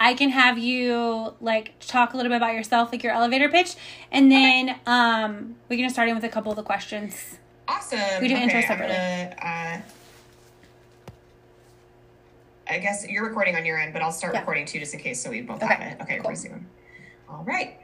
I 0.00 0.14
can 0.14 0.30
have 0.30 0.58
you 0.58 1.34
like 1.40 1.74
talk 1.78 2.12
a 2.14 2.16
little 2.16 2.30
bit 2.30 2.36
about 2.36 2.54
yourself, 2.54 2.90
like 2.90 3.02
your 3.04 3.12
elevator 3.12 3.48
pitch, 3.48 3.76
and 4.10 4.32
then 4.32 4.80
um 4.86 5.56
we 5.68 5.76
can 5.76 5.84
just 5.84 5.94
start 5.94 6.08
in 6.08 6.14
with 6.14 6.24
a 6.24 6.28
couple 6.28 6.50
of 6.50 6.56
the 6.56 6.62
questions. 6.64 7.38
Awesome. 7.68 7.98
We 8.20 8.28
do 8.28 8.34
okay, 8.34 8.42
intro 8.44 8.60
separately. 8.62 8.94
gonna, 8.96 9.34
uh, 9.42 9.80
I 12.68 12.78
guess 12.78 13.06
you're 13.08 13.26
recording 13.26 13.54
on 13.56 13.64
your 13.66 13.78
end, 13.78 13.92
but 13.92 14.02
I'll 14.02 14.12
start 14.12 14.34
Yeah. 14.34 14.40
recording 14.40 14.64
too, 14.66 14.80
just 14.80 14.92
in 14.94 15.00
case, 15.00 15.22
so 15.22 15.30
we 15.30 15.42
both 15.42 15.62
Okay, 15.62 15.74
have 15.74 15.92
it. 15.92 16.02
Okay, 16.02 16.18
cool. 16.18 16.30
resume. 16.30 16.64
All 17.28 17.44
right. 17.44 17.78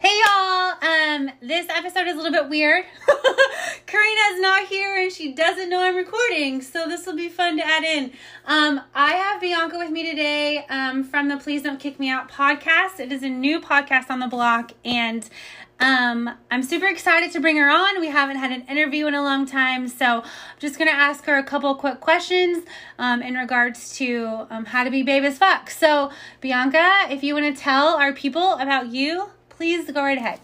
Hey 0.00 0.16
y'all! 0.24 0.76
Um, 0.80 1.30
this 1.42 1.68
episode 1.68 2.06
is 2.06 2.14
a 2.14 2.18
little 2.18 2.30
bit 2.30 2.48
weird. 2.48 2.84
Karina's 3.86 4.40
not 4.40 4.68
here 4.68 4.96
and 4.96 5.10
she 5.10 5.32
doesn't 5.32 5.68
know 5.68 5.82
I'm 5.82 5.96
recording, 5.96 6.62
so 6.62 6.86
this 6.86 7.04
will 7.04 7.16
be 7.16 7.28
fun 7.28 7.56
to 7.56 7.66
add 7.66 7.82
in. 7.82 8.12
Um, 8.46 8.80
I 8.94 9.14
have 9.14 9.40
Bianca 9.40 9.76
with 9.76 9.90
me 9.90 10.08
today 10.08 10.64
um, 10.68 11.02
from 11.02 11.26
the 11.26 11.36
Please 11.36 11.64
Don't 11.64 11.80
Kick 11.80 11.98
Me 11.98 12.08
Out 12.08 12.30
podcast. 12.30 13.00
It 13.00 13.10
is 13.10 13.24
a 13.24 13.28
new 13.28 13.60
podcast 13.60 14.08
on 14.08 14.20
the 14.20 14.28
block, 14.28 14.70
and 14.84 15.28
um, 15.80 16.30
I'm 16.48 16.62
super 16.62 16.86
excited 16.86 17.32
to 17.32 17.40
bring 17.40 17.56
her 17.56 17.68
on. 17.68 18.00
We 18.00 18.06
haven't 18.06 18.36
had 18.36 18.52
an 18.52 18.62
interview 18.68 19.08
in 19.08 19.14
a 19.14 19.22
long 19.22 19.46
time, 19.46 19.88
so 19.88 20.22
I'm 20.22 20.58
just 20.60 20.78
gonna 20.78 20.92
ask 20.92 21.24
her 21.24 21.36
a 21.36 21.42
couple 21.42 21.74
quick 21.74 21.98
questions 21.98 22.64
um, 23.00 23.20
in 23.20 23.34
regards 23.34 23.96
to 23.96 24.46
um, 24.50 24.64
how 24.64 24.84
to 24.84 24.90
be 24.92 25.02
babe 25.02 25.24
as 25.24 25.38
fuck. 25.38 25.70
So, 25.70 26.12
Bianca, 26.40 27.06
if 27.10 27.24
you 27.24 27.34
want 27.34 27.56
to 27.56 27.60
tell 27.60 27.96
our 27.96 28.12
people 28.12 28.52
about 28.52 28.92
you, 28.92 29.30
please 29.58 29.90
go 29.90 30.00
right 30.00 30.18
ahead. 30.18 30.38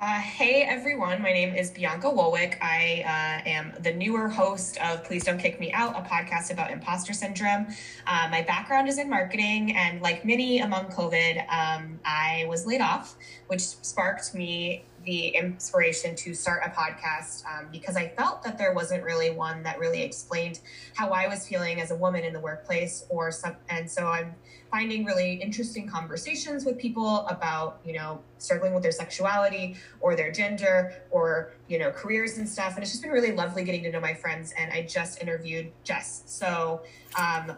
Uh, 0.00 0.18
hey 0.18 0.62
everyone, 0.62 1.22
my 1.22 1.32
name 1.32 1.54
is 1.54 1.70
Bianca 1.70 2.08
Wulwick. 2.08 2.60
I 2.60 3.04
uh, 3.06 3.48
am 3.48 3.74
the 3.80 3.92
newer 3.92 4.28
host 4.28 4.76
of 4.78 5.04
Please 5.04 5.22
Don't 5.22 5.38
Kick 5.38 5.60
Me 5.60 5.72
Out, 5.72 5.96
a 5.96 6.02
podcast 6.02 6.50
about 6.50 6.72
imposter 6.72 7.12
syndrome. 7.12 7.68
Uh, 8.04 8.26
my 8.28 8.42
background 8.42 8.88
is 8.88 8.98
in 8.98 9.08
marketing, 9.08 9.76
and 9.76 10.02
like 10.02 10.24
many 10.24 10.58
among 10.58 10.86
COVID, 10.86 11.48
um, 11.48 12.00
I 12.04 12.44
was 12.48 12.66
laid 12.66 12.80
off, 12.80 13.16
which 13.46 13.60
sparked 13.60 14.34
me 14.34 14.84
the 15.06 15.28
inspiration 15.28 16.14
to 16.16 16.34
start 16.34 16.62
a 16.66 16.70
podcast 16.70 17.44
um, 17.46 17.68
because 17.70 17.96
I 17.96 18.08
felt 18.08 18.42
that 18.42 18.58
there 18.58 18.74
wasn't 18.74 19.04
really 19.04 19.30
one 19.30 19.62
that 19.62 19.78
really 19.78 20.02
explained 20.02 20.60
how 20.94 21.10
I 21.10 21.28
was 21.28 21.46
feeling 21.48 21.80
as 21.80 21.92
a 21.92 21.96
woman 21.96 22.24
in 22.24 22.32
the 22.32 22.40
workplace, 22.40 23.06
or 23.08 23.30
some, 23.30 23.56
and 23.68 23.90
so 23.90 24.08
I'm 24.08 24.34
finding 24.70 25.04
really 25.04 25.34
interesting 25.34 25.88
conversations 25.88 26.64
with 26.64 26.76
people 26.76 27.26
about 27.28 27.80
you 27.84 27.92
know 27.92 28.20
struggling 28.38 28.74
with 28.74 28.82
their 28.82 28.92
sexuality 28.92 29.76
or 30.00 30.16
their 30.16 30.30
gender 30.32 30.92
or 31.10 31.52
you 31.68 31.78
know 31.78 31.90
careers 31.90 32.38
and 32.38 32.48
stuff. 32.48 32.74
And 32.74 32.82
it's 32.82 32.90
just 32.90 33.02
been 33.02 33.12
really 33.12 33.32
lovely 33.32 33.62
getting 33.64 33.84
to 33.84 33.90
know 33.90 34.00
my 34.00 34.14
friends 34.14 34.52
and 34.58 34.72
i 34.72 34.82
just 34.82 35.22
interviewed 35.22 35.72
jess. 35.84 36.24
So 36.26 36.82
um, 37.18 37.56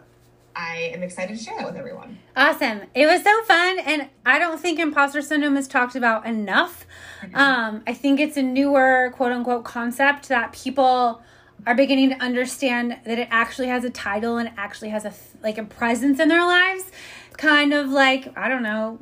i 0.59 0.91
am 0.93 1.03
excited 1.03 1.37
to 1.37 1.43
share 1.43 1.57
that 1.57 1.65
with 1.65 1.75
everyone 1.75 2.17
Awesome. 2.39 2.83
It 2.95 3.05
was 3.05 3.21
so 3.21 3.43
fun. 3.43 3.79
And 3.79 4.07
I 4.25 4.39
don't 4.39 4.61
think 4.61 4.79
imposter 4.79 5.21
syndrome 5.21 5.57
is 5.57 5.67
talked 5.67 5.93
about 5.97 6.25
enough. 6.25 6.85
Um, 7.33 7.83
I 7.85 7.93
think 7.93 8.21
it's 8.21 8.37
a 8.37 8.41
newer 8.41 9.11
quote 9.13 9.33
unquote 9.33 9.65
concept 9.65 10.29
that 10.29 10.53
people 10.53 11.21
are 11.67 11.75
beginning 11.75 12.11
to 12.11 12.15
understand 12.23 12.97
that 13.03 13.19
it 13.19 13.27
actually 13.29 13.67
has 13.67 13.83
a 13.83 13.89
title 13.89 14.37
and 14.37 14.51
actually 14.55 14.87
has 14.87 15.03
a 15.03 15.11
like 15.43 15.57
a 15.57 15.65
presence 15.65 16.17
in 16.17 16.29
their 16.29 16.45
lives. 16.45 16.85
Kind 17.33 17.73
of 17.73 17.89
like, 17.89 18.31
I 18.37 18.47
don't 18.47 18.63
know, 18.63 18.99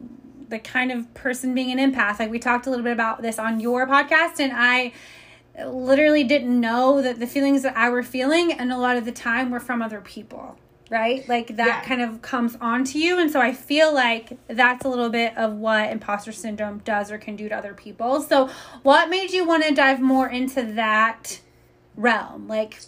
the 0.49 0.57
kind 0.57 0.91
of 0.91 1.13
person 1.13 1.53
being 1.53 1.77
an 1.77 1.93
empath. 1.93 2.17
Like 2.17 2.31
we 2.31 2.39
talked 2.39 2.65
a 2.65 2.71
little 2.71 2.83
bit 2.83 2.93
about 2.93 3.21
this 3.21 3.37
on 3.37 3.59
your 3.59 3.85
podcast 3.85 4.39
and 4.39 4.51
I 4.55 4.93
literally 5.63 6.23
didn't 6.23 6.59
know 6.59 7.03
that 7.03 7.19
the 7.19 7.27
feelings 7.27 7.61
that 7.61 7.77
I 7.77 7.89
were 7.89 8.01
feeling 8.01 8.51
and 8.51 8.71
a 8.71 8.77
lot 8.77 8.97
of 8.97 9.05
the 9.05 9.11
time 9.11 9.51
were 9.51 9.59
from 9.59 9.83
other 9.83 10.01
people. 10.01 10.57
Right? 10.89 11.27
Like 11.27 11.55
that 11.57 11.67
Yeah. 11.67 11.81
kind 11.81 12.01
of 12.01 12.21
comes 12.21 12.55
onto 12.61 12.97
you. 12.99 13.19
And 13.19 13.29
so 13.31 13.41
I 13.41 13.53
feel 13.53 13.93
like 13.93 14.37
that's 14.47 14.85
a 14.85 14.89
little 14.89 15.09
bit 15.09 15.37
of 15.37 15.53
what 15.53 15.89
imposter 15.91 16.31
syndrome 16.31 16.79
does 16.79 17.11
or 17.11 17.17
can 17.17 17.35
do 17.35 17.49
to 17.49 17.55
other 17.57 17.73
people. 17.73 18.21
So, 18.21 18.49
what 18.83 19.09
made 19.09 19.31
you 19.31 19.45
want 19.45 19.63
to 19.65 19.73
dive 19.73 19.99
more 19.99 20.29
into 20.29 20.63
that 20.73 21.39
realm? 21.95 22.47
Like, 22.47 22.79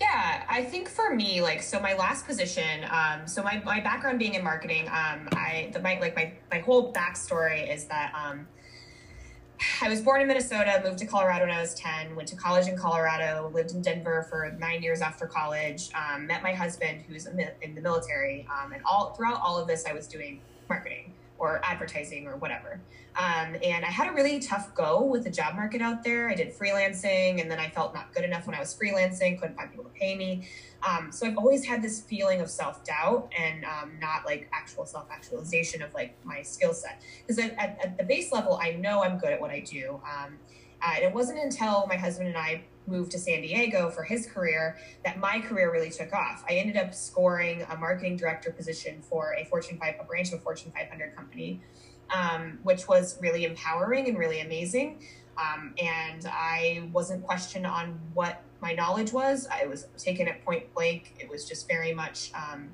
Yeah, 0.00 0.44
I 0.48 0.62
think 0.62 0.88
for 0.90 1.14
me, 1.14 1.40
like, 1.40 1.62
so 1.62 1.80
my 1.80 1.94
last 1.94 2.26
position, 2.26 2.84
um, 2.90 3.26
so 3.26 3.42
my, 3.42 3.62
my 3.64 3.80
background 3.80 4.18
being 4.18 4.34
in 4.34 4.44
marketing, 4.44 4.88
um, 4.88 5.28
I, 5.32 5.70
the, 5.72 5.80
my, 5.80 5.98
like, 6.00 6.14
my, 6.14 6.32
my 6.50 6.58
whole 6.58 6.92
backstory 6.92 7.72
is 7.72 7.86
that, 7.86 8.12
um, 8.14 8.46
I 9.80 9.88
was 9.88 10.02
born 10.02 10.20
in 10.20 10.26
Minnesota, 10.26 10.80
moved 10.84 10.98
to 10.98 11.06
Colorado 11.06 11.46
when 11.46 11.54
I 11.54 11.60
was 11.60 11.74
10, 11.74 12.14
went 12.14 12.28
to 12.28 12.36
college 12.36 12.68
in 12.68 12.76
Colorado, 12.76 13.50
lived 13.54 13.72
in 13.72 13.82
Denver 13.82 14.26
for 14.28 14.54
nine 14.58 14.82
years 14.82 15.00
after 15.00 15.26
college, 15.26 15.90
um, 15.94 16.26
met 16.26 16.42
my 16.42 16.52
husband 16.52 17.02
who's 17.08 17.26
in 17.26 17.36
the- 17.36 17.80
military. 17.80 18.46
Um, 18.50 18.72
and 18.72 18.82
all 18.84 19.14
throughout 19.14 19.40
all 19.40 19.58
of 19.58 19.66
this, 19.66 19.86
I 19.86 19.92
was 19.92 20.06
doing 20.06 20.40
marketing 20.68 21.12
or 21.38 21.60
advertising 21.62 22.26
or 22.26 22.36
whatever. 22.36 22.80
Um, 23.16 23.56
and 23.62 23.84
I 23.84 23.88
had 23.88 24.08
a 24.08 24.12
really 24.12 24.40
tough 24.40 24.74
go 24.74 25.02
with 25.02 25.24
the 25.24 25.30
job 25.30 25.54
market 25.54 25.80
out 25.80 26.02
there. 26.02 26.28
I 26.28 26.34
did 26.34 26.56
freelancing 26.56 27.40
and 27.40 27.50
then 27.50 27.58
I 27.58 27.70
felt 27.70 27.94
not 27.94 28.12
good 28.14 28.24
enough 28.24 28.46
when 28.46 28.54
I 28.54 28.60
was 28.60 28.74
freelancing, 28.74 29.38
couldn't 29.38 29.56
find 29.56 29.70
people 29.70 29.84
to 29.84 29.90
pay 29.90 30.14
me. 30.14 30.48
Um, 30.86 31.10
so 31.10 31.26
I've 31.26 31.36
always 31.36 31.64
had 31.64 31.82
this 31.82 32.00
feeling 32.00 32.40
of 32.40 32.48
self 32.48 32.84
doubt 32.84 33.32
and 33.36 33.64
um, 33.64 33.98
not 34.00 34.24
like 34.24 34.48
actual 34.52 34.86
self 34.86 35.06
actualization 35.10 35.82
of 35.82 35.92
like 35.94 36.16
my 36.24 36.42
skill 36.42 36.72
set. 36.72 37.02
Because 37.26 37.42
at, 37.42 37.58
at, 37.58 37.98
the 37.98 38.04
base 38.04 38.32
level, 38.32 38.58
I 38.62 38.72
know 38.72 39.02
I'm 39.02 39.18
good 39.18 39.32
at 39.32 39.40
what 39.40 39.50
I 39.50 39.60
do. 39.60 40.00
Um, 40.04 40.38
uh, 40.82 40.92
and 40.96 41.04
it 41.04 41.12
wasn't 41.12 41.38
until 41.38 41.86
my 41.88 41.96
husband 41.96 42.28
and 42.28 42.36
I 42.36 42.64
moved 42.86 43.10
to 43.12 43.18
San 43.18 43.40
Diego 43.40 43.90
for 43.90 44.04
his 44.04 44.26
career 44.26 44.78
that 45.04 45.18
my 45.18 45.40
career 45.40 45.72
really 45.72 45.90
took 45.90 46.12
off. 46.12 46.44
I 46.48 46.54
ended 46.54 46.76
up 46.76 46.94
scoring 46.94 47.66
a 47.70 47.76
marketing 47.76 48.16
director 48.16 48.52
position 48.52 49.02
for 49.02 49.34
a 49.34 49.44
Fortune 49.46 49.78
5, 49.78 49.94
a 50.00 50.04
branch 50.04 50.32
of 50.32 50.40
a 50.40 50.42
Fortune 50.42 50.70
500 50.72 51.16
company, 51.16 51.62
um, 52.14 52.58
which 52.62 52.86
was 52.86 53.18
really 53.20 53.44
empowering 53.44 54.08
and 54.08 54.18
really 54.18 54.40
amazing. 54.40 55.00
Um, 55.38 55.74
and 55.82 56.26
I 56.26 56.88
wasn't 56.92 57.24
questioned 57.24 57.66
on 57.66 57.98
what 58.14 58.42
my 58.60 58.72
knowledge 58.72 59.12
was. 59.12 59.46
I 59.52 59.66
was 59.66 59.86
taken 59.98 60.28
at 60.28 60.44
point 60.44 60.72
blank. 60.74 61.14
It 61.18 61.28
was 61.28 61.48
just 61.48 61.68
very 61.68 61.92
much 61.92 62.30
um, 62.34 62.70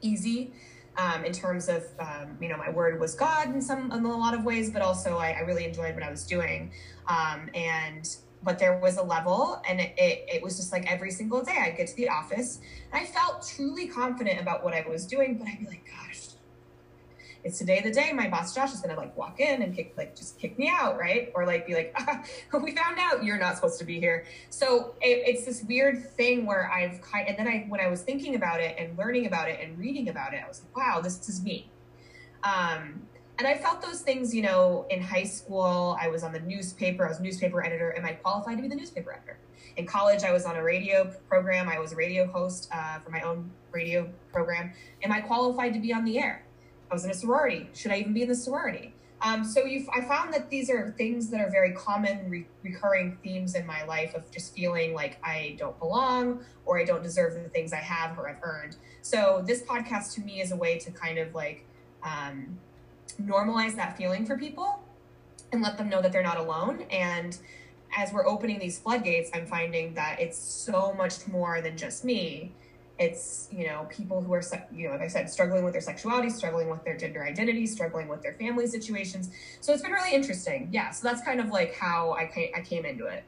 easy 0.00 0.52
um, 0.98 1.24
in 1.24 1.32
terms 1.32 1.68
of 1.68 1.84
um, 1.98 2.36
you 2.40 2.48
know 2.48 2.56
my 2.56 2.70
word 2.70 3.00
was 3.00 3.14
God 3.14 3.54
in 3.54 3.62
some 3.62 3.90
in 3.92 4.04
a 4.04 4.16
lot 4.16 4.34
of 4.34 4.44
ways, 4.44 4.70
but 4.70 4.82
also 4.82 5.16
I, 5.16 5.30
I 5.30 5.40
really 5.40 5.64
enjoyed 5.64 5.94
what 5.94 6.02
I 6.02 6.10
was 6.10 6.24
doing. 6.24 6.72
Um, 7.06 7.48
and 7.54 8.08
but 8.42 8.58
there 8.58 8.78
was 8.78 8.98
a 8.98 9.02
level, 9.02 9.60
and 9.68 9.80
it, 9.80 9.94
it, 9.96 10.24
it 10.34 10.42
was 10.42 10.56
just 10.56 10.72
like 10.72 10.90
every 10.90 11.10
single 11.10 11.42
day 11.42 11.56
I'd 11.58 11.76
get 11.76 11.88
to 11.88 11.96
the 11.96 12.08
office, 12.08 12.60
and 12.92 13.02
I 13.02 13.06
felt 13.06 13.46
truly 13.46 13.88
confident 13.88 14.40
about 14.40 14.62
what 14.64 14.74
I 14.74 14.84
was 14.88 15.06
doing, 15.06 15.38
but 15.38 15.48
I'd 15.48 15.58
be 15.58 15.66
like, 15.66 15.84
gosh, 15.86 16.07
it's 17.44 17.58
today 17.58 17.80
the 17.82 17.90
day 17.90 18.12
my 18.12 18.28
boss 18.28 18.54
Josh 18.54 18.72
is 18.72 18.80
gonna 18.80 18.96
like 18.96 19.16
walk 19.16 19.40
in 19.40 19.62
and 19.62 19.74
kick 19.74 19.94
like 19.96 20.16
just 20.16 20.38
kick 20.38 20.58
me 20.58 20.68
out, 20.72 20.98
right? 20.98 21.32
Or 21.34 21.46
like 21.46 21.66
be 21.66 21.74
like, 21.74 21.94
ah, 21.96 22.22
we 22.62 22.74
found 22.74 22.98
out 22.98 23.24
you're 23.24 23.38
not 23.38 23.56
supposed 23.56 23.78
to 23.78 23.84
be 23.84 23.98
here. 23.98 24.26
So 24.50 24.94
it, 25.00 25.22
it's 25.26 25.44
this 25.44 25.62
weird 25.62 26.10
thing 26.16 26.46
where 26.46 26.70
I've 26.70 27.00
kind 27.00 27.28
and 27.28 27.38
then 27.38 27.48
I 27.48 27.66
when 27.68 27.80
I 27.80 27.88
was 27.88 28.02
thinking 28.02 28.34
about 28.34 28.60
it 28.60 28.76
and 28.78 28.96
learning 28.98 29.26
about 29.26 29.48
it 29.48 29.60
and 29.62 29.78
reading 29.78 30.08
about 30.08 30.34
it, 30.34 30.42
I 30.44 30.48
was 30.48 30.62
like, 30.62 30.76
wow, 30.76 31.00
this 31.00 31.28
is 31.28 31.42
me. 31.42 31.70
Um, 32.42 33.02
and 33.38 33.46
I 33.46 33.56
felt 33.56 33.80
those 33.80 34.00
things, 34.00 34.34
you 34.34 34.42
know, 34.42 34.84
in 34.90 35.00
high 35.00 35.24
school. 35.24 35.96
I 36.00 36.08
was 36.08 36.24
on 36.24 36.32
the 36.32 36.40
newspaper. 36.40 37.06
I 37.06 37.08
was 37.08 37.20
newspaper 37.20 37.64
editor. 37.64 37.96
Am 37.96 38.04
I 38.04 38.12
qualified 38.14 38.56
to 38.56 38.62
be 38.62 38.68
the 38.68 38.74
newspaper 38.74 39.12
editor? 39.12 39.38
In 39.76 39.86
college, 39.86 40.24
I 40.24 40.32
was 40.32 40.44
on 40.44 40.56
a 40.56 40.62
radio 40.62 41.04
program. 41.28 41.68
I 41.68 41.78
was 41.78 41.92
a 41.92 41.96
radio 41.96 42.26
host 42.26 42.68
uh, 42.72 42.98
for 42.98 43.10
my 43.10 43.20
own 43.20 43.48
radio 43.70 44.10
program. 44.32 44.72
Am 45.04 45.12
I 45.12 45.20
qualified 45.20 45.72
to 45.74 45.78
be 45.78 45.92
on 45.92 46.04
the 46.04 46.18
air? 46.18 46.44
I 46.90 46.94
was 46.94 47.04
in 47.04 47.10
a 47.10 47.14
sorority. 47.14 47.68
Should 47.74 47.92
I 47.92 47.98
even 47.98 48.12
be 48.12 48.22
in 48.22 48.28
the 48.28 48.34
sorority? 48.34 48.94
Um, 49.20 49.44
so 49.44 49.62
I 49.66 50.00
found 50.02 50.32
that 50.32 50.48
these 50.48 50.70
are 50.70 50.94
things 50.96 51.28
that 51.30 51.40
are 51.40 51.50
very 51.50 51.72
common, 51.72 52.30
re- 52.30 52.46
recurring 52.62 53.18
themes 53.22 53.56
in 53.56 53.66
my 53.66 53.82
life 53.84 54.14
of 54.14 54.30
just 54.30 54.54
feeling 54.54 54.94
like 54.94 55.18
I 55.24 55.56
don't 55.58 55.76
belong 55.80 56.44
or 56.64 56.78
I 56.78 56.84
don't 56.84 57.02
deserve 57.02 57.34
the 57.34 57.48
things 57.48 57.72
I 57.72 57.76
have 57.80 58.16
or 58.16 58.28
I've 58.28 58.38
earned. 58.42 58.76
So 59.02 59.42
this 59.44 59.62
podcast 59.62 60.14
to 60.14 60.20
me 60.20 60.40
is 60.40 60.52
a 60.52 60.56
way 60.56 60.78
to 60.78 60.92
kind 60.92 61.18
of 61.18 61.34
like 61.34 61.64
um, 62.04 62.58
normalize 63.20 63.74
that 63.74 63.96
feeling 63.96 64.24
for 64.24 64.38
people 64.38 64.84
and 65.50 65.62
let 65.62 65.78
them 65.78 65.88
know 65.88 66.00
that 66.00 66.12
they're 66.12 66.22
not 66.22 66.38
alone. 66.38 66.82
And 66.90 67.36
as 67.96 68.12
we're 68.12 68.26
opening 68.26 68.60
these 68.60 68.78
floodgates, 68.78 69.30
I'm 69.34 69.46
finding 69.46 69.94
that 69.94 70.20
it's 70.20 70.38
so 70.38 70.94
much 70.94 71.26
more 71.26 71.60
than 71.60 71.76
just 71.76 72.04
me 72.04 72.52
it's 72.98 73.48
you 73.52 73.66
know 73.66 73.86
people 73.88 74.20
who 74.20 74.32
are 74.32 74.42
you 74.72 74.86
know 74.86 74.92
like 74.92 75.02
i 75.02 75.08
said 75.08 75.30
struggling 75.30 75.62
with 75.62 75.72
their 75.72 75.80
sexuality 75.80 76.28
struggling 76.28 76.68
with 76.68 76.82
their 76.84 76.96
gender 76.96 77.24
identity 77.24 77.66
struggling 77.66 78.08
with 78.08 78.22
their 78.22 78.34
family 78.34 78.66
situations 78.66 79.30
so 79.60 79.72
it's 79.72 79.82
been 79.82 79.92
really 79.92 80.14
interesting 80.14 80.68
yeah 80.72 80.90
so 80.90 81.06
that's 81.06 81.22
kind 81.22 81.40
of 81.40 81.48
like 81.50 81.74
how 81.74 82.12
i 82.12 82.26
came, 82.26 82.50
I 82.56 82.60
came 82.60 82.84
into 82.84 83.06
it 83.06 83.24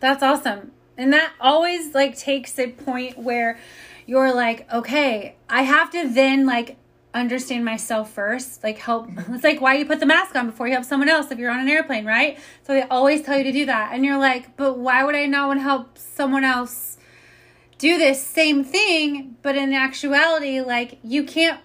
That's 0.00 0.22
awesome. 0.22 0.72
And 0.96 1.12
that 1.12 1.32
always 1.40 1.94
like 1.94 2.16
takes 2.18 2.58
a 2.58 2.68
point 2.68 3.16
where 3.18 3.58
you're 4.06 4.34
like, 4.34 4.70
okay, 4.72 5.36
I 5.48 5.62
have 5.62 5.90
to 5.92 6.08
then 6.08 6.46
like 6.46 6.76
understand 7.14 7.64
myself 7.64 8.10
first, 8.12 8.64
like 8.64 8.78
help. 8.78 9.08
Mm-hmm. 9.08 9.34
It's 9.34 9.44
like 9.44 9.60
why 9.60 9.74
you 9.74 9.86
put 9.86 10.00
the 10.00 10.06
mask 10.06 10.34
on 10.36 10.46
before 10.46 10.66
you 10.66 10.74
help 10.74 10.84
someone 10.84 11.08
else 11.08 11.30
if 11.30 11.38
you're 11.38 11.50
on 11.50 11.60
an 11.60 11.68
airplane, 11.68 12.04
right? 12.06 12.38
So 12.66 12.72
they 12.72 12.82
always 12.82 13.22
tell 13.22 13.38
you 13.38 13.44
to 13.44 13.52
do 13.52 13.66
that. 13.66 13.90
And 13.92 14.04
you're 14.04 14.18
like, 14.18 14.56
but 14.56 14.78
why 14.78 15.04
would 15.04 15.14
I 15.14 15.26
not 15.26 15.48
want 15.48 15.60
to 15.60 15.62
help 15.62 15.96
someone 15.98 16.44
else 16.44 16.89
do 17.80 17.98
this 17.98 18.22
same 18.22 18.62
thing? 18.62 19.36
But 19.42 19.56
in 19.56 19.72
actuality, 19.72 20.60
like 20.60 20.98
you 21.02 21.24
can't 21.24 21.60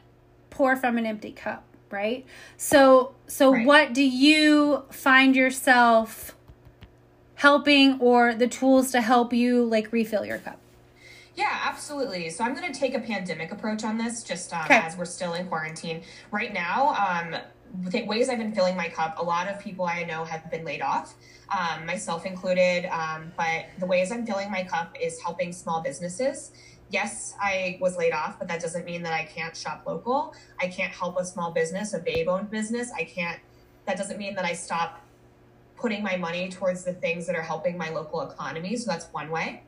pour 0.50 0.76
from 0.76 0.98
an 0.98 1.06
empty 1.06 1.32
cup, 1.32 1.64
right? 1.92 2.26
So 2.58 3.14
so 3.28 3.52
Right. 3.52 3.66
what 3.66 3.94
do 3.94 4.04
you 4.04 4.84
find 4.92 5.36
yourself 5.36 6.36
helping 7.36 8.00
or 8.00 8.34
the 8.34 8.48
tools 8.48 8.92
to 8.92 9.02
help 9.02 9.34
you 9.34 9.64
like 9.66 9.92
refill 9.92 10.26
your 10.26 10.38
cup? 10.40 10.60
Yeah, 11.36 11.60
absolutely. 11.64 12.30
So 12.30 12.44
I'm 12.44 12.56
going 12.56 12.72
to 12.72 12.78
take 12.78 12.94
a 12.96 13.00
pandemic 13.00 13.52
approach 13.52 13.84
on 13.84 13.98
this, 13.98 14.24
just 14.24 14.54
um, 14.54 14.62
Okay. 14.66 14.78
as 14.78 14.96
we're 14.98 15.06
still 15.06 15.34
in 15.34 15.48
quarantine 15.48 16.02
right 16.32 16.54
now. 16.54 16.90
Um, 16.96 17.36
the 17.84 18.04
ways 18.04 18.30
I've 18.30 18.38
been 18.38 18.54
filling 18.54 18.78
my 18.78 18.88
cup, 18.88 19.20
a 19.20 19.24
lot 19.24 19.50
of 19.50 19.60
people 19.60 19.86
I 19.86 20.04
know 20.04 20.24
have 20.24 20.50
been 20.50 20.64
laid 20.64 20.82
off, 20.82 21.16
um, 21.50 21.86
myself 21.86 22.26
included. 22.26 22.86
Um, 22.86 23.34
but 23.36 23.66
the 23.80 23.86
ways 23.86 24.12
I'm 24.14 24.26
filling 24.26 24.50
my 24.50 24.64
cup 24.64 24.96
is 25.00 25.22
helping 25.22 25.52
small 25.52 25.82
businesses. 25.82 26.52
Yes, 26.90 27.36
I 27.42 27.78
was 27.82 27.98
laid 27.98 28.14
off, 28.14 28.40
but 28.40 28.48
that 28.48 28.62
doesn't 28.62 28.86
mean 28.86 29.04
that 29.04 29.12
I 29.14 29.26
can't 29.26 29.58
shop 29.58 29.84
local. 29.86 30.34
I 30.62 30.68
can't 30.68 30.94
help 30.94 31.20
a 31.20 31.26
small 31.26 31.52
business, 31.52 31.94
a 31.94 32.00
babe 32.00 32.30
owned 32.30 32.50
business. 32.50 32.92
I 32.96 33.04
can't, 33.04 33.40
that 33.86 33.98
doesn't 33.98 34.18
mean 34.18 34.36
that 34.36 34.46
I 34.46 34.54
stop 34.54 35.02
putting 35.76 36.02
my 36.02 36.16
money 36.16 36.48
towards 36.48 36.86
the 36.86 36.94
things 36.94 37.28
that 37.28 37.36
are 37.36 37.42
helping 37.42 37.78
my 37.78 37.90
local 37.90 38.22
economy. 38.22 38.78
So 38.78 38.90
that's 38.90 39.08
one 39.08 39.30
way. 39.30 39.64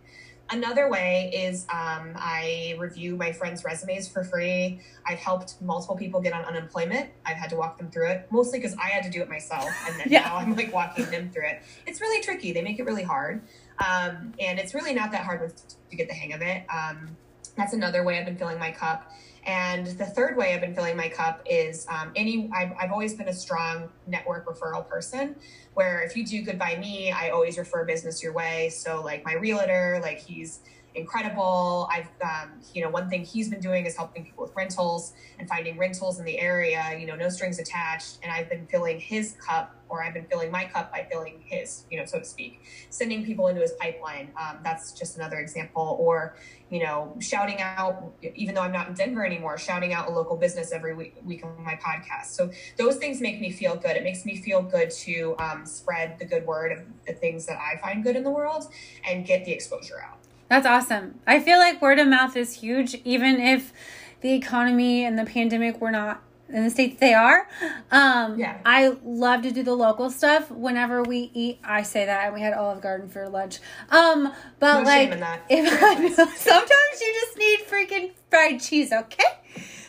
Another 0.50 0.90
way 0.90 1.30
is 1.34 1.64
um, 1.70 2.14
I 2.16 2.76
review 2.80 3.18
my 3.18 3.34
friends' 3.34 3.66
resumes 3.66 4.08
for 4.08 4.24
free. 4.24 4.80
I've 5.06 5.20
helped 5.20 5.62
multiple 5.62 5.98
people 5.98 6.22
get 6.22 6.32
on 6.32 6.46
unemployment. 6.46 7.10
I've 7.26 7.36
had 7.36 7.50
to 7.50 7.58
walk 7.58 7.78
them 7.78 7.92
through 7.92 8.08
it, 8.12 8.28
mostly 8.32 8.60
because 8.60 8.74
I 8.78 8.88
had 8.88 9.04
to 9.04 9.10
do 9.10 9.22
it 9.22 9.28
myself. 9.30 9.70
And 9.88 10.00
then 10.00 10.08
Yeah. 10.10 10.22
now 10.22 10.38
I'm 10.38 10.56
like 10.56 10.74
walking 10.74 11.06
them 11.12 11.30
through 11.32 11.48
it. 11.48 11.64
It's 11.86 12.00
really 12.00 12.24
tricky. 12.24 12.54
They 12.54 12.62
make 12.62 12.80
it 12.80 12.84
really 12.86 13.04
hard. 13.04 13.42
Um, 13.80 14.34
and 14.40 14.58
it's 14.58 14.74
really 14.74 14.94
not 14.94 15.12
that 15.12 15.26
hard 15.26 15.52
to 15.90 15.96
get 15.96 16.08
the 16.08 16.14
hang 16.14 16.32
of 16.34 16.42
it. 16.42 16.64
Um, 16.70 17.18
that's 17.58 17.74
another 17.74 18.04
way 18.04 18.18
I've 18.18 18.26
been 18.26 18.38
filling 18.38 18.58
my 18.60 18.72
cup. 18.72 19.12
And 19.48 19.88
the 19.88 20.06
third 20.06 20.36
way 20.36 20.54
I've 20.54 20.60
been 20.60 20.76
filling 20.76 20.98
my 20.98 21.08
cup 21.08 21.42
is 21.46 21.88
um, 21.88 22.12
any. 22.18 22.50
I've, 22.54 22.74
I've 22.78 22.92
always 22.92 23.14
been 23.16 23.30
a 23.30 23.34
strong 23.34 23.90
network 24.06 24.46
referral 24.46 24.88
person. 24.88 25.38
Where 25.74 26.02
if 26.02 26.18
you 26.18 26.26
do 26.26 26.42
good 26.42 26.60
by 26.60 26.76
me, 26.76 27.12
I 27.12 27.30
always 27.30 27.58
refer 27.58 27.86
business 27.86 28.22
your 28.22 28.34
way. 28.34 28.70
So 28.70 29.02
like 29.02 29.24
my 29.24 29.34
realtor, 29.36 30.00
like 30.02 30.20
he's 30.20 30.60
incredible. 30.98 31.88
I've, 31.92 32.10
um, 32.22 32.60
you 32.74 32.84
know, 32.84 32.90
one 32.90 33.10
thing 33.10 33.24
he's 33.24 33.50
been 33.50 33.60
doing 33.60 33.86
is 33.86 33.96
helping 33.96 34.26
people 34.26 34.44
with 34.44 34.56
rentals 34.56 35.14
and 35.40 35.48
finding 35.48 35.78
rentals 35.78 36.20
in 36.20 36.26
the 36.26 36.40
area. 36.40 36.98
You 37.00 37.06
know, 37.06 37.16
no 37.16 37.30
strings 37.30 37.60
attached. 37.60 38.20
And 38.24 38.32
I've 38.32 38.50
been 38.50 38.66
filling 38.68 39.00
his 39.00 39.34
cup, 39.34 39.76
or 39.90 40.04
I've 40.04 40.14
been 40.14 40.26
filling 40.26 40.52
my 40.52 40.66
cup 40.66 40.92
by 40.92 41.08
filling 41.10 41.44
his, 41.46 41.86
you 41.90 41.98
know, 41.98 42.06
so 42.06 42.20
to 42.20 42.26
speak, 42.26 42.62
sending 42.90 43.24
people 43.24 43.48
into 43.48 43.62
his 43.62 43.74
pipeline. 43.74 44.32
Um, 44.40 44.60
that's 44.64 44.92
just 44.92 45.18
another 45.18 45.38
example. 45.38 45.98
Or 46.00 46.36
you 46.70 46.84
know, 46.84 47.16
shouting 47.20 47.62
out, 47.62 48.12
even 48.36 48.54
though 48.54 48.62
I'm 48.62 48.74
not 48.74 48.90
in 48.90 48.94
Denver 48.94 49.26
anymore, 49.26 49.58
shouting 49.58 49.94
out 49.94 50.10
a 50.10 50.12
local 50.12 50.36
business 50.36 50.72
every 50.72 50.94
week, 50.94 51.16
week 51.24 51.46
on 51.46 51.64
my 51.64 51.76
podcast. 51.76 52.28
So 52.28 52.52
those 52.78 52.98
things 52.98 53.22
make 53.22 53.40
me 53.40 53.52
feel 53.52 53.76
good. 53.76 53.96
It 53.96 54.04
makes 54.04 54.26
me 54.26 54.36
feel 54.36 54.62
good 54.62 54.92
to 54.92 55.36
um, 55.40 55.66
spread 55.66 56.20
the 56.20 56.26
good 56.26 56.46
word 56.46 56.74
of 56.74 56.80
the 57.06 57.14
things 57.14 57.46
that 57.46 57.58
I 57.58 57.80
find 57.80 58.04
good 58.04 58.16
in 58.18 58.24
the 58.24 58.32
world 58.32 58.66
and 59.08 59.26
get 59.26 59.46
the 59.46 59.52
exposure 59.52 60.02
out. 60.02 60.27
That's 60.50 60.66
awesome. 60.66 61.20
I 61.28 61.40
feel 61.40 61.58
like 61.58 61.82
word 61.82 62.00
of 62.00 62.08
mouth 62.08 62.36
is 62.38 62.54
huge, 62.54 62.96
even 63.04 63.40
if 63.40 63.74
the 64.22 64.34
economy 64.34 65.04
and 65.04 65.18
the 65.20 65.26
pandemic 65.26 65.82
were 65.82 65.92
not 65.92 66.24
in 66.50 66.64
the 66.64 66.70
state 66.70 66.92
that 66.92 67.00
they 67.02 67.14
are. 67.14 67.50
Um, 67.92 68.40
Yeah. 68.40 68.58
I 68.66 68.96
love 69.04 69.42
to 69.42 69.52
do 69.52 69.64
the 69.64 69.76
local 69.76 70.10
stuff 70.10 70.50
whenever 70.50 71.04
we 71.04 71.30
eat. 71.34 71.60
I 71.64 71.82
say 71.82 72.06
that, 72.06 72.26
and 72.26 72.34
we 72.34 72.40
had 72.40 72.54
Olive 72.54 72.82
Garden 72.82 73.10
for 73.10 73.28
lunch. 73.28 73.60
Um, 73.90 74.34
but 74.60 74.80
No 74.80 74.84
like, 74.86 75.02
shame 75.10 75.14
in 75.14 75.20
that. 75.20 75.42
if 75.50 75.66
nice. 75.82 76.16
sometimes 76.40 77.02
you 77.02 77.14
just 77.14 77.38
need 77.38 77.60
freaking 77.68 78.12
fried 78.30 78.62
cheese, 78.62 78.94
okay? 78.94 79.24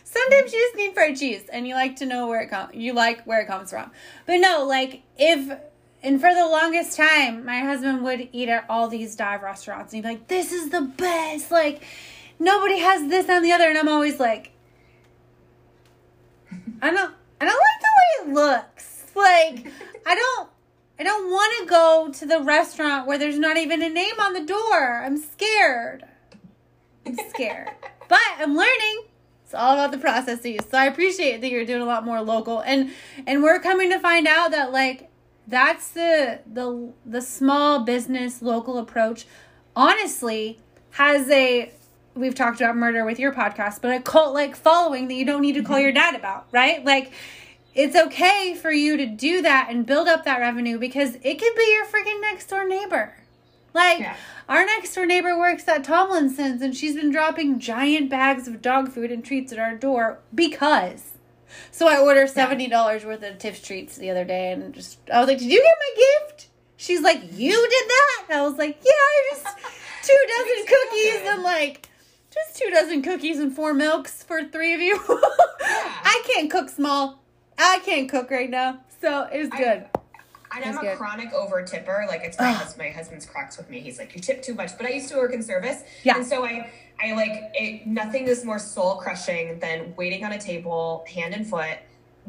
Sometimes 0.03 0.53
you 0.53 0.59
just 0.59 0.75
need 0.77 0.95
fried 0.95 1.17
cheese, 1.17 1.45
and 1.53 1.69
you 1.69 1.75
like 1.75 1.95
to 1.97 2.07
know 2.07 2.27
where 2.27 2.41
it 2.41 2.49
comes. 2.49 2.75
You 2.75 2.93
like 2.95 3.23
where 3.25 3.41
it 3.41 3.47
comes 3.47 3.71
from, 3.71 3.93
but 4.27 4.39
no, 4.39 4.65
like 4.65 5.03
if. 5.17 5.57
And 6.03 6.21
for 6.21 6.33
the 6.33 6.47
longest 6.47 6.97
time, 6.97 7.45
my 7.45 7.61
husband 7.61 8.03
would 8.05 8.29
eat 8.33 8.49
at 8.49 8.65
all 8.69 8.89
these 8.89 9.17
dive 9.17 9.43
restaurants, 9.43 9.93
and 9.93 9.99
he'd 9.99 10.09
be 10.09 10.15
like, 10.15 10.29
"This 10.29 10.53
is 10.53 10.71
the 10.71 10.83
best." 10.83 11.51
Like, 11.51 11.83
nobody 12.39 12.79
has 12.79 13.09
this 13.09 13.29
and 13.29 13.45
the 13.45 13.53
other, 13.53 13.69
and 13.69 13.77
I'm 13.77 13.89
always 13.89 14.21
like, 14.21 14.53
I 16.81 16.91
don't 16.91 17.15
I 17.41 17.45
don't 17.45 17.59
like 17.59 17.81
the 17.81 18.27
way 18.27 18.31
it 18.31 18.35
looks. 18.35 19.07
Like 19.15 19.73
I 20.07 20.15
don't 20.15 20.49
I 20.99 21.03
don't 21.03 21.31
want 21.31 21.61
to 21.61 21.67
go 21.67 22.11
to 22.13 22.27
the 22.27 22.41
restaurant 22.41 23.07
where 23.07 23.19
there's 23.19 23.39
not 23.39 23.57
even 23.57 23.83
a 23.83 23.89
name 23.89 24.19
on 24.21 24.33
the 24.33 24.45
door. 24.45 25.03
I'm 25.03 25.17
scared. 25.17 26.05
I'm 27.07 27.17
scared. 27.31 27.71
but 28.09 28.21
I'm 28.39 28.57
learning. 28.57 29.05
It's 29.45 29.55
all 29.55 29.75
about 29.75 29.93
the 29.93 29.99
processes. 29.99 30.61
So 30.71 30.77
I 30.77 30.87
appreciate 30.87 31.41
that 31.41 31.51
you're 31.51 31.65
doing 31.65 31.83
a 31.83 31.87
lot 31.87 32.05
more 32.05 32.21
local 32.21 32.61
and 32.61 32.91
and 33.27 33.43
we're 33.43 33.61
coming 33.61 33.91
to 33.91 33.99
find 33.99 34.27
out 34.27 34.53
that 34.53 34.73
like 34.73 35.11
that's 35.49 35.91
the 35.91 36.41
the 36.47 36.93
the 37.07 37.23
small 37.23 37.81
business 37.81 38.43
local 38.43 38.79
approach 38.79 39.27
honestly 39.75 40.59
has 40.91 41.29
a 41.31 41.73
we've 42.15 42.35
talked 42.35 42.61
about 42.61 42.77
murder 42.77 43.05
with 43.05 43.19
your 43.19 43.33
podcast, 43.33 43.81
but 43.81 43.93
a 43.95 44.01
cult 44.01 44.35
like 44.35 44.57
following 44.57 45.09
that 45.09 45.15
you 45.15 45.25
don't 45.25 45.41
need 45.41 45.55
to 45.55 45.63
call 45.63 45.77
mm-hmm. 45.77 45.85
your 45.85 45.93
dad 45.93 46.15
about, 46.15 46.47
right? 46.53 46.85
Like 46.85 47.13
it's 47.75 47.97
okay 47.97 48.55
for 48.55 48.71
you 48.71 48.97
to 48.97 49.07
do 49.07 49.43
that 49.43 49.69
and 49.71 49.87
build 49.87 50.09
up 50.09 50.25
that 50.25 50.41
revenue 50.41 50.79
because 50.79 51.15
it 51.23 51.39
could 51.39 51.55
be 51.55 51.73
your 51.73 51.87
freaking 51.87 52.21
next 52.21 52.49
door 52.49 52.67
neighbor. 52.67 53.15
Like 53.73 54.01
Yeah. 54.01 54.17
our 54.49 54.65
next 54.65 54.95
door 54.95 55.07
neighbor 55.07 55.39
works 55.39 55.69
at 55.69 55.85
Tomlinson's 55.85 56.61
and 56.61 56.77
she's 56.77 56.97
been 56.97 57.11
dropping 57.11 57.61
giant 57.61 58.11
bags 58.11 58.49
of 58.49 58.61
dog 58.61 58.91
food 58.91 59.13
and 59.13 59.25
treats 59.25 59.53
at 59.53 59.59
our 59.59 59.77
door 59.77 60.19
because. 60.35 61.18
So 61.71 61.89
I 61.89 61.99
ordered 61.99 62.29
seventy 62.31 62.69
dollars 62.69 63.05
worth 63.05 63.23
of 63.23 63.39
Tiff's 63.39 63.61
treats 63.63 63.97
the 63.97 64.11
other 64.11 64.25
day 64.25 64.53
and 64.53 64.75
just 64.75 64.99
I 65.13 65.19
was 65.21 65.29
like, 65.29 65.39
Did 65.39 65.51
you 65.51 65.63
get 65.63 65.75
my 65.79 66.27
gift? 66.29 66.49
She's 66.77 67.01
like, 67.01 67.21
You 67.33 67.51
did 67.53 67.89
that? 67.89 68.25
And 68.31 68.39
I 68.41 68.43
was 68.49 68.57
like, 68.59 68.79
Yeah, 68.85 68.91
I 68.93 69.23
just 69.35 69.47
two 70.03 70.17
dozen 70.29 70.47
Makes 70.47 70.59
you 70.59 70.67
feel 70.67 70.79
cookies 70.91 71.13
good. 71.23 71.35
and 71.35 71.43
like 71.43 71.89
just 72.33 72.57
two 72.57 72.71
dozen 72.71 73.03
cookies 73.03 73.39
and 73.39 73.55
four 73.55 73.75
milks 73.75 74.23
for 74.23 74.45
three 74.45 74.75
of 74.75 74.81
you. 74.81 74.99
I 75.09 76.23
can't 76.27 76.51
cook 76.51 76.69
small. 76.69 77.23
I 77.59 77.81
can't 77.85 78.09
cook 78.09 78.31
right 78.31 78.51
now. 78.51 78.81
So 79.01 79.29
it 79.33 79.39
was 79.39 79.49
I- 79.53 79.87
And 80.55 80.65
I'm 80.65 80.79
a 80.79 80.81
good. 80.81 80.97
chronic 80.99 81.33
over 81.33 81.63
tipper. 81.63 82.05
Like 82.09 82.23
it's 82.23 82.39
my, 82.39 82.53
hus- 82.53 82.77
my 82.79 82.89
husband's 82.89 83.27
cracks 83.27 83.57
with 83.59 83.69
me. 83.71 83.81
He's 83.81 83.99
like, 83.99 84.15
you 84.15 84.21
tip 84.21 84.43
too 84.43 84.55
much. 84.55 84.77
But 84.77 84.87
I 84.87 84.91
used 84.91 85.09
to 85.11 85.17
work 85.17 85.33
in 85.33 85.43
service. 85.43 85.83
Yeah. 86.05 86.17
And 86.17 86.27
so 86.27 86.45
I, 86.45 86.71
I 87.03 87.13
like 87.13 87.51
it. 87.55 87.87
Nothing 87.87 88.27
is 88.27 88.45
more 88.45 88.59
soul 88.59 88.97
crushing 88.97 89.59
than 89.59 89.95
waiting 89.97 90.25
on 90.25 90.33
a 90.33 90.39
table, 90.41 91.05
hand 91.13 91.35
and 91.35 91.47
foot, 91.47 91.79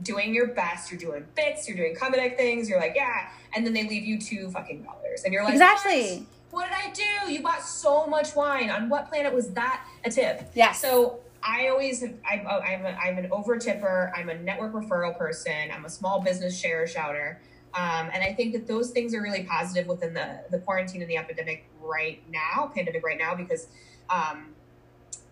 doing 0.01 0.33
your 0.33 0.47
best. 0.47 0.91
You're 0.91 0.99
doing 0.99 1.25
bits. 1.35 1.67
You're 1.67 1.77
doing 1.77 1.95
comedic 1.95 2.37
things. 2.37 2.69
You're 2.69 2.79
like, 2.79 2.93
yeah. 2.95 3.29
And 3.55 3.65
then 3.65 3.73
they 3.73 3.87
leave 3.87 4.03
you 4.03 4.19
two 4.19 4.51
fucking 4.51 4.83
dollars, 4.83 5.23
and 5.23 5.33
you're 5.33 5.43
like, 5.43 5.53
Exactly. 5.53 6.27
What? 6.51 6.69
what 6.69 6.69
did 6.69 6.89
I 6.89 7.25
do? 7.25 7.31
You 7.33 7.41
bought 7.41 7.63
so 7.63 8.05
much 8.05 8.35
wine. 8.35 8.69
On 8.69 8.89
what 8.89 9.07
planet 9.09 9.33
was 9.33 9.49
that 9.51 9.85
a 10.03 10.09
tip? 10.11 10.51
Yeah. 10.55 10.71
So 10.73 11.19
I 11.43 11.69
always 11.69 12.01
have, 12.01 12.13
I'm, 12.29 12.45
I'm, 12.47 12.85
a, 12.85 12.89
I'm 12.89 13.17
an 13.17 13.31
over 13.31 13.57
tipper. 13.57 14.11
I'm 14.15 14.29
a 14.29 14.35
network 14.35 14.73
referral 14.73 15.17
person. 15.17 15.71
I'm 15.73 15.85
a 15.85 15.89
small 15.89 16.21
business 16.21 16.59
share 16.59 16.85
shouter. 16.87 17.39
Um, 17.73 18.09
and 18.13 18.23
I 18.23 18.33
think 18.33 18.53
that 18.53 18.67
those 18.67 18.91
things 18.91 19.13
are 19.13 19.21
really 19.21 19.43
positive 19.43 19.87
within 19.87 20.13
the, 20.13 20.41
the 20.49 20.59
quarantine 20.59 21.01
and 21.01 21.09
the 21.09 21.17
epidemic 21.17 21.65
right 21.81 22.21
now, 22.29 22.71
pandemic 22.73 23.05
right 23.05 23.17
now, 23.17 23.35
because 23.35 23.67
um, 24.09 24.55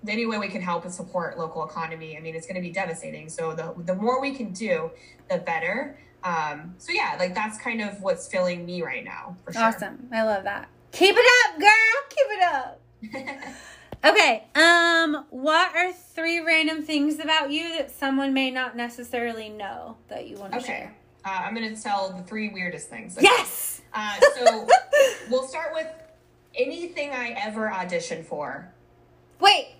the 0.03 0.11
only 0.11 0.25
way 0.27 0.37
we 0.37 0.47
can 0.47 0.61
help 0.61 0.85
is 0.85 0.93
support 0.93 1.37
local 1.37 1.65
economy. 1.65 2.15
I 2.15 2.19
mean, 2.19 2.35
it's 2.35 2.45
going 2.45 2.55
to 2.55 2.61
be 2.61 2.71
devastating. 2.71 3.29
So 3.29 3.53
the, 3.53 3.73
the 3.85 3.95
more 3.95 4.21
we 4.21 4.33
can 4.35 4.51
do, 4.53 4.91
the 5.29 5.39
better. 5.39 5.97
Um, 6.23 6.75
so 6.77 6.91
yeah, 6.91 7.15
like 7.19 7.33
that's 7.33 7.57
kind 7.59 7.81
of 7.81 8.01
what's 8.01 8.27
filling 8.27 8.65
me 8.65 8.81
right 8.83 9.03
now. 9.03 9.35
For 9.43 9.53
sure. 9.53 9.63
Awesome. 9.63 10.07
I 10.13 10.23
love 10.23 10.43
that. 10.43 10.69
Keep 10.91 11.15
it 11.17 11.25
up, 11.45 11.59
girl. 11.59 11.69
Keep 12.09 12.27
it 12.29 12.43
up. 12.43 13.53
Okay. 14.05 14.45
Um, 14.53 15.25
what 15.31 15.75
are 15.75 15.91
three 15.91 16.39
random 16.39 16.83
things 16.83 17.19
about 17.19 17.51
you 17.51 17.69
that 17.77 17.89
someone 17.89 18.31
may 18.33 18.51
not 18.51 18.77
necessarily 18.77 19.49
know 19.49 19.97
that 20.07 20.27
you 20.27 20.37
want 20.37 20.53
to 20.53 20.59
Okay. 20.59 20.67
share? 20.67 20.96
Uh, 21.27 21.41
I'm 21.43 21.53
going 21.53 21.75
to 21.75 21.81
tell 21.81 22.13
the 22.13 22.23
three 22.23 22.47
weirdest 22.49 22.89
things. 22.89 23.17
Yes. 23.19 23.81
Uh, 23.93 24.17
so 24.37 24.67
we'll 25.29 25.45
start 25.45 25.71
with 25.73 25.87
anything 26.55 27.09
I 27.11 27.31
ever 27.31 27.69
auditioned 27.69 28.23
for. 28.23 28.71
Wait. 29.41 29.73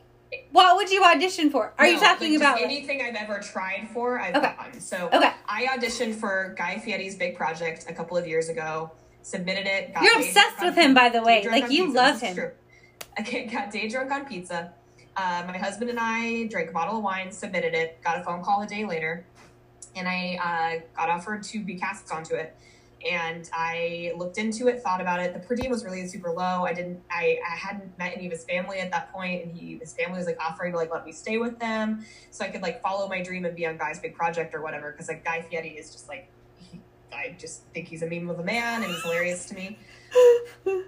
What 0.52 0.76
would 0.76 0.91
you 0.91 1.06
audition 1.06 1.49
for? 1.49 1.74
Are 1.80 1.88
you 1.88 1.98
talking 1.99 2.32
like, 2.32 2.41
about 2.41 2.61
anything 2.61 3.02
I've 3.02 3.15
ever 3.15 3.40
tried 3.40 3.88
for? 3.94 4.19
I've 4.19 4.36
Okay. 4.36 4.53
gotten. 4.57 4.82
So 4.82 5.10
Okay. 5.14 5.32
I 5.48 5.68
auditioned 5.68 6.15
for 6.15 6.53
Guy 6.57 6.80
Fieri's 6.80 7.15
big 7.15 7.38
project 7.38 7.86
a 7.88 7.94
couple 7.94 8.18
of 8.18 8.28
years 8.28 8.49
ago. 8.49 8.91
Submitted 9.22 9.68
it. 9.68 9.94
Got 9.94 10.03
You're 10.03 10.18
obsessed 10.18 10.61
with 10.61 10.76
him, 10.76 10.94
by 10.94 11.07
the 11.07 11.22
way. 11.22 11.48
Like, 11.49 11.72
you 11.72 11.86
pizza. 11.86 11.98
love 11.98 12.19
him. 12.19 12.36
true. 12.36 12.52
I 13.18 13.49
got 13.49 13.72
day 13.72 13.88
drunk 13.88 14.11
on 14.11 14.26
pizza. 14.26 14.74
Uh, 15.15 15.45
my 15.48 15.57
husband 15.57 15.90
and 15.90 15.99
I 15.99 16.48
drank 16.48 16.72
a 16.72 16.74
bottle 16.74 16.98
of 16.98 17.03
wine, 17.03 17.32
submitted 17.32 17.74
it, 17.74 18.03
got 18.03 18.19
a 18.19 18.24
phone 18.24 18.44
call 18.44 18.61
a 18.64 18.68
day 18.68 18.86
later, 18.86 19.26
and 19.98 20.07
I 20.07 20.38
uh, 20.44 20.86
got 20.95 21.10
offered 21.10 21.44
to 21.44 21.64
be 21.64 21.76
cast 21.76 22.11
onto 22.11 22.36
it. 22.36 22.56
And 23.10 23.48
I 23.53 24.14
looked 24.18 24.40
into 24.40 24.68
it, 24.68 24.82
thought 24.82 25.02
about 25.02 25.19
it. 25.19 25.34
The 25.34 25.40
per 25.40 25.56
diem 25.56 25.69
was 25.69 25.86
really 25.86 26.07
super 26.07 26.32
low. 26.32 26.65
I 26.65 26.74
didn't, 26.74 26.99
I, 27.11 27.38
I 27.48 27.56
hadn't 27.56 27.95
met 27.99 28.14
any 28.15 28.26
of 28.26 28.32
his 28.32 28.44
family 28.44 28.80
at 28.80 28.91
that 28.91 29.14
point, 29.14 29.45
and 29.45 29.56
he, 29.56 29.78
his 29.78 29.94
family 29.94 30.18
was 30.18 30.26
like 30.26 30.40
offering 30.40 30.72
to 30.72 30.78
like 30.78 30.91
let 30.91 31.06
me 31.06 31.11
stay 31.11 31.38
with 31.38 31.60
them, 31.60 32.03
so 32.32 32.44
I 32.44 32.48
could 32.48 32.64
like 32.64 32.82
follow 32.82 33.07
my 33.07 33.22
dream 33.22 33.45
and 33.45 33.56
be 33.56 33.68
on 33.68 33.78
Guy's 33.78 33.99
big 33.99 34.15
project 34.15 34.56
or 34.56 34.61
whatever. 34.61 34.91
Because 34.91 35.10
like 35.10 35.24
Guy 35.24 35.44
Fieri 35.44 35.69
is 35.78 35.91
just 35.91 36.10
like, 36.10 36.28
he, 36.57 36.82
I 37.14 37.36
just 37.38 37.61
think 37.74 37.88
he's 37.88 38.02
a 38.02 38.07
meme 38.07 38.30
of 38.32 38.40
a 38.40 38.44
man, 38.44 38.82
and 38.82 38.91
he's 38.91 39.03
hilarious 39.03 39.45
to 39.45 39.56
me. 39.56 39.78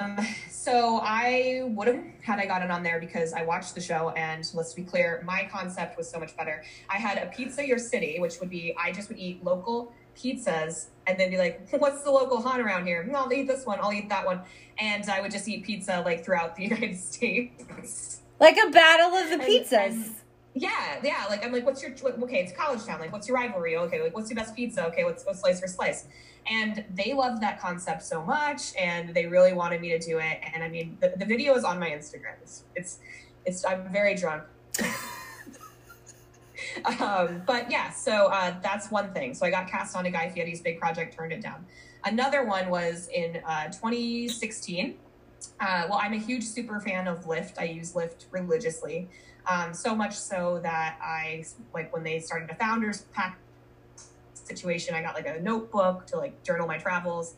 Um, 0.00 0.18
so 0.50 1.00
I 1.02 1.62
would 1.64 1.88
have 1.88 2.00
had 2.22 2.38
I 2.38 2.46
gotten 2.46 2.70
on 2.70 2.82
there 2.82 3.00
because 3.00 3.32
I 3.32 3.42
watched 3.42 3.74
the 3.74 3.80
show, 3.80 4.10
and 4.10 4.48
let's 4.54 4.72
be 4.74 4.82
clear, 4.84 5.22
my 5.24 5.48
concept 5.50 5.96
was 5.96 6.08
so 6.08 6.18
much 6.20 6.36
better. 6.36 6.62
I 6.88 6.96
had 6.98 7.18
a 7.18 7.26
pizza 7.26 7.66
your 7.66 7.78
city, 7.78 8.18
which 8.20 8.38
would 8.40 8.50
be 8.50 8.74
I 8.80 8.92
just 8.92 9.08
would 9.08 9.18
eat 9.18 9.42
local 9.42 9.92
pizzas 10.16 10.86
and 11.06 11.18
then 11.18 11.30
be 11.30 11.36
like, 11.38 11.68
what's 11.78 12.02
the 12.04 12.10
local 12.10 12.40
haunt 12.40 12.60
around 12.60 12.86
here? 12.86 13.02
"Hmm, 13.04 13.16
I'll 13.16 13.32
eat 13.32 13.46
this 13.48 13.66
one, 13.66 13.78
I'll 13.80 13.92
eat 13.92 14.08
that 14.08 14.24
one, 14.24 14.40
and 14.78 15.08
I 15.08 15.20
would 15.20 15.30
just 15.32 15.48
eat 15.48 15.64
pizza 15.64 16.02
like 16.04 16.24
throughout 16.24 16.54
the 16.54 16.62
United 16.68 16.96
States. 16.98 18.20
like 18.38 18.56
a 18.56 18.70
battle 18.70 19.16
of 19.16 19.28
the 19.28 19.34
And- 19.34 19.42
pizzas? 19.42 19.70
and- 19.92 20.14
Yeah, 20.54 20.98
yeah. 21.04 21.24
Like 21.28 21.44
I'm 21.44 21.52
like, 21.52 21.64
what's 21.66 21.82
your 21.82 21.92
what, 22.02 22.20
okay? 22.24 22.40
It's 22.40 22.52
college 22.52 22.84
town. 22.84 23.00
Like, 23.00 23.12
what's 23.12 23.28
your 23.28 23.36
rivalry? 23.36 23.76
Okay, 23.76 24.02
like 24.02 24.14
what's 24.14 24.28
your 24.30 24.36
best 24.36 24.54
pizza? 24.56 24.86
Okay, 24.88 25.04
what's 25.04 25.24
what's 25.24 25.40
slice 25.40 25.60
for 25.60 25.66
slice? 25.68 26.06
And 26.50 26.84
they 26.94 27.12
loved 27.12 27.42
that 27.42 27.60
concept 27.60 28.02
so 28.02 28.24
much, 28.24 28.74
and 28.76 29.14
they 29.14 29.26
really 29.26 29.52
wanted 29.52 29.80
me 29.80 29.90
to 29.90 29.98
do 29.98 30.18
it. 30.18 30.40
And 30.54 30.62
I 30.62 30.68
mean, 30.68 30.96
the, 31.00 31.14
the 31.16 31.26
video 31.26 31.54
is 31.54 31.64
on 31.64 31.78
my 31.78 31.90
Instagram. 31.90 32.34
It's 32.42 32.64
it's, 32.74 32.98
it's 33.44 33.64
I'm 33.64 33.90
very 33.92 34.14
drunk. 34.14 34.44
um, 37.00 37.42
but 37.46 37.70
yeah, 37.70 37.90
so 37.90 38.26
uh, 38.26 38.54
that's 38.62 38.90
one 38.90 39.12
thing. 39.12 39.34
So 39.34 39.46
I 39.46 39.50
got 39.50 39.68
cast 39.68 39.96
on 39.96 40.06
a 40.06 40.10
Guy 40.10 40.30
Fieri's 40.30 40.60
big 40.60 40.78
project, 40.78 41.14
turned 41.14 41.32
it 41.32 41.42
down. 41.42 41.66
Another 42.04 42.44
one 42.44 42.70
was 42.70 43.08
in 43.14 43.40
uh, 43.46 43.66
2016. 43.66 44.96
Uh, 45.60 45.86
well, 45.88 45.98
I'm 46.00 46.12
a 46.12 46.18
huge 46.18 46.44
super 46.44 46.80
fan 46.80 47.08
of 47.08 47.24
Lyft. 47.24 47.58
I 47.58 47.64
use 47.64 47.92
Lyft 47.92 48.26
religiously. 48.30 49.08
Um, 49.46 49.72
so 49.72 49.94
much 49.94 50.14
so 50.14 50.60
that 50.62 50.98
I 51.02 51.44
like 51.72 51.92
when 51.92 52.04
they 52.04 52.20
started 52.20 52.50
a 52.50 52.54
founders 52.54 53.02
pack 53.12 53.38
situation, 54.48 54.94
I 54.94 55.02
got 55.02 55.14
like 55.14 55.26
a 55.26 55.40
notebook 55.40 56.06
to 56.08 56.16
like 56.16 56.42
journal 56.42 56.66
my 56.66 56.78
travels. 56.78 57.36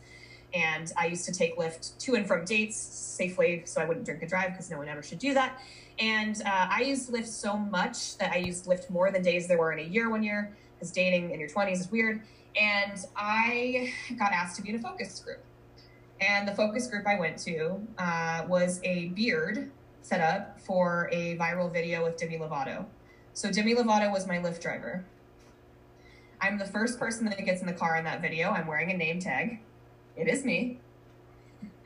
And 0.55 0.93
I 0.97 1.07
used 1.07 1.27
to 1.27 1.33
take 1.33 1.57
Lyft 1.57 1.99
to 1.99 2.15
and 2.15 2.27
from 2.27 2.45
dates 2.45 2.77
safely 2.77 3.63
so 3.67 3.81
I 3.81 3.85
wouldn't 3.85 4.05
drink 4.05 4.23
and 4.23 4.31
drive 4.31 4.51
because 4.51 4.71
no 4.71 4.79
one 4.79 4.89
ever 4.89 5.03
should 5.03 5.19
do 5.19 5.35
that. 5.35 5.61
And 5.99 6.41
uh, 6.45 6.67
I 6.71 6.83
used 6.83 7.13
Lyft 7.13 7.27
so 7.27 7.57
much 7.57 8.17
that 8.19 8.33
I 8.33 8.37
used 8.37 8.65
Lyft 8.65 8.91
more 8.91 9.13
than 9.13 9.23
days 9.23 9.47
there 9.47 9.59
were 9.59 9.73
in 9.73 9.79
a 9.79 9.89
year 9.89 10.11
one 10.11 10.23
year 10.23 10.57
because 10.75 10.91
dating 10.91 11.31
in 11.31 11.39
your 11.39 11.49
20s 11.49 11.81
is 11.81 11.91
weird. 11.91 12.23
And 12.61 12.99
I 13.17 13.93
got 14.19 14.33
asked 14.33 14.57
to 14.57 14.63
be 14.63 14.71
in 14.71 14.77
a 14.77 14.81
focus 14.81 15.21
group. 15.21 15.45
And 16.21 16.49
the 16.49 16.53
focus 16.53 16.87
group 16.87 17.07
I 17.07 17.19
went 17.19 17.39
to 17.39 17.81
uh, 17.99 18.45
was 18.49 18.81
a 18.83 19.09
beard 19.09 19.71
set 20.03 20.21
up 20.21 20.61
for 20.61 21.09
a 21.13 21.37
viral 21.37 21.73
video 21.73 22.05
with 22.05 22.17
Demi 22.17 22.39
Lovato. 22.39 22.87
So 23.33 23.51
Demi 23.51 23.75
Lovato 23.75 24.11
was 24.11 24.27
my 24.27 24.39
Lyft 24.39 24.61
driver. 24.61 25.05
I'm 26.41 26.59
the 26.59 26.67
first 26.67 26.99
person 26.99 27.27
that 27.27 27.45
gets 27.45 27.61
in 27.61 27.67
the 27.67 27.73
car 27.73 27.97
in 27.97 28.05
that 28.05 28.21
video. 28.21 28.51
I'm 28.51 28.67
wearing 28.67 28.91
a 28.91 28.97
name 28.97 29.21
tag. 29.21 29.61
It 30.17 30.29
is 30.29 30.45
me. 30.45 30.79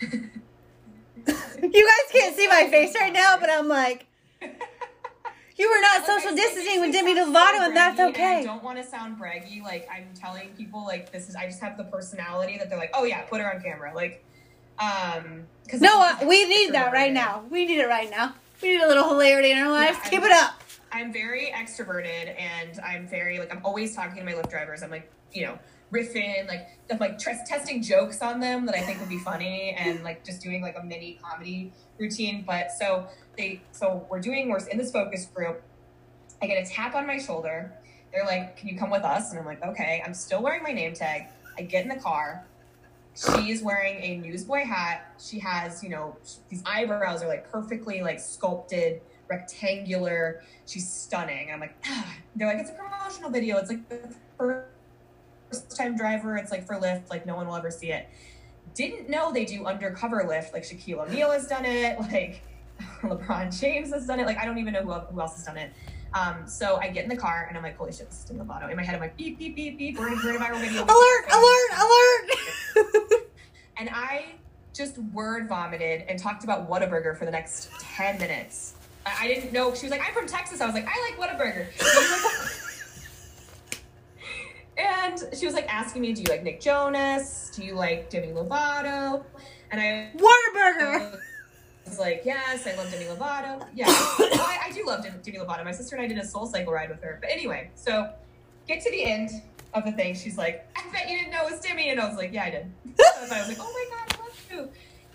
You 1.26 1.86
guys 1.88 2.12
can't 2.12 2.36
see 2.36 2.46
my 2.46 2.68
face 2.70 2.94
right 2.94 3.12
now, 3.12 3.38
but 3.40 3.48
I'm 3.50 3.66
like, 3.66 4.04
You 5.56 5.70
were 5.70 5.80
not 5.80 6.04
social 6.04 6.34
distancing 6.34 6.80
with 6.80 6.92
Demi 6.92 7.14
Lovato, 7.14 7.58
so 7.58 7.64
and 7.66 7.76
that's 7.76 7.98
braggy, 7.98 8.04
I 8.04 8.08
okay. 8.10 8.44
don't 8.44 8.62
want 8.62 8.76
to 8.78 8.84
sound 8.84 9.18
braggy. 9.20 9.62
Like 9.62 9.88
I'm 9.92 10.08
telling 10.14 10.48
people, 10.50 10.84
like 10.84 11.12
this 11.12 11.28
is. 11.28 11.36
I 11.36 11.46
just 11.46 11.60
have 11.60 11.76
the 11.76 11.84
personality 11.84 12.58
that 12.58 12.68
they're 12.68 12.78
like, 12.78 12.90
oh 12.92 13.04
yeah, 13.04 13.22
put 13.22 13.40
her 13.40 13.54
on 13.54 13.62
camera. 13.62 13.92
Like, 13.94 14.24
um, 14.80 15.44
because 15.62 15.80
No, 15.80 16.02
uh, 16.02 16.26
we 16.26 16.44
need 16.48 16.74
that 16.74 16.92
right 16.92 17.12
now. 17.12 17.44
We 17.50 17.66
need 17.66 17.78
it 17.78 17.86
right 17.86 18.10
now. 18.10 18.34
We 18.60 18.70
need 18.70 18.82
a 18.82 18.88
little 18.88 19.08
hilarity 19.08 19.52
in 19.52 19.58
our 19.58 19.70
lives. 19.70 19.96
Yeah, 20.02 20.10
Keep 20.10 20.22
I'm- 20.22 20.30
it 20.30 20.36
up. 20.36 20.63
I'm 20.94 21.12
very 21.12 21.52
extroverted 21.52 22.40
and 22.40 22.78
I'm 22.78 23.08
very 23.08 23.40
like 23.40 23.52
I'm 23.52 23.60
always 23.64 23.96
talking 23.96 24.16
to 24.16 24.24
my 24.24 24.32
Lyft 24.32 24.48
drivers. 24.48 24.80
I'm 24.84 24.92
like, 24.92 25.10
you 25.32 25.44
know, 25.44 25.58
riffing, 25.92 26.46
like 26.46 26.68
I'm 26.88 26.98
like 26.98 27.18
testing 27.18 27.82
jokes 27.82 28.22
on 28.22 28.38
them 28.38 28.64
that 28.66 28.76
I 28.76 28.80
think 28.80 29.00
would 29.00 29.08
be 29.08 29.18
funny 29.18 29.74
and 29.76 30.04
like 30.04 30.24
just 30.24 30.40
doing 30.40 30.62
like 30.62 30.76
a 30.80 30.84
mini 30.84 31.18
comedy 31.20 31.72
routine. 31.98 32.44
But 32.46 32.70
so 32.70 33.08
they 33.36 33.60
so 33.72 34.06
we're 34.08 34.20
doing 34.20 34.48
we're 34.48 34.64
in 34.68 34.78
this 34.78 34.92
focus 34.92 35.26
group. 35.26 35.64
I 36.40 36.46
get 36.46 36.64
a 36.64 36.70
tap 36.70 36.94
on 36.94 37.08
my 37.08 37.18
shoulder. 37.18 37.72
They're 38.12 38.24
like, 38.24 38.56
"Can 38.56 38.68
you 38.68 38.78
come 38.78 38.90
with 38.90 39.02
us?" 39.02 39.30
And 39.30 39.40
I'm 39.40 39.46
like, 39.46 39.64
"Okay." 39.64 40.00
I'm 40.06 40.14
still 40.14 40.42
wearing 40.42 40.62
my 40.62 40.70
name 40.70 40.94
tag. 40.94 41.24
I 41.58 41.62
get 41.62 41.82
in 41.82 41.88
the 41.88 42.00
car. 42.00 42.46
She's 43.16 43.62
wearing 43.62 43.96
a 43.96 44.16
newsboy 44.18 44.64
hat. 44.64 45.12
She 45.18 45.40
has, 45.40 45.82
you 45.82 45.88
know, 45.88 46.16
these 46.48 46.62
eyebrows 46.64 47.22
are 47.22 47.28
like 47.28 47.50
perfectly 47.50 48.00
like 48.02 48.20
sculpted, 48.20 49.00
rectangular. 49.36 50.42
She's 50.66 50.90
stunning. 50.90 51.50
I'm 51.52 51.60
like, 51.60 51.76
ah. 51.86 52.14
they're 52.36 52.48
like, 52.48 52.58
it's 52.58 52.70
a 52.70 52.74
promotional 52.74 53.30
video. 53.30 53.58
It's 53.58 53.70
like 53.70 53.88
the 53.88 54.14
first 54.38 55.76
time 55.76 55.96
driver. 55.96 56.36
It's 56.36 56.50
like 56.50 56.66
for 56.66 56.74
Lyft. 56.74 57.10
Like 57.10 57.26
no 57.26 57.36
one 57.36 57.46
will 57.46 57.56
ever 57.56 57.70
see 57.70 57.92
it. 57.92 58.08
Didn't 58.74 59.08
know 59.08 59.32
they 59.32 59.44
do 59.44 59.66
undercover 59.66 60.24
Lyft. 60.24 60.52
Like 60.52 60.62
Shaquille 60.62 61.06
O'Neal 61.06 61.30
has 61.30 61.46
done 61.46 61.64
it. 61.64 61.98
Like 62.12 62.42
LeBron 63.02 63.58
James 63.58 63.92
has 63.92 64.06
done 64.06 64.20
it. 64.20 64.26
Like 64.26 64.38
I 64.38 64.44
don't 64.44 64.58
even 64.58 64.72
know 64.72 64.82
who, 64.82 65.20
else 65.20 65.36
has 65.36 65.44
done 65.44 65.56
it. 65.56 65.72
Um, 66.12 66.46
so 66.46 66.76
I 66.76 66.88
get 66.88 67.04
in 67.04 67.10
the 67.10 67.16
car 67.16 67.46
and 67.48 67.56
I'm 67.56 67.62
like, 67.62 67.76
holy 67.76 67.92
shit, 67.92 68.08
this 68.08 68.20
is 68.20 68.24
Demi 68.24 68.40
Lovato. 68.40 68.70
In 68.70 68.76
my 68.76 68.84
head, 68.84 68.94
I'm 68.94 69.00
like, 69.00 69.16
beep, 69.16 69.38
beep, 69.38 69.56
beep, 69.56 69.76
beep. 69.76 69.98
We're 69.98 70.08
in, 70.08 70.18
we're 70.22 70.30
in 70.30 70.36
a 70.36 70.38
viral 70.38 70.60
video. 70.60 70.84
Alert! 70.84 71.24
Alert! 71.32 71.70
Alert! 71.78 73.20
And 73.76 73.90
I 73.92 74.36
just 74.72 74.98
word 74.98 75.48
vomited 75.48 76.04
and 76.08 76.18
talked 76.18 76.44
about 76.44 76.68
Whataburger 76.68 77.16
for 77.16 77.24
the 77.24 77.30
next 77.30 77.70
10 77.80 78.18
minutes. 78.18 78.74
I, 79.06 79.28
didn't 79.28 79.52
know. 79.52 79.74
She 79.74 79.86
was 79.86 79.90
like, 79.90 80.02
I'm 80.06 80.14
from 80.14 80.26
Texas. 80.26 80.60
I 80.60 80.66
was 80.66 80.74
like, 80.74 80.86
I 80.88 81.10
like 81.10 81.18
Whataburger. 81.18 81.66
and 84.78 85.22
she 85.36 85.46
was 85.46 85.54
like 85.54 85.72
asking 85.72 86.02
me, 86.02 86.12
do 86.12 86.22
you 86.22 86.28
like 86.28 86.42
Nick 86.42 86.60
Jonas? 86.60 87.50
Do 87.54 87.64
you 87.64 87.74
like 87.74 88.10
Demi 88.10 88.28
Lovato? 88.28 89.24
And 89.70 89.80
I 89.80 90.10
Whataburger. 90.16 91.18
I 91.86 91.88
was 91.88 91.98
like, 91.98 92.22
yes, 92.24 92.66
I 92.66 92.74
love 92.76 92.90
Demi 92.90 93.04
Lovato. 93.06 93.66
Yeah, 93.74 93.86
well, 94.18 94.40
I, 94.40 94.66
I 94.66 94.72
do 94.72 94.86
love 94.86 95.02
Demi 95.02 95.18
Demi 95.22 95.38
Lovato. 95.38 95.64
My 95.64 95.72
sister 95.72 95.96
and 95.96 96.04
I 96.04 96.08
did 96.08 96.18
a 96.18 96.26
Soul 96.26 96.46
Cycle 96.46 96.72
ride 96.72 96.88
with 96.88 97.02
her. 97.02 97.18
But 97.20 97.30
anyway, 97.30 97.70
so 97.74 98.10
get 98.66 98.82
to 98.82 98.90
the 98.90 99.04
end 99.04 99.30
of 99.74 99.84
the 99.84 99.92
thing. 99.92 100.14
She's 100.14 100.38
like, 100.38 100.66
I 100.76 100.90
bet 100.92 101.10
you 101.10 101.18
didn't 101.18 101.32
know 101.32 101.46
it 101.46 101.52
was 101.52 101.60
Demi. 101.60 101.90
And 101.90 102.00
I 102.00 102.08
was 102.08 102.16
like, 102.16 102.32
yeah, 102.32 102.44
I 102.44 102.50
did. 102.50 102.72
So 102.96 103.04
I 103.34 103.40
was 103.40 103.48
like, 103.48 103.58
oh 103.60 103.72
my 103.72 103.96
God, 103.96 104.18
I 104.18 104.22
love 104.22 104.46
you. 104.50 104.70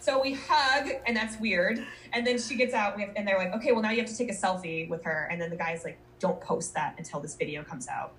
So 0.10 0.20
we 0.20 0.34
hug, 0.34 0.90
and 1.06 1.16
that's 1.16 1.40
weird. 1.40 1.86
And 2.14 2.26
then 2.26 2.40
she 2.40 2.56
gets 2.56 2.74
out, 2.74 3.00
and 3.00 3.28
they're 3.28 3.38
like, 3.38 3.54
okay, 3.54 3.74
well, 3.74 3.84
now 3.84 3.92
you 3.92 4.00
have 4.00 4.10
to 4.10 4.18
take 4.18 4.32
a 4.32 4.34
selfie 4.34 4.90
with 4.90 5.04
her. 5.04 5.28
And 5.30 5.40
then 5.40 5.52
the 5.52 5.56
guy's 5.56 5.84
like, 5.84 6.00
don't 6.18 6.42
post 6.42 6.74
that 6.74 6.96
until 6.98 7.20
this 7.20 7.36
video 7.36 7.64
comes 7.64 7.88
out. 7.88 8.14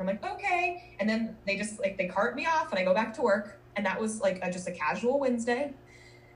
I'm 0.00 0.06
like, 0.06 0.24
okay. 0.24 0.96
And 0.98 1.08
then 1.08 1.36
they 1.46 1.56
just 1.56 1.78
like, 1.78 1.98
they 1.98 2.08
cart 2.08 2.34
me 2.34 2.46
off, 2.46 2.72
and 2.72 2.80
I 2.80 2.84
go 2.84 2.92
back 2.92 3.14
to 3.14 3.22
work. 3.22 3.60
And 3.76 3.86
that 3.86 4.00
was 4.00 4.20
like 4.20 4.40
a, 4.42 4.50
just 4.50 4.66
a 4.66 4.72
casual 4.72 5.20
Wednesday. 5.20 5.72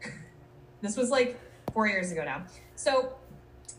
this 0.80 0.96
was 0.96 1.10
like 1.10 1.40
four 1.72 1.88
years 1.88 2.12
ago 2.12 2.22
now. 2.22 2.44
So 2.76 3.14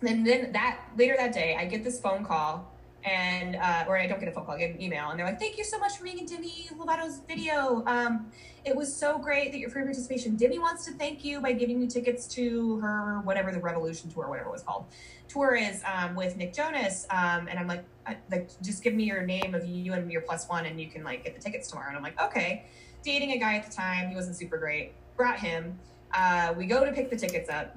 then, 0.02 0.26
then 0.26 0.52
that 0.52 0.82
later 0.98 1.16
that 1.18 1.32
day, 1.32 1.56
I 1.58 1.64
get 1.64 1.86
this 1.86 2.02
phone 2.02 2.26
call, 2.26 2.70
and 3.03 3.56
uh, 3.56 3.86
or 3.88 3.98
I 3.98 4.07
don't 4.07 4.19
get 4.19 4.30
a 4.30 4.32
phone 4.32 4.45
call, 4.45 4.56
I 4.56 4.60
get 4.60 4.72
an 4.72 4.82
email, 4.82 5.10
and 5.10 5.19
they're 5.19 5.26
like, 5.26 5.40
"Thank 5.40 5.57
you 5.57 5.64
so 5.64 5.80
much 5.80 5.98
for 5.98 6.03
being 6.03 6.19
in 6.19 6.26
Demi 6.26 6.69
Lovato's 6.78 7.19
video. 7.28 7.84
Um, 7.86 8.32
it 8.64 8.76
was 8.76 8.95
so 8.95 9.18
great 9.18 9.52
that 9.52 9.57
your 9.57 9.69
free 9.69 9.84
participation. 9.84 10.36
Demi 10.36 10.60
wants 10.60 10.86
to 10.86 10.91
thank 10.94 11.26
you 11.26 11.41
by 11.41 11.53
giving 11.53 11.82
you 11.82 11.88
tickets 11.88 12.28
to 12.28 12.80
her 12.80 13.22
whatever 13.23 13.52
the 13.52 13.60
Revolution 13.60 14.11
tour, 14.11 14.28
whatever 14.28 14.49
it 14.49 14.52
was 14.52 14.64
called, 14.64 14.86
tour 15.28 15.56
is 15.56 15.82
um, 15.86 16.15
with 16.15 16.38
Nick 16.38 16.53
Jonas. 16.53 17.07
Um, 17.10 17.48
and 17.48 17.57
I'm 17.57 17.68
like, 17.68 17.84
I, 18.06 18.18
like, 18.30 18.49
just 18.61 18.84
give 18.84 18.94
me 18.94 19.06
your 19.06 19.23
name 19.23 19.56
of 19.56 19.65
you 19.65 19.94
and 19.94 20.11
your 20.11 20.22
plus 20.22 20.48
one, 20.48 20.65
and 20.65 20.80
you 20.80 20.88
can 20.88 21.03
like 21.03 21.23
get 21.23 21.36
the 21.36 21.41
tickets 21.41 21.69
tomorrow. 21.69 21.88
And 21.88 21.98
I'm 21.98 22.03
like, 22.03 22.22
okay. 22.22 22.65
Dating 23.03 23.32
a 23.32 23.40
guy 23.40 23.56
at 23.56 23.65
the 23.68 23.76
time, 23.76 24.10
he 24.10 24.15
wasn't 24.15 24.36
super 24.36 24.57
great. 24.57 24.94
Brought 25.18 25.40
him. 25.40 25.80
Uh, 26.14 26.53
we 26.56 26.65
go 26.68 26.86
to 26.86 26.91
pick 26.91 27.10
the 27.10 27.15
tickets 27.15 27.49
up 27.49 27.76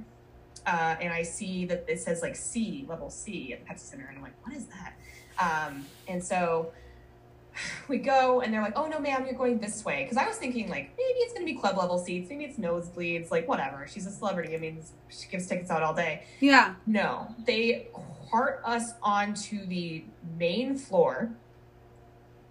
uh, 0.67 0.97
and 1.01 1.13
I 1.13 1.23
see 1.23 1.67
that 1.67 1.85
it 1.89 2.01
says 2.01 2.23
like 2.23 2.37
C, 2.37 2.87
level 2.89 3.11
C 3.11 3.53
at 3.53 3.65
the 3.65 3.73
Pepsi 3.73 3.81
Center, 3.81 4.07
and 4.07 4.17
I'm 4.17 4.23
like, 4.23 4.35
what 4.47 4.57
is 4.57 4.67
that? 4.67 4.95
Um, 5.39 5.85
and 6.09 6.23
so 6.23 6.73
we 7.89 7.99
go, 7.99 8.41
and 8.41 8.53
they're 8.53 8.63
like, 8.63 8.77
oh 8.77 8.87
no, 8.87 8.99
ma'am, 8.99 9.25
you're 9.25 9.35
going 9.35 9.59
this 9.59 9.85
way. 9.85 10.03
Because 10.03 10.17
I 10.17 10.27
was 10.27 10.37
thinking 10.37 10.69
like 10.69 10.91
maybe 10.97 11.19
it's 11.21 11.33
gonna 11.33 11.45
be 11.45 11.55
club 11.55 11.77
level 11.77 11.99
seats, 11.99 12.29
maybe 12.31 12.45
it's 12.45 12.59
nosebleeds, 12.59 13.31
like 13.31 13.49
whatever. 13.49 13.87
She's 13.89 14.07
a 14.07 14.11
celebrity. 14.11 14.55
I 14.55 14.59
mean, 14.59 14.83
she 15.09 15.29
gives 15.29 15.47
tickets 15.47 15.71
out 15.71 15.83
all 15.83 15.95
day. 15.95 16.25
Yeah. 16.41 16.75
No, 16.87 17.35
they 17.47 17.89
cart 18.31 18.63
us 18.65 18.93
onto 19.03 19.67
the 19.67 20.05
main 20.39 20.77
floor, 20.77 21.31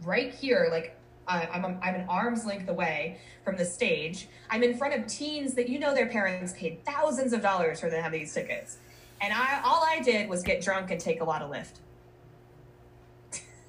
right 0.03 0.33
here, 0.33 0.67
like. 0.71 0.97
Uh, 1.25 1.45
I'm, 1.53 1.63
I'm 1.63 1.95
an 1.95 2.05
arm's 2.09 2.45
length 2.45 2.67
away 2.67 3.17
from 3.45 3.55
the 3.55 3.63
stage. 3.63 4.27
I'm 4.49 4.61
in 4.61 4.77
front 4.77 4.93
of 4.93 5.07
teens 5.07 5.53
that 5.53 5.69
you 5.69 5.79
know 5.79 5.93
their 5.93 6.07
parents 6.07 6.51
paid 6.51 6.83
thousands 6.83 7.31
of 7.31 7.41
dollars 7.41 7.79
for 7.79 7.89
them 7.89 7.99
to 7.99 8.01
have 8.01 8.11
these 8.11 8.33
tickets. 8.33 8.75
And 9.21 9.31
I 9.31 9.61
all 9.63 9.85
I 9.85 10.01
did 10.01 10.27
was 10.27 10.43
get 10.43 10.61
drunk 10.61 10.91
and 10.91 10.99
take 10.99 11.21
a 11.21 11.23
lot 11.23 11.41
of 11.41 11.49
Lyft. 11.49 11.79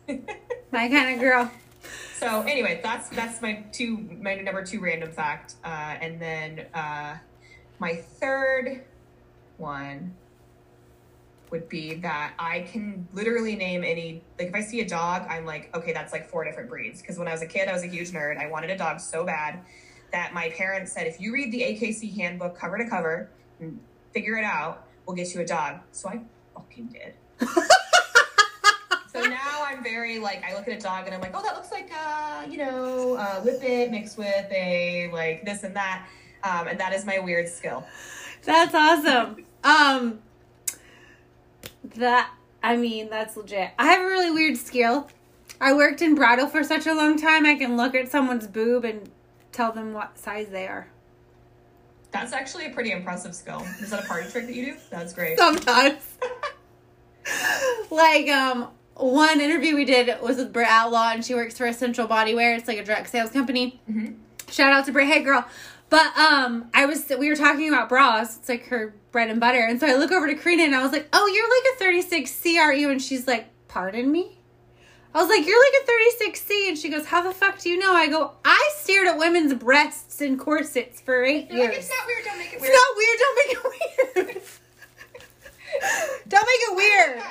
My 0.08 0.88
kind 0.88 1.14
of 1.14 1.20
girl. 1.20 1.50
So 2.18 2.42
anyway, 2.42 2.80
that's 2.82 3.08
that's 3.10 3.42
my 3.42 3.64
two 3.72 4.08
my 4.20 4.36
number 4.36 4.64
two 4.64 4.80
random 4.80 5.12
fact. 5.12 5.54
Uh, 5.64 5.68
and 6.00 6.20
then 6.20 6.66
uh, 6.74 7.16
my 7.78 7.94
third 7.94 8.84
one 9.58 10.14
would 11.50 11.68
be 11.68 11.94
that 11.94 12.32
I 12.38 12.62
can 12.62 13.06
literally 13.12 13.54
name 13.54 13.84
any 13.84 14.22
like 14.38 14.48
if 14.48 14.54
I 14.54 14.60
see 14.60 14.80
a 14.80 14.88
dog, 14.88 15.26
I'm 15.28 15.44
like, 15.44 15.74
okay, 15.76 15.92
that's 15.92 16.12
like 16.12 16.28
four 16.28 16.44
different 16.44 16.68
breeds. 16.68 17.00
Because 17.00 17.18
when 17.18 17.28
I 17.28 17.32
was 17.32 17.42
a 17.42 17.46
kid, 17.46 17.68
I 17.68 17.72
was 17.72 17.84
a 17.84 17.88
huge 17.88 18.10
nerd. 18.10 18.38
I 18.38 18.48
wanted 18.48 18.70
a 18.70 18.76
dog 18.76 19.00
so 19.00 19.24
bad 19.24 19.60
that 20.12 20.32
my 20.32 20.48
parents 20.50 20.92
said, 20.92 21.06
if 21.06 21.20
you 21.20 21.32
read 21.32 21.52
the 21.52 21.60
AKC 21.60 22.16
handbook 22.16 22.56
cover 22.56 22.78
to 22.78 22.88
cover 22.88 23.30
and 23.60 23.78
figure 24.12 24.36
it 24.36 24.44
out, 24.44 24.86
we'll 25.06 25.16
get 25.16 25.34
you 25.34 25.40
a 25.40 25.44
dog. 25.44 25.80
So 25.92 26.08
I 26.08 26.20
fucking 26.54 26.86
did. 26.86 27.14
I'm 29.74 29.82
very 29.82 30.18
like 30.18 30.44
I 30.44 30.54
look 30.54 30.68
at 30.68 30.76
a 30.76 30.80
dog 30.80 31.06
and 31.06 31.14
I'm 31.14 31.20
like, 31.20 31.32
oh, 31.34 31.42
that 31.42 31.54
looks 31.54 31.72
like 31.72 31.90
uh, 31.92 32.44
you 32.48 32.58
know, 32.58 33.14
uh, 33.14 33.40
whippet 33.40 33.90
mixed 33.90 34.16
with 34.16 34.46
a 34.52 35.10
like 35.12 35.44
this 35.44 35.64
and 35.64 35.74
that, 35.74 36.06
um, 36.42 36.68
and 36.68 36.78
that 36.78 36.92
is 36.92 37.04
my 37.04 37.18
weird 37.18 37.48
skill. 37.48 37.84
That's 38.42 38.74
awesome. 38.74 39.44
Um, 39.64 40.20
that 41.96 42.30
I 42.62 42.76
mean, 42.76 43.10
that's 43.10 43.36
legit. 43.36 43.70
I 43.78 43.86
have 43.86 44.00
a 44.00 44.06
really 44.06 44.30
weird 44.30 44.56
skill. 44.56 45.08
I 45.60 45.72
worked 45.72 46.02
in 46.02 46.14
bridal 46.14 46.46
for 46.46 46.62
such 46.62 46.86
a 46.86 46.94
long 46.94 47.18
time. 47.18 47.46
I 47.46 47.54
can 47.56 47.76
look 47.76 47.94
at 47.94 48.10
someone's 48.10 48.46
boob 48.46 48.84
and 48.84 49.10
tell 49.52 49.72
them 49.72 49.92
what 49.92 50.18
size 50.18 50.48
they 50.48 50.66
are. 50.66 50.88
That's 52.12 52.32
actually 52.32 52.66
a 52.66 52.70
pretty 52.70 52.92
impressive 52.92 53.34
skill. 53.34 53.60
Is 53.80 53.90
that 53.90 54.04
a 54.04 54.06
party 54.06 54.30
trick 54.30 54.46
that 54.46 54.54
you 54.54 54.66
do? 54.66 54.76
That's 54.90 55.12
great. 55.12 55.36
Sometimes. 55.36 56.02
like 57.90 58.28
um 58.28 58.68
one 58.96 59.40
interview 59.40 59.74
we 59.76 59.84
did 59.84 60.20
was 60.22 60.36
with 60.36 60.52
Britt 60.52 60.68
Outlaw 60.68 61.10
and 61.12 61.24
she 61.24 61.34
works 61.34 61.56
for 61.58 61.66
Essential 61.66 62.06
Bodywear. 62.06 62.56
It's 62.58 62.68
like 62.68 62.78
a 62.78 62.84
direct 62.84 63.10
sales 63.10 63.30
company. 63.30 63.80
Mhm. 63.90 64.16
Shout 64.50 64.72
out 64.72 64.84
to 64.86 64.92
Britt, 64.92 65.08
hey 65.08 65.22
girl. 65.22 65.44
But 65.90 66.16
um 66.16 66.70
I 66.74 66.86
was 66.86 67.10
we 67.18 67.28
were 67.28 67.36
talking 67.36 67.68
about 67.68 67.88
bras. 67.88 68.36
It's 68.38 68.48
like 68.48 68.66
her 68.66 68.94
bread 69.12 69.30
and 69.30 69.40
butter. 69.40 69.60
And 69.60 69.78
so 69.80 69.86
I 69.86 69.94
look 69.94 70.12
over 70.12 70.26
to 70.26 70.34
Karina 70.34 70.62
and 70.64 70.74
I 70.74 70.82
was 70.82 70.92
like, 70.92 71.08
"Oh, 71.12 71.26
you're 71.26 71.48
like 71.48 71.74
a 71.74 71.78
36 71.78 72.30
CRU." 72.42 72.90
And 72.90 73.00
she's 73.02 73.26
like, 73.26 73.46
"Pardon 73.68 74.10
me?" 74.10 74.38
I 75.14 75.20
was 75.20 75.28
like, 75.28 75.46
"You're 75.46 75.60
like 75.60 75.82
a 75.82 75.86
36C." 75.86 76.68
And 76.68 76.76
she 76.78 76.88
goes, 76.88 77.06
"How 77.06 77.22
the 77.22 77.32
fuck 77.32 77.60
do 77.60 77.68
you 77.70 77.78
know?" 77.78 77.92
I 77.92 78.08
go, 78.08 78.32
"I 78.44 78.72
stared 78.78 79.06
at 79.06 79.16
women's 79.18 79.54
breasts 79.54 80.20
in 80.20 80.36
corsets 80.38 81.00
for 81.00 81.22
8 81.22 81.48
You're 81.50 81.58
years." 81.58 81.68
like, 81.68 81.78
it's 81.78 81.90
not 81.90 82.06
weird. 82.06 82.24
Don't 82.24 82.38
make 82.38 82.52
it 82.52 82.60
weird. 82.60 82.72
It's 82.72 82.80
not 82.80 82.96
weird. 82.96 83.18
Don't 83.20 83.36
make 83.36 83.52
it 83.52 83.64
weird. 84.34 84.42
Don't 86.28 86.46
make 86.46 86.60
it 86.62 86.76
weird. 86.76 87.22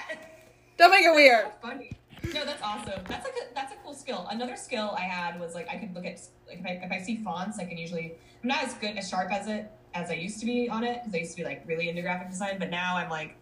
Don't 0.78 0.92
make 0.92 1.06
it 1.06 1.14
weird. 1.14 1.46
That's 1.46 1.62
funny. 1.62 1.92
No, 2.34 2.46
that's 2.46 2.62
awesome. 2.64 3.02
That's 3.08 3.26
like 3.26 3.36
a, 3.36 3.54
that's 3.54 3.74
a 3.74 3.76
cool 3.84 3.94
skill. 3.94 4.28
Another 4.30 4.56
skill 4.56 4.96
I 4.98 5.02
had 5.02 5.40
was 5.40 5.54
like 5.54 5.68
I 5.70 5.78
could 5.78 5.94
look 5.94 6.06
at 6.06 6.22
like 6.48 6.60
if 6.60 6.66
I, 6.66 6.70
if 6.86 6.92
I 6.92 7.00
see 7.00 7.18
fonts, 7.18 7.60
I 7.60 7.66
can 7.66 7.78
usually 7.78 8.14
I'm 8.42 8.48
not 8.48 8.64
as 8.64 8.74
good 8.76 8.98
as 8.98 9.10
sharp 9.10 9.32
as 9.32 9.48
it 9.48 9.70
as 9.94 10.10
I 10.10 10.14
used 10.14 10.40
to 10.40 10.46
be 10.46 10.70
on 10.70 10.84
it 10.84 11.02
because 11.04 11.16
I 11.16 11.20
used 11.20 11.32
to 11.32 11.38
be 11.38 11.44
like 11.44 11.64
really 11.68 11.90
into 11.90 12.02
graphic 12.02 12.30
design, 12.30 12.58
but 12.60 12.70
now 12.70 12.98
I'm 12.98 13.10
like 13.10 13.36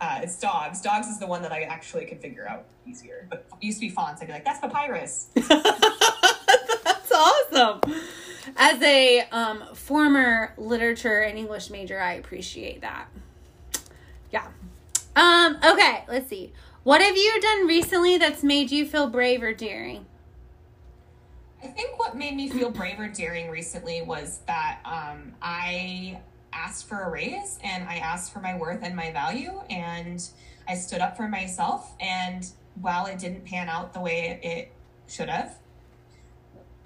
uh, 0.00 0.20
it's 0.22 0.38
dogs. 0.38 0.80
Dogs 0.80 1.08
is 1.08 1.18
the 1.18 1.26
one 1.26 1.42
that 1.42 1.52
I 1.52 1.62
actually 1.62 2.06
can 2.06 2.18
figure 2.18 2.48
out 2.48 2.64
easier. 2.86 3.26
But 3.28 3.46
it 3.60 3.66
used 3.66 3.78
to 3.78 3.86
be 3.86 3.90
fonts. 3.90 4.22
I'd 4.22 4.26
be 4.26 4.32
like, 4.32 4.44
that's 4.44 4.60
papyrus. 4.60 5.28
That's 6.82 7.12
awesome. 7.12 7.80
As 8.56 8.80
a 8.82 9.20
um, 9.30 9.62
former 9.74 10.54
literature 10.56 11.20
and 11.20 11.38
English 11.38 11.70
major, 11.70 12.00
I 12.00 12.14
appreciate 12.14 12.80
that. 12.80 13.08
Yeah. 14.30 14.46
Um, 15.16 15.56
okay, 15.64 16.04
let's 16.08 16.28
see. 16.28 16.52
What 16.82 17.02
have 17.02 17.16
you 17.16 17.40
done 17.40 17.66
recently 17.66 18.16
that's 18.16 18.42
made 18.42 18.70
you 18.70 18.86
feel 18.86 19.08
brave 19.08 19.42
or 19.42 19.52
daring? 19.52 20.06
I 21.62 21.66
think 21.66 21.98
what 21.98 22.16
made 22.16 22.34
me 22.34 22.48
feel 22.48 22.70
brave 22.70 22.98
or 22.98 23.08
daring 23.08 23.50
recently 23.50 24.00
was 24.00 24.40
that 24.46 24.80
um, 24.84 25.34
I 25.42 26.20
asked 26.52 26.88
for 26.88 27.02
a 27.02 27.10
raise 27.10 27.58
and 27.62 27.84
I 27.84 27.96
asked 27.96 28.32
for 28.32 28.40
my 28.40 28.56
worth 28.56 28.82
and 28.82 28.96
my 28.96 29.12
value 29.12 29.60
and 29.68 30.26
I 30.66 30.74
stood 30.74 31.00
up 31.00 31.16
for 31.16 31.28
myself. 31.28 31.94
And 32.00 32.46
while 32.80 33.06
it 33.06 33.18
didn't 33.18 33.44
pan 33.44 33.68
out 33.68 33.92
the 33.92 34.00
way 34.00 34.40
it 34.42 34.72
should 35.12 35.28
have, 35.28 35.58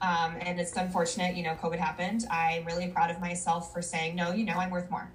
um, 0.02 0.36
and 0.40 0.60
it's 0.60 0.76
unfortunate, 0.76 1.36
you 1.36 1.44
know, 1.44 1.54
COVID 1.54 1.78
happened, 1.78 2.24
I'm 2.30 2.64
really 2.64 2.88
proud 2.88 3.10
of 3.10 3.20
myself 3.20 3.72
for 3.72 3.80
saying, 3.80 4.16
no, 4.16 4.32
you 4.32 4.44
know, 4.44 4.54
I'm 4.54 4.70
worth 4.70 4.90
more. 4.90 5.10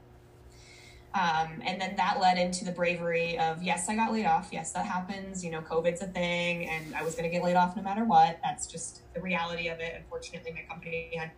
Um, 1.14 1.61
and 1.65 1.81
then 1.81 1.95
that 1.95 2.19
led 2.19 2.38
into 2.38 2.64
the 2.64 2.72
bravery 2.72 3.40
of 3.40 3.64
yes, 3.64 3.90
I 3.90 3.95
got 3.95 4.11
laid 4.11 4.26
off. 4.26 4.49
Yes, 4.52 4.72
that 4.73 4.86
happens. 4.86 5.44
You 5.44 5.49
know, 5.49 5.61
COVID's 5.61 6.02
a 6.02 6.07
thing, 6.07 6.69
and 6.69 6.94
I 6.95 7.03
was 7.03 7.15
going 7.15 7.23
to 7.23 7.31
get 7.31 7.44
laid 7.44 7.56
off 7.56 7.76
no 7.76 7.81
matter 7.81 8.06
what. 8.06 8.40
That's 8.44 8.68
just 8.68 9.02
the 9.15 9.22
reality 9.22 9.69
of 9.69 9.80
it. 9.80 9.95
Unfortunately, 9.98 10.52
my 10.52 10.61
company 10.72 11.10
had 11.18 11.31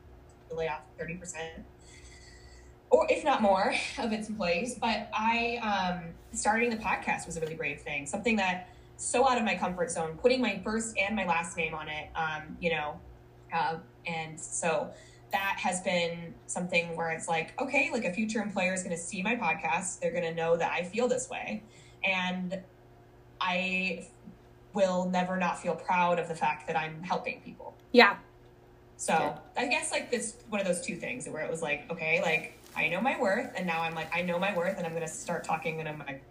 to 0.50 0.56
lay 0.56 0.68
off 0.68 0.82
thirty 1.00 1.16
percent, 1.16 1.64
or 2.90 3.08
if 3.10 3.24
not 3.24 3.42
more, 3.42 3.74
of 3.98 4.12
its 4.12 4.28
employees. 4.28 4.76
But 4.76 5.10
I 5.14 5.58
um, 5.64 6.14
starting 6.34 6.70
the 6.70 6.76
podcast 6.78 7.26
was 7.26 7.38
a 7.38 7.40
really 7.40 7.56
brave 7.56 7.80
thing. 7.80 8.06
Something 8.06 8.36
that 8.36 8.70
so 8.98 9.28
out 9.28 9.38
of 9.38 9.46
my 9.46 9.56
comfort 9.56 9.90
zone. 9.90 10.18
Putting 10.22 10.42
my 10.42 10.60
first 10.66 10.98
and 10.98 11.16
my 11.16 11.26
last 11.26 11.56
name 11.56 11.74
on 11.74 11.88
it. 11.88 12.10
Um, 12.14 12.58
you 12.60 12.72
know, 12.72 13.00
uh, 13.54 13.78
and 14.06 14.38
so 14.38 14.92
that 15.32 15.58
has 15.60 15.82
been 15.82 16.34
something 16.48 16.96
where 16.96 17.12
it's 17.12 17.28
like, 17.28 17.60
okay, 17.62 17.90
like 17.92 18.06
a 18.06 18.14
future 18.14 18.42
employer 18.42 18.74
is 18.74 18.84
going 18.84 18.96
to 18.96 19.02
see 19.02 19.24
my 19.24 19.36
podcast. 19.36 20.00
They're 20.00 20.12
going 20.12 20.24
to 20.24 20.34
know 20.34 20.58
that 20.58 20.72
I 20.72 20.84
feel 20.84 21.08
this 21.08 21.30
way. 21.30 21.64
And 22.04 22.60
I 23.40 24.08
will 24.74 25.10
never 25.10 25.38
not 25.38 25.60
feel 25.62 25.76
proud 25.76 26.20
of 26.20 26.28
the 26.28 26.36
fact 26.36 26.68
that 26.68 26.78
I'm 26.78 27.04
helping 27.04 27.42
people. 27.42 27.76
Yeah. 27.92 28.18
So 28.98 29.36
I 29.58 29.68
guess 29.68 29.92
like 29.92 30.12
this, 30.12 30.36
one 30.50 30.62
of 30.62 30.68
those 30.68 30.82
two 30.82 30.96
things 30.96 31.28
where 31.28 31.44
it 31.44 31.50
was 31.50 31.62
like, 31.62 31.90
okay, 31.92 32.22
like 32.22 32.58
I 32.76 32.88
know 32.90 33.02
my 33.02 33.20
worth. 33.20 33.52
And 33.56 33.66
now 33.66 33.82
I'm 33.82 33.96
like, 33.96 34.16
I 34.16 34.22
know 34.22 34.38
my 34.38 34.56
worth 34.56 34.78
and 34.78 34.86
I'm 34.86 34.94
going 34.94 35.06
to 35.06 35.12
start 35.12 35.44
talking 35.44 35.80
and 35.80 35.90
I'm 35.90 36.00
like, 36.00 36.24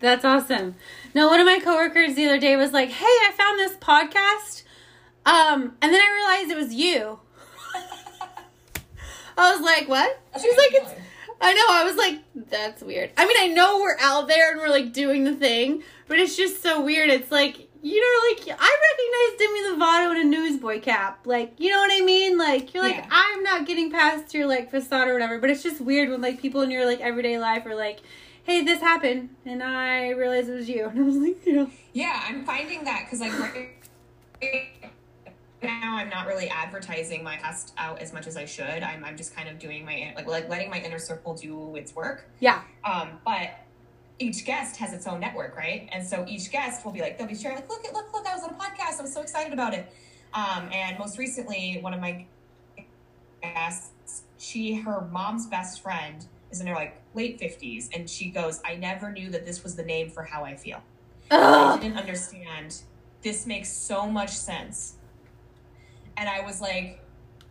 That's 0.00 0.24
awesome. 0.24 0.74
No, 1.14 1.28
one 1.28 1.40
of 1.40 1.46
my 1.46 1.60
coworkers 1.60 2.14
the 2.14 2.26
other 2.26 2.38
day 2.38 2.56
was 2.56 2.72
like, 2.72 2.90
"Hey, 2.90 3.04
I 3.04 3.32
found 3.36 3.58
this 3.58 3.76
podcast." 3.76 4.64
Um, 5.24 5.76
and 5.80 5.92
then 5.92 6.00
I 6.00 6.38
realized 6.38 6.50
it 6.50 6.56
was 6.56 6.74
you. 6.74 7.18
I 9.38 9.54
was 9.54 9.60
like, 9.60 9.88
"What?" 9.88 10.20
She's 10.40 10.56
like, 10.56 10.72
"It's." 10.72 10.92
I 11.40 11.52
know. 11.54 11.66
I 11.70 11.84
was 11.84 11.96
like, 11.96 12.20
"That's 12.50 12.82
weird." 12.82 13.10
I 13.16 13.26
mean, 13.26 13.36
I 13.38 13.48
know 13.48 13.80
we're 13.80 13.98
out 14.00 14.28
there 14.28 14.52
and 14.52 14.60
we're 14.60 14.68
like 14.68 14.92
doing 14.92 15.24
the 15.24 15.34
thing, 15.34 15.82
but 16.08 16.18
it's 16.18 16.36
just 16.36 16.62
so 16.62 16.82
weird. 16.82 17.10
It's 17.10 17.30
like 17.30 17.68
you 17.82 18.00
know, 18.00 18.28
like 18.30 18.58
I 18.60 18.78
recognize 18.88 19.38
Demi 19.38 19.60
Lovato 19.76 20.14
in 20.14 20.26
a 20.26 20.30
newsboy 20.30 20.80
cap. 20.80 21.26
Like, 21.26 21.54
you 21.58 21.68
know 21.70 21.78
what 21.78 21.90
I 21.92 22.04
mean? 22.04 22.38
Like, 22.38 22.72
you're 22.72 22.82
like, 22.82 22.94
Yeah. 22.94 23.08
I'm 23.10 23.42
not 23.42 23.66
getting 23.66 23.90
past 23.90 24.32
your 24.34 24.46
like 24.46 24.70
facade 24.70 25.08
or 25.08 25.12
whatever. 25.14 25.38
But 25.38 25.50
it's 25.50 25.64
just 25.64 25.80
weird 25.80 26.08
when 26.08 26.20
like 26.20 26.40
people 26.40 26.60
in 26.60 26.70
your 26.70 26.86
like 26.86 27.00
everyday 27.00 27.38
life 27.40 27.66
are 27.66 27.74
like, 27.74 28.00
"Hey, 28.44 28.62
this 28.62 28.80
happened," 28.80 29.30
and 29.44 29.62
I 29.62 30.10
realized 30.10 30.48
it 30.48 30.54
was 30.54 30.68
you, 30.68 30.86
and 30.88 30.98
I 30.98 31.02
was 31.02 31.16
like, 31.16 31.44
you 31.44 31.54
know. 31.54 31.70
Yeah, 31.92 32.22
I'm 32.28 32.44
finding 32.44 32.84
that 32.84 33.06
because 33.06 33.20
like 33.20 33.84
now 35.62 35.96
I'm 35.96 36.08
not 36.08 36.26
really 36.26 36.48
advertising 36.48 37.22
my 37.22 37.36
past 37.36 37.74
out 37.78 38.00
as 38.00 38.12
much 38.12 38.26
as 38.26 38.36
I 38.36 38.44
should. 38.44 38.82
I'm 38.82 39.04
I'm 39.04 39.16
just 39.16 39.34
kind 39.34 39.48
of 39.48 39.58
doing 39.58 39.84
my 39.84 40.12
like 40.16 40.26
like 40.26 40.48
letting 40.48 40.70
my 40.70 40.80
inner 40.80 40.98
circle 40.98 41.34
do 41.34 41.76
its 41.76 41.94
work. 41.94 42.28
Yeah. 42.40 42.62
Um, 42.84 43.18
but 43.24 43.50
each 44.18 44.44
guest 44.44 44.76
has 44.76 44.92
its 44.92 45.06
own 45.06 45.20
network, 45.20 45.56
right? 45.56 45.88
And 45.92 46.06
so 46.06 46.24
each 46.28 46.50
guest 46.50 46.84
will 46.84 46.92
be 46.92 47.00
like 47.00 47.18
they'll 47.18 47.26
be 47.26 47.34
sharing 47.34 47.56
like 47.56 47.68
look 47.68 47.84
at 47.84 47.92
look 47.92 48.12
look 48.12 48.26
I 48.26 48.34
was 48.34 48.44
on 48.44 48.50
a 48.50 48.54
podcast. 48.54 48.98
I 48.98 49.02
was 49.02 49.12
so 49.12 49.20
excited 49.22 49.52
about 49.52 49.74
it. 49.74 49.92
Um, 50.34 50.68
and 50.72 50.98
most 50.98 51.18
recently, 51.18 51.78
one 51.80 51.92
of 51.92 52.00
my 52.00 52.24
guests, 53.42 54.22
she 54.38 54.74
her 54.74 55.08
mom's 55.12 55.46
best 55.46 55.82
friend 55.82 56.24
is 56.50 56.60
in 56.60 56.66
her 56.66 56.74
like 56.74 57.00
late 57.14 57.38
fifties, 57.38 57.90
and 57.92 58.08
she 58.08 58.30
goes, 58.30 58.60
I 58.64 58.76
never 58.76 59.10
knew 59.12 59.30
that 59.30 59.44
this 59.44 59.62
was 59.62 59.76
the 59.76 59.84
name 59.84 60.10
for 60.10 60.22
how 60.22 60.44
I 60.44 60.56
feel. 60.56 60.82
I 61.30 61.78
didn't 61.80 61.98
understand. 61.98 62.82
This 63.22 63.46
makes 63.46 63.72
so 63.72 64.06
much 64.06 64.30
sense. 64.30 64.96
And 66.16 66.28
I 66.28 66.40
was 66.40 66.60
like, 66.60 67.00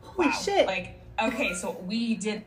Holy 0.02 0.28
wow. 0.28 0.34
shit. 0.34 0.66
Like, 0.66 1.00
okay, 1.22 1.54
so 1.54 1.78
we 1.86 2.16
did 2.16 2.44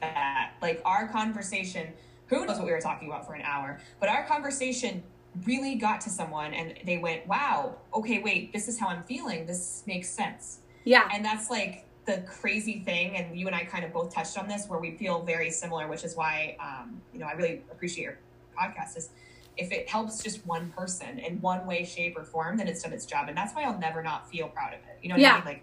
that. 0.00 0.52
Like, 0.62 0.80
our 0.84 1.08
conversation, 1.08 1.88
who 2.26 2.46
knows 2.46 2.56
what 2.56 2.66
we 2.66 2.72
were 2.72 2.80
talking 2.80 3.08
about 3.08 3.26
for 3.26 3.34
an 3.34 3.42
hour, 3.42 3.80
but 4.00 4.08
our 4.08 4.24
conversation 4.26 5.02
really 5.46 5.74
got 5.74 6.00
to 6.02 6.10
someone 6.10 6.54
and 6.54 6.74
they 6.84 6.98
went, 6.98 7.26
wow, 7.26 7.74
okay, 7.92 8.20
wait, 8.20 8.52
this 8.52 8.68
is 8.68 8.78
how 8.78 8.88
I'm 8.88 9.02
feeling. 9.02 9.46
This 9.46 9.82
makes 9.86 10.08
sense. 10.08 10.60
yeah. 10.84 11.08
And 11.12 11.24
that's 11.24 11.50
like 11.50 11.84
the 12.06 12.18
crazy 12.26 12.80
thing. 12.84 13.16
And 13.16 13.38
you 13.38 13.46
and 13.46 13.56
I 13.56 13.64
kind 13.64 13.84
of 13.84 13.92
both 13.92 14.14
touched 14.14 14.38
on 14.38 14.46
this 14.46 14.66
where 14.68 14.78
we 14.78 14.92
feel 14.92 15.22
very 15.22 15.50
similar, 15.50 15.88
which 15.88 16.04
is 16.04 16.14
why, 16.16 16.56
um, 16.60 17.00
you 17.12 17.18
know, 17.18 17.26
I 17.26 17.32
really 17.32 17.62
appreciate 17.72 18.04
your 18.04 18.18
podcast 18.56 18.96
is 18.96 19.08
if 19.56 19.70
it 19.72 19.88
helps 19.88 20.22
just 20.22 20.44
one 20.46 20.70
person 20.76 21.18
in 21.18 21.40
one 21.40 21.66
way, 21.66 21.84
shape, 21.84 22.16
or 22.18 22.24
form, 22.24 22.56
then 22.56 22.66
it's 22.68 22.82
done 22.82 22.92
its 22.92 23.06
job. 23.06 23.28
And 23.28 23.36
that's 23.36 23.54
why 23.54 23.62
I'll 23.64 23.78
never 23.78 24.02
not 24.02 24.28
feel 24.30 24.48
proud 24.48 24.74
of 24.74 24.80
it. 24.80 24.98
You 25.02 25.08
know 25.10 25.14
what 25.14 25.20
Yeah. 25.20 25.32
I 25.34 25.36
mean? 25.36 25.44
Like, 25.44 25.62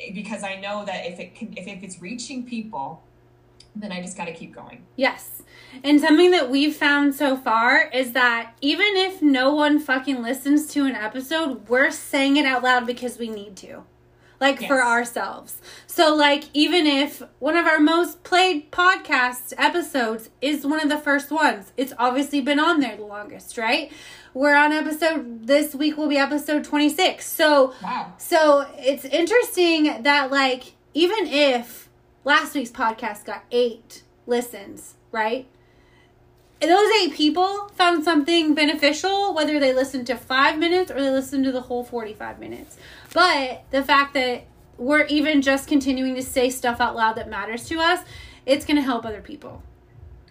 eh, 0.00 0.12
because 0.14 0.42
I 0.44 0.60
know 0.60 0.84
that 0.84 1.06
if 1.06 1.18
it 1.18 1.34
can, 1.34 1.52
if, 1.56 1.66
if 1.66 1.82
it's 1.82 2.00
reaching 2.00 2.44
people, 2.44 3.02
then 3.76 3.90
I 3.90 4.00
just 4.00 4.16
got 4.16 4.26
to 4.26 4.32
keep 4.32 4.54
going. 4.54 4.84
Yes. 4.94 5.42
And 5.82 6.00
something 6.00 6.30
that 6.30 6.48
we've 6.48 6.76
found 6.76 7.14
so 7.14 7.36
far 7.36 7.88
is 7.88 8.12
that 8.12 8.54
even 8.60 8.86
if 8.94 9.20
no 9.20 9.52
one 9.52 9.80
fucking 9.80 10.22
listens 10.22 10.68
to 10.68 10.86
an 10.86 10.94
episode, 10.94 11.68
we're 11.68 11.90
saying 11.90 12.36
it 12.36 12.46
out 12.46 12.62
loud 12.62 12.86
because 12.86 13.18
we 13.18 13.28
need 13.28 13.56
to. 13.56 13.82
Like 14.44 14.66
for 14.66 14.82
ourselves. 14.82 15.60
So, 15.86 16.14
like, 16.14 16.44
even 16.52 16.86
if 16.86 17.22
one 17.38 17.56
of 17.56 17.66
our 17.66 17.80
most 17.80 18.22
played 18.24 18.70
podcast 18.70 19.52
episodes 19.56 20.28
is 20.40 20.66
one 20.66 20.80
of 20.80 20.88
the 20.88 20.98
first 20.98 21.30
ones, 21.30 21.72
it's 21.76 21.92
obviously 21.98 22.40
been 22.40 22.58
on 22.60 22.80
there 22.80 22.96
the 22.96 23.04
longest, 23.04 23.56
right? 23.56 23.90
We're 24.34 24.56
on 24.56 24.72
episode, 24.72 25.46
this 25.46 25.74
week 25.74 25.96
will 25.96 26.08
be 26.08 26.18
episode 26.18 26.64
26. 26.64 27.24
So, 27.24 27.72
Wow. 27.82 28.12
so 28.18 28.66
it's 28.76 29.04
interesting 29.04 30.02
that 30.02 30.30
like 30.30 30.74
even 30.92 31.26
if 31.26 31.88
last 32.24 32.54
week's 32.54 32.70
podcast 32.70 33.24
got 33.24 33.44
eight 33.50 34.02
listens, 34.26 34.94
right? 35.12 35.46
Those 36.60 36.90
eight 37.02 37.12
people 37.14 37.68
found 37.76 38.04
something 38.04 38.54
beneficial, 38.54 39.34
whether 39.34 39.60
they 39.60 39.74
listened 39.74 40.06
to 40.06 40.16
five 40.16 40.58
minutes 40.58 40.90
or 40.90 40.94
they 40.94 41.10
listened 41.10 41.44
to 41.44 41.52
the 41.52 41.60
whole 41.60 41.84
45 41.84 42.38
minutes. 42.40 42.78
But 43.14 43.62
the 43.70 43.82
fact 43.82 44.12
that 44.14 44.44
we're 44.76 45.06
even 45.06 45.40
just 45.40 45.68
continuing 45.68 46.16
to 46.16 46.22
say 46.22 46.50
stuff 46.50 46.80
out 46.80 46.96
loud 46.96 47.14
that 47.16 47.30
matters 47.30 47.64
to 47.68 47.78
us, 47.78 48.00
it's 48.44 48.66
going 48.66 48.76
to 48.76 48.82
help 48.82 49.06
other 49.06 49.22
people. 49.22 49.62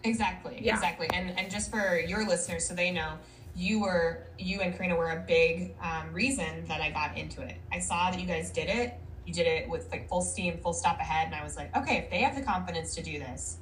Exactly. 0.03 0.59
Yeah. 0.61 0.73
Exactly. 0.75 1.07
And 1.13 1.37
and 1.39 1.49
just 1.49 1.71
for 1.71 1.97
your 1.97 2.27
listeners, 2.27 2.67
so 2.67 2.75
they 2.75 2.91
know, 2.91 3.13
you 3.55 3.79
were 3.81 4.27
you 4.37 4.59
and 4.59 4.75
Karina 4.75 4.95
were 4.97 5.11
a 5.11 5.23
big 5.25 5.75
um, 5.81 6.11
reason 6.11 6.65
that 6.67 6.81
I 6.81 6.91
got 6.91 7.17
into 7.17 7.41
it. 7.41 7.55
I 7.71 7.79
saw 7.79 8.11
that 8.11 8.19
you 8.19 8.27
guys 8.27 8.51
did 8.51 8.69
it. 8.69 8.95
You 9.25 9.33
did 9.33 9.47
it 9.47 9.69
with 9.69 9.89
like 9.89 10.09
full 10.09 10.21
steam, 10.21 10.57
full 10.57 10.73
stop 10.73 10.99
ahead, 10.99 11.27
and 11.27 11.35
I 11.35 11.41
was 11.41 11.55
like, 11.55 11.75
okay, 11.77 11.99
if 11.99 12.09
they 12.09 12.17
have 12.17 12.35
the 12.35 12.41
confidence 12.41 12.93
to 12.95 13.01
do 13.01 13.17
this 13.17 13.59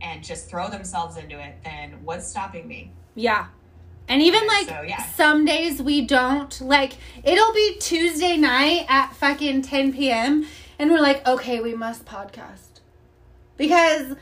and 0.00 0.22
just 0.22 0.48
throw 0.48 0.68
themselves 0.68 1.16
into 1.16 1.40
it, 1.40 1.56
then 1.64 1.98
what's 2.04 2.28
stopping 2.28 2.68
me? 2.68 2.92
Yeah. 3.16 3.48
And 4.08 4.22
even 4.22 4.46
like 4.46 4.68
so, 4.68 4.82
yeah. 4.82 5.04
some 5.04 5.44
days 5.44 5.82
we 5.82 6.00
don't 6.00 6.60
like 6.60 6.94
it'll 7.24 7.52
be 7.52 7.76
Tuesday 7.78 8.36
night 8.36 8.86
at 8.88 9.14
fucking 9.14 9.62
10 9.62 9.92
p.m. 9.92 10.46
and 10.78 10.90
we're 10.90 11.00
like, 11.00 11.26
okay, 11.26 11.60
we 11.60 11.74
must 11.74 12.04
podcast. 12.04 12.80
Because 13.56 14.16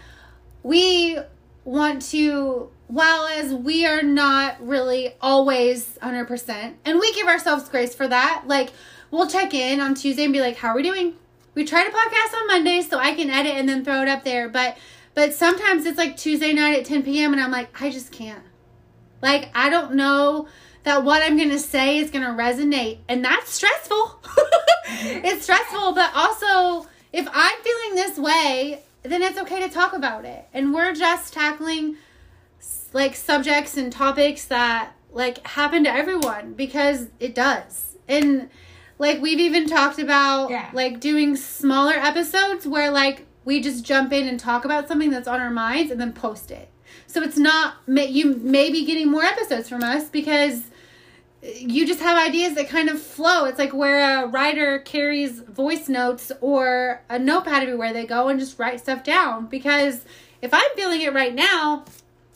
we 0.62 1.18
want 1.64 2.00
to 2.00 2.70
while 2.88 3.26
as 3.26 3.52
we 3.52 3.84
are 3.84 4.02
not 4.02 4.64
really 4.64 5.12
always 5.20 5.98
100% 6.00 6.74
and 6.84 6.98
we 7.00 7.14
give 7.14 7.26
ourselves 7.26 7.68
grace 7.68 7.94
for 7.94 8.06
that 8.06 8.44
like 8.46 8.70
we'll 9.10 9.26
check 9.26 9.52
in 9.52 9.80
on 9.80 9.94
tuesday 9.94 10.24
and 10.24 10.32
be 10.32 10.40
like 10.40 10.56
how 10.56 10.68
are 10.68 10.76
we 10.76 10.82
doing 10.84 11.14
we 11.54 11.64
try 11.64 11.84
to 11.84 11.90
podcast 11.90 12.40
on 12.40 12.46
Monday 12.46 12.80
so 12.82 12.98
i 12.98 13.14
can 13.14 13.30
edit 13.30 13.52
and 13.56 13.68
then 13.68 13.84
throw 13.84 14.02
it 14.02 14.08
up 14.08 14.22
there 14.22 14.48
but 14.48 14.78
but 15.14 15.34
sometimes 15.34 15.86
it's 15.86 15.98
like 15.98 16.16
tuesday 16.16 16.52
night 16.52 16.78
at 16.78 16.84
10 16.84 17.02
p.m 17.02 17.32
and 17.32 17.42
i'm 17.42 17.50
like 17.50 17.82
i 17.82 17.90
just 17.90 18.12
can't 18.12 18.42
like 19.26 19.50
i 19.54 19.68
don't 19.68 19.92
know 19.94 20.46
that 20.84 21.02
what 21.04 21.22
i'm 21.22 21.36
gonna 21.36 21.58
say 21.58 21.98
is 21.98 22.10
gonna 22.10 22.34
resonate 22.46 22.98
and 23.08 23.24
that's 23.24 23.52
stressful 23.52 24.20
it's 25.28 25.42
stressful 25.44 25.92
but 25.92 26.10
also 26.14 26.88
if 27.12 27.26
i'm 27.32 27.58
feeling 27.62 27.94
this 27.94 28.18
way 28.18 28.80
then 29.02 29.22
it's 29.22 29.38
okay 29.38 29.60
to 29.60 29.68
talk 29.68 29.92
about 29.92 30.24
it 30.24 30.48
and 30.54 30.72
we're 30.74 30.94
just 30.94 31.32
tackling 31.32 31.96
like 32.92 33.14
subjects 33.14 33.76
and 33.76 33.92
topics 33.92 34.44
that 34.46 34.92
like 35.12 35.46
happen 35.46 35.84
to 35.84 35.90
everyone 35.92 36.52
because 36.54 37.08
it 37.20 37.34
does 37.34 37.96
and 38.08 38.48
like 38.98 39.20
we've 39.20 39.40
even 39.40 39.66
talked 39.66 39.98
about 39.98 40.50
Yeah. 40.50 40.70
like 40.72 41.00
doing 41.00 41.36
smaller 41.36 41.94
episodes 41.94 42.66
where 42.66 42.90
like 42.90 43.26
we 43.44 43.60
just 43.60 43.84
jump 43.84 44.12
in 44.12 44.26
and 44.26 44.40
talk 44.40 44.64
about 44.64 44.88
something 44.88 45.10
that's 45.10 45.28
on 45.28 45.40
our 45.40 45.50
minds 45.50 45.92
and 45.92 46.00
then 46.00 46.12
post 46.12 46.50
it. 46.50 46.68
So 47.06 47.22
it's 47.22 47.38
not 47.38 47.76
you 47.86 48.34
may 48.36 48.70
be 48.70 48.84
getting 48.84 49.10
more 49.10 49.24
episodes 49.24 49.68
from 49.68 49.82
us 49.82 50.08
because 50.08 50.64
you 51.42 51.86
just 51.86 52.00
have 52.00 52.16
ideas 52.18 52.54
that 52.54 52.68
kind 52.68 52.88
of 52.88 53.00
flow. 53.00 53.44
It's 53.44 53.58
like 53.58 53.72
where 53.72 54.24
a 54.24 54.26
writer 54.26 54.80
carries 54.80 55.40
voice 55.40 55.88
notes 55.88 56.32
or 56.40 57.02
a 57.08 57.18
notepad 57.18 57.62
everywhere 57.62 57.92
they 57.92 58.06
go 58.06 58.28
and 58.28 58.40
just 58.40 58.58
write 58.58 58.80
stuff 58.80 59.04
down. 59.04 59.46
Because 59.46 60.04
if 60.42 60.52
I'm 60.52 60.68
feeling 60.74 61.02
it 61.02 61.12
right 61.12 61.34
now, 61.34 61.84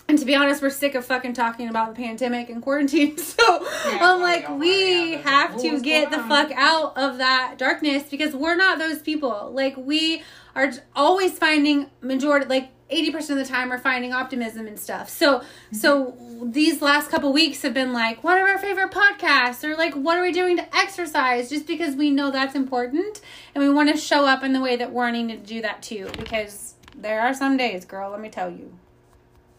and 0.09 0.19
to 0.19 0.25
be 0.25 0.35
honest, 0.35 0.61
we're 0.61 0.71
sick 0.71 0.97
of 0.97 1.05
fucking 1.05 1.35
talking 1.35 1.69
about 1.69 1.95
the 1.95 2.03
pandemic 2.03 2.51
and 2.51 2.63
quarantine. 2.63 3.17
So 3.41 3.67
yeah, 3.87 3.99
I'm 4.03 4.21
like, 4.21 4.49
we 4.59 5.13
have 5.13 5.61
to 5.61 5.81
get 5.81 6.11
the 6.11 6.19
fuck 6.19 6.51
out 6.53 6.97
of 6.97 7.19
that 7.19 7.55
darkness 7.59 8.05
because 8.11 8.35
we're 8.35 8.57
not 8.57 8.79
those 8.79 9.01
people. 9.01 9.51
Like 9.55 9.77
we 9.77 10.23
are 10.55 10.73
always 10.95 11.39
finding 11.39 11.91
majority 12.01 12.47
like 12.47 12.71
80% 12.91 13.31
of 13.31 13.37
the 13.37 13.45
time 13.45 13.71
we're 13.71 13.79
finding 13.79 14.13
optimism 14.13 14.67
and 14.67 14.79
stuff. 14.79 15.09
So 15.09 15.43
so 15.73 16.17
these 16.43 16.81
last 16.83 17.11
couple 17.11 17.33
weeks 17.33 17.63
have 17.63 17.75
been 17.75 17.93
like 17.93 18.25
what 18.25 18.39
are 18.39 18.49
our 18.49 18.59
favorite 18.59 18.91
podcasts 18.91 19.63
or 19.65 19.77
like 19.77 19.95
what 19.95 20.17
are 20.19 20.23
we 20.23 20.33
doing 20.33 20.57
to 20.57 20.77
exercise 20.77 21.51
just 21.51 21.67
because 21.67 21.95
we 21.95 22.11
know 22.11 22.31
that's 22.31 22.55
important 22.55 23.21
and 23.55 23.63
we 23.63 23.71
want 23.71 23.91
to 23.91 23.97
show 23.97 24.25
up 24.27 24.43
in 24.43 24.53
the 24.53 24.61
way 24.61 24.77
that 24.77 24.93
we're 24.93 25.11
needing 25.11 25.29
to 25.41 25.47
do 25.47 25.61
that 25.63 25.83
too 25.83 26.11
because 26.19 26.75
there 26.97 27.21
are 27.21 27.33
some 27.35 27.57
days, 27.57 27.85
girl, 27.85 28.11
let 28.11 28.21
me 28.21 28.29
tell 28.29 28.51
you. 28.51 28.77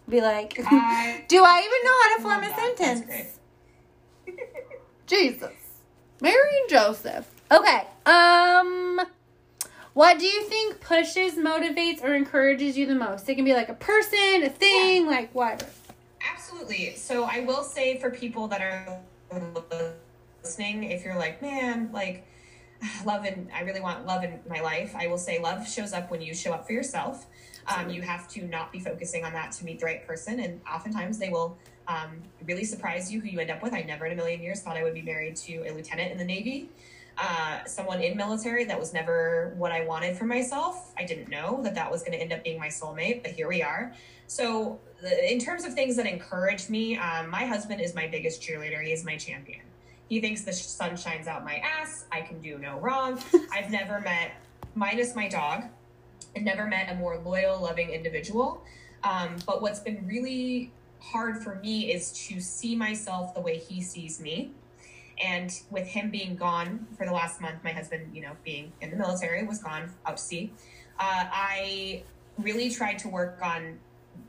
Be 0.09 0.21
like, 0.21 0.59
I 0.65 1.23
do 1.27 1.43
I 1.43 1.59
even 1.59 1.83
know 1.85 1.97
how 2.01 2.17
to 2.17 2.21
form 2.23 2.43
a 2.43 2.49
that. 2.49 2.77
sentence? 2.77 3.39
Jesus. 5.07 5.53
Mary 6.21 6.59
and 6.61 6.69
Joseph. 6.69 7.27
Okay. 7.51 7.87
Um 8.05 9.01
what 9.93 10.19
do 10.19 10.25
you 10.25 10.43
think 10.43 10.79
pushes, 10.79 11.33
motivates, 11.33 12.03
or 12.03 12.13
encourages 12.13 12.77
you 12.77 12.85
the 12.85 12.95
most? 12.95 13.27
It 13.27 13.35
can 13.35 13.43
be 13.43 13.53
like 13.53 13.69
a 13.69 13.73
person, 13.73 14.43
a 14.43 14.49
thing, 14.49 15.03
yeah. 15.03 15.09
like 15.09 15.35
whatever. 15.35 15.69
Absolutely. 16.33 16.95
So 16.95 17.23
I 17.23 17.41
will 17.41 17.63
say 17.63 17.99
for 17.99 18.09
people 18.09 18.47
that 18.47 18.61
are 18.61 18.99
listening, 20.43 20.83
if 20.83 21.03
you're 21.03 21.17
like, 21.17 21.41
man, 21.41 21.89
like 21.91 22.25
love 23.05 23.25
and 23.25 23.49
I 23.53 23.61
really 23.61 23.81
want 23.81 24.05
love 24.05 24.23
in 24.23 24.39
my 24.49 24.61
life, 24.61 24.95
I 24.95 25.07
will 25.07 25.17
say 25.17 25.39
love 25.39 25.67
shows 25.67 25.91
up 25.91 26.09
when 26.09 26.21
you 26.21 26.33
show 26.33 26.53
up 26.53 26.65
for 26.65 26.73
yourself. 26.73 27.25
Um, 27.67 27.89
you 27.89 28.01
have 28.01 28.27
to 28.29 28.47
not 28.47 28.71
be 28.71 28.79
focusing 28.79 29.23
on 29.23 29.33
that 29.33 29.51
to 29.53 29.65
meet 29.65 29.79
the 29.79 29.85
right 29.85 30.05
person, 30.05 30.39
and 30.39 30.61
oftentimes 30.71 31.19
they 31.19 31.29
will 31.29 31.57
um, 31.87 32.23
really 32.45 32.63
surprise 32.63 33.11
you 33.11 33.21
who 33.21 33.27
you 33.27 33.39
end 33.39 33.51
up 33.51 33.61
with. 33.61 33.73
I 33.73 33.81
never 33.81 34.05
in 34.07 34.13
a 34.13 34.15
million 34.15 34.41
years 34.41 34.61
thought 34.61 34.77
I 34.77 34.83
would 34.83 34.95
be 34.95 35.03
married 35.03 35.35
to 35.37 35.57
a 35.67 35.71
lieutenant 35.71 36.11
in 36.11 36.17
the 36.17 36.25
Navy 36.25 36.69
uh, 37.17 37.63
someone 37.65 38.01
in 38.01 38.15
military 38.17 38.63
that 38.65 38.79
was 38.79 38.93
never 38.93 39.53
what 39.57 39.71
I 39.71 39.85
wanted 39.85 40.17
for 40.17 40.25
myself. 40.25 40.93
I 40.97 41.03
didn't 41.03 41.29
know 41.29 41.61
that 41.63 41.75
that 41.75 41.91
was 41.91 42.01
going 42.01 42.13
to 42.13 42.17
end 42.17 42.33
up 42.33 42.43
being 42.43 42.59
my 42.59 42.67
soulmate, 42.67 43.23
but 43.23 43.31
here 43.31 43.47
we 43.47 43.61
are. 43.61 43.93
So, 44.27 44.79
in 45.27 45.39
terms 45.39 45.65
of 45.65 45.73
things 45.73 45.95
that 45.97 46.05
encouraged 46.05 46.69
me, 46.69 46.97
um, 46.97 47.29
my 47.29 47.45
husband 47.45 47.81
is 47.81 47.93
my 47.93 48.07
biggest 48.07 48.41
cheerleader. 48.41 48.81
He 48.83 48.91
is 48.91 49.03
my 49.03 49.17
champion. 49.17 49.61
He 50.07 50.21
thinks 50.21 50.41
the 50.41 50.53
sun 50.53 50.95
shines 50.95 51.27
out 51.27 51.43
my 51.43 51.55
ass. 51.55 52.05
I 52.11 52.21
can 52.21 52.39
do 52.39 52.57
no 52.57 52.79
wrong. 52.79 53.21
I've 53.51 53.71
never 53.71 53.99
met, 53.99 54.31
minus 54.75 55.15
my 55.15 55.27
dog, 55.27 55.63
I've 56.35 56.43
never 56.43 56.65
met 56.65 56.91
a 56.91 56.95
more 56.95 57.17
loyal, 57.17 57.59
loving 57.59 57.89
individual. 57.89 58.63
Um, 59.03 59.37
but 59.45 59.61
what's 59.61 59.79
been 59.79 60.05
really 60.05 60.71
hard 60.99 61.43
for 61.43 61.55
me 61.55 61.91
is 61.91 62.11
to 62.27 62.39
see 62.39 62.75
myself 62.75 63.33
the 63.33 63.41
way 63.41 63.57
he 63.57 63.81
sees 63.81 64.21
me 64.21 64.51
and 65.23 65.51
with 65.69 65.87
him 65.87 66.09
being 66.09 66.35
gone 66.35 66.87
for 66.97 67.05
the 67.05 67.11
last 67.11 67.41
month, 67.41 67.63
my 67.63 67.71
husband, 67.71 68.15
you 68.15 68.21
know, 68.21 68.31
being 68.43 68.71
in 68.81 68.91
the 68.91 68.95
military, 68.95 69.43
was 69.43 69.59
gone 69.59 69.91
out 70.05 70.17
to 70.17 70.23
sea. 70.23 70.53
Uh, 70.99 71.25
I 71.31 72.03
really 72.37 72.69
tried 72.69 72.99
to 72.99 73.09
work 73.09 73.39
on 73.41 73.79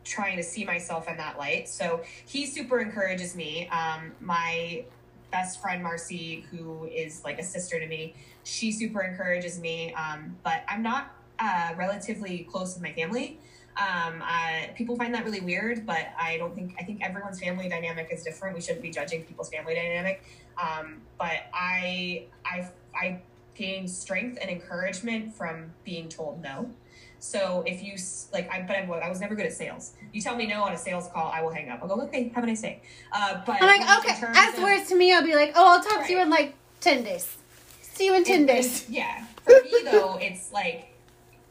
trying 0.04 0.36
to 0.36 0.42
see 0.42 0.64
myself 0.64 1.08
in 1.08 1.16
that 1.16 1.38
light. 1.38 1.68
So 1.68 2.02
he 2.26 2.46
super 2.46 2.80
encourages 2.80 3.36
me. 3.36 3.68
Um, 3.68 4.12
my 4.20 4.84
best 5.30 5.60
friend 5.60 5.82
Marcy, 5.82 6.44
who 6.50 6.86
is 6.86 7.24
like 7.24 7.38
a 7.38 7.42
sister 7.44 7.78
to 7.78 7.86
me, 7.86 8.14
she 8.44 8.72
super 8.72 9.02
encourages 9.02 9.60
me. 9.60 9.94
Um, 9.94 10.36
but 10.42 10.64
I'm 10.68 10.82
not 10.82 11.14
uh, 11.38 11.72
relatively 11.76 12.46
close 12.50 12.74
with 12.74 12.82
my 12.82 12.92
family. 12.92 13.38
Um, 13.76 14.22
uh, 14.22 14.72
people 14.74 14.96
find 14.96 15.14
that 15.14 15.24
really 15.24 15.40
weird, 15.40 15.86
but 15.86 16.08
I 16.18 16.36
don't 16.36 16.54
think 16.54 16.74
I 16.78 16.84
think 16.84 17.02
everyone's 17.02 17.40
family 17.40 17.68
dynamic 17.68 18.08
is 18.12 18.22
different. 18.22 18.54
We 18.54 18.60
shouldn't 18.60 18.82
be 18.82 18.90
judging 18.90 19.24
people's 19.24 19.48
family 19.48 19.74
dynamic. 19.74 20.22
Um, 20.62 21.00
but 21.18 21.46
I 21.54 22.26
I 22.44 22.68
I 22.94 23.22
gained 23.54 23.90
strength 23.90 24.38
and 24.40 24.50
encouragement 24.50 25.34
from 25.34 25.72
being 25.84 26.08
told 26.08 26.42
no. 26.42 26.70
So 27.18 27.62
if 27.66 27.82
you 27.82 27.96
like, 28.32 28.50
I 28.50 28.62
but 28.62 28.76
I, 28.76 29.06
I 29.06 29.08
was 29.08 29.20
never 29.20 29.34
good 29.34 29.46
at 29.46 29.52
sales. 29.52 29.92
You 30.12 30.20
tell 30.20 30.36
me 30.36 30.46
no 30.46 30.64
on 30.64 30.72
a 30.72 30.76
sales 30.76 31.08
call, 31.12 31.30
I 31.32 31.40
will 31.40 31.52
hang 31.52 31.70
up. 31.70 31.78
I'll 31.80 31.88
go, 31.88 32.02
okay, 32.02 32.30
have 32.34 32.44
a 32.44 32.46
nice 32.48 32.62
day. 32.62 32.82
Uh, 33.12 33.40
but 33.46 33.62
I'm 33.62 33.80
like, 33.80 33.98
okay. 34.04 34.26
As 34.34 34.56
of, 34.56 34.62
words 34.62 34.88
to 34.88 34.96
me, 34.96 35.14
I'll 35.14 35.22
be 35.22 35.34
like, 35.34 35.52
oh, 35.54 35.76
I'll 35.76 35.82
talk 35.82 35.98
right. 35.98 36.06
to 36.08 36.12
you 36.12 36.20
in 36.20 36.30
like 36.30 36.54
ten 36.80 37.04
days. 37.04 37.36
See 37.80 38.06
you 38.06 38.14
in 38.14 38.24
ten 38.24 38.44
days. 38.44 38.88
yeah. 38.90 39.24
For 39.44 39.54
me 39.62 39.82
though, 39.84 40.18
it's 40.20 40.52
like 40.52 40.88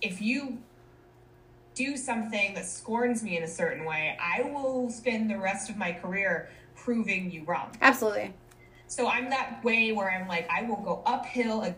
if 0.02 0.22
you 0.22 0.58
do 1.76 1.96
something 1.96 2.54
that 2.54 2.66
scorns 2.66 3.24
me 3.24 3.38
in 3.38 3.44
a 3.44 3.48
certain 3.48 3.86
way, 3.86 4.18
I 4.20 4.44
will 4.44 4.90
spend 4.90 5.30
the 5.30 5.38
rest 5.38 5.70
of 5.70 5.78
my 5.78 5.92
career 5.92 6.50
proving 6.76 7.32
you 7.32 7.44
wrong. 7.46 7.72
Absolutely. 7.82 8.34
So 8.88 9.08
I'm 9.08 9.30
that 9.30 9.64
way 9.64 9.92
where 9.92 10.12
I'm 10.12 10.28
like, 10.28 10.50
I 10.50 10.64
will 10.64 10.78
go 10.78 11.02
uphill 11.06 11.74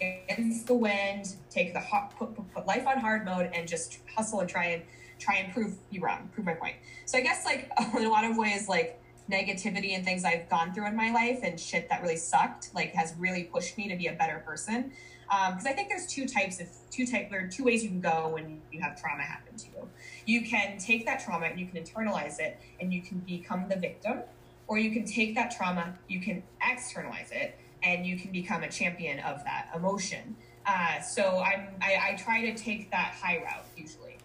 against 0.00 0.66
the 0.66 0.74
wind, 0.74 1.34
take 1.50 1.72
the 1.72 1.80
hot, 1.80 2.16
put, 2.16 2.34
put, 2.34 2.52
put 2.54 2.66
life 2.66 2.86
on 2.86 2.98
hard 2.98 3.24
mode, 3.24 3.50
and 3.52 3.66
just 3.66 3.98
hustle 4.14 4.40
and 4.40 4.48
try 4.48 4.66
and 4.66 4.82
try 5.18 5.36
and 5.36 5.52
prove 5.52 5.76
you 5.90 6.00
wrong, 6.00 6.30
prove 6.32 6.46
my 6.46 6.54
point. 6.54 6.76
So 7.04 7.18
I 7.18 7.20
guess 7.20 7.44
like 7.44 7.70
in 7.96 8.04
a 8.06 8.08
lot 8.08 8.24
of 8.24 8.36
ways, 8.36 8.68
like 8.68 9.00
negativity 9.30 9.94
and 9.94 10.04
things 10.04 10.24
I've 10.24 10.48
gone 10.48 10.72
through 10.72 10.86
in 10.86 10.96
my 10.96 11.12
life 11.12 11.40
and 11.42 11.58
shit 11.58 11.88
that 11.88 12.02
really 12.02 12.16
sucked, 12.16 12.74
like 12.74 12.92
has 12.94 13.14
really 13.18 13.44
pushed 13.44 13.76
me 13.76 13.88
to 13.88 13.96
be 13.96 14.06
a 14.06 14.12
better 14.12 14.42
person 14.46 14.92
because 15.30 15.64
um, 15.64 15.72
I 15.72 15.72
think 15.72 15.88
there's 15.88 16.06
two 16.06 16.26
types 16.26 16.60
of 16.60 16.66
two 16.90 17.06
type 17.06 17.30
there 17.30 17.44
are 17.44 17.48
two 17.48 17.62
ways 17.62 17.84
you 17.84 17.88
can 17.88 18.00
go 18.00 18.30
when 18.32 18.60
you 18.72 18.80
have 18.80 19.00
trauma 19.00 19.22
happen 19.22 19.56
to 19.56 19.66
you. 19.66 19.88
You 20.26 20.42
can 20.42 20.76
take 20.76 21.06
that 21.06 21.24
trauma 21.24 21.46
and 21.46 21.60
you 21.60 21.66
can 21.66 21.80
internalize 21.80 22.40
it 22.40 22.58
and 22.80 22.92
you 22.92 23.00
can 23.00 23.18
become 23.20 23.68
the 23.68 23.76
victim, 23.76 24.22
or 24.66 24.78
you 24.78 24.90
can 24.90 25.04
take 25.04 25.36
that 25.36 25.52
trauma, 25.56 25.94
you 26.08 26.20
can 26.20 26.42
externalize 26.62 27.30
it, 27.30 27.56
and 27.84 28.04
you 28.04 28.18
can 28.18 28.32
become 28.32 28.64
a 28.64 28.68
champion 28.68 29.20
of 29.20 29.44
that 29.44 29.68
emotion. 29.74 30.34
Uh, 30.66 31.00
so 31.00 31.40
I'm 31.40 31.68
I, 31.80 32.10
I, 32.10 32.16
try 32.16 32.42
to 32.42 32.54
take 32.54 32.90
that 32.90 33.14
high 33.20 33.38
route 33.38 33.66
usually. 33.76 34.18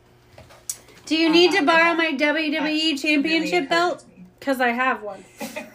Do 1.06 1.16
you 1.16 1.30
need 1.30 1.52
to 1.52 1.64
borrow 1.64 1.94
my 1.94 2.14
WWE 2.14 3.00
Championship 3.00 3.54
really 3.54 3.68
belt? 3.68 4.04
Because 4.40 4.60
I 4.60 4.70
have 4.70 5.02
one. 5.02 5.24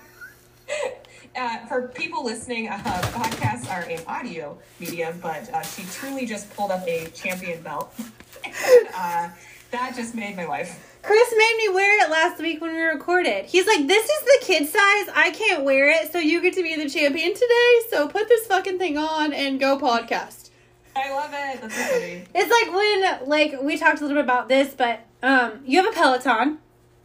uh, 1.37 1.67
for 1.67 1.89
people 1.89 2.25
listening, 2.25 2.69
uh, 2.69 2.79
podcasts 2.79 3.71
are 3.71 3.89
an 3.89 4.01
audio 4.07 4.59
medium, 4.79 5.19
but 5.21 5.53
uh, 5.53 5.63
she 5.63 5.83
truly 5.93 6.27
just 6.27 6.53
pulled 6.55 6.71
up 6.71 6.87
a 6.87 7.07
champion 7.09 7.63
belt. 7.63 7.93
and, 8.45 8.89
uh, 8.95 9.29
that 9.71 9.95
just 9.95 10.15
made 10.15 10.37
my 10.37 10.47
life. 10.47 10.99
Chris 11.03 11.35
made 11.37 11.55
me 11.57 11.69
wear 11.75 12.05
it 12.05 12.11
last 12.11 12.41
week 12.41 12.61
when 12.61 12.75
we 12.75 12.83
recorded. 12.83 13.47
He's 13.47 13.67
like, 13.67 13.87
"This 13.87 14.05
is 14.05 14.23
the 14.23 14.39
kid 14.43 14.67
size. 14.67 15.09
I 15.15 15.33
can't 15.35 15.65
wear 15.65 15.89
it, 15.89 16.13
so 16.13 16.19
you 16.19 16.43
get 16.43 16.55
to 16.55 16.63
be 16.63 16.77
the 16.77 16.91
champion 16.91 17.33
today. 17.33 17.81
So 17.89 18.09
put 18.09 18.29
this 18.29 18.47
fucking 18.47 18.79
thing 18.79 18.99
on 18.99 19.33
and 19.33 19.59
go 19.61 19.79
podcast." 19.79 20.51
I 20.97 21.13
love 21.13 21.31
it. 21.33 21.61
That's 21.61 21.91
funny. 21.91 22.25
It's 22.35 22.51
like 22.51 22.75
when, 22.75 23.29
like, 23.29 23.63
we 23.63 23.79
talked 23.79 24.01
a 24.01 24.03
little 24.03 24.17
bit 24.17 24.25
about 24.25 24.49
this, 24.49 24.75
but 24.75 25.07
um, 25.23 25.61
you 25.65 25.83
have 25.83 25.91
a 25.91 25.95
Peloton. 25.95 26.59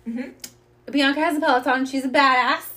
Mm-hmm. 0.08 0.92
Bianca 0.92 1.20
has 1.20 1.38
a 1.38 1.40
Peloton. 1.40 1.86
She's 1.86 2.04
a 2.04 2.10
badass. 2.10 2.75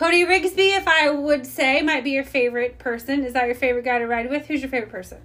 Cody 0.00 0.24
Rigsby, 0.24 0.78
if 0.78 0.88
I 0.88 1.10
would 1.10 1.44
say, 1.44 1.82
might 1.82 2.04
be 2.04 2.12
your 2.12 2.24
favorite 2.24 2.78
person. 2.78 3.22
Is 3.22 3.34
that 3.34 3.44
your 3.44 3.54
favorite 3.54 3.84
guy 3.84 3.98
to 3.98 4.06
ride 4.06 4.30
with? 4.30 4.46
Who's 4.46 4.62
your 4.62 4.70
favorite 4.70 4.90
person? 4.90 5.18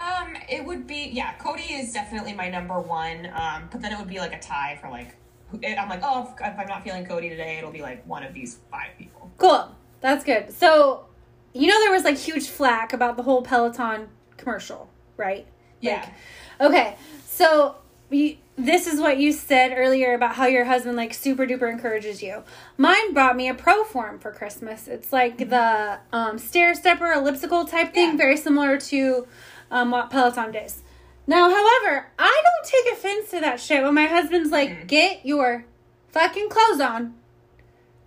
Um, 0.00 0.34
it 0.48 0.64
would 0.64 0.86
be 0.86 1.10
yeah. 1.12 1.34
Cody 1.34 1.74
is 1.74 1.92
definitely 1.92 2.32
my 2.32 2.48
number 2.48 2.80
one. 2.80 3.30
Um, 3.34 3.68
but 3.70 3.82
then 3.82 3.92
it 3.92 3.98
would 3.98 4.08
be 4.08 4.20
like 4.20 4.32
a 4.32 4.38
tie 4.38 4.78
for 4.80 4.88
like. 4.88 5.16
I'm 5.52 5.90
like, 5.90 6.00
oh, 6.02 6.22
if, 6.22 6.40
if 6.40 6.58
I'm 6.58 6.66
not 6.66 6.82
feeling 6.82 7.04
Cody 7.04 7.28
today, 7.28 7.58
it'll 7.58 7.70
be 7.70 7.82
like 7.82 8.06
one 8.06 8.22
of 8.22 8.32
these 8.32 8.58
five 8.70 8.88
people. 8.96 9.30
Cool, 9.36 9.76
that's 10.00 10.24
good. 10.24 10.50
So, 10.50 11.04
you 11.52 11.66
know, 11.66 11.78
there 11.80 11.92
was 11.92 12.04
like 12.04 12.16
huge 12.16 12.48
flack 12.48 12.94
about 12.94 13.18
the 13.18 13.22
whole 13.22 13.42
Peloton 13.42 14.08
commercial, 14.38 14.88
right? 15.18 15.46
Yeah. 15.82 16.10
Like, 16.58 16.70
okay, 16.70 16.96
so 17.26 17.76
you 18.10 18.36
this 18.58 18.88
is 18.88 19.00
what 19.00 19.18
you 19.18 19.32
said 19.32 19.72
earlier 19.76 20.14
about 20.14 20.34
how 20.34 20.46
your 20.46 20.64
husband 20.64 20.96
like 20.96 21.14
super 21.14 21.46
duper 21.46 21.70
encourages 21.70 22.22
you. 22.22 22.42
Mine 22.76 23.14
brought 23.14 23.36
me 23.36 23.48
a 23.48 23.54
ProForm 23.54 24.20
for 24.20 24.32
Christmas. 24.32 24.88
It's 24.88 25.12
like 25.12 25.38
mm-hmm. 25.38 25.50
the 25.50 25.98
um, 26.12 26.38
stair 26.38 26.74
stepper 26.74 27.12
elliptical 27.12 27.64
type 27.66 27.94
thing, 27.94 28.10
yeah. 28.10 28.16
very 28.16 28.36
similar 28.36 28.76
to 28.78 29.28
um, 29.70 29.92
what 29.92 30.10
Peloton 30.10 30.50
does. 30.50 30.82
Now, 31.26 31.48
however, 31.48 32.08
I 32.18 32.42
don't 32.44 32.66
take 32.68 32.92
offense 32.94 33.30
to 33.30 33.40
that 33.40 33.60
shit 33.60 33.84
when 33.84 33.94
my 33.94 34.06
husband's 34.06 34.50
like, 34.50 34.70
mm. 34.70 34.86
get 34.88 35.24
your 35.24 35.64
fucking 36.08 36.48
clothes 36.48 36.80
on, 36.80 37.14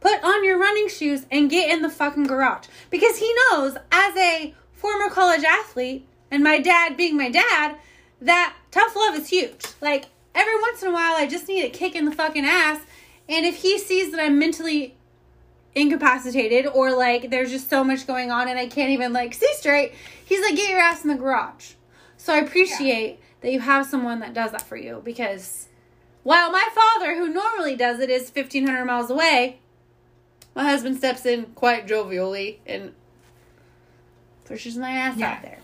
put 0.01 0.21
on 0.23 0.43
your 0.43 0.59
running 0.59 0.89
shoes, 0.89 1.27
and 1.31 1.49
get 1.49 1.69
in 1.69 1.81
the 1.81 1.89
fucking 1.89 2.25
garage. 2.25 2.67
Because 2.89 3.17
he 3.17 3.33
knows, 3.51 3.77
as 3.91 4.17
a 4.17 4.53
former 4.73 5.09
college 5.09 5.43
athlete, 5.43 6.05
and 6.29 6.43
my 6.43 6.59
dad 6.59 6.97
being 6.97 7.15
my 7.15 7.29
dad, 7.29 7.77
that 8.19 8.55
tough 8.72 8.95
love 8.95 9.15
is 9.15 9.30
huge. 9.30 9.65
Like 9.81 10.06
every 10.34 10.56
once 10.61 10.81
in 10.81 10.89
a 10.89 10.91
while, 10.93 11.15
I 11.15 11.27
just 11.27 11.48
need 11.48 11.64
a 11.65 11.69
kick 11.69 11.95
in 11.95 12.06
the 12.06 12.11
fucking 12.11 12.45
ass. 12.45 12.80
And 13.30 13.45
if 13.45 13.57
he 13.57 13.77
sees 13.77 14.11
that 14.11 14.19
I'm 14.19 14.39
mentally 14.39 14.95
incapacitated 15.76 16.68
or 16.68 16.91
like 16.91 17.30
there's 17.30 17.49
just 17.52 17.69
so 17.69 17.84
much 17.84 18.06
going 18.06 18.30
on 18.30 18.48
and 18.49 18.60
I 18.60 18.68
can't 18.68 18.89
even 18.91 19.14
like 19.14 19.34
see 19.34 19.52
straight, 19.53 19.93
he's 20.26 20.41
like, 20.41 20.56
get 20.56 20.69
your 20.69 20.80
ass 20.80 21.03
in 21.03 21.10
the 21.10 21.15
garage. 21.15 21.73
So 22.18 22.34
I 22.34 22.38
appreciate 22.39 23.19
that 23.41 23.52
you 23.52 23.60
have 23.61 23.85
someone 23.85 24.19
that 24.19 24.34
does 24.34 24.52
that 24.52 24.61
for 24.61 24.76
you 24.76 25.02
because 25.03 25.68
while 26.23 26.52
my 26.52 26.68
father, 26.76 27.15
who 27.15 27.30
normally 27.30 27.76
does 27.76 27.99
it, 27.99 28.10
is 28.10 28.30
1,500 28.30 28.85
miles 28.85 29.10
away, 29.10 29.60
my 30.56 30.64
husband 30.64 30.98
steps 30.98 31.26
in 31.26 31.45
quite 31.56 31.88
jovially 31.88 32.57
and 32.68 32.93
pushes 34.45 34.77
my 34.77 34.91
ass 34.91 35.18
Yeah. 35.18 35.31
out 35.31 35.41
there. 35.41 35.60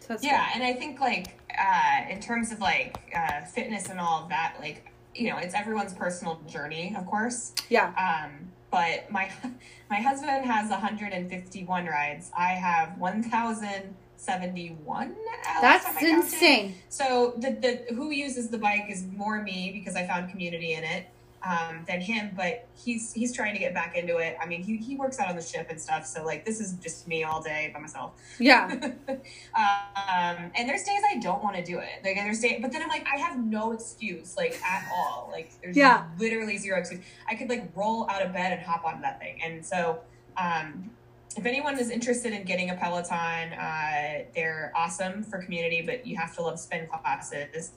So 0.00 0.18
Yeah, 0.20 0.48
and 0.54 0.62
I 0.62 0.74
think 0.74 1.00
like 1.00 1.33
uh, 1.58 2.08
in 2.10 2.20
terms 2.20 2.52
of 2.52 2.60
like 2.60 2.96
uh, 3.14 3.42
fitness 3.44 3.88
and 3.88 4.00
all 4.00 4.22
of 4.22 4.28
that, 4.30 4.56
like 4.60 4.90
you 5.14 5.28
know, 5.30 5.36
it's 5.38 5.54
everyone's 5.54 5.92
personal 5.94 6.40
journey, 6.48 6.94
of 6.98 7.06
course. 7.06 7.52
Yeah. 7.68 7.92
Um, 7.96 8.50
but 8.70 9.10
my 9.10 9.30
my 9.90 9.96
husband 10.00 10.44
has 10.46 10.70
151 10.70 11.86
rides. 11.86 12.30
I 12.36 12.48
have 12.48 12.98
1,071. 12.98 15.14
uh, 15.46 15.60
That's 15.60 15.84
time 15.84 15.96
I 15.96 16.00
counted. 16.00 16.14
insane. 16.16 16.74
So 16.88 17.34
the 17.38 17.50
the 17.52 17.94
who 17.94 18.10
uses 18.10 18.48
the 18.48 18.58
bike 18.58 18.86
is 18.88 19.04
more 19.04 19.42
me 19.42 19.70
because 19.72 19.94
I 19.96 20.06
found 20.06 20.30
community 20.30 20.72
in 20.74 20.84
it 20.84 21.06
um, 21.44 21.84
than 21.86 22.00
him. 22.00 22.30
But 22.36 22.66
he's 22.74 23.12
he's 23.12 23.34
trying 23.34 23.54
to 23.54 23.60
get 23.60 23.74
back 23.74 23.96
into 23.96 24.18
it. 24.18 24.36
I 24.40 24.46
mean, 24.46 24.62
he 24.62 24.76
he 24.78 24.96
works 24.96 25.18
out 25.18 25.28
on 25.28 25.36
the 25.36 25.42
ship 25.42 25.68
and 25.70 25.80
stuff. 25.80 26.06
So 26.06 26.24
like 26.24 26.44
this 26.44 26.60
is 26.60 26.72
just 26.74 27.06
me 27.06 27.24
all 27.24 27.42
day 27.42 27.70
by 27.74 27.80
myself. 27.80 28.12
Yeah. 28.38 28.68
um, 29.08 30.50
and 30.56 30.68
there's 30.68 30.82
days 30.82 31.02
I 31.10 31.18
don't 31.18 31.42
want 31.42 31.56
to 31.56 31.62
do 31.64 31.78
it. 31.78 31.88
Like 32.04 32.16
there's 32.16 32.40
days, 32.40 32.58
but 32.60 32.72
then 32.72 32.82
I'm 32.82 32.88
like, 32.88 33.06
I 33.12 33.18
have 33.18 33.38
no 33.42 33.72
excuse, 33.72 34.36
like 34.36 34.60
at 34.62 34.88
all. 34.94 35.28
Like 35.32 35.52
there's 35.62 35.76
Yeah. 35.76 36.04
literally 36.18 36.56
zero 36.58 36.78
excuse. 36.78 37.00
I 37.28 37.34
could 37.34 37.48
like 37.48 37.70
roll 37.76 38.08
out 38.10 38.22
of 38.22 38.32
bed 38.32 38.52
and 38.52 38.62
hop 38.62 38.84
on 38.84 39.00
that 39.02 39.18
thing. 39.20 39.40
And 39.42 39.64
so, 39.64 40.00
um, 40.36 40.90
if 41.36 41.46
anyone 41.46 41.78
is 41.78 41.90
interested 41.90 42.32
in 42.32 42.44
getting 42.44 42.70
a 42.70 42.76
Peloton, 42.76 43.52
uh, 43.54 44.24
they're 44.36 44.72
awesome 44.76 45.24
for 45.24 45.42
community, 45.42 45.82
but 45.84 46.06
you 46.06 46.16
have 46.16 46.34
to 46.36 46.42
love 46.42 46.60
spin 46.60 46.86
classes. 46.86 47.72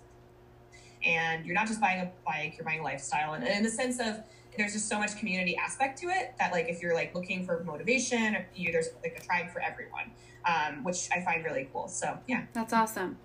And 1.03 1.45
you're 1.45 1.55
not 1.55 1.67
just 1.67 1.79
buying 1.79 2.01
a 2.01 2.11
bike, 2.25 2.55
you're 2.57 2.65
buying 2.65 2.79
a 2.79 2.83
lifestyle. 2.83 3.33
And, 3.33 3.43
in 3.45 3.63
the 3.63 3.69
sense 3.69 3.99
of 3.99 4.19
there's 4.57 4.73
just 4.73 4.89
so 4.89 4.97
much 4.97 5.17
community 5.17 5.55
aspect 5.55 5.99
to 5.99 6.07
it 6.07 6.33
that 6.39 6.51
like 6.51 6.67
if 6.67 6.81
you're 6.81 6.95
like 6.95 7.13
looking 7.13 7.45
for 7.45 7.63
motivation, 7.63 8.37
you, 8.55 8.71
there's 8.71 8.89
like 9.03 9.17
a 9.17 9.25
tribe 9.25 9.51
for 9.51 9.61
everyone, 9.61 10.11
um, 10.45 10.83
which 10.83 11.09
I 11.15 11.21
find 11.21 11.45
really 11.45 11.69
cool. 11.71 11.87
So 11.87 12.17
yeah. 12.27 12.45
That's 12.53 12.73
awesome. 12.73 13.17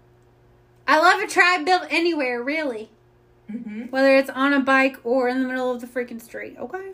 I 0.87 0.99
love 0.99 1.21
a 1.21 1.27
tribe 1.27 1.65
built 1.65 1.85
anywhere, 1.91 2.43
really. 2.43 2.91
hmm 3.51 3.85
Whether 3.85 4.17
it's 4.17 4.31
on 4.31 4.53
a 4.53 4.61
bike 4.61 4.99
or 5.05 5.29
in 5.29 5.41
the 5.41 5.49
middle 5.49 5.71
of 5.71 5.81
the 5.81 5.87
freaking 5.87 6.21
street, 6.21 6.57
okay? 6.59 6.93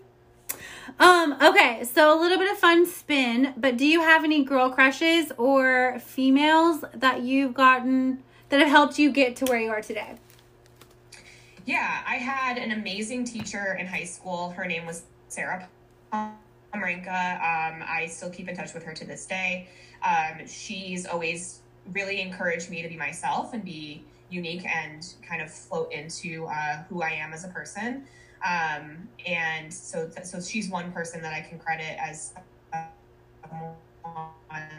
Um, 0.99 1.37
okay, 1.43 1.85
so 1.85 2.17
a 2.17 2.19
little 2.19 2.39
bit 2.39 2.51
of 2.51 2.59
fun 2.59 2.87
spin, 2.87 3.55
but 3.57 3.77
do 3.77 3.87
you 3.87 4.01
have 4.03 4.25
any 4.25 4.45
girl 4.45 4.71
crushes 4.71 5.33
or 5.37 5.99
females 6.01 6.85
that 6.95 7.23
you've 7.23 7.55
gotten 7.55 8.23
that 8.49 8.61
have 8.61 8.69
helped 8.69 8.99
you 8.99 9.11
get 9.13 9.37
to 9.37 9.45
where 9.47 9.61
you 9.61 9.71
are 9.71 9.83
today? 9.83 10.15
Yeah, 11.69 12.01
I 12.09 12.15
had 12.15 12.57
an 12.57 12.71
amazing 12.71 13.27
teacher 13.27 13.77
in 13.79 13.87
high 13.87 14.05
school. 14.05 14.49
Her 14.49 14.65
name 14.65 14.87
was 14.87 15.03
Sarah 15.29 15.69
Pomeranka. 16.11 17.11
Um, 17.13 17.85
I 17.87 18.07
still 18.09 18.31
keep 18.31 18.49
in 18.49 18.57
touch 18.57 18.73
with 18.73 18.85
her 18.85 18.95
to 18.95 19.05
this 19.05 19.27
day. 19.27 19.69
Um, 20.03 20.47
she's 20.47 21.05
always 21.05 21.61
really 21.93 22.23
encouraged 22.23 22.71
me 22.71 22.81
to 22.81 22.89
be 22.89 22.97
myself 22.97 23.53
and 23.53 23.63
be 23.63 24.03
unique 24.31 24.65
and 24.65 25.13
kind 25.21 25.43
of 25.43 25.53
float 25.53 25.93
into 25.93 26.47
uh, 26.47 26.85
who 26.89 27.03
I 27.03 27.11
am 27.11 27.35
as 27.35 27.45
a 27.45 27.49
person. 27.49 28.07
Um, 28.43 29.07
and 29.27 29.71
so, 29.71 30.09
so 30.25 30.41
she's 30.41 30.71
one 30.71 30.91
person 30.91 31.21
that 31.21 31.35
I 31.35 31.43
can 31.43 31.59
credit 31.59 31.99
as 32.01 32.33
one 33.53 33.75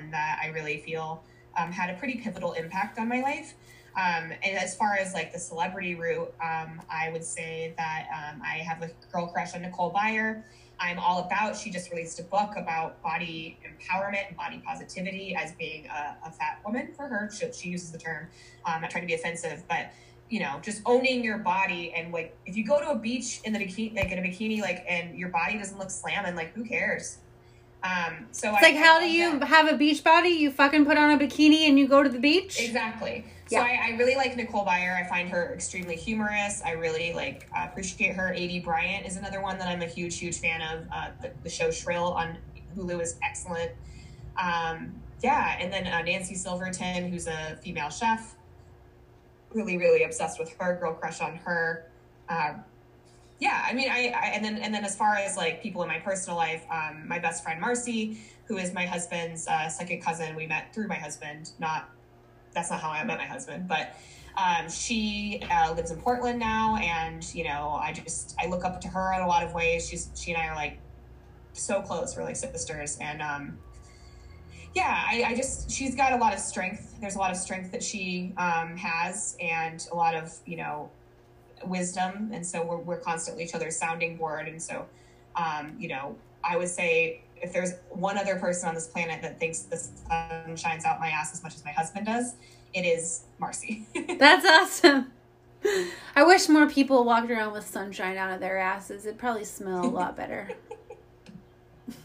that 0.09 0.39
I 0.41 0.47
really 0.47 0.79
feel 0.79 1.21
um, 1.55 1.71
had 1.71 1.91
a 1.91 1.99
pretty 1.99 2.15
pivotal 2.15 2.53
impact 2.53 2.97
on 2.97 3.07
my 3.07 3.21
life. 3.21 3.53
Um, 3.99 4.31
and 4.43 4.57
as 4.57 4.75
far 4.75 4.93
as 4.93 5.13
like 5.13 5.33
the 5.33 5.39
celebrity 5.39 5.95
route, 5.95 6.33
um, 6.41 6.81
I 6.89 7.09
would 7.11 7.23
say 7.23 7.73
that 7.77 8.07
um, 8.13 8.41
I 8.41 8.59
have 8.59 8.81
a 8.81 8.91
girl 9.11 9.27
crush 9.27 9.53
on 9.55 9.61
Nicole 9.63 9.91
Byer. 9.91 10.43
I'm 10.79 10.97
all 10.99 11.19
about, 11.19 11.57
she 11.57 11.69
just 11.69 11.91
released 11.91 12.19
a 12.19 12.23
book 12.23 12.53
about 12.55 13.01
body 13.03 13.59
empowerment 13.67 14.27
and 14.29 14.37
body 14.37 14.61
positivity 14.65 15.35
as 15.35 15.51
being 15.53 15.87
a, 15.87 16.15
a 16.25 16.31
fat 16.31 16.61
woman 16.63 16.93
for 16.95 17.07
her. 17.07 17.29
She, 17.37 17.51
she 17.51 17.69
uses 17.69 17.91
the 17.91 17.97
term, 17.97 18.29
um, 18.65 18.81
not 18.81 18.89
trying 18.89 19.03
to 19.03 19.07
be 19.07 19.15
offensive, 19.15 19.63
but 19.67 19.91
you 20.29 20.39
know, 20.39 20.59
just 20.61 20.81
owning 20.85 21.21
your 21.23 21.39
body 21.39 21.91
and 21.93 22.13
like 22.13 22.37
if 22.45 22.55
you 22.55 22.63
go 22.63 22.79
to 22.79 22.91
a 22.91 22.95
beach 22.95 23.41
in 23.43 23.51
the 23.51 23.59
bikini, 23.59 23.95
like 23.95 24.11
in 24.11 24.19
a 24.19 24.21
bikini, 24.21 24.61
like 24.61 24.85
and 24.87 25.17
your 25.17 25.29
body 25.29 25.57
doesn't 25.57 25.79
look 25.79 25.89
slamming, 25.89 26.35
like 26.35 26.53
who 26.53 26.63
cares? 26.63 27.17
Um, 27.81 28.25
so 28.31 28.51
It's 28.53 28.61
like, 28.61 28.75
how 28.75 28.99
do 28.99 29.09
you 29.09 29.39
have 29.39 29.71
a 29.71 29.77
beach 29.77 30.03
body? 30.03 30.29
You 30.29 30.51
fucking 30.51 30.85
put 30.85 30.97
on 30.97 31.11
a 31.11 31.17
bikini 31.17 31.67
and 31.69 31.79
you 31.79 31.87
go 31.87 32.03
to 32.03 32.09
the 32.09 32.19
beach? 32.19 32.59
Exactly. 32.59 33.25
So 33.47 33.57
I, 33.57 33.79
I 33.83 33.89
really 33.97 34.15
like 34.15 34.35
Nicole 34.35 34.63
Byer. 34.63 34.95
I 34.95 35.07
find 35.07 35.27
her 35.29 35.51
extremely 35.53 35.95
humorous. 35.95 36.61
I 36.63 36.73
really 36.73 37.13
like 37.13 37.49
uh, 37.55 37.65
appreciate 37.67 38.15
her. 38.15 38.31
Aidy 38.35 38.63
Bryant 38.63 39.07
is 39.07 39.17
another 39.17 39.41
one 39.41 39.57
that 39.57 39.67
I'm 39.67 39.81
a 39.81 39.87
huge, 39.87 40.19
huge 40.19 40.37
fan 40.37 40.61
of. 40.61 40.87
Uh, 40.93 41.09
the, 41.21 41.31
the 41.43 41.49
show 41.49 41.71
Shrill 41.71 42.13
on 42.13 42.37
Hulu 42.77 43.01
is 43.01 43.17
excellent. 43.23 43.71
Um, 44.39 44.93
yeah, 45.23 45.57
and 45.59 45.73
then 45.73 45.87
uh, 45.87 46.03
Nancy 46.03 46.35
Silverton, 46.35 47.11
who's 47.11 47.27
a 47.27 47.57
female 47.63 47.89
chef. 47.89 48.35
Really, 49.51 49.77
really 49.77 50.03
obsessed 50.03 50.37
with 50.37 50.53
her. 50.59 50.77
Girl 50.79 50.93
crush 50.93 51.19
on 51.19 51.35
her. 51.37 51.89
Yeah, 53.39 53.63
I 53.65 53.73
mean, 53.73 53.89
I, 53.89 54.13
I 54.15 54.31
and 54.33 54.43
then 54.43 54.57
and 54.57 54.73
then 54.73 54.83
as 54.83 54.95
far 54.95 55.15
as 55.15 55.37
like 55.37 55.63
people 55.63 55.81
in 55.81 55.87
my 55.87 55.99
personal 55.99 56.37
life, 56.37 56.63
um, 56.69 57.07
my 57.07 57.19
best 57.19 57.43
friend 57.43 57.59
Marcy, 57.59 58.19
who 58.45 58.57
is 58.57 58.73
my 58.73 58.85
husband's 58.85 59.47
uh, 59.47 59.69
second 59.69 60.01
cousin. 60.01 60.35
We 60.35 60.45
met 60.45 60.73
through 60.73 60.87
my 60.87 60.95
husband, 60.95 61.51
not 61.57 61.89
that's 62.53 62.69
not 62.69 62.81
how 62.81 62.89
I 62.89 63.03
met 63.05 63.17
my 63.17 63.25
husband, 63.25 63.67
but 63.67 63.95
um, 64.35 64.69
she 64.69 65.41
uh, 65.49 65.73
lives 65.73 65.91
in 65.91 65.99
Portland 65.99 66.39
now, 66.39 66.75
and 66.77 67.23
you 67.33 67.45
know, 67.45 67.79
I 67.81 67.93
just 67.93 68.35
I 68.39 68.47
look 68.47 68.65
up 68.65 68.81
to 68.81 68.87
her 68.89 69.13
in 69.13 69.21
a 69.21 69.27
lot 69.27 69.43
of 69.43 69.53
ways. 69.53 69.87
She's 69.87 70.09
she 70.15 70.33
and 70.33 70.41
I 70.41 70.47
are 70.47 70.55
like 70.55 70.79
so 71.53 71.81
close, 71.81 72.17
we're 72.17 72.23
like 72.23 72.35
sisters, 72.35 72.97
and 72.99 73.21
um, 73.21 73.57
yeah, 74.73 75.03
I, 75.07 75.23
I 75.27 75.35
just 75.35 75.71
she's 75.71 75.95
got 75.95 76.13
a 76.13 76.17
lot 76.17 76.33
of 76.33 76.39
strength. 76.39 76.95
There's 76.99 77.15
a 77.15 77.19
lot 77.19 77.31
of 77.31 77.37
strength 77.37 77.71
that 77.71 77.83
she 77.83 78.33
um, 78.37 78.75
has, 78.77 79.35
and 79.39 79.85
a 79.91 79.95
lot 79.95 80.15
of 80.15 80.33
you 80.45 80.57
know 80.57 80.91
wisdom, 81.65 82.31
and 82.33 82.45
so 82.45 82.63
we're 82.63 82.77
we're 82.77 82.99
constantly 82.99 83.43
each 83.43 83.55
other's 83.55 83.75
sounding 83.75 84.17
board, 84.17 84.47
and 84.47 84.61
so 84.61 84.85
um, 85.35 85.75
you 85.79 85.89
know, 85.89 86.15
I 86.43 86.57
would 86.57 86.67
say 86.67 87.21
if 87.41 87.53
there's 87.53 87.73
one 87.89 88.17
other 88.17 88.35
person 88.35 88.69
on 88.69 88.75
this 88.75 88.87
planet 88.87 89.21
that 89.21 89.39
thinks 89.39 89.59
the 89.61 89.77
sun 89.77 90.55
shines 90.55 90.85
out 90.85 90.99
my 90.99 91.09
ass 91.09 91.33
as 91.33 91.43
much 91.43 91.55
as 91.55 91.63
my 91.63 91.71
husband 91.71 92.05
does, 92.05 92.35
it 92.73 92.81
is 92.81 93.23
Marcy. 93.39 93.85
That's 94.19 94.45
awesome. 94.45 95.11
I 96.15 96.23
wish 96.23 96.47
more 96.47 96.69
people 96.69 97.03
walked 97.03 97.29
around 97.29 97.53
with 97.53 97.67
sunshine 97.67 98.17
out 98.17 98.31
of 98.31 98.39
their 98.39 98.57
asses. 98.57 99.05
It'd 99.05 99.19
probably 99.19 99.43
smell 99.43 99.85
a 99.85 99.87
lot 99.87 100.15
better. 100.15 100.49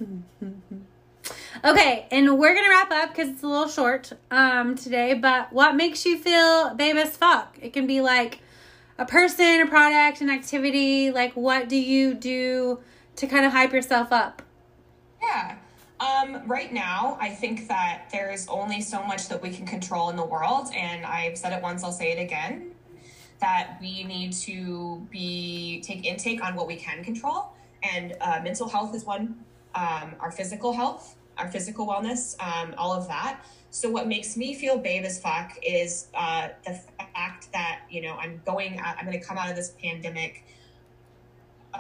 okay, 1.65 2.07
and 2.11 2.39
we're 2.39 2.55
gonna 2.55 2.69
wrap 2.69 2.91
up 2.91 3.11
because 3.11 3.29
it's 3.29 3.43
a 3.43 3.47
little 3.47 3.69
short 3.69 4.13
um 4.31 4.75
today. 4.75 5.15
But 5.15 5.53
what 5.53 5.77
makes 5.77 6.05
you 6.05 6.19
feel 6.19 6.75
babe 6.75 6.97
as 6.97 7.17
fuck? 7.17 7.57
It 7.61 7.73
can 7.73 7.87
be 7.87 8.01
like 8.01 8.41
a 8.99 9.07
person, 9.07 9.61
a 9.61 9.67
product, 9.67 10.21
an 10.21 10.31
activity. 10.31 11.11
Like, 11.11 11.35
what 11.35 11.69
do 11.69 11.77
you 11.77 12.15
do 12.15 12.81
to 13.17 13.27
kind 13.27 13.45
of 13.45 13.53
hype 13.53 13.73
yourself 13.73 14.13
up? 14.13 14.43
Yeah. 15.23 15.57
Um, 16.01 16.43
right 16.47 16.73
now, 16.73 17.17
I 17.21 17.31
think 17.31 17.69
that 17.69 18.09
there's 18.13 18.47
only 18.49 18.81
so 18.81 19.03
much 19.05 19.29
that 19.29 19.41
we 19.41 19.51
can 19.51 19.65
control 19.67 20.11
in 20.11 20.17
the 20.17 20.25
world. 20.25 20.69
And 20.75 21.07
I've 21.07 21.39
said 21.39 21.53
it 21.53 21.63
once, 21.63 21.83
I'll 21.83 21.93
say 21.93 22.13
it 22.13 22.21
again 22.21 22.73
that 23.41 23.77
we 23.81 24.05
need 24.05 24.33
to 24.33 25.07
be 25.11 25.81
take 25.83 26.07
intake 26.07 26.43
on 26.43 26.55
what 26.55 26.67
we 26.67 26.77
can 26.77 27.05
control. 27.05 27.53
And 27.83 28.15
uh, 28.21 28.41
mental 28.43 28.69
health 28.69 28.95
is 28.95 29.05
one, 29.05 29.45
um, 29.75 30.15
our 30.21 30.31
physical 30.31 30.73
health, 30.73 31.17
our 31.37 31.51
physical 31.51 31.87
wellness, 31.87 32.41
um, 32.43 32.75
all 32.79 32.93
of 32.93 33.07
that. 33.09 33.45
So, 33.75 33.91
what 33.91 34.07
makes 34.07 34.37
me 34.37 34.55
feel 34.55 34.79
babe 34.79 35.05
as 35.05 35.19
fuck 35.19 35.59
is 35.61 36.07
uh, 36.15 36.51
the 36.65 36.79
fact 37.13 37.53
that, 37.53 37.81
you 37.91 38.03
know, 38.03 38.15
I'm 38.15 38.41
going, 38.47 38.79
out, 38.79 38.95
I'm 38.97 39.05
going 39.05 39.19
to 39.19 39.27
come 39.27 39.37
out 39.37 39.51
of 39.51 39.57
this 39.57 39.75
pandemic 39.83 40.45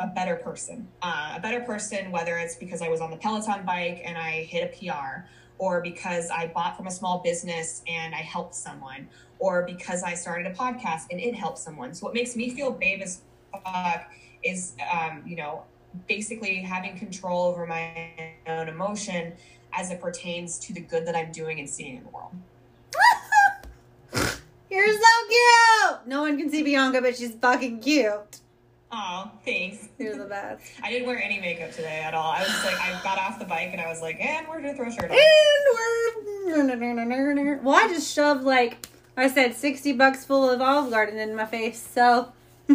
a 0.01 0.09
better 0.09 0.35
person. 0.35 0.89
Uh, 1.03 1.35
a 1.37 1.41
better 1.41 1.61
person, 1.61 2.11
whether 2.11 2.37
it's 2.37 2.57
because 2.57 2.83
I 2.83 2.89
was 2.89 3.01
on 3.01 3.13
the 3.13 3.17
Peloton 3.17 3.65
bike 3.65 4.03
and 4.05 4.19
I 4.19 4.43
hit 4.43 4.75
a 4.75 4.77
PR, 4.77 5.25
or 5.59 5.83
because 5.83 6.31
I 6.31 6.49
bought 6.49 6.77
from 6.77 6.89
a 6.89 6.91
small 6.91 7.21
business 7.21 7.85
and 7.87 8.13
I 8.13 8.23
helped 8.23 8.57
someone, 8.57 9.09
or 9.39 9.63
because 9.63 10.03
I 10.03 10.15
started 10.15 10.51
a 10.51 10.53
podcast 10.53 11.03
and 11.13 11.21
it 11.21 11.37
helped 11.37 11.59
someone. 11.59 11.95
So 11.95 12.07
what 12.07 12.15
makes 12.15 12.35
me 12.35 12.51
feel 12.51 12.73
babe 12.73 13.03
as 13.03 13.21
fuck 13.53 14.11
is, 14.43 14.73
um, 14.93 15.23
you 15.25 15.37
know, 15.37 15.63
basically 16.09 16.57
having 16.57 16.99
control 16.99 17.45
over 17.47 17.67
my 17.67 18.11
own 18.49 18.69
emotion 18.69 19.33
as 19.77 19.91
it 19.91 20.01
pertains 20.01 20.59
to 20.61 20.73
the 20.73 20.81
good 20.81 21.07
that 21.07 21.17
I'm 21.17 21.33
doing 21.33 21.59
and 21.59 21.69
seeing 21.69 21.97
in 21.97 22.05
the 22.05 22.11
world. 22.11 22.33
You're 24.71 24.93
so 24.93 25.09
cute. 25.29 26.07
No 26.07 26.23
one 26.23 26.39
can 26.39 26.51
see 26.51 26.63
Bianca, 26.63 27.01
but 27.01 27.17
she's 27.17 27.35
fucking 27.35 27.81
cute. 27.81 28.41
Oh, 28.97 29.31
thanks. 29.45 29.89
You're 29.99 30.17
the 30.17 30.25
best. 30.25 30.63
I 30.83 30.91
didn't 30.91 31.09
wear 31.09 31.21
any 31.21 31.41
makeup 31.41 31.73
today 31.73 32.01
at 32.05 32.15
all. 32.15 32.31
I 32.31 32.41
was 32.41 32.49
just 32.49 32.65
like, 32.65 32.81
I 32.81 33.01
got 33.03 33.19
off 33.19 33.39
the 33.41 33.45
bike 33.45 33.71
and 33.73 33.81
I 33.81 33.89
was 33.89 34.01
like, 34.01 34.21
and 34.21 34.47
we're 34.49 34.61
gonna 34.61 34.75
throw 34.75 34.87
a 34.87 34.93
shirt 34.93 35.11
on. 35.11 35.17
And 35.17 36.81
we're 36.81 37.59
well, 37.63 37.75
I 37.75 37.89
just 37.89 38.13
shoved 38.15 38.45
like 38.45 38.87
I 39.17 39.29
said, 39.29 39.55
sixty 39.55 39.93
bucks 39.93 40.25
full 40.25 40.49
of 40.49 40.61
Olive 40.61 40.91
Garden 40.91 41.19
in 41.19 41.35
my 41.35 41.47
face. 41.47 41.79
So 41.79 42.33
I 42.69 42.75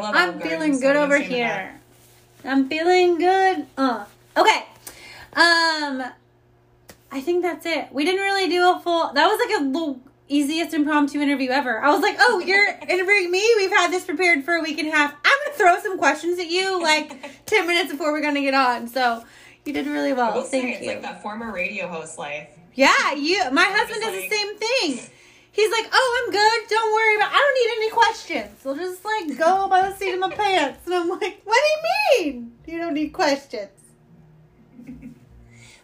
love 0.00 0.14
I'm 0.14 0.40
feeling 0.40 0.80
good 0.80 0.96
over 0.96 1.18
shame 1.18 1.32
in 1.32 1.38
that. 1.38 1.60
here. 1.60 1.80
I'm 2.44 2.68
feeling 2.68 3.18
good. 3.18 3.66
Uh. 3.78 4.04
Okay. 4.36 4.66
Um 5.34 6.02
I 7.10 7.20
think 7.20 7.42
that's 7.42 7.66
it. 7.66 7.88
We 7.92 8.04
didn't 8.04 8.22
really 8.22 8.48
do 8.48 8.70
a 8.70 8.80
full 8.80 9.12
that 9.12 9.26
was 9.26 9.38
like 9.38 9.60
a 9.60 9.64
little 9.64 10.00
easiest 10.28 10.72
impromptu 10.72 11.20
interview 11.20 11.50
ever. 11.50 11.82
I 11.82 11.90
was 11.90 12.00
like, 12.00 12.16
"Oh, 12.18 12.40
you're 12.40 12.66
interviewing 12.88 13.30
me? 13.30 13.42
We've 13.56 13.70
had 13.70 13.90
this 13.90 14.04
prepared 14.04 14.44
for 14.44 14.54
a 14.54 14.62
week 14.62 14.78
and 14.78 14.88
a 14.88 14.92
half. 14.92 15.12
I'm 15.12 15.38
going 15.44 15.52
to 15.52 15.58
throw 15.58 15.78
some 15.80 15.98
questions 15.98 16.38
at 16.38 16.48
you 16.50 16.80
like 16.82 17.44
10 17.46 17.66
minutes 17.66 17.92
before 17.92 18.12
we're 18.12 18.22
going 18.22 18.34
to 18.36 18.40
get 18.40 18.54
on." 18.54 18.88
So, 18.88 19.24
you 19.64 19.72
did 19.72 19.86
really 19.86 20.12
well. 20.12 20.42
Thank 20.42 20.64
it's 20.76 20.82
you. 20.82 20.88
like 20.88 21.02
that 21.02 21.22
former 21.22 21.52
radio 21.52 21.86
host 21.86 22.18
life. 22.18 22.48
Yeah, 22.74 23.12
you. 23.12 23.38
My 23.52 23.64
husband 23.64 24.00
just 24.02 24.12
does 24.12 24.22
the 24.22 24.34
same 24.34 24.56
thing. 24.56 25.10
He's 25.52 25.70
like, 25.70 25.88
"Oh, 25.92 26.24
I'm 26.24 26.32
good. 26.32 26.68
Don't 26.70 26.92
worry 26.94 27.16
about. 27.16 27.30
I 27.32 27.36
don't 27.36 27.54
need 27.54 27.84
any 27.84 27.90
questions. 27.90 28.64
I'll 28.64 28.74
just 28.74 29.04
like 29.04 29.38
go 29.38 29.68
by 29.68 29.88
the 29.88 29.94
seat 29.96 30.14
of 30.14 30.20
my 30.20 30.30
pants." 30.34 30.86
And 30.86 30.94
I'm 30.94 31.08
like, 31.10 31.42
"What 31.44 31.58
do 31.60 32.20
you 32.22 32.32
mean? 32.32 32.52
You 32.66 32.78
don't 32.78 32.94
need 32.94 33.10
questions?" 33.10 33.68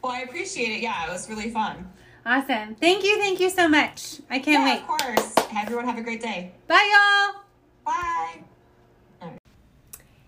Well, 0.02 0.12
I 0.12 0.20
appreciate 0.20 0.76
it. 0.76 0.80
Yeah, 0.80 1.06
it 1.06 1.12
was 1.12 1.28
really 1.28 1.50
fun. 1.50 1.90
Awesome. 2.24 2.74
Thank 2.74 3.04
you. 3.04 3.18
Thank 3.18 3.40
you 3.40 3.50
so 3.50 3.68
much. 3.68 4.20
I 4.30 4.38
can't 4.38 4.64
yeah, 4.64 4.74
wait. 4.74 4.82
of 4.82 4.86
course. 4.86 5.48
Everyone 5.56 5.86
have 5.86 5.98
a 5.98 6.02
great 6.02 6.20
day. 6.20 6.52
Bye, 6.66 7.32
y'all. 7.34 7.42
Bye. 7.84 8.42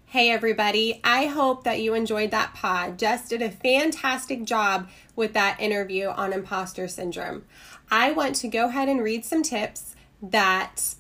Hey, 0.07 0.31
everybody. 0.31 1.01
I 1.05 1.27
hope 1.27 1.63
that 1.63 1.81
you 1.81 1.95
enjoyed 1.95 2.33
that 2.33 2.53
pod. 2.53 2.99
Jess 2.99 3.29
did 3.29 3.43
a 3.43 3.51
fantastic 3.51 4.43
job 4.43 4.89
with 5.15 5.35
that 5.35 5.61
interview 5.61 6.09
on 6.09 6.33
imposter 6.33 6.89
syndrome. 6.89 7.45
I 7.93 8.11
want 8.11 8.35
to 8.37 8.49
go 8.49 8.67
ahead 8.67 8.89
and 8.89 9.05
read 9.05 9.25
some 9.25 9.45
tips 9.45 9.95
that 10.21 10.97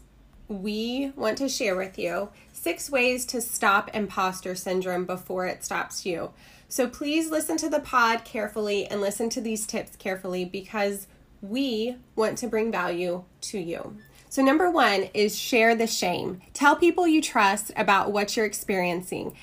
we 0.46 1.12
want 1.16 1.38
to 1.38 1.48
share 1.48 1.74
with 1.74 1.98
you. 1.98 2.28
Six 2.62 2.90
ways 2.90 3.24
to 3.24 3.40
stop 3.40 3.88
imposter 3.94 4.54
syndrome 4.54 5.06
before 5.06 5.46
it 5.46 5.64
stops 5.64 6.04
you. 6.04 6.32
So 6.68 6.86
please 6.86 7.30
listen 7.30 7.56
to 7.56 7.70
the 7.70 7.80
pod 7.80 8.22
carefully 8.22 8.84
and 8.84 9.00
listen 9.00 9.30
to 9.30 9.40
these 9.40 9.66
tips 9.66 9.96
carefully 9.96 10.44
because 10.44 11.06
we 11.40 11.96
want 12.16 12.36
to 12.36 12.48
bring 12.48 12.70
value 12.70 13.24
to 13.40 13.58
you. 13.58 13.96
So, 14.28 14.42
number 14.42 14.70
one 14.70 15.08
is 15.14 15.38
share 15.38 15.74
the 15.74 15.86
shame. 15.86 16.42
Tell 16.52 16.76
people 16.76 17.08
you 17.08 17.22
trust 17.22 17.72
about 17.78 18.12
what 18.12 18.36
you're 18.36 18.44
experiencing. 18.44 19.34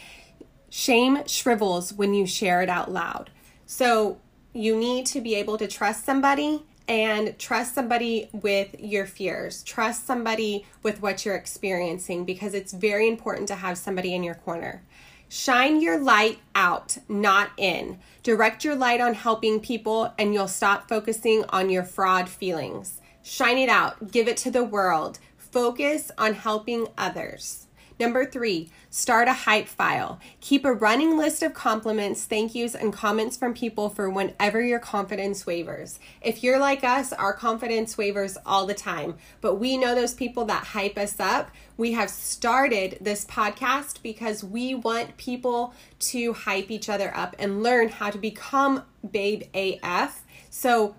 Shame 0.70 1.26
shrivels 1.26 1.92
when 1.92 2.14
you 2.14 2.28
share 2.28 2.62
it 2.62 2.70
out 2.70 2.92
loud. 2.92 3.32
So, 3.66 4.20
you 4.54 4.78
need 4.78 5.08
to 5.08 5.22
be 5.22 5.34
able 5.34 5.58
to 5.58 5.68
trust 5.68 6.06
somebody 6.06 6.68
and 6.88 7.38
trust 7.38 7.76
somebody 7.76 8.30
with 8.32 8.80
your 8.80 9.06
fears. 9.06 9.64
Trust 9.64 10.06
somebody 10.06 10.66
with 10.84 11.02
what 11.02 11.26
you're 11.26 11.36
experiencing 11.36 12.26
because 12.26 12.54
it's 12.54 12.74
very 12.74 13.08
important 13.08 13.48
to 13.50 13.56
have 13.56 13.78
somebody 13.78 14.14
in 14.14 14.24
your 14.24 14.36
corner. 14.36 14.84
Shine 15.30 15.82
your 15.82 16.00
light 16.00 16.40
out, 16.56 16.98
not 17.10 17.52
in. 17.58 18.00
Direct 18.24 18.64
your 18.64 18.76
light 18.76 19.02
on 19.02 19.14
helping 19.14 19.60
people, 19.60 20.14
and 20.18 20.34
you'll 20.34 20.48
stop 20.48 20.88
focusing 20.88 21.44
on 21.50 21.70
your 21.70 21.84
fraud 21.84 22.30
feelings. 22.30 23.02
Shine 23.24 23.58
it 23.58 23.68
out, 23.68 24.12
give 24.12 24.30
it 24.30 24.38
to 24.38 24.52
the 24.52 24.64
world. 24.64 25.20
Focus 25.38 26.12
on 26.18 26.34
helping 26.34 26.88
others. 26.98 27.67
Number 28.00 28.26
three, 28.26 28.70
start 28.92 29.28
a 29.28 29.34
hype 29.34 29.68
file. 29.68 30.20
Keep 30.40 30.66
a 30.66 30.74
running 30.74 31.18
list 31.18 31.42
of 31.42 31.56
compliments, 31.56 32.26
thank 32.26 32.54
yous, 32.54 32.76
and 32.76 32.94
comments 32.94 33.36
from 33.36 33.56
people 33.56 33.90
for 33.90 34.08
whenever 34.10 34.62
your 34.62 34.80
confidence 34.80 35.48
wavers. 35.48 36.00
If 36.22 36.44
you're 36.44 36.60
like 36.60 36.84
us, 36.84 37.12
our 37.12 37.34
confidence 37.34 37.98
wavers 37.98 38.38
all 38.46 38.68
the 38.68 38.76
time, 38.76 39.16
but 39.42 39.56
we 39.56 39.78
know 39.78 39.96
those 39.96 40.14
people 40.14 40.46
that 40.46 40.64
hype 40.64 40.98
us 40.98 41.20
up. 41.20 41.50
We 41.76 41.94
have 41.94 42.12
started 42.12 42.98
this 43.02 43.26
podcast 43.26 44.04
because 44.04 44.44
we 44.44 44.76
want 44.76 45.18
people 45.18 45.74
to 46.00 46.34
hype 46.34 46.70
each 46.70 46.90
other 46.90 47.16
up 47.16 47.36
and 47.40 47.64
learn 47.64 47.90
how 47.90 48.12
to 48.12 48.18
become 48.20 48.84
Babe 49.10 49.44
AF. 49.56 50.24
So 50.52 50.96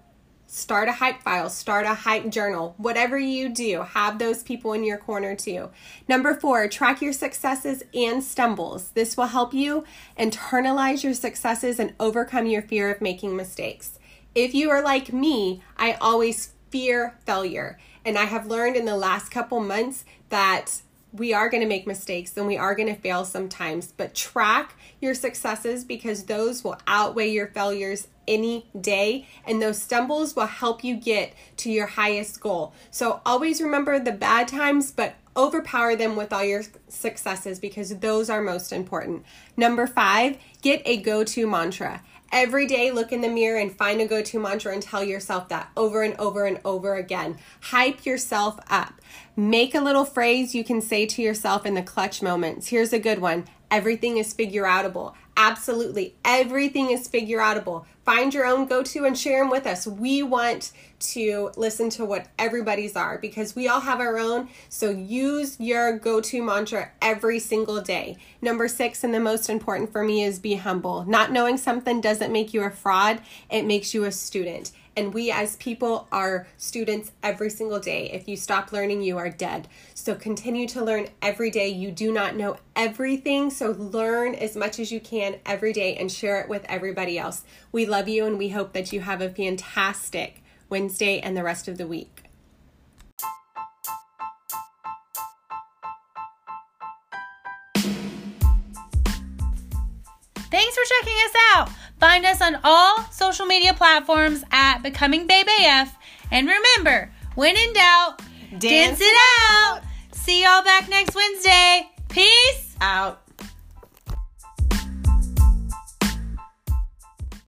start 0.51 0.89
a 0.89 0.93
hype 0.93 1.23
file, 1.23 1.51
start 1.51 1.85
a 1.85 1.93
hype 1.93 2.31
journal, 2.31 2.75
whatever 2.79 3.19
you 3.19 3.51
do, 3.51 3.83
have 3.83 4.19
those 4.19 4.43
people 4.43 4.73
in 4.73 4.83
your 4.83 4.97
corner 4.97 5.37
too. 5.37 5.69
Number 6.09 6.35
four, 6.35 6.67
track 6.69 7.03
your 7.03 7.13
successes 7.13 7.85
and 7.95 8.25
stumbles. 8.25 8.91
This 8.91 9.15
will 9.17 9.27
help 9.27 9.53
you 9.53 9.85
internalize 10.19 11.05
your 11.05 11.13
successes 11.13 11.79
and 11.79 11.93
overcome 12.01 12.47
your 12.47 12.63
fear 12.63 12.91
of 12.91 13.03
making 13.03 13.37
mistakes. 13.37 13.99
If 14.35 14.55
you 14.55 14.71
are 14.71 14.83
like 14.83 15.13
me, 15.13 15.63
I 15.77 15.93
always 16.01 16.55
fear 16.71 17.19
failure. 17.27 17.79
And 18.05 18.17
I 18.17 18.25
have 18.25 18.47
learned 18.47 18.77
in 18.77 18.87
the 18.87 18.97
last 18.97 19.31
couple 19.31 19.61
months 19.61 20.07
that 20.31 20.81
we 21.19 21.35
are 21.35 21.49
going 21.49 21.63
to 21.63 21.69
make 21.69 21.87
mistakes 21.87 22.37
and 22.37 22.47
we 22.47 22.57
are 22.57 22.75
going 22.75 22.89
to 22.89 23.01
fail 23.01 23.25
sometimes, 23.25 23.93
but 23.97 24.15
track 24.15 24.75
your 25.01 25.15
successes 25.15 25.85
because 25.85 26.25
those 26.25 26.65
will 26.65 26.79
outweigh 26.87 27.31
your 27.31 27.49
failures 27.49 28.09
any 28.27 28.67
day 28.79 29.27
and 29.47 29.61
those 29.61 29.81
stumbles 29.81 30.37
will 30.37 30.47
help 30.47 30.85
you 30.85 30.97
get 30.97 31.33
to 31.57 31.71
your 31.71 31.87
highest 31.87 32.41
goal. 32.41 32.73
So 32.91 33.21
always 33.25 33.61
remember 33.61 33.99
the 33.99 34.13
bad 34.13 34.49
times, 34.49 34.93
but 34.93 35.15
overpower 35.37 35.95
them 35.95 36.17
with 36.17 36.33
all 36.33 36.45
your 36.45 36.65
successes 36.89 37.59
because 37.59 37.99
those 37.99 38.29
are 38.29 38.43
most 38.43 38.73
important. 38.73 39.25
Number 39.57 39.87
five, 39.87 40.37
get 40.63 40.83
a 40.85 40.97
go 40.97 41.25
to 41.25 41.47
mantra. 41.47 42.03
Every 42.31 42.67
day, 42.67 42.91
look 42.91 43.11
in 43.11 43.23
the 43.23 43.29
mirror 43.29 43.59
and 43.59 43.75
find 43.75 44.03
a 44.03 44.07
go 44.07 44.21
to 44.23 44.39
mantra 44.39 44.73
and 44.75 44.83
tell 44.83 45.03
yourself 45.03 45.49
that 45.49 45.71
over 45.77 46.03
and 46.03 46.15
over 46.19 46.45
and 46.45 46.61
over 46.63 46.95
again. 46.95 47.39
Hype 47.63 48.05
yourself 48.05 48.59
up. 48.69 49.01
Make 49.35 49.75
a 49.75 49.81
little 49.81 50.05
phrase 50.05 50.55
you 50.55 50.63
can 50.63 50.83
say 50.83 51.07
to 51.07 51.23
yourself 51.23 51.65
in 51.65 51.75
the 51.75 51.83
clutch 51.83 52.21
moments. 52.21 52.69
Here's 52.69 52.93
a 52.93 52.99
good 52.99 53.21
one 53.21 53.47
everything 53.71 54.19
is 54.19 54.35
figure 54.35 54.65
outable. 54.65 55.15
Absolutely. 55.37 56.17
Everything 56.25 56.91
is 56.91 57.09
figure 57.09 57.39
outable. 57.39 57.87
Find 58.09 58.33
your 58.33 58.47
own 58.47 58.65
go 58.65 58.83
to 58.83 59.05
and 59.05 59.19
share 59.19 59.43
them 59.43 59.51
with 59.51 59.67
us. 59.67 59.87
We 59.87 60.23
want 60.23 60.73
to 61.01 61.53
listen 61.59 61.91
to 61.91 62.07
what 62.07 62.27
everybody's 62.39 62.97
are 62.97 63.19
because 63.19 63.55
we 63.55 63.69
all 63.69 63.81
have 63.81 64.01
our 64.01 64.17
own. 64.19 64.49
So 64.71 64.89
use 64.89 65.61
your 65.61 65.99
go 65.99 66.23
to 66.23 66.43
mantra 66.43 66.91
every 67.03 67.39
single 67.39 67.83
day. 67.83 68.17
Number 68.41 68.67
six, 68.67 69.05
and 69.05 69.13
the 69.13 69.21
most 69.21 69.51
important 69.51 69.93
for 69.93 70.03
me, 70.03 70.25
is 70.25 70.39
be 70.39 70.55
humble. 70.55 71.05
Not 71.05 71.33
knowing 71.33 71.59
something 71.59 72.01
doesn't 72.01 72.33
make 72.33 72.55
you 72.55 72.63
a 72.63 72.71
fraud, 72.71 73.21
it 73.51 73.67
makes 73.67 73.93
you 73.93 74.05
a 74.05 74.11
student. 74.11 74.73
And 74.99 75.15
we 75.15 75.31
as 75.31 75.55
people 75.59 76.09
are 76.11 76.49
students 76.57 77.13
every 77.23 77.51
single 77.51 77.79
day. 77.79 78.11
If 78.11 78.27
you 78.27 78.37
stop 78.37 78.73
learning, 78.73 79.03
you 79.03 79.17
are 79.17 79.31
dead. 79.31 79.69
So 79.95 80.17
continue 80.17 80.67
to 80.71 80.83
learn 80.83 81.07
every 81.23 81.53
day. 81.53 81.69
You 81.69 81.93
do 81.93 82.11
not 82.11 82.35
know 82.35 82.57
everything. 82.75 83.51
So 83.51 83.71
learn 83.71 84.35
as 84.35 84.57
much 84.57 84.81
as 84.81 84.91
you 84.91 84.99
can 84.99 85.37
every 85.47 85.73
day 85.73 85.95
and 85.95 86.11
share 86.11 86.41
it 86.41 86.49
with 86.49 86.67
everybody 86.69 87.17
else. 87.17 87.45
We 87.71 87.87
love 87.87 88.09
you 88.09 88.27
and 88.27 88.37
we 88.39 88.49
hope 88.49 88.73
that 88.73 88.93
you 88.93 89.03
have 89.03 89.21
a 89.21 89.31
fantastic 89.31 90.43
Wednesday 90.69 91.21
and 91.21 91.37
the 91.37 91.45
rest 91.45 91.69
of 91.69 91.79
the 91.79 91.87
week. 91.87 92.25
Thanks 100.51 100.75
for 100.75 100.83
checking 100.99 101.19
us 101.25 101.35
out. 101.55 101.69
Find 102.01 102.25
us 102.25 102.41
on 102.41 102.59
all 102.63 103.03
social 103.11 103.47
media 103.47 103.75
platforms 103.75 104.45
at 104.53 104.83
Becoming 104.83 105.27
Babe 105.27 105.47
AF. 105.61 105.97
And 106.31 106.47
remember, 106.47 107.13
when 107.35 107.57
in 107.57 107.73
doubt, 107.73 108.23
dance 108.59 109.01
it 109.01 109.17
out. 109.51 109.83
See 110.13 110.43
y'all 110.43 110.63
back 110.63 110.89
next 110.89 111.15
Wednesday. 111.15 111.91
Peace. 112.09 112.77
Out. 112.81 113.28